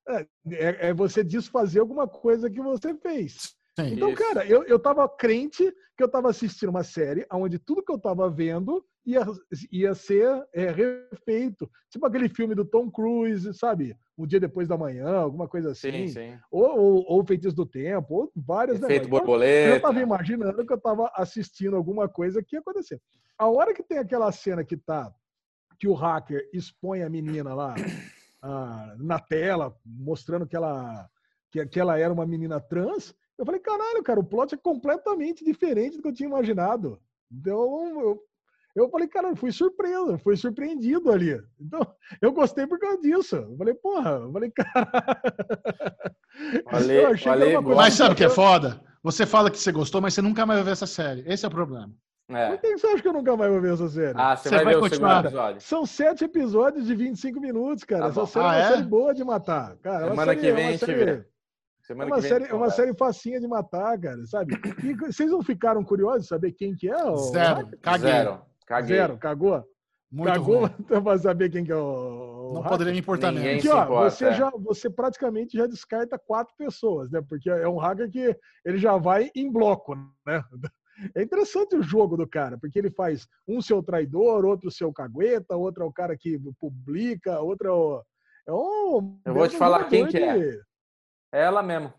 [0.07, 3.53] É, é, é, você desfazer alguma coisa que você fez.
[3.79, 4.17] Sim, então, isso.
[4.17, 7.99] cara, eu, eu tava crente que eu tava assistindo uma série onde tudo que eu
[7.99, 9.25] tava vendo ia,
[9.71, 11.69] ia ser é, refeito.
[11.91, 13.95] Tipo aquele filme do Tom Cruise, sabe?
[14.19, 15.91] Um dia depois da manhã, alguma coisa assim.
[15.91, 16.37] Sim, sim.
[16.51, 19.25] Ou, ou, ou Feitiço do Tempo, ou várias Efeito negócios.
[19.25, 19.75] borboleta.
[19.75, 23.01] Eu tava imaginando que eu tava assistindo alguma coisa que ia acontecer.
[23.37, 25.09] A hora que tem aquela cena que tá
[25.79, 27.73] que o hacker expõe a menina lá
[28.43, 31.09] ah, na tela, mostrando que ela,
[31.49, 35.45] que, que ela era uma menina trans, eu falei, caralho, cara, o plot é completamente
[35.45, 36.99] diferente do que eu tinha imaginado.
[37.31, 38.23] Então, eu,
[38.79, 41.39] eu falei, cara, fui surpreso, fui surpreendido ali.
[41.59, 41.81] Então,
[42.21, 43.35] eu gostei por causa disso.
[43.35, 45.21] Eu falei, porra, eu falei, cara.
[46.71, 48.81] Valeu, valeu, mas sabe o que é foda?
[49.03, 51.23] Você fala que você gostou, mas você nunca mais vai ver essa série.
[51.25, 51.91] Esse é o problema.
[52.29, 52.49] É.
[52.49, 54.13] Por que você acha que eu nunca mais vou ver essa série?
[54.15, 55.09] Ah, você, você vai, vai, ver continuar.
[55.09, 55.61] o segundo episódio.
[55.61, 58.03] São sete episódios de 25 minutos, cara.
[58.03, 58.69] Tá essa série ah, é uma é?
[58.69, 59.75] série boa de matar.
[59.77, 61.25] Cara, é Semana série, que vem a gente vê.
[61.81, 64.53] Semana é uma, série, é uma série facinha de matar, cara, sabe?
[64.83, 67.17] E vocês não ficaram curiosos de saber quem que é?
[67.31, 67.67] Zero.
[67.81, 68.11] Caguei.
[68.11, 68.41] Zero.
[68.69, 68.97] Caguei.
[68.97, 69.17] Zero.
[69.17, 69.65] Cagou?
[70.11, 70.69] Muito Cagou
[71.03, 72.51] para saber quem que é o.
[72.53, 73.49] Não poderia me importar mesmo.
[73.53, 74.33] Porque, ó, importa, você, é.
[74.33, 77.21] já, você praticamente já descarta quatro pessoas, né?
[77.27, 80.43] Porque é um hacker que ele já vai em bloco, né?
[81.15, 85.55] É interessante o jogo do cara, porque ele faz um seu traidor, outro seu cagueta,
[85.55, 88.03] outro é o cara que publica, outro é o.
[88.45, 90.59] É um, Eu vou te falar quem que é.
[91.31, 91.93] É ela mesmo.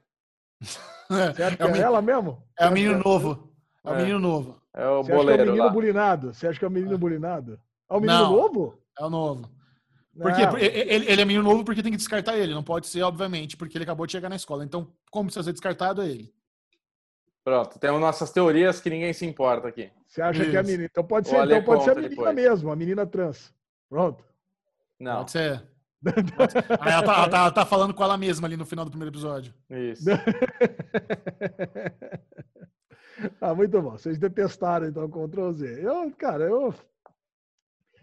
[1.08, 2.46] Que é, é ela mesmo?
[2.58, 3.52] É o menino novo.
[3.84, 4.59] É o menino novo.
[4.74, 5.12] É o Você boleiro.
[5.14, 5.70] Acha que é o menino lá.
[5.70, 6.34] bulinado?
[6.34, 7.60] Você acha que é o menino bulinado?
[7.88, 8.78] É o menino não, novo?
[8.98, 9.50] É o novo.
[10.16, 12.52] Porque ele, ele, é menino novo porque tem que descartar ele.
[12.52, 14.64] Não pode ser, obviamente, porque ele acabou de chegar na escola.
[14.64, 16.32] Então, como precisa ser descartado, é ele.
[17.42, 19.90] Pronto, temos nossas teorias que ninguém se importa aqui.
[20.06, 20.50] Você acha Isso.
[20.50, 20.84] que é a menina?
[20.84, 22.34] Então pode ser, então pode ser a menina depois.
[22.34, 23.54] mesmo, a menina trans.
[23.88, 24.24] Pronto.
[24.98, 25.18] Não.
[25.18, 25.62] Pode ser.
[26.80, 28.90] Aí ela tá, ela, tá, ela tá, falando com ela mesma ali no final do
[28.90, 29.54] primeiro episódio.
[29.70, 30.04] Isso.
[33.40, 33.92] ah, muito bom.
[33.92, 35.80] Vocês detestaram então o Ctrl Z.
[35.82, 36.74] Eu, cara, eu.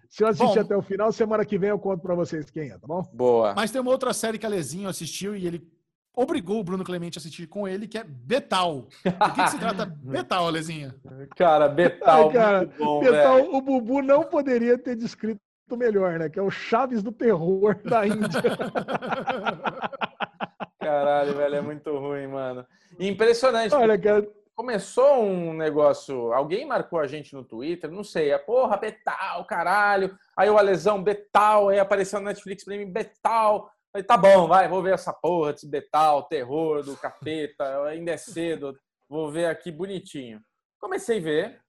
[0.10, 2.70] Se eu assistir bom, até o final, semana que vem eu conto pra vocês quem
[2.70, 3.04] é, tá bom?
[3.14, 3.54] Boa.
[3.54, 5.68] Mas tem uma outra série que a Lezinho assistiu e ele
[6.16, 8.88] obrigou o Bruno Clemente a assistir com ele, que é Betal.
[9.04, 10.96] Do que, que se trata Betal, Lezinha?
[11.36, 12.28] Cara, Betal.
[12.28, 13.56] Ai, cara, bom, Betal, velho.
[13.56, 15.42] o Bubu não poderia ter descrito
[15.72, 16.30] melhor, né?
[16.30, 18.42] Que é o Chaves do terror da Índia.
[20.80, 22.66] Caralho, velho, é muito ruim, mano.
[22.98, 23.76] Impressionante.
[23.76, 24.26] Olha, cara.
[24.58, 26.34] Começou um negócio.
[26.34, 28.32] Alguém marcou a gente no Twitter, não sei.
[28.32, 30.18] É porra, Betal, caralho.
[30.36, 31.70] Aí o Alesão, Betal.
[31.70, 33.72] Aí apareceu no Netflix pra mim, Betal.
[33.92, 37.84] Falei, tá bom, vai, vou ver essa porra desse Betal, terror do capeta.
[37.84, 38.76] Ainda é cedo.
[39.08, 40.42] Vou ver aqui bonitinho.
[40.80, 41.62] Comecei a ver.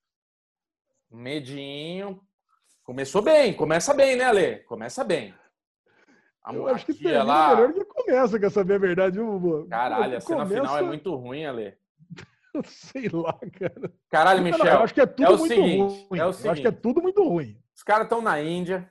[1.11, 2.21] Medinho,
[2.89, 4.57] Começou bem, começa bem, né, Ale?
[4.61, 5.35] Começa bem.
[6.43, 7.55] A eu acho que termina lá...
[7.55, 9.19] melhor que começa, quer saber a verdade?
[9.69, 10.63] Caralho, a cena começa...
[10.63, 11.77] final é muito ruim, Ale.
[12.67, 13.93] Sei lá, cara.
[14.11, 14.67] Caralho, Michel.
[14.67, 16.21] eu acho que é tudo é muito seguinte, ruim.
[16.21, 17.61] É o seguinte, eu acho que é tudo muito ruim.
[17.75, 18.91] Os caras estão na Índia,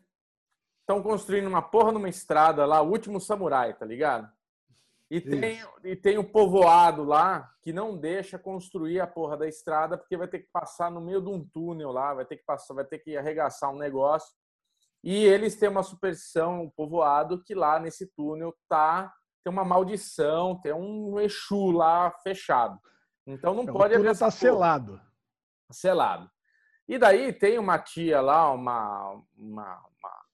[0.82, 4.30] estão construindo uma porra numa estrada lá, o último samurai, tá ligado?
[5.10, 9.98] E tem, e tem o povoado lá que não deixa construir a porra da estrada
[9.98, 12.74] porque vai ter que passar no meio de um túnel lá, vai ter que passar,
[12.74, 14.36] vai ter que arregaçar um negócio.
[15.02, 19.14] E eles têm uma superstição, um povoado que lá nesse túnel tá
[19.48, 22.78] tem uma maldição, tem um Exu lá fechado.
[23.28, 25.02] Então não pode abrir essa tá selado.
[25.70, 26.32] Selado.
[26.88, 30.26] E daí tem uma tia lá, uma, uma, uma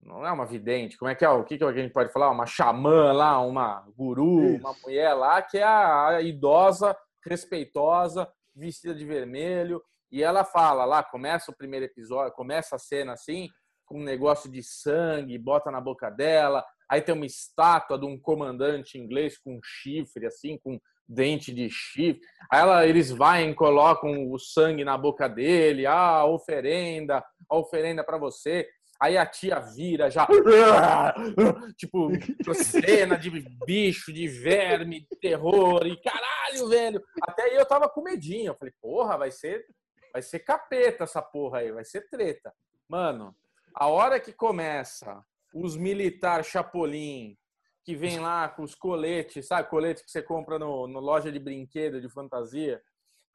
[0.00, 1.28] não é uma vidente, como é que é?
[1.28, 2.30] O que, que a gente pode falar?
[2.30, 4.60] Uma xamã lá, uma guru, Isso.
[4.60, 6.96] uma mulher lá, que é a, a, idosa,
[7.26, 9.82] respeitosa, vestida de vermelho.
[10.10, 13.48] E ela fala lá, começa o primeiro episódio, começa a cena assim,
[13.84, 16.64] com um negócio de sangue, bota na boca dela.
[16.88, 20.80] Aí tem uma estátua de um comandante inglês com chifre, assim, com
[21.10, 22.22] dente de chifre.
[22.50, 28.16] Aí ela, eles vão colocam o sangue na boca dele, ah, oferenda, a oferenda para
[28.16, 28.68] você.
[29.00, 30.28] Aí a tia vira já,
[31.76, 32.10] tipo,
[32.54, 33.30] cena de
[33.64, 37.02] bicho, de verme, de terror, e caralho, velho.
[37.22, 38.48] Até aí eu tava com medinho.
[38.48, 39.64] Eu falei, porra, vai ser,
[40.12, 42.52] vai ser capeta essa porra aí, vai ser treta.
[42.86, 43.34] Mano,
[43.74, 45.24] a hora que começa
[45.54, 47.38] os militar chapolim,
[47.84, 49.68] que vem lá com os coletes, sabe?
[49.68, 52.80] Colete que você compra no, no loja de brinquedo, de fantasia.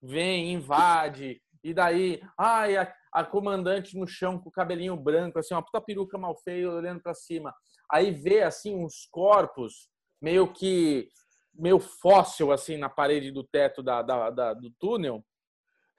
[0.01, 5.55] Vem, invade, e daí, ai, a, a, comandante no chão com o cabelinho branco, assim,
[5.55, 7.51] uma puta peruca mal feia, olhando para cima.
[7.91, 9.89] Aí vê, assim, uns corpos
[10.21, 11.09] meio que,
[11.51, 15.25] meio fóssil, assim, na parede do teto da, da, da do túnel.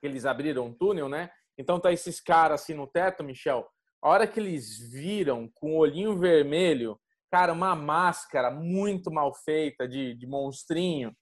[0.01, 1.31] Eles abriram um túnel, né?
[1.59, 3.68] Então tá esses caras, assim, no teto, Michel,
[4.01, 6.97] A hora que eles viram com o olhinho vermelho,
[7.31, 11.15] cara, uma máscara muito mal feita de, de monstrinho.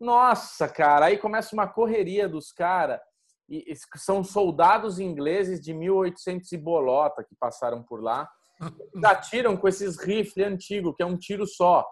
[0.00, 3.00] Nossa, cara, aí começa uma correria dos caras.
[3.48, 8.28] E são soldados ingleses de 1800 e bolota que passaram por lá.
[9.04, 11.86] Atiram com esses rifles antigos, que é um tiro só.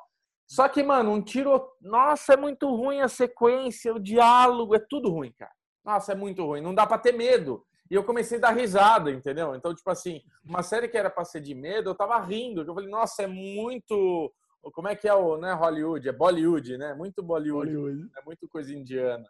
[0.49, 1.63] Só que, mano, um tiro.
[1.81, 5.53] Nossa, é muito ruim a sequência, o diálogo, é tudo ruim, cara.
[5.85, 6.61] Nossa, é muito ruim.
[6.61, 7.65] Não dá para ter medo.
[7.91, 9.55] E eu comecei a dar risada, entendeu?
[9.57, 12.63] Então, tipo assim, uma série que era pra ser de medo, eu tava rindo.
[12.63, 14.33] Eu falei, nossa, é muito.
[14.63, 16.09] Como é que é o né, Hollywood?
[16.09, 16.95] É Bollywood, né?
[16.95, 17.73] Muito Bollywood.
[17.73, 18.11] Bollywood.
[18.17, 19.27] É muito coisa indiana.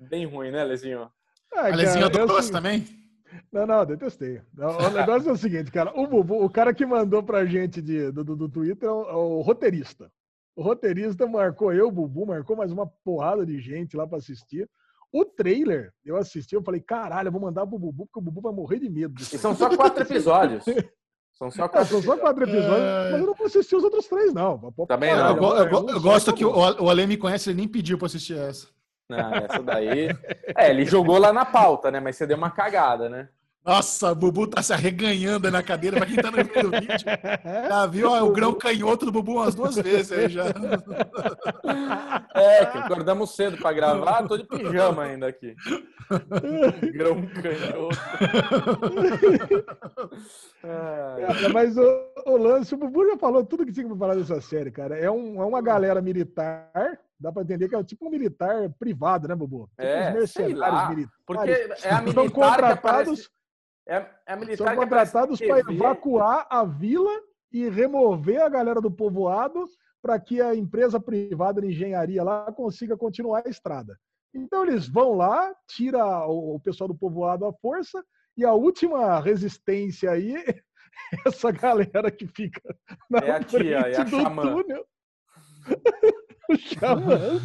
[0.00, 1.10] Bem ruim, né, Lezinho?
[1.52, 2.86] Ah, Lezinho, eu gosto também?
[3.52, 4.40] Não, não, detestei.
[4.56, 5.92] O negócio é o seguinte, cara.
[5.94, 9.02] O, Bubu, o cara que mandou pra gente de, do, do, do Twitter é o,
[9.08, 10.10] é o roteirista.
[10.56, 14.68] O roteirista marcou eu, o Bubu, marcou mais uma porrada de gente lá para assistir.
[15.14, 18.40] O trailer, eu assisti, eu falei, caralho, eu vou mandar pro Bubu, porque o Bubu
[18.40, 19.14] vai morrer de medo.
[19.22, 20.64] E são só quatro episódios.
[21.34, 23.10] São só quatro, é, são só quatro episódios, é...
[23.10, 24.72] mas eu não vou assistir os outros três, não.
[24.86, 25.36] Também não.
[25.36, 28.06] Eu, eu, eu, eu gosto que o, o Ale me conhece, ele nem pediu pra
[28.06, 28.68] assistir essa.
[29.10, 30.10] Não, essa daí.
[30.56, 31.98] É, ele jogou lá na pauta, né?
[31.98, 33.28] Mas você deu uma cagada, né?
[33.64, 37.06] Nossa, o Bubu tá se arreganhando na cadeira pra quem tá no meio do vídeo.
[37.68, 40.44] Já viu ó, o grão canhoto do Bubu umas duas vezes aí já.
[42.34, 45.56] É, que acordamos cedo pra gravar, tô de pijama ainda aqui.
[46.92, 47.96] grão canhoto.
[50.62, 54.40] É, mas o, o, lance, o Bubu já falou tudo que tinha pra falar dessa
[54.42, 54.98] série, cara.
[54.98, 59.26] É, um, é uma galera militar dá para entender que é tipo um militar privado,
[59.28, 59.70] né, Bubu?
[59.70, 61.08] Tipo é, mercenários militares.
[61.24, 63.30] Porque é a militar contratados,
[63.88, 67.12] é, é militar São contratados para evacuar a vila
[67.52, 69.66] e remover a galera do povoado
[70.02, 73.98] para que a empresa privada de engenharia lá consiga continuar a estrada.
[74.34, 78.04] Então eles vão lá, tira o pessoal do povoado à força
[78.36, 80.60] e a última resistência aí é
[81.26, 82.60] essa galera que fica
[83.08, 84.42] na é a tia, frente é a do xamã.
[84.42, 84.86] túnel.
[86.50, 87.40] o xamã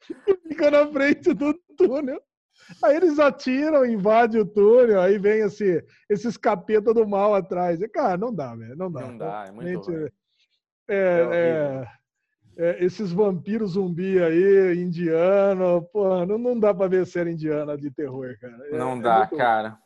[0.48, 2.22] fica na frente do túnel.
[2.82, 7.80] Aí eles atiram, invadem o túnel, aí vem esse, esses capeta do mal atrás.
[7.80, 8.76] E, cara, não dá, velho.
[8.76, 9.00] Não dá.
[9.00, 10.10] Não dá, é muito é,
[10.88, 11.88] é, é,
[12.56, 17.90] é, Esses vampiros zumbi aí, indiano, pô, não, não dá pra ver série indiana de
[17.90, 18.68] terror, cara.
[18.70, 19.78] É, não dá, cara.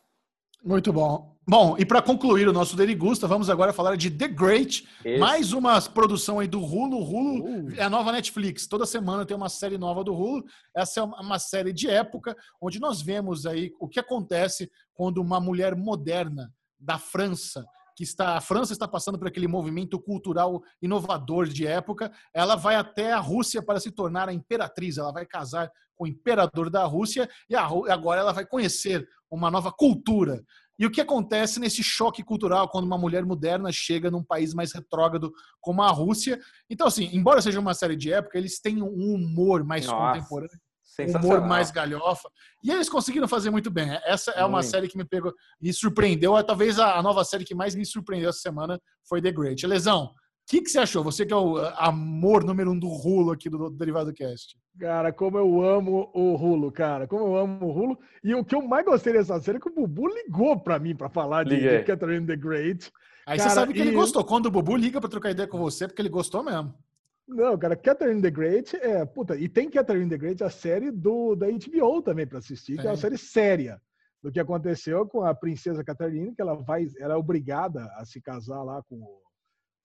[0.65, 1.35] Muito bom.
[1.47, 5.19] Bom, e para concluir o nosso Derigusta, vamos agora falar de The Great, Esse.
[5.19, 7.03] mais uma produção aí do Hulu.
[7.03, 7.75] Hulu uh.
[7.77, 8.67] é a nova Netflix.
[8.67, 10.43] Toda semana tem uma série nova do Hulu.
[10.75, 15.39] Essa é uma série de época onde nós vemos aí o que acontece quando uma
[15.39, 16.51] mulher moderna
[16.81, 17.63] da França
[17.95, 22.77] que está a França está passando por aquele movimento cultural inovador de época, ela vai
[22.77, 26.85] até a Rússia para se tornar a imperatriz, ela vai casar com o imperador da
[26.85, 30.43] Rússia e agora ela vai conhecer uma nova cultura.
[30.77, 34.73] E o que acontece nesse choque cultural quando uma mulher moderna chega num país mais
[34.73, 36.41] retrógrado como a Rússia?
[36.69, 40.19] Então, assim, embora seja uma série de época, eles têm um humor mais Nossa.
[40.19, 40.64] contemporâneo
[41.17, 42.29] humor mais galhofa.
[42.63, 43.91] E eles conseguiram fazer muito bem.
[44.05, 44.71] Essa é uma muito.
[44.71, 46.43] série que me pegou, me surpreendeu.
[46.45, 49.67] Talvez a, nova série que mais me surpreendeu essa semana foi The Great.
[49.67, 50.11] Lesão, o
[50.47, 51.03] que, que você achou?
[51.03, 54.57] Você que é o amor número um do Rulo aqui do, do Derivado Cast.
[54.79, 57.07] Cara, como eu amo o Rulo, cara.
[57.07, 57.99] Como eu amo o Rulo.
[58.23, 60.95] E o que eu mais gostei dessa série é que o Bubu ligou pra mim
[60.95, 62.91] pra falar de, de Catherine the Great.
[63.27, 63.83] Aí cara, você sabe que e...
[63.83, 64.23] ele gostou.
[64.23, 66.75] Quando o Bubu liga pra trocar ideia com você, é porque ele gostou mesmo.
[67.27, 69.05] Não, cara, Catherine the Great é.
[69.05, 72.83] Puta, e tem Catherine the Great, a série do, da HBO também para assistir, que
[72.83, 72.87] é.
[72.87, 73.81] é uma série séria
[74.23, 78.21] do que aconteceu com a princesa Catherine, que ela vai, ela é obrigada a se
[78.21, 79.23] casar lá com o,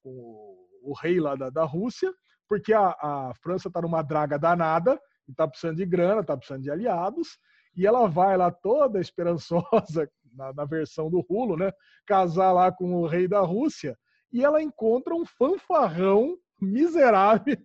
[0.04, 2.14] com o, o rei lá da, da Rússia,
[2.48, 6.64] porque a, a França está numa draga danada e está precisando de grana, está precisando
[6.64, 7.38] de aliados,
[7.76, 11.72] e ela vai lá toda esperançosa, na, na versão do Rulo, né?
[12.06, 13.98] Casar lá com o rei da Rússia,
[14.32, 17.58] e ela encontra um fanfarrão miserável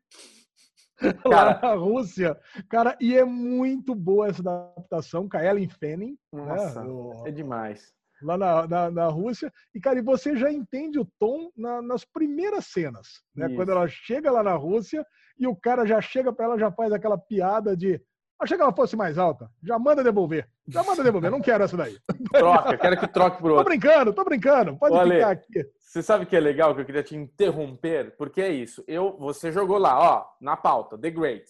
[1.25, 2.39] lá na Rússia.
[2.69, 6.17] Cara, e é muito boa essa adaptação com a Ellen Fanning.
[6.33, 6.91] Nossa, né?
[6.91, 7.93] o, é demais.
[8.23, 9.53] Lá na, na, na, Rússia.
[9.75, 13.23] E, cara, e você já entende o tom na, nas primeiras cenas.
[13.35, 13.55] Né?
[13.55, 15.05] Quando ela chega lá na Rússia
[15.39, 18.01] e o cara já chega para ela, já faz aquela piada de
[18.41, 19.51] Achei que ela fosse mais alta.
[19.63, 20.49] Já manda devolver.
[20.69, 21.31] Já manda devolver.
[21.31, 21.97] Não quero essa daí.
[22.33, 23.65] Troca, quero que troque pro outro.
[23.65, 24.77] Tô brincando, tô brincando.
[24.77, 25.71] Pode Olha, ficar aqui.
[25.79, 28.17] Você sabe que é legal que eu queria te interromper?
[28.17, 28.83] Porque é isso.
[28.87, 31.45] Eu, você jogou lá, ó, na pauta, The Great.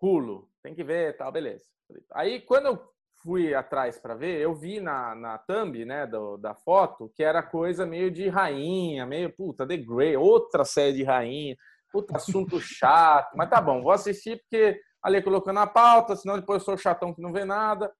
[0.00, 0.48] Hulu.
[0.62, 1.64] Tem que ver tal, beleza.
[2.12, 6.54] Aí, quando eu fui atrás para ver, eu vi na, na thumb, né, do, da
[6.54, 11.56] foto, que era coisa meio de rainha, meio, puta, The Great, outra série de rainha.
[11.92, 13.36] Puta, assunto chato.
[13.36, 17.14] Mas tá bom, vou assistir porque ali colocando a pauta, senão depois eu sou chatão
[17.14, 17.92] que não vê nada.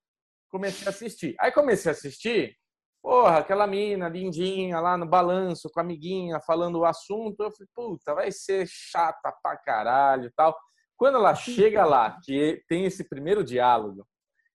[0.51, 1.35] Comecei a assistir.
[1.41, 2.57] Aí comecei a assistir,
[3.03, 7.43] Porra, aquela mina lindinha lá no balanço com a amiguinha falando o assunto.
[7.43, 10.57] Eu falei, puta, vai ser chata pra caralho e tal.
[10.97, 14.07] Quando ela chega lá, que tem esse primeiro diálogo,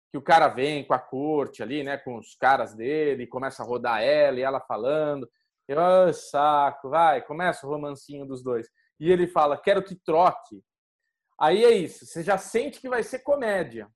[0.09, 3.66] que o cara vem com a corte ali, né, com os caras dele, começa a
[3.66, 5.30] rodar ela e ela falando.
[5.67, 8.69] Eu, oh, saco, vai, começa o romancinho dos dois.
[8.98, 10.64] E ele fala, quero que troque.
[11.40, 13.88] Aí é isso, você já sente que vai ser comédia.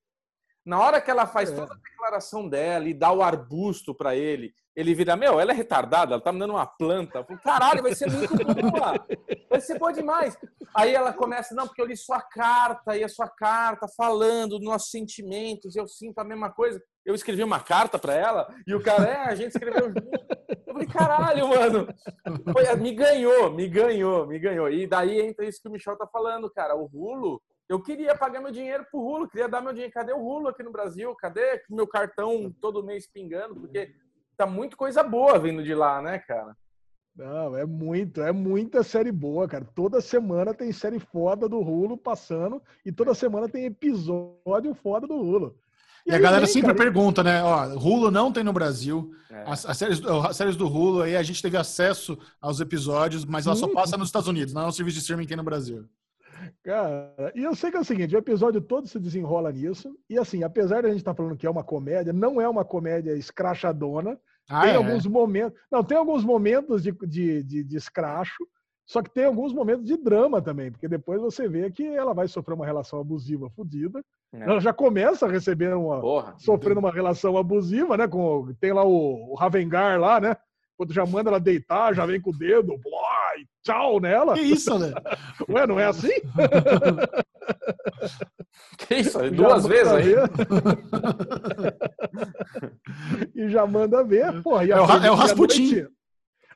[0.65, 1.55] Na hora que ela faz é.
[1.55, 5.55] toda a declaração dela e dá o arbusto para ele, ele vira, meu, ela é
[5.55, 7.23] retardada, ela tá me dando uma planta.
[7.23, 8.93] Falo, Caralho, vai ser muito boa.
[9.49, 10.37] Vai ser boa demais.
[10.73, 14.63] Aí ela começa, não, porque eu li sua carta, e a sua carta falando dos
[14.63, 16.81] nossos sentimentos, eu sinto a mesma coisa.
[17.05, 20.09] Eu escrevi uma carta para ela, e o cara, é, a gente escreveu junto.
[20.67, 21.87] Eu falei, caralho, mano.
[22.53, 24.69] Foi, me ganhou, me ganhou, me ganhou.
[24.69, 26.75] E daí entra isso que o Michel tá falando, cara.
[26.75, 27.41] O Rulo,
[27.71, 29.93] eu queria pagar meu dinheiro pro Rulo, queria dar meu dinheiro.
[29.93, 31.15] Cadê o Rulo aqui no Brasil?
[31.15, 33.55] Cadê meu cartão todo mês pingando?
[33.55, 33.95] Porque
[34.35, 36.53] tá muito coisa boa vindo de lá, né, cara?
[37.15, 39.63] Não, é muito, é muita série boa, cara.
[39.73, 45.15] Toda semana tem série foda do Rulo passando e toda semana tem episódio foda do
[45.15, 45.55] Rulo.
[46.05, 47.41] E, e a galera vem, sempre cara, pergunta, né?
[47.41, 49.13] Ó, Rulo não tem no Brasil.
[49.29, 49.43] É.
[49.45, 53.47] As, as, séries, as séries do Rulo aí a gente teve acesso aos episódios, mas
[53.47, 55.87] ela só passa nos Estados Unidos, não é um serviço de streaming aqui no Brasil.
[56.63, 59.95] Cara, e eu sei que é o seguinte, o episódio todo se desenrola nisso.
[60.09, 62.47] E assim, apesar de a gente estar tá falando que é uma comédia, não é
[62.47, 64.19] uma comédia escrachadona.
[64.49, 64.75] Ah, tem é?
[64.75, 65.59] alguns momentos.
[65.71, 68.45] Não, tem alguns momentos de, de, de, de escracho,
[68.85, 72.27] só que tem alguns momentos de drama também, porque depois você vê que ela vai
[72.27, 74.03] sofrer uma relação abusiva fodida.
[74.33, 74.41] É.
[74.41, 76.01] Ela já começa a receber uma.
[76.01, 78.07] Porra, sofrendo uma relação abusiva, né?
[78.07, 80.35] Com, tem lá o, o Ravengar lá, né?
[80.81, 84.33] Quando já manda ela deitar, já vem com o dedo, blá, e tchau nela.
[84.33, 84.91] Que isso, né?
[85.47, 86.09] Ué, não é assim?
[88.79, 89.19] que isso?
[89.29, 90.15] Duas vezes aí?
[93.35, 94.67] e já manda ver, porra.
[94.67, 95.85] é, o, é o Rasputin.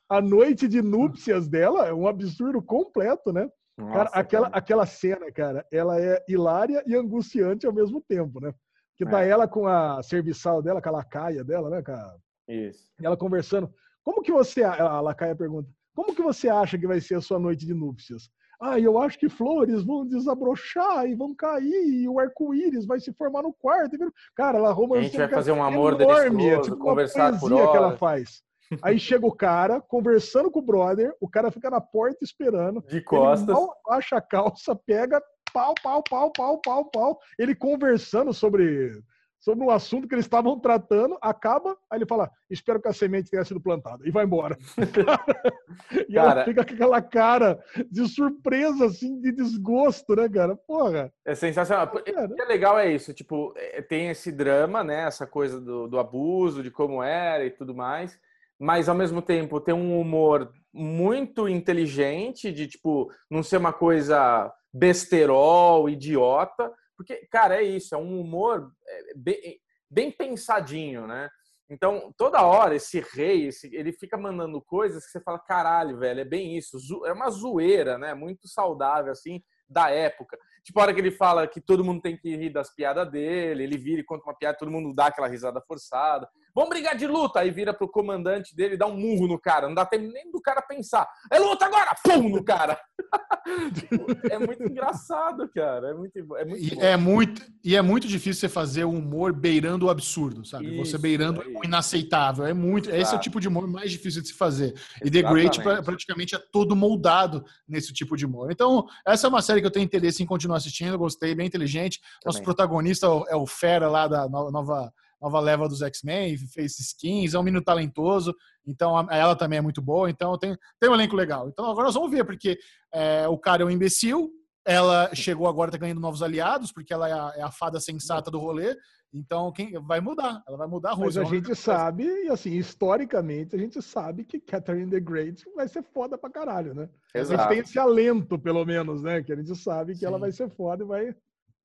[0.08, 3.48] A noite de núpcias dela é um absurdo completo, né?
[3.78, 4.58] Nossa, cara, aquela, cara.
[4.58, 8.52] aquela cena, cara, ela é hilária e angustiante ao mesmo tempo, né?
[8.96, 9.28] Que tá é.
[9.28, 12.16] ela com a serviçal dela, com a lacaia dela, né, cara?
[12.48, 12.90] Isso.
[13.00, 13.72] E ela conversando.
[14.06, 17.40] Como que você, a Lacaia pergunta, como que você acha que vai ser a sua
[17.40, 18.30] noite de núpcias?
[18.60, 23.12] Ah, eu acho que flores vão desabrochar e vão cair e o arco-íris vai se
[23.12, 23.96] formar no quarto.
[24.36, 25.00] Cara, ela romance.
[25.00, 28.44] A gente vai fazer um amor enorme, é tipo conversar por que ela faz.
[28.80, 32.82] Aí chega o cara conversando com o brother, o cara fica na porta esperando.
[32.82, 33.58] De costas.
[33.58, 35.20] Ele baixa a calça, pega
[35.52, 37.18] pau, pau, pau, pau, pau, pau.
[37.36, 39.02] Ele conversando sobre
[39.46, 43.30] sobre um assunto que eles estavam tratando, acaba, aí ele fala, espero que a semente
[43.30, 44.58] tenha sido plantada, e vai embora.
[46.08, 50.56] e cara, ela fica com aquela cara de surpresa, assim, de desgosto, né, cara?
[50.56, 51.12] Porra.
[51.24, 51.86] É sensacional.
[51.94, 55.86] O que é legal é isso, tipo, é, tem esse drama, né, essa coisa do,
[55.86, 58.18] do abuso, de como era e tudo mais,
[58.58, 64.52] mas ao mesmo tempo tem um humor muito inteligente, de, tipo, não ser uma coisa
[64.74, 69.60] besterol, idiota, porque, cara, é isso, é um humor é, bem,
[69.90, 71.28] bem pensadinho, né?
[71.68, 76.20] Então, toda hora, esse rei, esse, ele fica mandando coisas que você fala, caralho, velho,
[76.20, 76.78] é bem isso.
[77.04, 78.14] É uma zoeira, né?
[78.14, 80.38] Muito saudável, assim, da época.
[80.64, 83.64] Tipo, a hora que ele fala que todo mundo tem que rir das piadas dele,
[83.64, 86.28] ele vira e conta uma piada, todo mundo dá aquela risada forçada.
[86.56, 87.40] Vamos brigar de luta!
[87.40, 89.68] Aí vira pro comandante dele e dá um murro no cara.
[89.68, 91.06] Não dá tempo nem do cara pensar.
[91.30, 91.94] É luta agora!
[92.02, 92.80] Pum no cara!
[94.30, 95.90] é muito engraçado, cara.
[95.90, 99.34] É muito, é muito, e é muito E é muito difícil você fazer um humor
[99.34, 100.80] beirando o absurdo, sabe?
[100.80, 102.46] Isso, você beirando é o inaceitável.
[102.46, 102.88] É muito.
[102.88, 103.02] Exato.
[103.02, 104.72] Esse é o tipo de humor mais difícil de se fazer.
[105.04, 108.50] E The Great praticamente é todo moldado nesse tipo de humor.
[108.50, 110.96] Então, essa é uma série que eu tenho interesse em continuar assistindo.
[110.96, 112.00] Gostei, bem inteligente.
[112.00, 112.20] Também.
[112.24, 117.38] Nosso protagonista é o Fera lá da nova nova leva dos X-Men, fez skins, é
[117.38, 118.34] um menino talentoso,
[118.66, 121.48] então ela também é muito boa, então tem, tem um elenco legal.
[121.48, 122.58] Então agora nós vamos ver, porque
[122.92, 124.30] é, o cara é um imbecil,
[124.64, 128.30] ela chegou agora, tá ganhando novos aliados, porque ela é a, é a fada sensata
[128.30, 128.76] do rolê,
[129.12, 133.54] então quem vai mudar, ela vai mudar a Mas a gente sabe, e assim, historicamente,
[133.54, 136.88] a gente sabe que Catherine the Great vai ser foda pra caralho, né?
[137.14, 137.40] Exato.
[137.40, 139.22] A gente tem esse alento, pelo menos, né?
[139.22, 140.06] Que a gente sabe que Sim.
[140.06, 141.16] ela vai ser foda e vai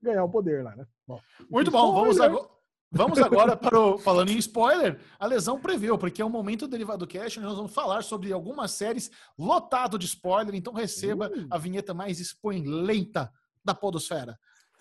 [0.02, 0.86] ganhar o poder lá, né?
[1.08, 2.48] Bom, Muito bom, vamos agora.
[2.92, 3.98] Vamos agora para o.
[3.98, 8.04] Falando em spoiler, a lesão preveu, porque é um momento derivado cash, nós vamos falar
[8.04, 11.48] sobre algumas séries lotado de spoiler, então receba uh.
[11.50, 13.32] a vinheta mais spoilerenta
[13.64, 14.38] da Podosfera.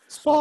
[0.08, 0.40] Spoilers!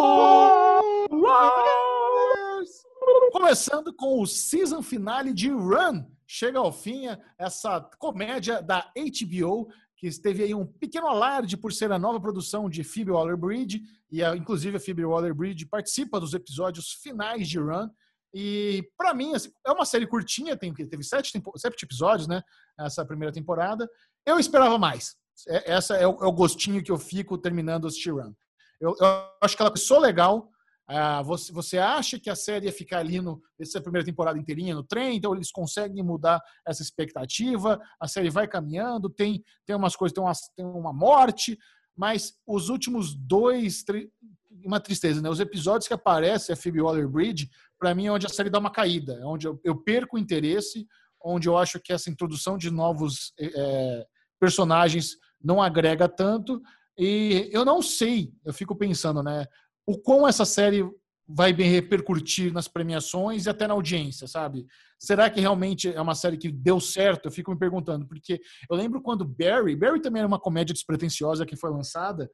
[3.31, 6.06] Começando com o season finale de Run.
[6.25, 7.06] Chega ao fim
[7.38, 9.69] essa comédia da HBO
[10.00, 14.24] que teve aí um pequeno alarde por ser a nova produção de Phoebe Waller-Bridge, e
[14.24, 17.90] a, inclusive a Phoebe Waller-Bridge participa dos episódios finais de Run,
[18.34, 22.42] E para mim, assim, é uma série curtinha, tem, teve sete, sete episódios, né?
[22.80, 23.90] Essa primeira temporada.
[24.26, 25.16] Eu esperava mais.
[25.48, 28.34] É, essa é o, é o gostinho que eu fico terminando assistir Run.
[28.80, 29.08] Eu, eu
[29.42, 30.50] acho que ela começou legal.
[30.92, 34.74] Ah, você, você acha que a série ia ficar ali no, nessa primeira temporada inteirinha
[34.74, 39.95] no trem, então eles conseguem mudar essa expectativa, a série vai caminhando, tem, tem umas
[39.95, 41.59] coisas, tem uma, tem uma morte,
[41.95, 44.09] mas os últimos dois, três,
[44.66, 45.30] uma tristeza, né?
[45.30, 48.72] Os episódios que aparece a Phoebe Waller-Bridge, para mim é onde a série dá uma
[48.72, 50.88] caída, é onde eu, eu, perco o interesse,
[51.24, 54.08] onde eu acho que essa introdução de novos é,
[54.40, 56.59] personagens não agrega tanto.
[56.98, 59.45] E eu não sei, eu fico pensando, né?
[59.90, 60.88] O quão essa série
[61.27, 64.68] vai bem repercutir nas premiações e até na audiência, sabe?
[65.00, 67.26] Será que realmente é uma série que deu certo?
[67.26, 71.43] Eu fico me perguntando, porque eu lembro quando Barry, Barry também era uma comédia despretensiosa
[71.43, 72.30] que foi lançada,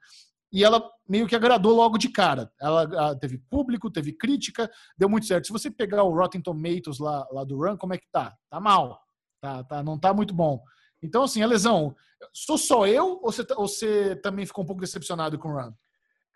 [0.52, 2.52] e ela meio que agradou logo de cara.
[2.60, 5.48] Ela teve público, teve crítica, deu muito certo.
[5.48, 8.36] Se você pegar o Rotten Tomatoes lá, lá do Run, como é que tá?
[8.50, 9.00] Tá mal.
[9.40, 10.62] Tá, tá, não tá muito bom.
[11.02, 11.96] Então, assim, a lesão,
[12.34, 15.54] sou só eu ou você, tá, ou você também ficou um pouco decepcionado com o
[15.54, 15.72] Run?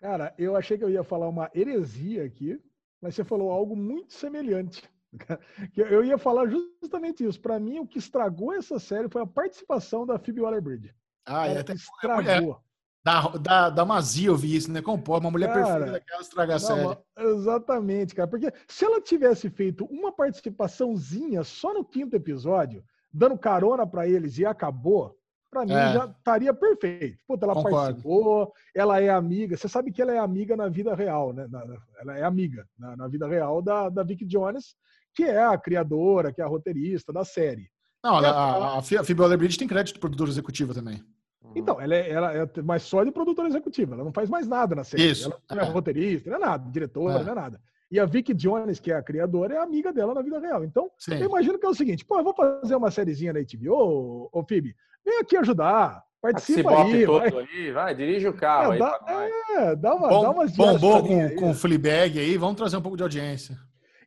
[0.00, 2.58] Cara, eu achei que eu ia falar uma heresia aqui,
[3.00, 4.82] mas você falou algo muito semelhante.
[5.76, 7.40] Eu ia falar justamente isso.
[7.40, 10.94] Para mim, o que estragou essa série foi a participação da Phoebe Waller-Bridge.
[11.26, 12.62] Ah, é, até estragou.
[13.02, 14.82] Dá, dá, dá uma zia ouvir isso, né?
[14.82, 15.24] Como pode?
[15.24, 16.98] Uma mulher cara, perfeita daquela estragar a série.
[17.18, 18.28] Exatamente, cara.
[18.28, 24.38] Porque se ela tivesse feito uma participaçãozinha só no quinto episódio, dando carona para eles
[24.38, 25.18] e acabou,
[25.50, 25.92] para mim é.
[25.92, 27.18] já estaria perfeito.
[27.26, 27.76] Puta, ela Concordo.
[27.76, 29.56] participou, ela é amiga.
[29.56, 31.48] Você sabe que ela é amiga na vida real, né?
[32.00, 34.76] Ela é amiga na, na vida real da, da Vicky Jones,
[35.14, 37.68] que é a criadora, que é a roteirista da série.
[38.02, 41.04] Não, a, a, a Phoebe Waller-Bridge tem crédito de produtora executiva também.
[41.54, 44.74] Então, ela é, ela é mais só de produtora executiva, ela não faz mais nada
[44.74, 45.10] na série.
[45.10, 45.32] Isso.
[45.48, 47.24] Ela não é, é roteirista, não é nada, diretora, é.
[47.24, 47.60] não é nada.
[47.90, 50.62] E a Vicky Jones, que é a criadora, é amiga dela na vida real.
[50.62, 51.14] Então, Sim.
[51.14, 54.30] eu imagino que é o seguinte: pô, eu vou fazer uma sériezinha na HBO, ô,
[54.32, 56.02] ô Phoebe, vem aqui ajudar.
[56.20, 57.28] Participa aí, vai.
[57.34, 59.00] aí, vai, dirige o carro é, aí dá,
[59.48, 61.34] é, dá, uma, bom, dá umas Bombou com, aí.
[61.34, 63.56] com Fleabag aí, vamos trazer um pouco de audiência.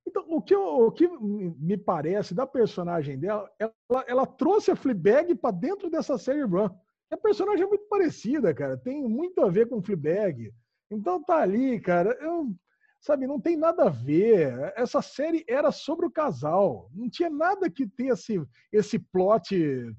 [0.06, 4.76] Então, o que, eu, o que me parece da personagem dela, ela, ela trouxe a
[4.76, 6.70] Fleabag para dentro dessa série Run.
[7.10, 8.78] A personagem é muito parecida, cara.
[8.78, 10.52] Tem muito a ver com Fleabag.
[10.92, 12.16] Então tá ali, cara.
[12.22, 12.54] Eu,
[13.00, 14.74] sabe, não tem nada a ver.
[14.76, 16.90] Essa série era sobre o casal.
[16.94, 18.42] Não tinha nada que ter esse,
[18.72, 19.96] esse plot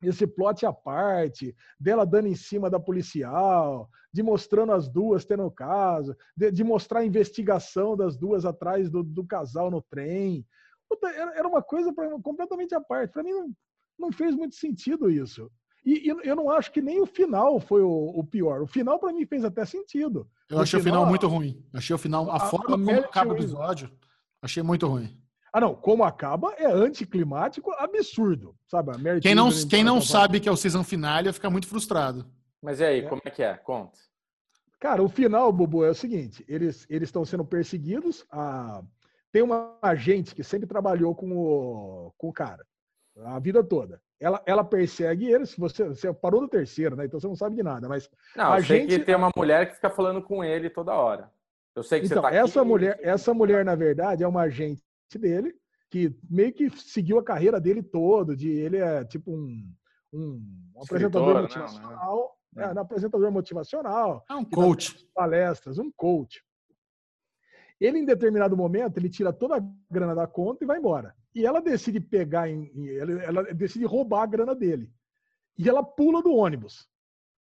[0.00, 5.44] esse plot à parte, dela dando em cima da policial, de mostrando as duas tendo
[5.44, 10.46] o caso, de, de, mostrar a investigação das duas atrás do, do casal no trem.
[10.88, 13.12] Puta, era, uma coisa pra, completamente à parte.
[13.12, 13.50] Para mim, não,
[13.98, 15.50] não fez muito sentido isso.
[15.84, 18.62] E, e, eu não acho que nem o final foi o, o pior.
[18.62, 20.28] O final, para mim, fez até sentido.
[20.48, 21.64] Eu achei final, o final muito ruim.
[21.72, 23.90] Achei o final, a, a forma a como acaba o episódio,
[24.40, 25.16] achei muito ruim.
[25.52, 28.92] Ah, não, como acaba é anticlimático, absurdo, sabe?
[29.20, 32.26] quem não, quem não sabe que é o season finale fica muito frustrado.
[32.62, 33.02] Mas e aí, é.
[33.02, 33.54] como é que é?
[33.54, 33.98] Conta.
[34.80, 38.24] Cara, o final, Bubu, é o seguinte: eles eles estão sendo perseguidos.
[38.30, 38.82] A...
[39.32, 42.64] Tem uma agente que sempre trabalhou com o, com o cara
[43.24, 44.00] a vida toda.
[44.20, 45.54] Ela, ela persegue eles.
[45.56, 47.04] Você, você parou no terceiro, né?
[47.04, 47.88] Então você não sabe de nada.
[47.88, 51.30] Mas não, a gente tem uma mulher que fica falando com ele toda hora.
[51.74, 54.42] Eu sei que então, você tá essa aqui, mulher, essa mulher na verdade é uma
[54.42, 54.82] agente
[55.16, 55.54] dele
[55.90, 58.36] que meio que seguiu a carreira dele todo.
[58.36, 59.72] De ele é tipo um,
[60.12, 60.42] um,
[60.74, 61.42] um apresentador né?
[61.42, 62.38] motivacional.
[62.52, 64.24] Não, é, um apresentador motivacional.
[64.28, 65.06] É um coach.
[65.14, 66.42] Palestras, um coach.
[67.80, 71.14] Ele, em determinado momento, ele tira toda a grana da conta e vai embora.
[71.34, 74.90] E ela decide pegar, em, ela, ela decide roubar a grana dele.
[75.56, 76.88] E ela pula do ônibus.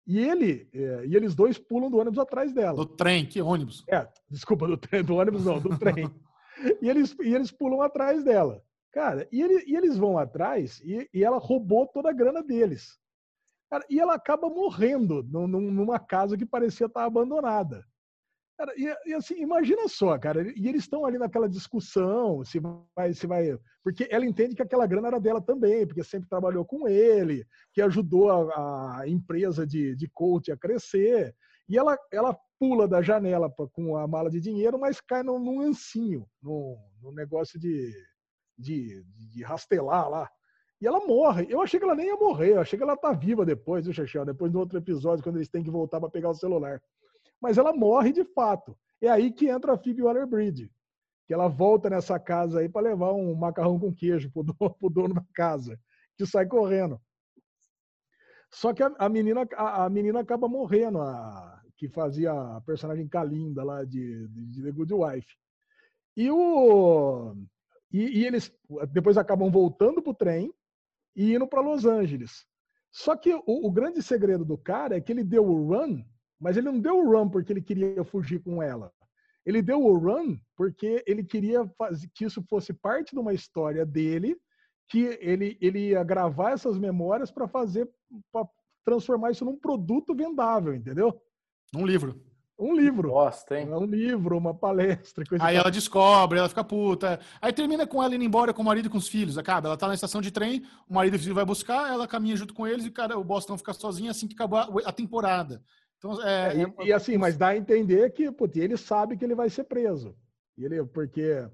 [0.07, 2.77] E ele é, e eles dois pulam do ônibus atrás dela.
[2.77, 3.85] Do trem, que ônibus?
[3.89, 6.09] É, desculpa, do, trem, do ônibus não, do trem.
[6.83, 8.63] e, eles, e eles pulam atrás dela.
[8.93, 12.99] Cara, e, ele, e eles vão atrás e, e, ela roubou toda a grana deles.
[13.71, 17.85] Cara, e ela acaba morrendo numa casa que parecia estar abandonada.
[18.59, 22.61] Cara, e, e, assim, imagina só, cara, e eles estão ali naquela discussão, se
[22.95, 23.57] vai, se vai.
[23.83, 27.81] Porque ela entende que aquela grana era dela também, porque sempre trabalhou com ele, que
[27.81, 31.35] ajudou a, a empresa de, de coach a crescer.
[31.69, 35.41] E ela, ela pula da janela pra, com a mala de dinheiro, mas cai num,
[35.41, 37.93] num ancinho, num, num negócio de,
[38.57, 40.31] de, de rastelar lá.
[40.81, 41.47] E ela morre.
[41.51, 43.95] Eu achei que ela nem ia morrer, eu achei que ela tá viva depois, viu,
[43.95, 44.25] Chechel?
[44.25, 46.81] Depois do outro episódio, quando eles têm que voltar para pegar o celular
[47.41, 48.77] mas ela morre de fato.
[49.01, 50.71] É aí que entra a Phoebe Waller-Bridge,
[51.27, 54.91] que ela volta nessa casa aí para levar um macarrão com queijo pro dono, pro
[54.91, 55.81] dono da casa,
[56.17, 57.01] que sai correndo.
[58.53, 63.09] Só que a, a menina, a, a, menina acaba morrendo, a, que fazia a personagem
[63.09, 65.35] Kalinda lá de, de, The Good Wife.
[66.15, 67.35] E o
[67.91, 68.53] e, e eles
[68.93, 70.53] depois acabam voltando pro trem
[71.17, 72.47] e indo para Los Angeles.
[72.93, 76.05] Só que o, o, grande segredo do cara é que ele deu o run,
[76.39, 78.93] mas ele não deu o run porque ele queria fugir com ela.
[79.47, 83.87] Ele deu o run porque ele queria fazer, que isso fosse parte de uma história
[83.87, 84.37] dele,
[84.87, 87.89] que ele, ele ia gravar essas memórias para fazer,
[88.31, 88.47] para
[88.85, 91.19] transformar isso num produto vendável, entendeu?
[91.75, 92.21] Um livro.
[92.59, 93.09] Um livro.
[93.09, 93.69] Bosta, hein?
[93.71, 95.25] É um livro, uma palestra.
[95.41, 97.19] aí ela descobre, ela fica puta.
[97.41, 99.39] Aí termina com ela indo embora com o marido e com os filhos.
[99.39, 99.69] Acaba.
[99.69, 102.37] Ela tá na estação de trem, o marido e o filho vai buscar, ela caminha
[102.37, 105.63] junto com eles e cara, o Boston fica sozinho assim que acabou a temporada.
[105.97, 109.25] Então, é, é, e, e, assim, mas dá a entender que putz, ele sabe que
[109.25, 110.15] ele vai ser preso.
[110.59, 111.47] Ele, porque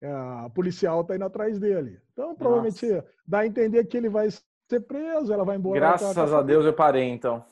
[0.00, 2.00] é, a policial tá indo atrás dele.
[2.12, 3.06] Então, provavelmente Nossa.
[3.26, 5.78] dá a entender que ele vai ser preso, ela vai embora.
[5.78, 7.44] Graças a Deus eu parei, então.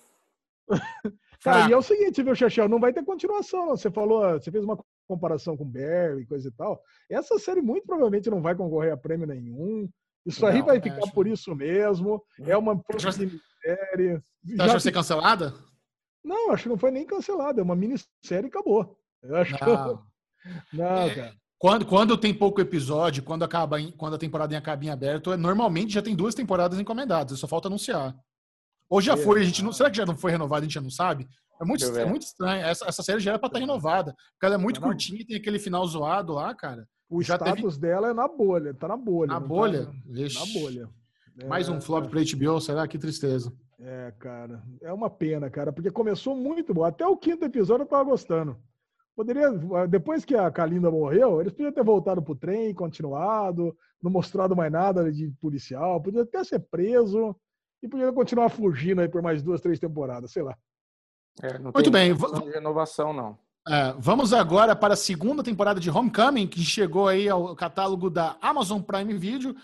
[1.42, 2.68] Cara, e é o seguinte, viu, Xaxel?
[2.68, 3.68] Não vai ter continuação.
[3.68, 4.78] Você falou, você fez uma
[5.08, 6.82] comparação com Barry e coisa e tal.
[7.10, 9.88] Essa série muito provavelmente não vai concorrer a prêmio nenhum.
[10.26, 11.12] Isso não, aí vai ficar acho...
[11.12, 12.22] por isso mesmo.
[12.40, 14.20] É uma minissérie.
[14.44, 15.54] Você acha que ser cancelada?
[16.22, 17.60] Não, acho que não foi nem cancelada.
[17.60, 18.96] É uma minissérie e acabou.
[19.22, 19.58] Eu acho não.
[19.96, 20.10] que.
[20.72, 21.34] Não, é, cara.
[21.58, 25.36] Quando, quando tem pouco episódio, quando, acaba em, quando a temporada acaba em aberto, é,
[25.36, 28.16] normalmente já tem duas temporadas encomendadas, só falta anunciar.
[28.90, 29.72] Ou já foi, a gente não.
[29.72, 31.28] Será que já não foi renovado, a gente já não sabe?
[31.62, 32.64] É muito, é muito estranho.
[32.64, 34.16] Essa, essa série já era pra estar tá renovada.
[34.32, 36.88] Porque ela é muito curtinha, tem aquele final zoado lá, cara.
[37.08, 37.80] O já status teve...
[37.80, 39.28] dela é na bolha, tá na bolha.
[39.28, 39.86] Na bolha?
[39.86, 39.92] Tá...
[39.92, 40.88] Na bolha.
[41.46, 42.86] Mais um flop pra HBO, será?
[42.88, 43.52] Que tristeza.
[43.78, 44.62] É, cara.
[44.82, 46.84] É uma pena, cara, porque começou muito bom.
[46.84, 48.56] Até o quinto episódio eu tava gostando.
[49.14, 49.50] Poderia,
[49.88, 54.72] depois que a Kalinda morreu, eles podiam ter voltado pro trem, continuado, não mostrado mais
[54.72, 57.36] nada de policial, podia até ser preso
[57.82, 60.56] e podia continuar fugindo aí por mais duas, três temporadas, sei lá.
[61.42, 62.14] É, Muito bem.
[62.52, 63.38] Renovação, não.
[63.68, 68.36] É, vamos agora para a segunda temporada de Homecoming, que chegou aí ao catálogo da
[68.40, 69.54] Amazon Prime Video.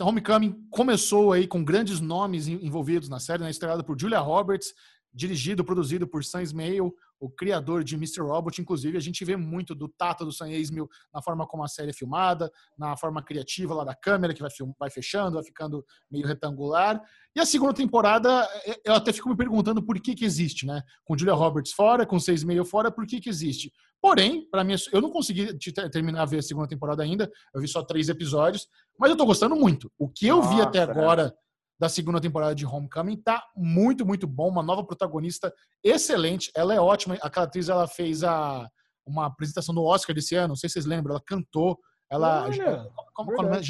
[0.00, 4.74] Homecoming começou aí com grandes nomes envolvidos na série, né, estreada por Julia Roberts,
[5.14, 8.20] dirigido, produzido por Sam Ismail, o criador de Mr.
[8.20, 8.60] Robot.
[8.60, 11.90] Inclusive, a gente vê muito do tato do Sam Ismail na forma como a série
[11.90, 16.26] é filmada, na forma criativa lá da câmera, que vai, vai fechando, vai ficando meio
[16.26, 17.00] retangular.
[17.34, 18.46] E a segunda temporada,
[18.84, 20.82] eu até fico me perguntando por que que existe, né?
[21.04, 23.72] Com Julia Roberts fora, com Sam Ismail fora, por que que existe?
[24.00, 25.56] Porém, para mim, eu não consegui
[25.90, 28.68] terminar a ver a segunda temporada ainda, eu vi só três episódios,
[28.98, 29.90] mas eu tô gostando muito.
[29.98, 31.34] O que eu Nossa, vi até agora
[31.78, 33.16] da segunda temporada de Homecoming.
[33.16, 34.48] Tá muito, muito bom.
[34.48, 36.50] Uma nova protagonista excelente.
[36.56, 37.16] Ela é ótima.
[37.20, 38.68] Aquela atriz, ela fez a,
[39.06, 40.48] uma apresentação do Oscar desse ano.
[40.48, 41.14] Não sei se vocês lembram.
[41.14, 41.78] Ela cantou.
[42.10, 42.44] Ela.
[42.44, 43.60] Olha, como, qual, é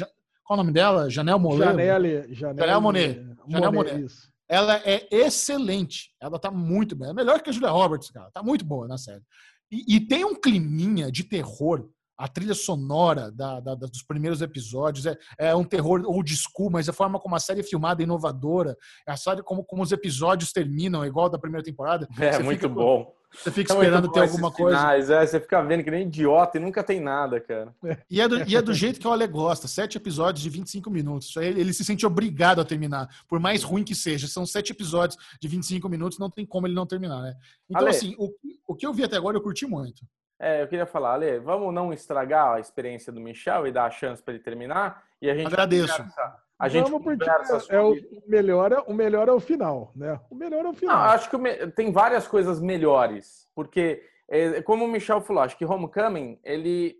[0.43, 1.09] qual, o nome dela?
[1.09, 1.65] Janelle Monet.
[1.65, 3.15] Janelle, Janelle, Monet.
[3.47, 4.07] Janelle Monet.
[4.47, 6.13] Ela é excelente.
[6.21, 7.09] Ela tá muito bem.
[7.09, 8.29] É melhor que a Julia Roberts, cara.
[8.31, 9.23] Tá muito boa na série.
[9.71, 15.05] E, e tem um climinha de terror a trilha sonora da, da, dos primeiros episódios
[15.05, 18.05] é, é, um terror old school, mas a forma como a série é filmada é
[18.05, 18.77] inovadora.
[19.05, 22.07] A série como, como os episódios terminam, é igual da primeira temporada.
[22.19, 23.13] É, muito fica, bom.
[23.33, 24.77] Você fica é esperando ter alguma coisa.
[24.77, 27.75] Finais, é, você fica vendo que nem idiota e nunca tem nada, cara.
[28.09, 29.67] E é do, e é do jeito que o Ale gosta.
[29.67, 31.35] Sete episódios de 25 minutos.
[31.35, 33.09] Ele, ele se sente obrigado a terminar.
[33.27, 34.27] Por mais ruim que seja.
[34.27, 37.35] São sete episódios de 25 minutos, não tem como ele não terminar, né?
[37.69, 38.31] Então, Ale, assim, o,
[38.67, 40.05] o que eu vi até agora eu curti muito.
[40.39, 43.91] É, eu queria falar, Ale, vamos não estragar a experiência do Michel e dar a
[43.91, 45.03] chance para ele terminar?
[45.21, 45.95] E a gente Agradeço.
[45.95, 47.29] Conversa, a gente vamos porque
[47.69, 47.95] é o
[48.27, 50.19] melhor, é, o melhor é o final, né?
[50.29, 50.95] O melhor é o final.
[50.95, 55.65] Não, acho que tem várias coisas melhores, porque é, como o Michel falou, acho que
[55.65, 56.97] Homecoming ele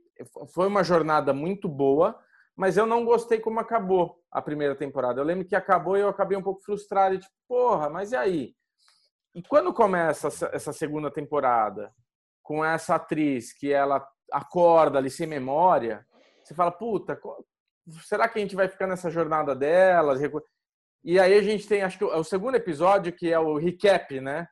[0.53, 2.19] foi uma jornada muito boa,
[2.55, 5.19] mas eu não gostei como acabou a primeira temporada.
[5.19, 8.55] Eu lembro que acabou e eu acabei um pouco frustrado, tipo, porra, mas e aí?
[9.33, 11.93] E quando começa essa segunda temporada?
[12.45, 16.05] Com essa atriz que ela acorda ali sem memória,
[16.43, 17.19] você fala, puta,
[18.07, 20.21] será que a gente vai ficar nessa jornada delas?
[21.03, 24.21] E aí a gente tem, acho que é o segundo episódio, que é o recap,
[24.21, 24.47] né?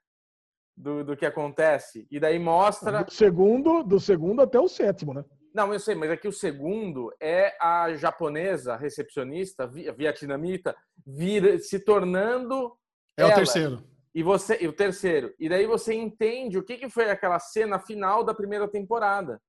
[0.75, 2.07] Do, do que acontece.
[2.09, 3.03] E daí mostra.
[3.03, 5.23] Do segundo, do segundo até o sétimo, né?
[5.53, 12.75] Não, eu sei, mas aqui o segundo é a japonesa recepcionista, vietnamita, vira, se tornando.
[13.15, 13.33] É ela.
[13.33, 13.92] o terceiro.
[14.13, 17.79] E você, e o terceiro, e daí você entende o que, que foi aquela cena
[17.79, 19.41] final da primeira temporada.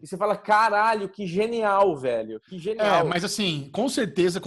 [0.00, 2.40] E você fala, caralho, que genial, velho.
[2.48, 3.00] Que genial.
[3.00, 4.40] É, mas assim, com certeza,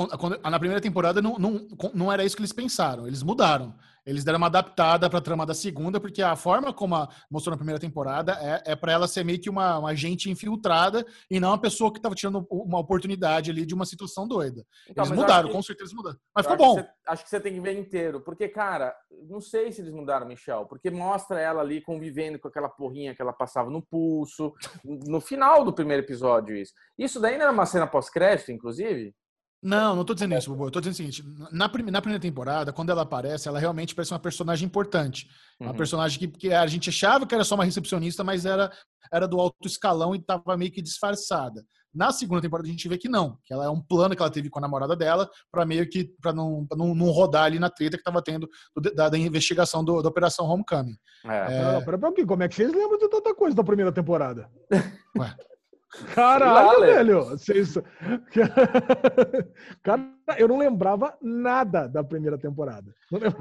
[0.43, 3.07] na primeira temporada não, não, não era isso que eles pensaram.
[3.07, 3.75] Eles mudaram.
[4.09, 7.51] Eles deram uma adaptada para a trama da segunda, porque a forma como a, mostrou
[7.51, 11.39] na primeira temporada é, é para ela ser meio que uma, uma agente infiltrada e
[11.39, 14.65] não uma pessoa que estava tirando uma oportunidade ali de uma situação doida.
[14.89, 16.17] Então, eles mudaram, que, com certeza mudaram.
[16.35, 16.79] Mas ficou bom.
[16.79, 18.95] Acho que, você, acho que você tem que ver inteiro, porque, cara,
[19.29, 23.21] não sei se eles mudaram, Michel, porque mostra ela ali convivendo com aquela porrinha que
[23.21, 26.73] ela passava no pulso, no final do primeiro episódio, isso.
[26.97, 29.13] Isso daí não era uma cena pós-crédito, inclusive?
[29.61, 30.67] Não, não tô dizendo isso, Bobo.
[30.67, 34.13] Eu tô dizendo o seguinte: na, na, primeira temporada, quando ela aparece, ela realmente parece
[34.13, 35.27] uma personagem importante.
[35.59, 35.77] Uma uhum.
[35.77, 38.71] personagem que, que, a gente achava que era só uma recepcionista, mas era,
[39.11, 41.65] era do alto escalão e tava meio que disfarçada.
[41.93, 44.31] Na segunda temporada a gente vê que não, que ela é um plano que ela
[44.31, 47.69] teve com a namorada dela para meio que para não, não, não rodar ali na
[47.69, 50.95] treta que tava tendo do, da, da, investigação do, da Operação Homecoming.
[51.25, 51.55] É.
[51.55, 51.63] É...
[51.63, 54.49] Não, pera, pera, como é que vocês lembram de tanta coisa da primeira temporada?
[55.17, 55.35] Ué.
[56.13, 57.25] Caralho, velho!
[57.25, 57.73] Vocês...
[59.81, 60.03] Cara,
[60.37, 62.93] eu não lembrava nada da primeira temporada.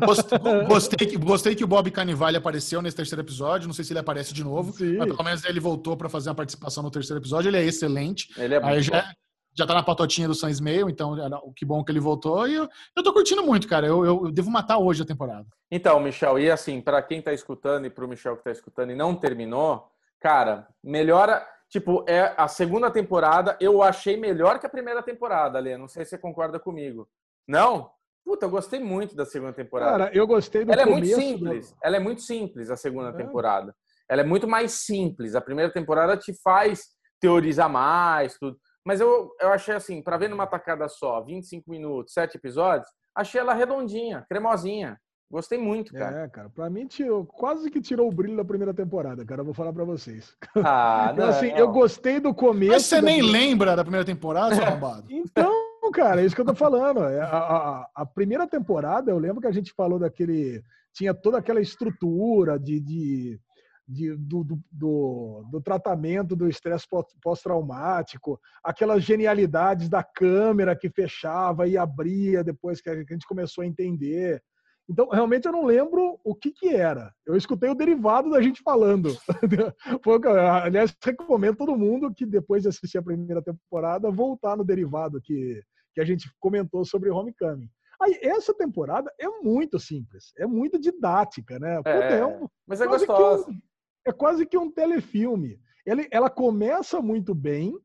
[0.05, 3.67] Gostei, gostei, que, gostei que o Bob Carnivale apareceu nesse terceiro episódio.
[3.67, 4.97] Não sei se ele aparece de novo, Sim.
[4.97, 7.51] mas pelo menos ele voltou para fazer uma participação no terceiro episódio.
[7.51, 8.29] Ele é excelente.
[8.41, 9.13] Ele é Aí já,
[9.55, 11.17] já tá na patotinha do Sans Meio, então
[11.55, 12.49] que bom que ele voltou.
[12.49, 13.87] E eu, eu tô curtindo muito, cara.
[13.87, 15.47] Eu, eu, eu devo matar hoje a temporada.
[15.71, 18.97] Então, Michel, e assim, para quem tá escutando e pro Michel que tá escutando e
[18.97, 19.87] não terminou,
[20.19, 25.77] cara, melhora Tipo, é a segunda temporada eu achei melhor que a primeira temporada, Lê.
[25.77, 27.09] Não sei se você concorda comigo.
[27.47, 27.91] Não?
[28.25, 30.05] Puta, eu gostei muito da segunda temporada.
[30.05, 31.77] Cara, eu gostei do Ela é muito simples.
[31.83, 33.13] Ela é muito simples, a segunda é.
[33.13, 33.75] temporada.
[34.09, 35.35] Ela é muito mais simples.
[35.35, 36.89] A primeira temporada te faz
[37.21, 38.59] teorizar mais, tudo.
[38.85, 43.41] Mas eu, eu achei assim, para ver numa tacada só, 25 minutos, 7 episódios, achei
[43.41, 44.99] ela redondinha, cremosinha.
[45.31, 46.25] Gostei muito, cara.
[46.25, 49.43] É, cara, pra mim tirou, quase que tirou o brilho da primeira temporada, cara.
[49.43, 50.35] Eu vou falar pra vocês.
[50.57, 52.73] Ah, não, assim, eu gostei do começo.
[52.73, 55.05] Mas você nem lembra da primeira temporada, seu arrombado?
[55.13, 55.53] então,
[55.93, 57.05] cara, é isso que eu tô falando.
[57.05, 60.63] É, a, a, a, primeira temporada, eu lembro que a gente falou daquele.
[60.95, 62.81] Tinha toda aquela estrutura de.
[62.81, 63.41] de,
[63.87, 66.87] de do, do, do, do tratamento do estresse
[67.23, 73.67] pós-traumático, aquelas genialidades da câmera que fechava e abria depois que a gente começou a
[73.67, 74.43] entender.
[74.89, 77.13] Então, realmente, eu não lembro o que, que era.
[77.27, 79.11] Eu escutei o derivado da gente falando.
[80.65, 85.63] aliás, recomendo todo mundo que, depois de assistir a primeira temporada, voltar no derivado que,
[85.95, 87.69] que a gente comentou sobre Homecoming.
[88.01, 91.83] Aí, essa temporada é muito simples, é muito didática, né?
[91.85, 93.51] É, é um, mas é gostosa.
[93.51, 93.61] Um,
[94.07, 95.61] é quase que um telefilme.
[95.85, 97.79] Ela, ela começa muito bem,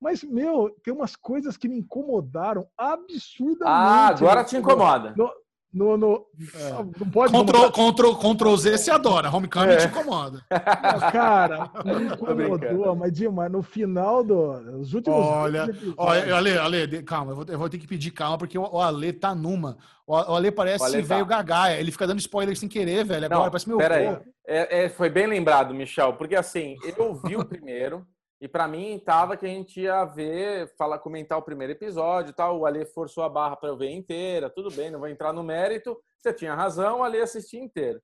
[0.00, 3.62] mas, meu, tem umas coisas que me incomodaram absurdamente.
[3.64, 5.14] Ah, agora te incomoda.
[5.16, 5.32] No,
[5.74, 6.70] no, no é.
[6.70, 9.76] Não pode Ctrl, Ctrl, Ctrl Z se adora, Homecoming é.
[9.78, 10.40] te incomoda.
[10.48, 13.50] Não, cara, me incomodou, mas demais.
[13.50, 15.18] No final dos últimos.
[15.18, 18.80] Olha, olha Ale, Ale, calma, eu vou, eu vou, ter que pedir calma, porque o
[18.80, 19.76] Ale tá numa.
[20.06, 21.36] O Ale parece Ale velho tá.
[21.42, 21.80] gagaia.
[21.80, 23.26] Ele fica dando spoiler sem querer, velho.
[23.26, 23.78] Agora Não, parece meu.
[23.78, 24.16] Pera aí.
[24.46, 28.06] É, é, foi bem lembrado, Michel, porque assim, eu vi o primeiro.
[28.40, 32.58] E para mim tava que a gente ia ver, falar, comentar o primeiro episódio, tal.
[32.58, 34.50] O Ale forçou a barra para eu ver inteira.
[34.50, 35.96] Tudo bem, não vou entrar no mérito.
[36.20, 38.00] Você tinha razão, Ale assistiu inteiro.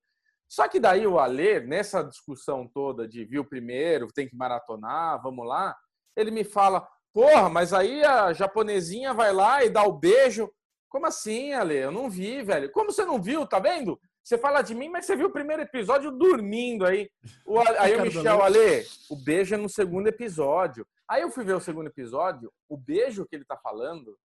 [0.47, 5.47] Só que daí o Ale, nessa discussão toda de viu primeiro, tem que maratonar, vamos
[5.47, 5.73] lá,
[6.15, 10.51] ele me fala: "Porra, mas aí a japonesinha vai lá e dá o beijo".
[10.89, 11.77] Como assim, Ale?
[11.77, 12.69] Eu não vi, velho.
[12.71, 13.47] Como você não viu?
[13.47, 13.97] Tá vendo?
[14.23, 17.09] Você fala de mim, mas você viu o primeiro episódio dormindo aí.
[17.45, 20.85] O, aí o Michel, Ale, o beijo é no segundo episódio.
[21.09, 24.17] Aí eu fui ver o segundo episódio, o beijo que ele tá falando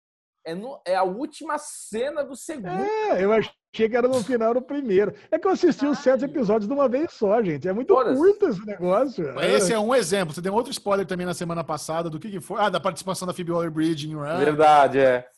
[0.47, 2.69] é, no, é a última cena do segundo.
[2.69, 5.13] É, eu achei que era no final do primeiro.
[5.29, 5.91] É que eu assisti Ai.
[5.91, 7.67] os sete episódios de uma vez só, gente.
[7.67, 9.41] É muito curto esse negócio.
[9.41, 10.33] Esse é um exemplo.
[10.33, 12.61] Você deu outro spoiler também na semana passada do que, que foi.
[12.61, 14.39] Ah, da participação da Phoebe Waller-Bridge em Run.
[14.39, 15.29] Verdade, é.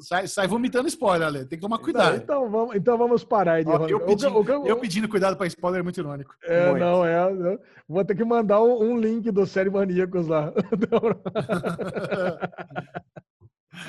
[0.00, 1.44] Sai, sai vomitando spoiler, Ale.
[1.44, 2.16] Tem que tomar cuidado.
[2.16, 5.36] Então, então vamos, então vamos parar de Ó, eu, pedindo, o, o, eu pedindo cuidado
[5.36, 6.34] para spoiler é muito irônico.
[6.42, 6.80] É, muito.
[6.80, 7.30] não, é.
[7.30, 7.58] Não.
[7.88, 10.52] Vou ter que mandar um, um link do Série Maníacos lá.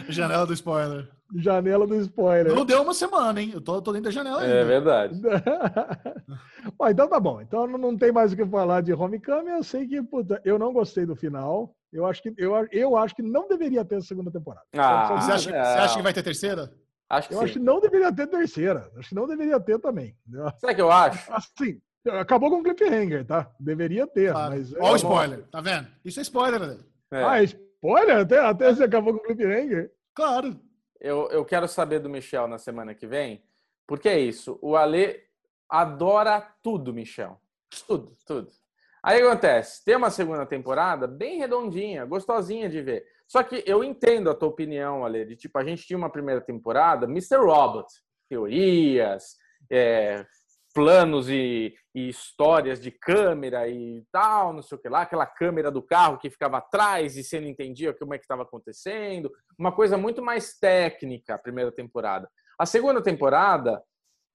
[0.10, 1.10] janela do spoiler.
[1.36, 2.54] Janela do spoiler.
[2.54, 3.52] Não deu uma semana, hein?
[3.54, 5.20] Eu tô, tô dentro da janela É verdade.
[6.78, 7.42] bom, então tá bom.
[7.42, 9.52] Então não tem mais o que falar de Homecoming.
[9.52, 11.74] Eu sei que, puta, eu não gostei do final.
[11.92, 14.66] Eu acho que, eu, eu acho que não deveria ter a segunda temporada.
[14.74, 16.74] Ah, você, acha, você acha que vai ter terceira?
[17.10, 17.44] Acho que eu sim.
[17.44, 18.90] acho que não deveria ter terceira.
[18.96, 20.16] Acho que não deveria ter também.
[20.64, 21.32] O que eu acho?
[21.34, 23.52] Assim, acabou com o cliffhanger, tá?
[23.60, 24.56] Deveria ter, claro.
[24.56, 24.74] mas...
[24.76, 25.88] Olha o spoiler, tá vendo?
[26.06, 26.78] Isso é spoiler, né?
[27.12, 27.24] É.
[27.24, 28.20] Ah, spoiler?
[28.20, 29.92] Até, até você acabou com o cliffhanger?
[30.16, 30.58] Claro.
[31.02, 33.44] Eu, eu quero saber do Michel na semana que vem,
[33.86, 34.58] porque é isso.
[34.62, 35.20] O Ale
[35.68, 37.42] adora tudo, Michel.
[37.88, 38.52] Tudo, tudo.
[39.04, 43.04] Aí acontece, tem uma segunda temporada bem redondinha, gostosinha de ver.
[43.28, 46.42] Só que eu entendo a tua opinião, Ale, de tipo, a gente tinha uma primeira
[46.42, 47.38] temporada, Mr.
[47.38, 47.88] Robot,
[48.30, 49.38] teorias,
[49.72, 50.24] é,
[50.74, 55.72] planos e, e, histórias de câmera e tal, não sei o que lá, aquela câmera
[55.72, 59.72] do carro que ficava atrás e você não entendia como é que estava acontecendo, uma
[59.72, 62.30] coisa muito mais técnica a primeira temporada.
[62.58, 63.82] A segunda temporada,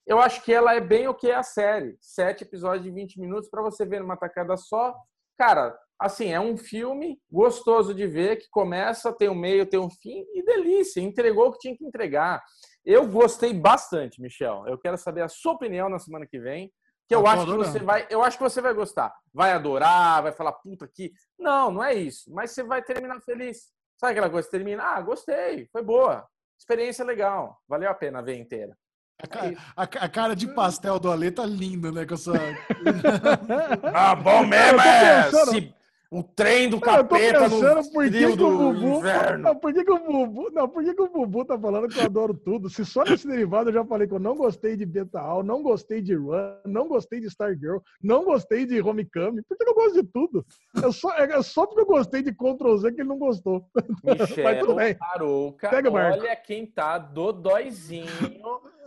[0.07, 3.18] eu acho que ela é bem o que é a série, sete episódios de 20
[3.20, 4.94] minutos para você ver numa tacada só.
[5.36, 9.91] Cara, assim, é um filme gostoso de ver que começa, tem um meio, tem um
[9.91, 12.43] fim e delícia, entregou o que tinha que entregar.
[12.85, 14.65] Eu gostei bastante, Michel.
[14.67, 16.73] Eu quero saber a sua opinião na semana que vem.
[17.09, 19.15] Que eu, eu acho que você vai, eu acho que você vai gostar.
[19.33, 21.12] Vai adorar, vai falar puta que.
[21.39, 22.33] Não, não é isso.
[22.33, 23.73] Mas você vai terminar feliz.
[23.99, 24.49] Sabe aquela coisa?
[24.51, 26.26] Termina, ah, gostei, foi boa,
[26.59, 28.76] experiência legal, valeu a pena ver inteira.
[29.18, 32.04] A, é a, a, cara de pastel do Ale tá linda, né?
[32.04, 32.32] Com essa...
[33.94, 35.30] ah, bom mesmo é!
[35.30, 35.74] Se,
[36.10, 39.02] o trem do capeta no por que, que o Bubu,
[39.38, 41.98] Não, por que, que o Bubu, não, por que, que o Bubu tá falando que
[41.98, 42.70] eu adoro tudo?
[42.70, 45.62] Se só nesse derivado eu já falei que eu não gostei de Beta Al, não
[45.62, 49.42] gostei de Run, não gostei de Stargirl, não gostei de Homecoming.
[49.48, 50.46] Por que eu gosto de tudo?
[50.76, 53.66] É só, é só porque eu gostei de Ctrl Z que ele não gostou.
[54.04, 54.96] Michel Mas tudo bem.
[55.00, 58.06] Arouca, Pega, olha quem tá dodóizinho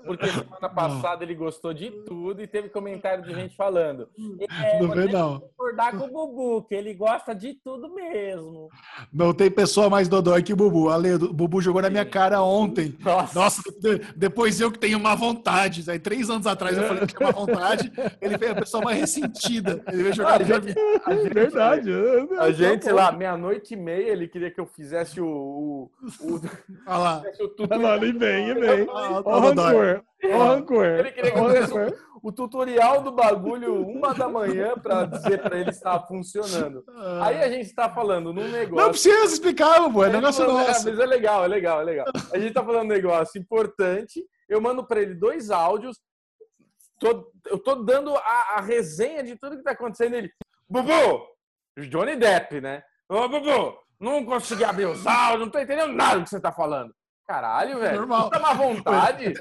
[0.05, 4.09] porque semana passada ele gostou de tudo e teve comentário de gente falando.
[4.63, 5.39] É, não vê, não.
[5.39, 8.69] concordar com o Bubu, que ele gosta de tudo mesmo.
[9.11, 10.89] Não tem pessoa mais dodói que o Bubu.
[10.89, 12.95] Ale, o Bubu jogou na minha cara ontem.
[12.99, 13.39] Nossa.
[13.39, 13.61] Nossa,
[14.15, 15.89] depois eu que tenho uma vontade.
[15.89, 17.91] Aí, três anos atrás, eu falei que tinha uma vontade.
[18.21, 19.81] Ele veio a pessoa mais ressentida.
[19.87, 20.41] Ele veio jogar.
[20.41, 21.91] A gente, a gente, Verdade.
[22.39, 25.27] A gente, lá, meia-noite e meia, ele queria que eu fizesse o.
[25.27, 26.41] o, o
[26.87, 27.23] Olha lá.
[27.39, 27.93] O tutorial.
[27.93, 28.89] Não, vem, vem.
[28.89, 29.88] Olha o rancor.
[30.23, 30.85] Rancor.
[30.85, 35.41] Ele queria que eu fizesse o, o, tutorial do bagulho uma da manhã para dizer
[35.41, 36.83] para ele estar funcionando.
[36.89, 37.27] Ah.
[37.27, 38.83] Aí a gente está falando num negócio.
[38.83, 40.03] Não precisa explicar, pô.
[40.03, 40.85] É negócio nosso.
[40.85, 42.05] Mas é legal, é legal, é legal.
[42.33, 44.23] A gente está falando um negócio importante.
[44.47, 45.97] Eu mando para ele dois áudios.
[46.99, 50.15] Tô, eu tô dando a, a resenha de tudo que está acontecendo.
[50.15, 50.29] Ele,
[50.69, 51.25] Bubu,
[51.89, 52.83] Johnny Depp, né?
[53.07, 56.51] Ô, Bubu, não consegui abrir os áudios, não tô entendendo nada do que você tá
[56.51, 56.93] falando.
[57.29, 57.97] Caralho, velho.
[57.97, 58.27] Normal.
[58.31, 59.35] Tá má vontade.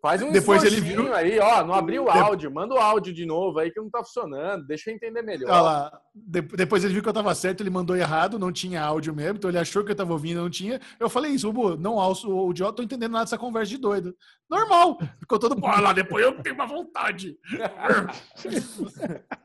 [0.00, 3.26] Faz um Depois ele viu aí, ó, não abriu o áudio, manda o áudio de
[3.26, 5.50] novo aí que não tá funcionando, deixa eu entender melhor.
[5.50, 9.12] Olha lá, depois ele viu que eu tava certo, ele mandou errado, não tinha áudio
[9.12, 10.80] mesmo, então ele achou que eu tava ouvindo, não tinha.
[11.00, 14.16] Eu falei isso, Ubu, não alço o idiota, tô entendendo nada dessa conversa de doido.
[14.48, 14.98] Normal.
[15.18, 17.36] Ficou todo, pô, lá, depois eu tenho uma vontade.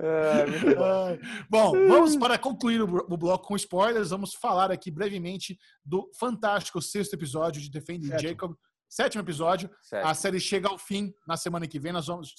[0.00, 1.18] É, bom.
[1.50, 4.10] bom, vamos para concluir o bloco com spoilers.
[4.10, 8.54] Vamos falar aqui brevemente do fantástico sexto episódio de Defending Jacob.
[8.88, 9.68] Sétimo episódio.
[9.82, 10.08] Sétimo.
[10.08, 11.92] A série chega ao fim na semana que vem.
[11.92, 12.32] Nós vamos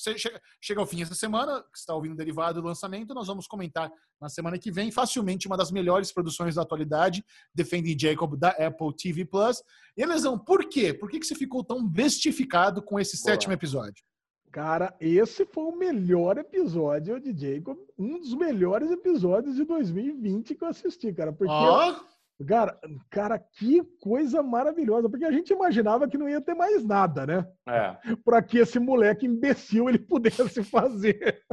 [0.59, 3.13] chega, ao fim essa semana, que está ouvindo derivado do lançamento.
[3.13, 4.91] Nós vamos comentar na semana que vem.
[4.91, 7.23] Facilmente uma das melhores produções da atualidade,
[7.53, 9.61] Defending Jacob da Apple TV Plus.
[9.95, 10.91] E Elisão, por quê?
[10.91, 13.31] Por que, que você ficou tão bestificado com esse Boa.
[13.31, 14.03] sétimo episódio?
[14.51, 20.63] Cara, esse foi o melhor episódio de Jacob, um dos melhores episódios de 2020 que
[20.63, 21.31] eu assisti, cara.
[21.31, 22.45] Porque, oh.
[22.45, 22.79] cara,
[23.11, 25.07] cara, que coisa maravilhosa.
[25.07, 27.47] Porque a gente imaginava que não ia ter mais nada, né?
[27.67, 27.95] É.
[28.25, 31.43] Para que esse moleque imbecil ele pudesse fazer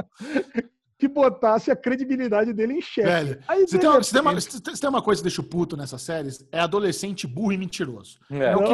[0.97, 3.07] que botasse a credibilidade dele em xeque.
[3.07, 5.43] Velho, Aí, se, tem uma, se, tem uma, se, tem uma, coisa que deixa o
[5.43, 8.19] puto nessas séries, é adolescente burro e mentiroso.
[8.31, 8.73] É, é, o, que,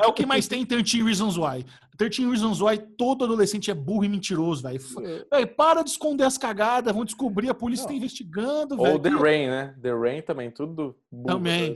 [0.00, 1.66] é o, que, mais tem em 13 Reasons Why.
[1.96, 4.80] 13 Reasons Why, todo adolescente é burro e mentiroso, velho.
[5.32, 5.44] É.
[5.44, 9.74] Para de esconder as cagadas, vão descobrir, a polícia está investigando, Ou The Rain, né?
[9.82, 11.26] The Rain também, tudo burro.
[11.26, 11.74] Também.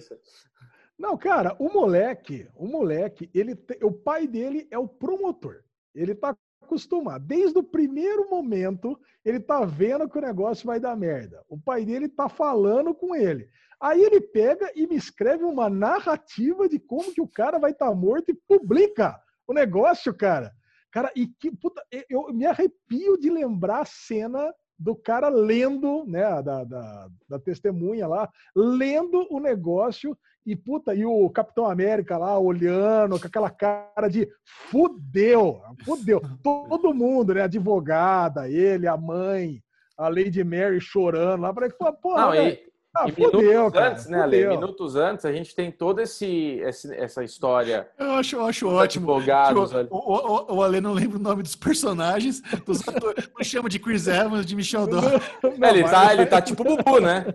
[0.97, 5.65] Não, cara, o moleque, o moleque, ele, o pai dele é o promotor.
[5.93, 7.21] Ele tá acostumar.
[7.21, 11.43] Desde o primeiro momento, ele tá vendo que o negócio vai dar merda.
[11.49, 13.49] O pai dele tá falando com ele.
[13.81, 17.89] Aí ele pega e me escreve uma narrativa de como que o cara vai estar
[17.89, 20.53] tá morto e publica o negócio, cara.
[20.91, 26.23] Cara, e que puta, eu me arrepio de lembrar a cena do cara lendo, né,
[26.43, 32.39] da, da, da testemunha lá, lendo o negócio e, puta, e o Capitão América lá
[32.39, 36.21] olhando com aquela cara de fudeu, fudeu.
[36.43, 37.43] Todo mundo, né?
[37.43, 39.63] Advogada, ele, a mãe,
[39.97, 41.55] a Lady Mary chorando lá.
[41.55, 42.61] Para que, pô, Não, e,
[42.97, 44.47] ah, e fudeu, minutos cara, antes, né, Ale?
[44.47, 47.89] Minutos antes, a gente tem toda esse, esse essa história.
[47.99, 49.13] Eu acho, eu acho ótimo.
[49.13, 53.45] Advogados, tipo, o, o, o, Ale não lembra o nome dos personagens, dos atores, não
[53.45, 55.01] chama de Chris Evans, de Michel Dó.
[55.01, 57.27] É, ele, tá, ele tá tipo Bubu, né?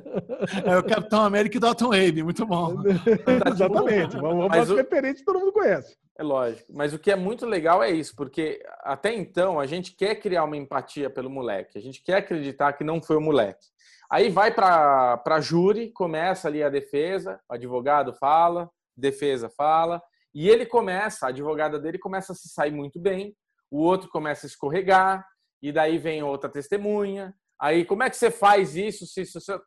[0.63, 2.75] É o Capitão América e Dalton Abe, muito bom.
[2.75, 2.81] Tá
[3.51, 4.75] tipo Exatamente, vamos o...
[4.75, 5.97] referente todo mundo conhece.
[6.17, 9.93] É lógico, mas o que é muito legal é isso, porque até então a gente
[9.93, 13.67] quer criar uma empatia pelo moleque, a gente quer acreditar que não foi o moleque.
[14.11, 20.01] Aí vai para a júri, começa ali a defesa, o advogado fala, defesa fala,
[20.33, 23.35] e ele começa, a advogada dele começa a se sair muito bem.
[23.71, 25.23] o outro começa a escorregar,
[25.61, 27.35] e daí vem outra testemunha.
[27.61, 29.59] Aí, como é que você faz isso se você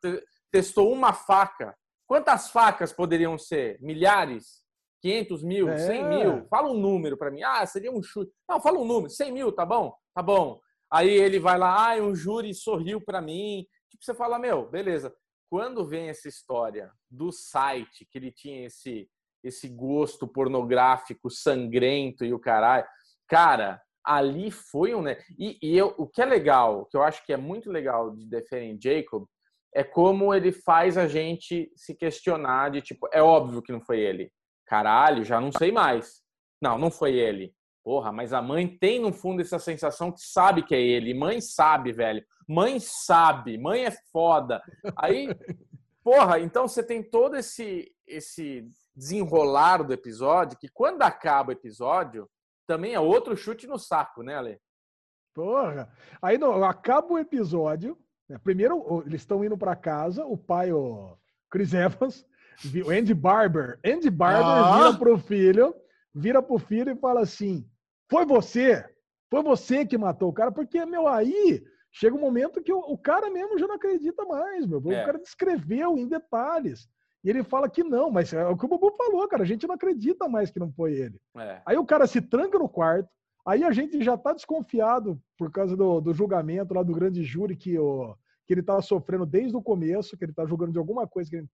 [0.51, 1.73] testou uma faca?
[2.05, 3.77] Quantas facas poderiam ser?
[3.79, 4.61] Milhares?
[5.01, 5.69] 500 mil?
[5.69, 5.77] É.
[5.77, 6.47] 100 mil?
[6.49, 7.43] Fala um número para mim.
[7.43, 8.31] Ah, seria um chute.
[8.49, 9.09] Não, fala um número.
[9.09, 9.93] 100 mil, tá bom?
[10.13, 10.59] Tá bom.
[10.91, 13.65] Aí ele vai lá, ah, um júri sorriu para mim.
[13.93, 15.15] Tipo, você fala, meu, beleza.
[15.49, 19.07] Quando vem essa história do site, que ele tinha esse,
[19.43, 22.85] esse gosto pornográfico sangrento e o caralho,
[23.27, 25.03] cara, ali foi um.
[25.03, 25.17] Né?
[25.37, 28.25] E, e eu, o que é legal, que eu acho que é muito legal de
[28.25, 29.25] Defending Jacob,
[29.75, 33.99] é como ele faz a gente se questionar de tipo, é óbvio que não foi
[33.99, 34.31] ele.
[34.65, 36.21] Caralho, já não sei mais.
[36.59, 37.53] Não, não foi ele.
[37.83, 41.13] Porra, mas a mãe tem no fundo essa sensação que sabe que é ele.
[41.13, 42.23] Mãe sabe, velho.
[42.47, 43.57] Mãe sabe.
[43.57, 44.61] Mãe é foda.
[44.95, 45.29] Aí,
[46.03, 52.29] porra, então você tem todo esse esse desenrolar do episódio que quando acaba o episódio,
[52.67, 54.59] também é outro chute no saco, né, Ale?
[55.33, 55.91] Porra.
[56.21, 57.97] Aí não, acaba o episódio.
[58.29, 58.37] Né?
[58.43, 61.17] Primeiro, eles estão indo para casa, o pai, o
[61.49, 62.25] Chris Evans,
[62.85, 63.79] o Andy Barber.
[63.85, 64.77] Andy Barber ah.
[64.77, 65.75] vira pro filho,
[66.13, 67.67] vira pro filho e fala assim:
[68.09, 68.85] Foi você?
[69.29, 70.51] Foi você que matou o cara?
[70.51, 71.63] Porque, meu, aí
[71.93, 74.81] chega um momento que o, o cara mesmo já não acredita mais, meu.
[74.83, 75.05] O é.
[75.05, 76.89] cara descreveu em detalhes.
[77.23, 79.43] E ele fala que não, mas é o que o Bubu falou, cara.
[79.43, 81.17] A gente não acredita mais que não foi ele.
[81.37, 81.61] É.
[81.65, 83.07] Aí o cara se tranca no quarto.
[83.45, 87.55] Aí a gente já tá desconfiado por causa do, do julgamento lá do grande júri
[87.55, 88.15] que, o,
[88.45, 91.45] que ele tava sofrendo desde o começo, que ele tá julgando de alguma coisa que,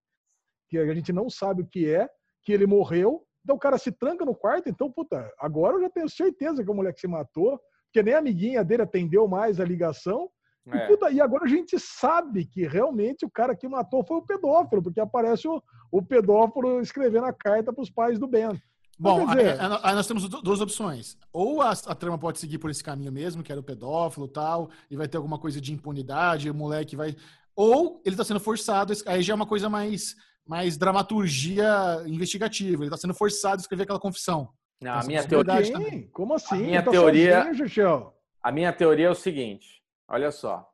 [0.70, 2.10] que a gente não sabe o que é,
[2.44, 3.24] que ele morreu.
[3.44, 4.70] Então o cara se tranca no quarto.
[4.70, 7.60] Então, puta, agora eu já tenho certeza que o moleque se matou,
[7.90, 10.30] porque nem a amiguinha dele atendeu mais a ligação.
[10.68, 10.78] É.
[10.78, 14.22] E, puta, e, agora a gente sabe que realmente o cara que matou foi o
[14.22, 15.62] pedófilo, porque aparece o,
[15.92, 18.60] o pedófilo escrevendo a carta para os pais do Ben.
[19.00, 19.60] Bom, dizer...
[19.60, 21.18] aí, aí, nós temos duas opções.
[21.32, 24.30] Ou a, a, trama pode seguir por esse caminho mesmo, que era o pedófilo e
[24.30, 27.16] tal, e vai ter alguma coisa de impunidade, o moleque vai.
[27.56, 32.84] Ou ele está sendo forçado, aí já é uma coisa mais, mais dramaturgia investigativa.
[32.84, 34.50] Ele está sendo forçado a escrever aquela confissão.
[34.82, 35.74] Não, a minha teoria.
[35.74, 36.08] Também.
[36.10, 36.56] Como assim?
[36.56, 37.54] A minha tá teoria.
[37.54, 40.70] Sozinho, a minha teoria é o seguinte: olha só.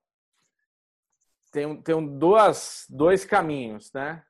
[1.51, 4.23] Tem, tem duas, dois caminhos, né?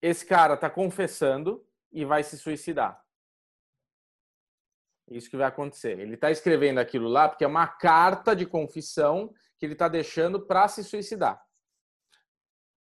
[0.00, 3.00] Esse cara está confessando e vai se suicidar.
[5.08, 5.98] Isso que vai acontecer.
[5.98, 10.44] Ele está escrevendo aquilo lá porque é uma carta de confissão que ele está deixando
[10.44, 11.40] para se suicidar.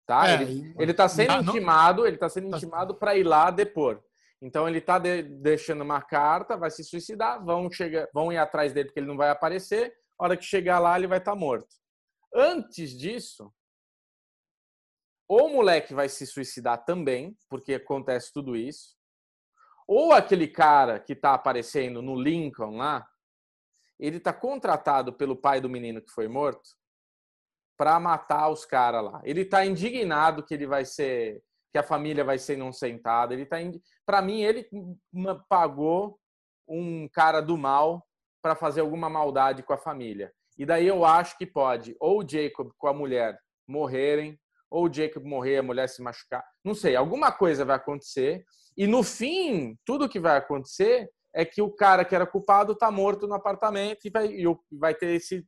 [0.07, 0.29] Tá?
[0.31, 2.57] É, ele está sendo não, intimado, ele está sendo tá...
[2.57, 4.03] intimado para ir lá depor.
[4.45, 8.75] Então ele está de, deixando uma carta, vai se suicidar, vão chegar, vão ir atrás
[8.75, 11.37] dele porque ele não vai aparecer a hora que chegar lá, ele vai estar tá
[11.37, 11.75] morto.
[12.35, 13.51] Antes disso,
[15.27, 18.95] ou o moleque vai se suicidar também, porque acontece tudo isso,
[19.89, 23.09] ou aquele cara que está aparecendo no Lincoln lá,
[23.99, 26.69] ele está contratado pelo pai do menino que foi morto
[27.79, 29.23] para matar os caras lá.
[29.25, 31.43] Ele está indignado que ele vai ser,
[31.75, 33.35] que a família vai ser inocentada.
[33.35, 33.57] Ele tá,
[34.07, 34.65] para mim, ele
[35.49, 36.17] pagou
[36.69, 38.07] um cara do mal
[38.41, 40.33] para fazer alguma maldade com a família.
[40.57, 43.37] E daí eu acho que pode ou o Jacob com a mulher
[43.67, 44.39] morrerem,
[44.71, 46.45] ou o Jacob morrer, a mulher se machucar.
[46.65, 48.45] Não sei, alguma coisa vai acontecer.
[48.77, 52.89] E no fim, tudo que vai acontecer é que o cara que era culpado está
[52.89, 55.45] morto no apartamento e vai, e vai ter esse.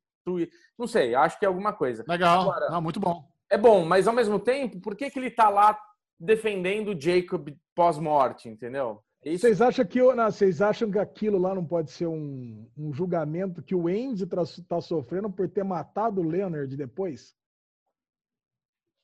[0.76, 2.04] Não sei, acho que é alguma coisa.
[2.08, 2.50] Legal.
[2.50, 3.28] Agora, não, muito bom.
[3.48, 5.78] É bom, mas ao mesmo tempo, por que, que ele está lá
[6.18, 9.02] defendendo o Jacob pós-morte, entendeu?
[9.24, 9.40] Isso...
[9.40, 13.62] Vocês acham que não, vocês acham que aquilo lá não pode ser um, um julgamento
[13.62, 17.34] que o Andy está tá sofrendo por ter matado o Leonard depois?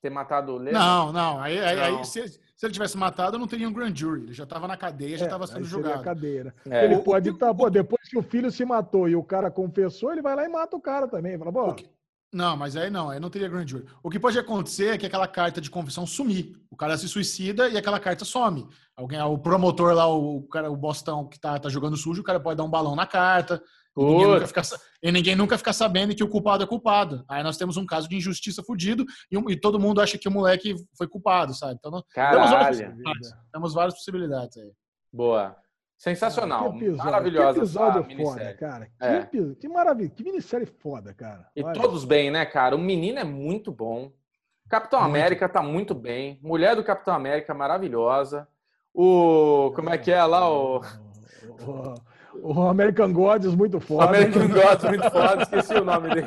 [0.00, 0.78] Ter matado o Leonard?
[0.78, 1.40] Não, não.
[1.40, 1.98] Aí, não.
[1.98, 4.22] aí se, se, ele tivesse matado, não teria um grand jury.
[4.22, 6.04] Ele já estava na cadeia, já estava é, sendo julgado.
[6.04, 6.54] Cadeira.
[6.70, 6.84] É.
[6.84, 10.22] Ele pode estar, tá, depois que o filho se matou e o cara confessou, ele
[10.22, 11.36] vai lá e mata o cara também.
[11.36, 11.74] Fala, pô,
[12.32, 13.84] não, mas aí não, aí não teria grand jury.
[14.02, 16.54] O que pode acontecer é que aquela carta de confissão sumir.
[16.70, 18.66] O cara se suicida e aquela carta some.
[18.96, 22.40] Alguém, o promotor lá, o cara, o Bostão que tá, tá jogando sujo, o cara
[22.40, 23.62] pode dar um balão na carta.
[23.94, 24.62] E ninguém, nunca fica,
[25.02, 27.22] e ninguém nunca fica sabendo que o culpado é culpado.
[27.28, 30.32] Aí nós temos um caso de injustiça fudido e, e todo mundo acha que o
[30.32, 31.74] moleque foi culpado, sabe?
[31.78, 32.78] Então, temos várias,
[33.52, 34.72] temos várias possibilidades aí.
[35.12, 35.54] Boa.
[36.02, 36.72] Sensacional.
[36.72, 37.52] Que episódio, Maravilhosa.
[37.52, 38.88] Que episódio foda, cara.
[39.00, 39.20] É.
[39.20, 40.10] Que, que maravilha.
[40.10, 41.46] Que minissérie foda, cara.
[41.54, 41.72] E Olha.
[41.72, 42.74] todos bem, né, cara?
[42.74, 44.10] O menino é muito bom.
[44.68, 45.10] Capitão muito.
[45.10, 46.40] América tá muito bem.
[46.42, 48.48] Mulher do Capitão América maravilhosa.
[48.92, 49.70] O.
[49.76, 50.50] Como é que é lá?
[50.50, 50.80] O.
[51.60, 51.94] O,
[52.52, 54.06] o American Gods muito foda.
[54.06, 55.42] American Gods muito foda.
[55.44, 56.26] Esqueci o nome dele.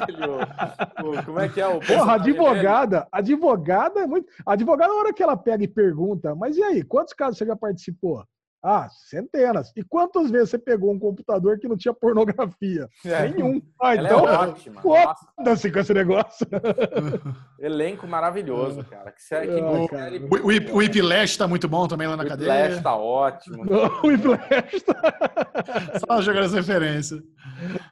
[1.04, 1.82] O, o, como é que é o.
[1.82, 3.08] Porra, advogada.
[3.12, 4.32] Advogada é muito.
[4.46, 7.58] Advogada, na hora que ela pega e pergunta, mas e aí, quantos casos você já
[7.58, 8.26] participou?
[8.68, 9.72] Ah, centenas.
[9.76, 12.90] E quantas vezes você pegou um computador que não tinha pornografia?
[13.06, 13.30] É.
[13.30, 13.62] Nenhum.
[13.80, 14.82] Ah, Ela então, é ótima.
[14.82, 16.48] Foda-se com esse negócio.
[17.60, 19.12] Elenco maravilhoso, cara.
[19.12, 20.16] Que série, ah, cara.
[20.18, 22.50] O, o, o Whiplash tá muito bom também lá na o cadeia.
[22.50, 23.64] O Whiplash tá ótimo.
[24.04, 26.00] o Whiplash tá...
[26.08, 27.22] Só jogando as referências.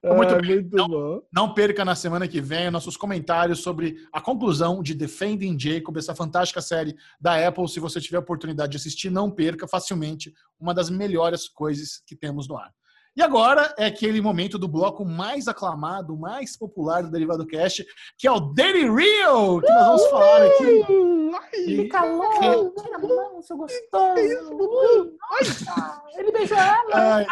[0.04, 0.56] Ah, muito bem.
[0.56, 5.58] Muito não, não, perca na semana que vem nossos comentários sobre a conclusão de Defending
[5.58, 7.68] Jacob, essa fantástica série da Apple.
[7.70, 12.16] Se você tiver a oportunidade de assistir, não perca facilmente uma das melhores coisas que
[12.16, 12.72] temos no ar.
[13.16, 17.86] E agora é aquele momento do bloco mais aclamado, mais popular do Derivado Cast,
[18.18, 21.88] que é o Daily Real, que nós vamos falar aqui.
[21.90, 25.16] Calor, tira a mão, seu gostoso.
[25.32, 27.26] Ai, ele beijou ela.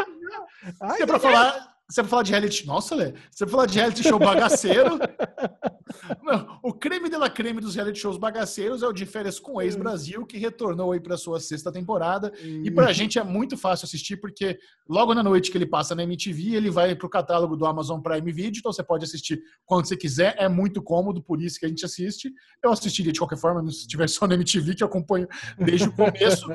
[0.81, 2.65] Ai, é pra falar, você vai falar de reality.
[2.65, 3.13] Nossa, Lê.
[3.29, 4.97] Você vai falar de reality show bagaceiro.
[6.63, 9.61] o creme de la creme dos reality shows bagaceiros é o de férias com o
[9.61, 12.31] ex-Brasil, que retornou aí para sua sexta temporada.
[12.41, 15.93] E para a gente é muito fácil assistir, porque logo na noite que ele passa
[15.93, 19.41] na MTV, ele vai para o catálogo do Amazon Prime Video, então você pode assistir
[19.65, 20.35] quando você quiser.
[20.37, 22.31] É muito cômodo, por isso que a gente assiste.
[22.63, 25.91] Eu assistiria de qualquer forma, se tiver só na MTV, que eu acompanho desde o
[25.91, 26.47] começo.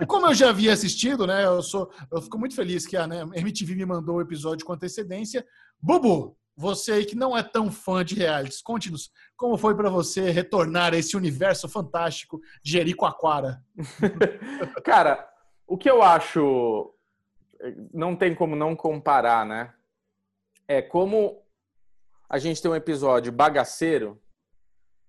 [0.00, 1.44] E como eu já havia assistido, né?
[1.44, 4.74] Eu, sou, eu fico muito feliz que a né, MTV me mandou o episódio com
[4.74, 5.44] antecedência.
[5.80, 10.94] Bubu, você que não é tão fã de realities, conte-nos como foi para você retornar
[10.94, 13.62] a esse universo fantástico de Jericoacoara.
[14.84, 15.28] Cara,
[15.66, 16.94] o que eu acho
[17.92, 19.74] não tem como não comparar, né?
[20.68, 21.42] É como
[22.28, 24.22] a gente tem um episódio bagaceiro,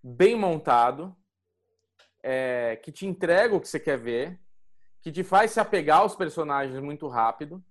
[0.04, 1.16] bem montado,
[2.24, 4.40] é, que te entrega o que você quer ver,
[5.02, 7.64] que te faz se apegar aos personagens muito rápido,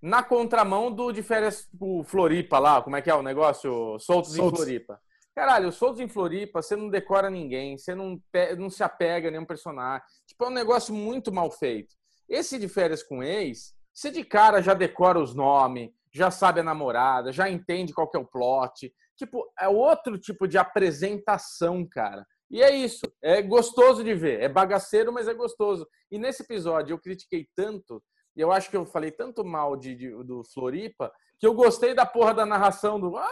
[0.00, 3.98] na contramão do de férias o Floripa lá, como é que é o negócio?
[3.98, 4.60] Soltos, Soltos.
[4.60, 5.00] em Floripa.
[5.34, 8.20] Caralho, Soltos em Floripa, você não decora ninguém, você não,
[8.56, 10.02] não se apega a nenhum personagem.
[10.26, 11.94] Tipo, é um negócio muito mal feito.
[12.28, 16.64] Esse de férias com ex, você de cara já decora os nomes, já sabe a
[16.64, 18.92] namorada, já entende qual que é o plot.
[19.16, 22.24] Tipo, é outro tipo de apresentação, cara.
[22.50, 23.02] E é isso.
[23.22, 24.40] É gostoso de ver.
[24.40, 25.86] É bagaceiro, mas é gostoso.
[26.10, 28.02] E nesse episódio eu critiquei tanto
[28.38, 31.10] e eu acho que eu falei tanto mal de, de, do Floripa
[31.40, 33.16] que eu gostei da porra da narração do.
[33.16, 33.28] Ah,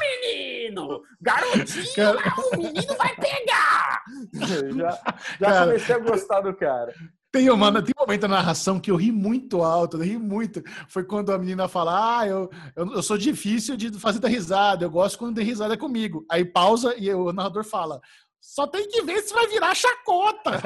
[0.00, 1.00] menino!
[1.20, 1.94] Garotinho!
[1.94, 2.18] Cara...
[2.52, 4.02] O menino vai pegar!
[4.76, 4.90] já
[5.38, 5.66] já cara...
[5.66, 6.92] comecei a gostar do cara.
[7.30, 10.60] Tem, uma, tem um momento na narração que eu ri muito alto, eu ri muito.
[10.88, 14.84] Foi quando a menina fala: Ah, eu, eu, eu sou difícil de fazer da risada,
[14.84, 16.26] eu gosto quando tem risada comigo.
[16.28, 18.00] Aí pausa e o narrador fala:
[18.40, 20.50] só tem que ver se vai virar chacota.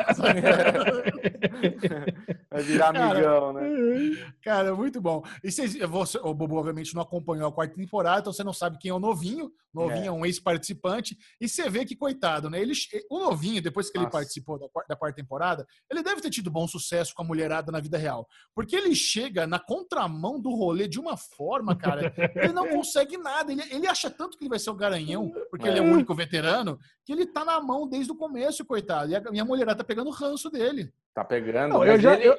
[2.51, 4.34] vai virar amigão, cara, né?
[4.42, 5.23] Cara, muito bom.
[5.42, 5.51] E
[5.86, 8.94] você, o Bobo, obviamente, não acompanhou a quarta temporada, então você não sabe quem é
[8.94, 9.51] o novinho.
[9.73, 11.17] Novinho é, é um ex-participante.
[11.41, 12.60] E você vê que, coitado, né?
[12.60, 12.75] Ele,
[13.10, 14.07] o novinho, depois que Nossa.
[14.07, 17.73] ele participou da, da quarta temporada, ele deve ter tido bom sucesso com a mulherada
[17.73, 18.28] na vida real.
[18.55, 23.51] Porque ele chega na contramão do rolê de uma forma, cara, ele não consegue nada.
[23.51, 25.70] Ele, ele acha tanto que ele vai ser o garanhão, porque é.
[25.70, 29.11] ele é o único veterano, que ele tá na mão desde o começo, coitado.
[29.11, 30.93] E a minha mulherada tá pegando o ranço dele.
[31.15, 31.73] Tá pegando.
[31.73, 32.39] Não, eu já, ele, eu...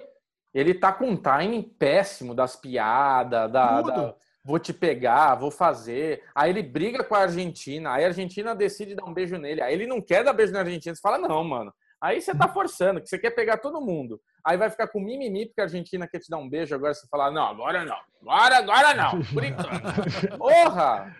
[0.53, 6.24] ele tá com um timing péssimo das piadas, da, da, vou te pegar, vou fazer.
[6.35, 9.61] Aí ele briga com a Argentina, aí a Argentina decide dar um beijo nele.
[9.61, 11.74] Aí ele não quer dar beijo na Argentina, você fala, não, mano.
[12.01, 14.19] Aí você tá forçando, que você quer pegar todo mundo.
[14.45, 17.08] Aí vai ficar com mimimi porque a Argentina quer te dar um beijo, agora você
[17.08, 17.98] fala, não, agora não.
[18.22, 19.24] Agora, agora não.
[19.24, 19.72] Por enquanto.
[20.38, 21.16] Porra!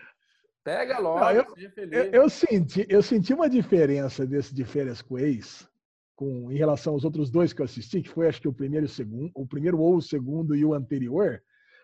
[0.64, 1.44] Pega logo, não, eu,
[1.92, 5.68] eu, eu, senti, eu senti uma diferença desse de férias com ex,
[6.16, 8.86] com, em relação aos outros dois que eu assisti, que foi acho que o primeiro
[8.86, 11.42] e o segundo, o primeiro ou o segundo e o anterior.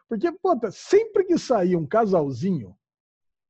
[0.08, 2.74] Porque, puta, sempre que saía um casalzinho,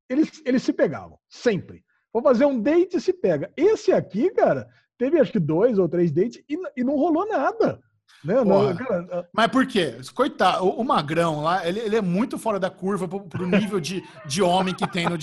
[0.08, 1.16] eles, eles se pegavam.
[1.28, 1.84] Sempre.
[2.12, 3.52] Vou fazer um date se pega.
[3.56, 4.68] Esse aqui, cara,
[4.98, 7.80] teve acho que dois ou três dates e, e não rolou nada.
[8.24, 8.44] Né?
[8.44, 9.96] Não, cara, mas por quê?
[10.14, 13.80] Coitado, o, o Magrão lá, ele, ele, é muito fora da curva pro, pro nível
[13.80, 15.16] de, de homem que tem no.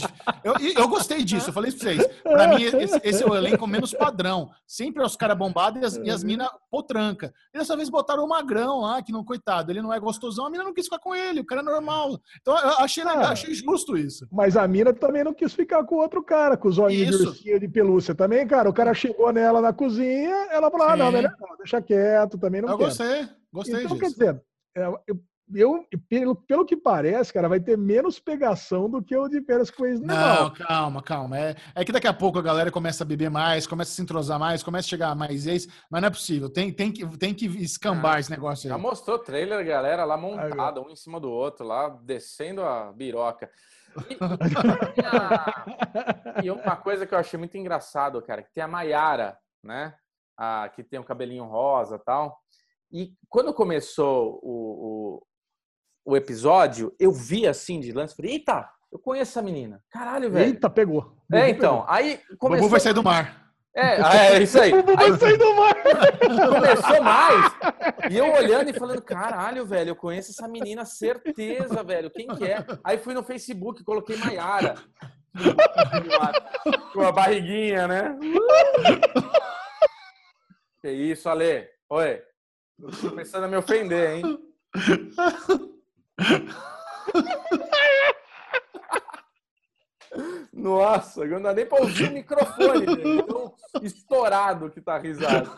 [0.43, 2.07] Eu, eu gostei disso, eu falei isso pra vocês.
[2.23, 4.49] Pra mim, esse, esse é o elenco menos padrão.
[4.65, 7.31] Sempre é os caras bombados e as, e as minas potranca.
[7.53, 10.49] E dessa vez botaram o Magrão lá, que não, coitado, ele não é gostosão, a
[10.49, 12.19] mina não quis ficar com ele, o cara é normal.
[12.41, 14.27] Então eu achei legal, ah, achei justo isso.
[14.31, 17.59] Mas a mina também não quis ficar com outro cara, com os olhinhos de ursinho
[17.59, 18.69] de pelúcia também, cara.
[18.69, 22.61] O cara chegou nela na cozinha, ela falou: ah, não, melhor não, deixa quieto, também
[22.61, 22.86] não eu.
[22.87, 23.99] Gostei, gostei então, disso.
[23.99, 24.43] quer dizer,
[24.75, 25.23] é, eu,
[25.55, 29.71] eu, pelo, pelo que parece, cara, vai ter menos pegação do que o de férias
[29.71, 31.39] com ex Não, calma, calma.
[31.39, 34.01] É, é que daqui a pouco a galera começa a beber mais, começa a se
[34.01, 36.49] entrosar mais, começa a chegar a mais ex, mas não é possível.
[36.49, 38.69] Tem, tem, que, tem que escambar ah, esse negócio aí.
[38.69, 43.49] Já mostrou trailer, galera, lá montada, um em cima do outro, lá descendo a biroca.
[46.41, 49.95] E, e uma coisa que eu achei muito engraçado, cara, que tem a Maiara, né?
[50.37, 52.37] A, que tem o cabelinho rosa tal.
[52.91, 55.21] E quando começou o,
[56.05, 59.83] o, o episódio, eu vi assim de lance, falei, eita, eu conheço essa menina.
[59.91, 60.45] Caralho, velho.
[60.45, 61.17] Eita, pegou.
[61.31, 61.85] É, então, pegou.
[61.89, 62.63] aí O começou...
[62.63, 63.47] Bubu vai sair do mar.
[63.75, 64.71] É, é isso aí.
[64.81, 65.75] Bubu Aí vai sair do mar.
[66.49, 67.53] começou mais.
[68.09, 72.09] E eu olhando e falando, caralho, velho, eu conheço essa menina, certeza, velho.
[72.09, 72.65] Quem que é?
[72.83, 74.75] Aí fui no Facebook, coloquei Maiara.
[76.93, 78.17] Com a barriguinha, né?
[80.81, 81.67] Que isso, Ale?
[81.89, 82.21] Oi.
[82.79, 84.39] Tô começando a me ofender, hein?
[90.53, 92.85] Nossa, não dá nem pra ouvir o microfone.
[93.25, 95.49] Tão estourado que tá a risada.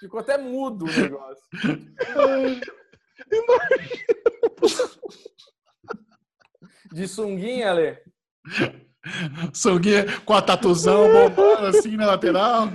[0.00, 1.44] Ficou até mudo o negócio.
[6.92, 8.02] De sunguinha, Ale?
[9.52, 12.68] Sanguinha com a tatuzão bombando assim na lateral.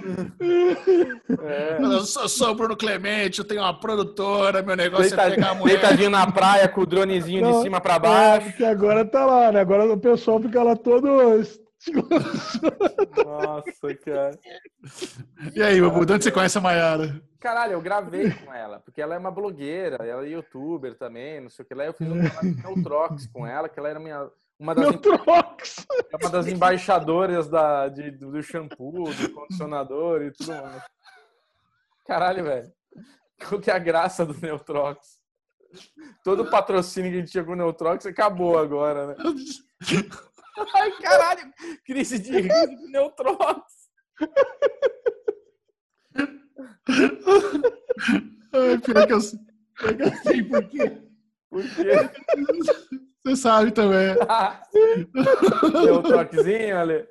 [1.44, 1.78] É.
[1.82, 5.50] Eu sou, sou o Bruno Clemente, eu tenho uma produtora, meu negócio é Deita- pegar
[5.52, 5.74] a mulher.
[5.80, 8.48] deitadinho na praia com o dronezinho de Não, cima pra É, baixo.
[8.50, 9.60] porque agora tá lá, né?
[9.62, 11.08] Agora o pessoal fica lá todo.
[13.26, 14.38] Nossa, cara.
[15.54, 17.22] E aí, Bubu, de onde você conhece a Mayara?
[17.40, 21.50] Caralho, eu gravei com ela, porque ela é uma blogueira, ela é youtuber também, não
[21.50, 21.86] sei o que lá.
[21.86, 24.28] Eu fiz um trabalho de Neutrox com ela, que ela era minha,
[24.64, 25.86] uma, das, Meu trox.
[26.22, 30.84] uma das embaixadoras da, de- do shampoo, do condicionador e tudo mais.
[32.08, 32.72] Caralho, velho.
[33.46, 35.20] Qual que é a graça do Neutrox?
[36.24, 39.16] Todo o patrocínio que a gente tinha com o Neutrox acabou agora, né?
[40.76, 41.52] Ai, caralho!
[41.86, 43.64] Crise de riso do Neutrox.
[48.54, 49.20] Ai, pior que eu,
[49.78, 51.02] pior que eu sei por quê.
[51.50, 53.04] Por quê?
[53.26, 54.16] Você sabe também.
[55.86, 57.06] Neutroxinho, Ale.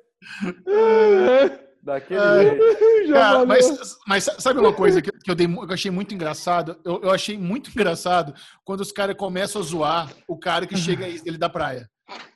[1.81, 2.45] Daquele Ai.
[2.45, 3.07] jeito.
[3.07, 3.47] Já Cara, valeu.
[3.47, 6.79] mas, mas sabe uma coisa que, que eu, dei, eu achei muito engraçado?
[6.85, 8.33] Eu, eu achei muito engraçado
[8.63, 11.89] quando os caras começam a zoar o cara que chega aí, ele da praia.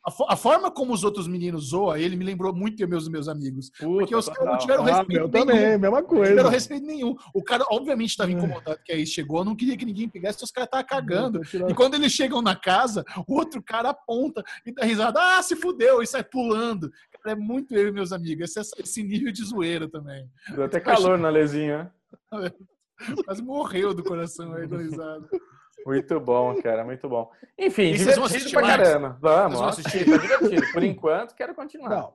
[0.03, 3.07] A, fo- a forma como os outros meninos zoam ele me lembrou muito de meus
[3.09, 3.69] meus amigos.
[3.80, 5.45] Porque os caras não tiveram Ah, respeito meu nenhum.
[5.45, 6.27] também, mesma Não coisa.
[6.30, 7.15] tiveram respeito nenhum.
[7.33, 10.67] O cara, obviamente, estava incomodado que aí chegou, não queria que ninguém pegasse, os caras
[10.67, 11.41] estavam cagando.
[11.69, 15.19] E quando eles chegam na casa, o outro cara aponta e dá risada.
[15.22, 16.01] Ah, se fudeu!
[16.01, 16.89] E sai pulando.
[17.23, 18.56] Cara, é muito eu e meus amigos.
[18.56, 20.30] Esse, esse nível de zoeira também.
[20.53, 21.91] Deu até calor na lezinha.
[23.27, 25.27] Mas morreu do coração aí da risada.
[25.85, 27.31] Muito bom, cara, muito bom.
[27.57, 28.77] Enfim, E vocês vão assistir pra mais?
[28.77, 29.17] caramba.
[29.22, 30.73] Vamos, Vocês vão vamos assistir, tá divertido.
[30.73, 31.89] Por enquanto, quero continuar.
[31.89, 32.14] Não,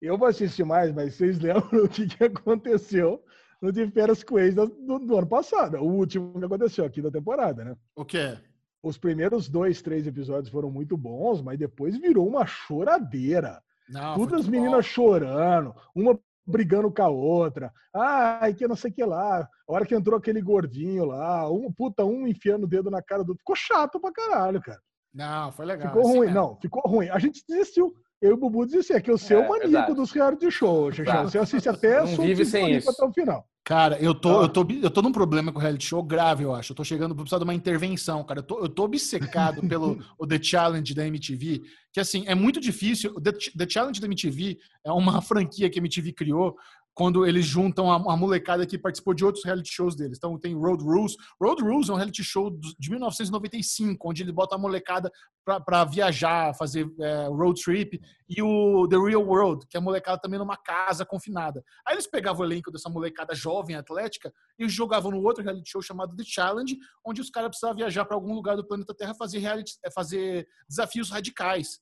[0.00, 3.22] eu vou assistir mais, mas vocês lembram o que, que aconteceu
[3.60, 5.76] no de férias com ex do, do ano passado?
[5.78, 7.76] O último que aconteceu aqui da temporada, né?
[7.94, 8.38] O que é?
[8.82, 13.62] Os primeiros dois, três episódios foram muito bons, mas depois virou uma choradeira.
[13.88, 14.92] Não, Todas as meninas bom.
[14.92, 17.72] chorando, uma brigando com a outra.
[17.94, 19.40] Ai, que não sei o que lá.
[19.40, 23.22] A hora que entrou aquele gordinho lá, um, puta, um enfiando o dedo na cara
[23.22, 23.40] do outro.
[23.40, 24.80] Ficou chato pra caralho, cara.
[25.12, 25.88] Não, foi legal.
[25.88, 26.26] Ficou assim ruim.
[26.26, 26.40] mesmo.
[26.40, 27.08] Não, ficou ruim.
[27.08, 27.94] A gente desistiu.
[28.20, 28.96] Eu e o Bubu desistiu.
[28.96, 29.94] É que eu sei É, o maníaco verdade.
[29.94, 31.14] dos reality show, Xexão.
[31.14, 31.30] Exato.
[31.30, 32.90] Você assiste até Não vive sem isso.
[32.90, 33.46] até o final.
[33.64, 34.42] Cara, eu tô, Ah.
[34.42, 36.72] eu, tô, eu tô num problema com o reality show grave, eu acho.
[36.72, 38.40] Eu tô chegando, precisar de uma intervenção, cara.
[38.40, 42.60] Eu tô, eu tô obcecado pelo o The Challenge da MTV, que assim, é muito
[42.60, 43.14] difícil.
[43.20, 46.56] The, The Challenge da MTV é uma franquia que a MTV criou
[46.94, 50.18] quando eles juntam a, a molecada que participou de outros reality shows deles.
[50.18, 51.16] Então tem Road Rules.
[51.40, 55.10] Road Rules é um reality show de 1995, onde ele bota a molecada
[55.44, 58.00] pra viajar, fazer é, road trip.
[58.28, 61.64] E o The Real World, que é a molecada também numa casa confinada.
[61.86, 65.82] Aí eles pegavam o elenco dessa molecada jovem, atlética, e jogavam no outro reality show
[65.82, 69.38] chamado The Challenge, onde os caras precisavam viajar para algum lugar do planeta Terra fazer,
[69.38, 71.80] reality, eh, fazer desafios radicais,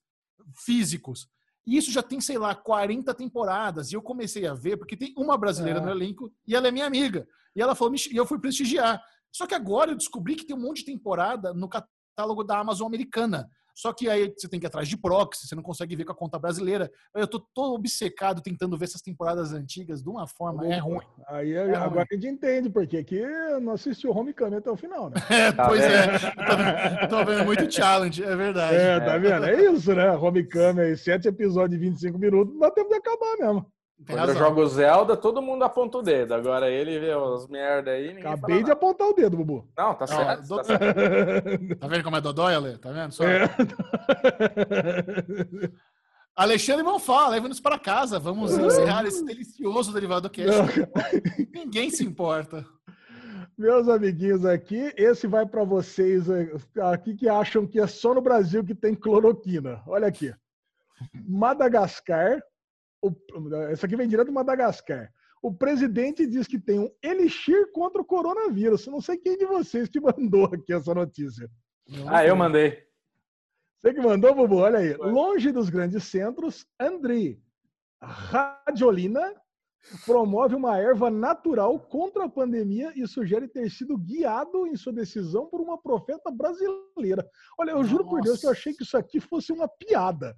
[0.64, 1.28] físicos.
[1.68, 3.92] E isso já tem, sei lá, 40 temporadas.
[3.92, 5.82] E eu comecei a ver, porque tem uma brasileira É.
[5.82, 7.28] no elenco e ela é minha amiga.
[7.54, 9.02] E ela falou, e eu fui prestigiar.
[9.30, 12.86] Só que agora eu descobri que tem um monte de temporada no catálogo da Amazon
[12.86, 13.50] americana.
[13.78, 16.10] Só que aí você tem que ir atrás de proxy, você não consegue ver com
[16.10, 16.90] a conta brasileira.
[17.14, 20.66] Eu tô todo obcecado tentando ver essas temporadas antigas de uma forma.
[20.66, 20.98] É ruim.
[21.28, 23.22] Aí É agora a gente entende, porque aqui
[23.62, 25.14] não assistiu Homecoming até o final, né?
[25.30, 25.92] É, Tá pois vendo?
[25.92, 27.06] é.
[27.06, 28.74] Tô tô vendo muito challenge, é verdade.
[28.74, 29.44] É, tá vendo?
[29.44, 30.10] É isso, né?
[30.10, 33.64] Homecoming aí, sete episódios de 25 minutos, não dá tempo de acabar mesmo.
[34.06, 36.32] Tem Quando eu jogo Zelda, todo mundo aponta o dedo.
[36.32, 39.68] Agora ele vê as merda aí, Acabei de apontar o dedo, Bubu.
[39.76, 41.76] Não, tá Não, certo, do- tá certo.
[41.76, 42.78] Tá vendo como é dodói, Ale?
[42.78, 43.10] Tá vendo?
[43.12, 43.24] Só...
[43.24, 43.48] É.
[46.36, 48.20] Alexandre Bonfá, leve-nos para casa.
[48.20, 50.62] Vamos encerrar esse delicioso derivado cast.
[51.52, 52.64] Ninguém se importa.
[53.58, 56.52] Meus amiguinhos aqui, esse vai para vocês eh,
[56.92, 59.82] aqui que acham que é só no Brasil que tem cloroquina.
[59.84, 60.32] Olha aqui.
[61.26, 62.40] Madagascar.
[63.02, 63.14] O-
[63.70, 65.12] essa aqui vem direto do Madagascar.
[65.42, 68.84] O presidente diz que tem um elixir contra o coronavírus.
[68.86, 71.48] Eu não sei quem de vocês que mandou aqui essa notícia.
[72.08, 72.82] Ah, eu mandei.
[73.80, 74.56] Você que mandou, Bubu?
[74.56, 74.94] Olha aí.
[74.94, 77.40] Longe dos grandes centros, Andrei
[78.02, 79.34] Radiolina
[80.04, 85.46] promove uma erva natural contra a pandemia e sugere ter sido guiado em sua decisão
[85.46, 87.24] por uma profeta brasileira.
[87.58, 90.36] Olha, eu juro por Deus que eu achei que isso aqui fosse uma piada.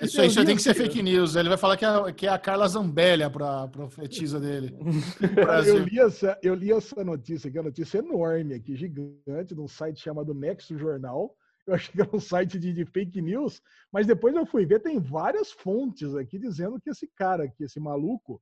[0.00, 1.34] Isso aí, aí tem que ser fake news.
[1.34, 4.76] Ele vai falar que é, que é a Carla Zambellia para profetisa dele.
[5.66, 10.00] eu, li essa, eu li essa notícia aqui, uma notícia enorme aqui, gigante, num site
[10.00, 11.34] chamado Nexo Jornal.
[11.66, 13.60] Eu achei que era um site de, de, fake news,
[13.92, 17.80] mas depois eu fui ver, tem várias fontes aqui dizendo que esse cara aqui, esse
[17.80, 18.40] maluco,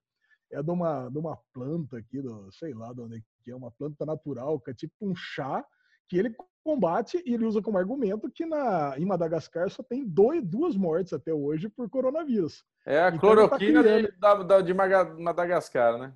[0.53, 3.57] é de uma, de uma planta aqui, do, sei lá de onde é que é,
[3.57, 5.65] uma planta natural, que é tipo um chá,
[6.07, 10.43] que ele combate e ele usa como argumento que na, em Madagascar só tem dois,
[10.43, 12.65] duas mortes até hoje por coronavírus.
[12.87, 13.83] É a então, tá cloroquina
[14.19, 16.15] tá de, da, de Madagascar, né?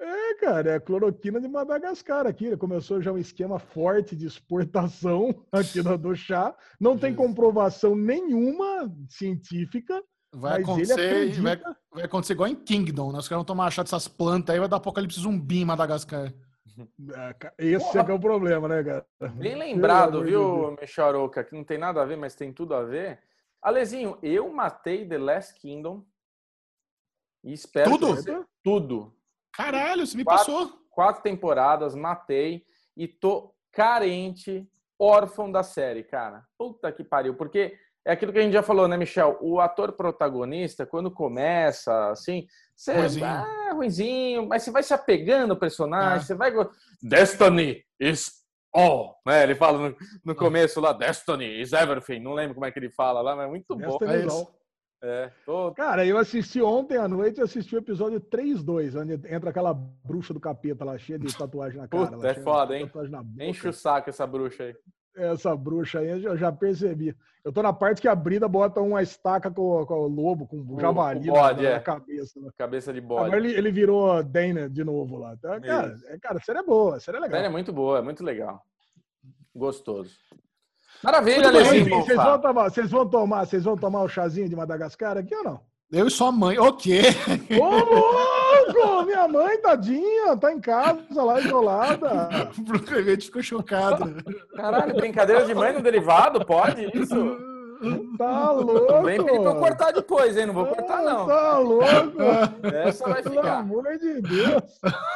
[0.00, 2.46] É, cara, é a cloroquina de Madagascar aqui.
[2.46, 6.54] Ele começou já um esquema forte de exportação aqui do chá.
[6.78, 10.02] Não tem comprovação nenhuma científica.
[10.32, 13.18] Vai acontecer, vai, vai, acontecer igual em Kingdom, né?
[13.18, 16.32] Os caras vão tomar chá dessas plantas aí, vai dar apocalipse zumbi em Madagascar.
[16.78, 18.00] É, esse Porra.
[18.00, 19.06] é que é o problema, né, cara?
[19.34, 23.20] Bem lembrado, viu, Micharoca, que não tem nada a ver, mas tem tudo a ver.
[23.60, 26.04] Alezinho, eu matei The Last Kingdom
[27.42, 28.06] e espero tudo?
[28.08, 28.44] Você...
[28.62, 29.14] Tudo.
[29.52, 30.78] Caralho, você me quatro, passou.
[30.90, 32.64] Quatro temporadas, matei
[32.96, 36.44] e tô carente, órfão da série, cara.
[36.56, 39.36] Puta que pariu, porque é aquilo que a gente já falou, né, Michel?
[39.40, 42.46] O ator protagonista, quando começa, assim,
[42.78, 43.26] você ruizinho.
[43.26, 46.20] Ah, ruizinho, mas você vai se apegando ao personagem, ah.
[46.20, 46.52] você vai.
[47.02, 48.30] Destiny is
[48.72, 49.42] all, né?
[49.42, 52.20] Ele fala no, no, começo lá, Destiny is everything.
[52.20, 54.54] Não lembro como é que ele fala lá, mas é muito Destiny bom.
[55.02, 55.72] É, é, tô...
[55.72, 60.40] Cara, eu assisti ontem à noite, assisti o episódio 3-2, onde entra aquela bruxa do
[60.40, 62.12] capeta lá, cheia de tatuagem na cara.
[62.12, 62.88] Puta, é foda, hein?
[63.40, 64.76] Enche o saco essa bruxa aí
[65.18, 67.14] essa bruxa aí, eu já percebi.
[67.44, 70.56] Eu tô na parte que a Brida bota uma estaca com, com o lobo, com
[70.56, 71.80] o javali bode, na, é.
[71.80, 72.40] cabeça.
[72.40, 72.50] Né?
[72.56, 73.26] Cabeça de bode.
[73.26, 75.34] Agora ele, ele virou Dana de novo lá.
[75.34, 77.34] Então, cara, é, cara, a série é boa, a série é legal.
[77.34, 78.62] A série é muito boa, é muito legal.
[79.54, 80.14] Gostoso.
[81.02, 81.88] Maravilha, Lezinho.
[81.88, 85.44] Vocês vão tomar, vocês vão tomar, vocês vão tomar o chazinho de Madagascar aqui ou
[85.44, 85.60] não?
[85.90, 87.00] Eu e sua mãe, o quê?
[87.58, 88.37] Ô,
[88.72, 89.06] louco!
[89.06, 92.28] Minha mãe, tadinha, tá em casa lá, isolada.
[92.58, 94.22] o Bruno ficou chocado.
[94.54, 96.44] Caralho, brincadeira de mãe no derivado?
[96.44, 97.48] Pode isso?
[98.16, 99.02] Tá louco.
[99.04, 100.46] Vem pedir pra eu cortar depois, hein?
[100.46, 101.26] Não vou cortar, não.
[101.26, 101.86] Tá louco.
[102.74, 103.30] Essa vai ficar.
[103.40, 104.62] Pelo amor de Deus.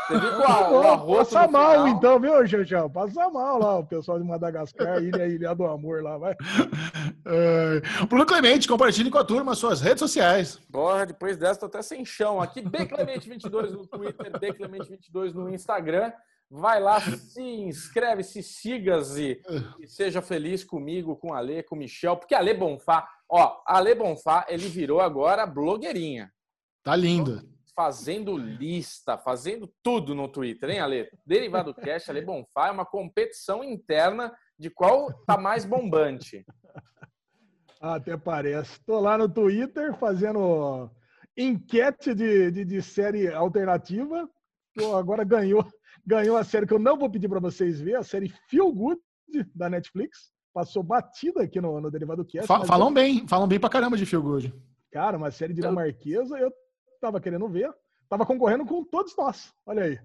[0.09, 1.89] Você viu com a, o arroz Passa mal, final.
[1.89, 2.91] então, viu, Xexão?
[2.91, 6.37] Passa mal lá, o pessoal de Madagascar, Ilha, Ilha do Amor lá, vai.
[7.25, 8.05] É...
[8.07, 10.61] Bruno Clemente, compartilhe com a turma suas redes sociais.
[10.71, 12.41] Porra, depois dessa tô até sem chão.
[12.41, 16.13] Aqui, Bclemente22 no Twitter, Bclemente22 no Instagram.
[16.55, 19.41] Vai lá, se inscreve, se siga e,
[19.81, 23.63] e, seja feliz comigo, com a Lê, com o Michel, porque a Lê Bonfá, ó,
[23.67, 26.31] a Lê Bonfá, ele virou agora blogueirinha.
[26.83, 27.41] Tá lindo.
[27.75, 31.09] Fazendo lista, fazendo tudo no Twitter, hein, Ale?
[31.25, 36.45] Derivado Cash, a Lê Bonfá é uma competição interna de qual tá mais bombante.
[37.81, 38.79] Até parece.
[38.85, 40.91] Tô lá no Twitter fazendo
[41.35, 44.29] enquete de, de, de série alternativa.
[44.75, 45.67] Tô, agora ganhou
[46.07, 49.01] ganhou a série que eu não vou pedir para vocês ver, a série Feel Good
[49.55, 50.33] da Netflix.
[50.53, 52.47] Passou batida aqui no, no Derivado Cast.
[52.47, 52.95] Fa falam eu...
[52.95, 54.55] bem, falam bem pra caramba de Feel Good.
[54.91, 56.53] Cara, uma série dinamarquesa, eu
[57.01, 57.73] tava querendo ver.
[58.09, 59.51] Tava concorrendo com todos nós.
[59.65, 59.99] Olha aí.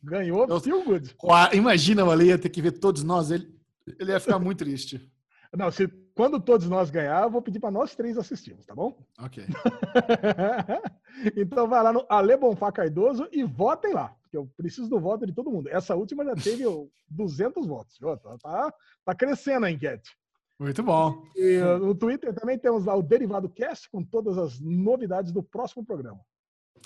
[0.00, 0.60] Ganhou eu...
[0.60, 1.16] Feel Good.
[1.52, 3.32] Imagina o Ale ia ter que ver todos nós.
[3.32, 3.52] Ele,
[3.98, 5.10] ele ia ficar muito triste.
[5.56, 8.98] Não, se quando todos nós ganhar, eu vou pedir para nós três assistirmos, tá bom?
[9.20, 9.44] Ok.
[11.36, 15.26] então vai lá no Ale Bonfá Cardoso e votem lá porque eu preciso do voto
[15.26, 15.68] de todo mundo.
[15.70, 16.64] Essa última já teve
[17.08, 17.98] 200 votos.
[17.98, 20.16] Tá, tá, tá crescendo a enquete.
[20.58, 21.22] Muito bom.
[21.34, 25.84] E no Twitter também temos lá o Derivado Cast com todas as novidades do próximo
[25.84, 26.20] programa.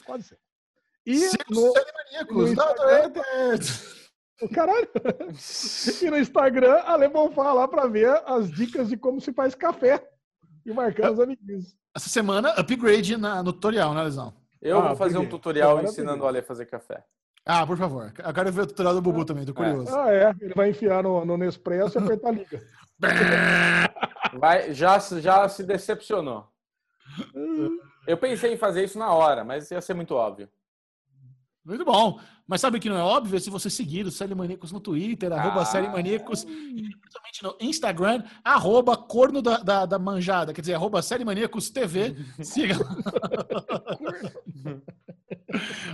[0.07, 0.39] Pode ser.
[1.05, 1.19] E
[1.51, 1.73] no,
[2.31, 3.13] no Instagram,
[4.41, 4.89] o caralho.
[6.03, 10.03] e no Instagram, Alemão fala lá para ver as dicas de como se faz café
[10.65, 11.77] e marcar os amiguinhos.
[11.95, 14.35] Essa semana, upgrade na, no tutorial, né, Lesão?
[14.61, 17.05] Eu ah, vou fazer um tutorial ensinando o Ale a fazer café.
[17.45, 18.13] Ah, por favor.
[18.17, 19.95] Eu quero ver o tutorial do Bubu também, tô curioso.
[19.95, 20.33] Ah, é.
[20.41, 22.63] Ele vai enfiar no, no Nespresso e apertar a liga.
[24.39, 26.49] Vai, já, já se decepcionou.
[28.07, 30.49] Eu pensei em fazer isso na hora, mas ia ser muito óbvio.
[31.65, 32.19] Muito bom.
[32.47, 33.37] Mas sabe o que não é óbvio?
[33.37, 35.37] É se você seguir o Série Maníacos no Twitter, ah.
[35.37, 40.75] arroba Série Maníacos, e principalmente no Instagram, arroba corno da, da, da, manjada, quer dizer,
[40.75, 42.17] arroba Série Maníacos TV.
[42.43, 42.75] Siga.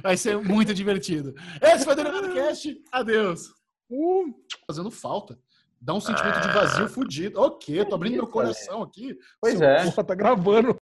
[0.02, 1.34] Vai ser muito divertido.
[1.60, 2.82] Esse foi o Derivado Cast.
[2.90, 3.48] Adeus.
[3.90, 4.34] Uh,
[4.66, 5.38] fazendo falta.
[5.80, 7.40] Dá um sentimento de vazio fudido.
[7.40, 9.16] Ok, tô abrindo meu coração aqui.
[9.40, 9.84] Pois é.
[9.84, 10.76] Porra, tá gravando.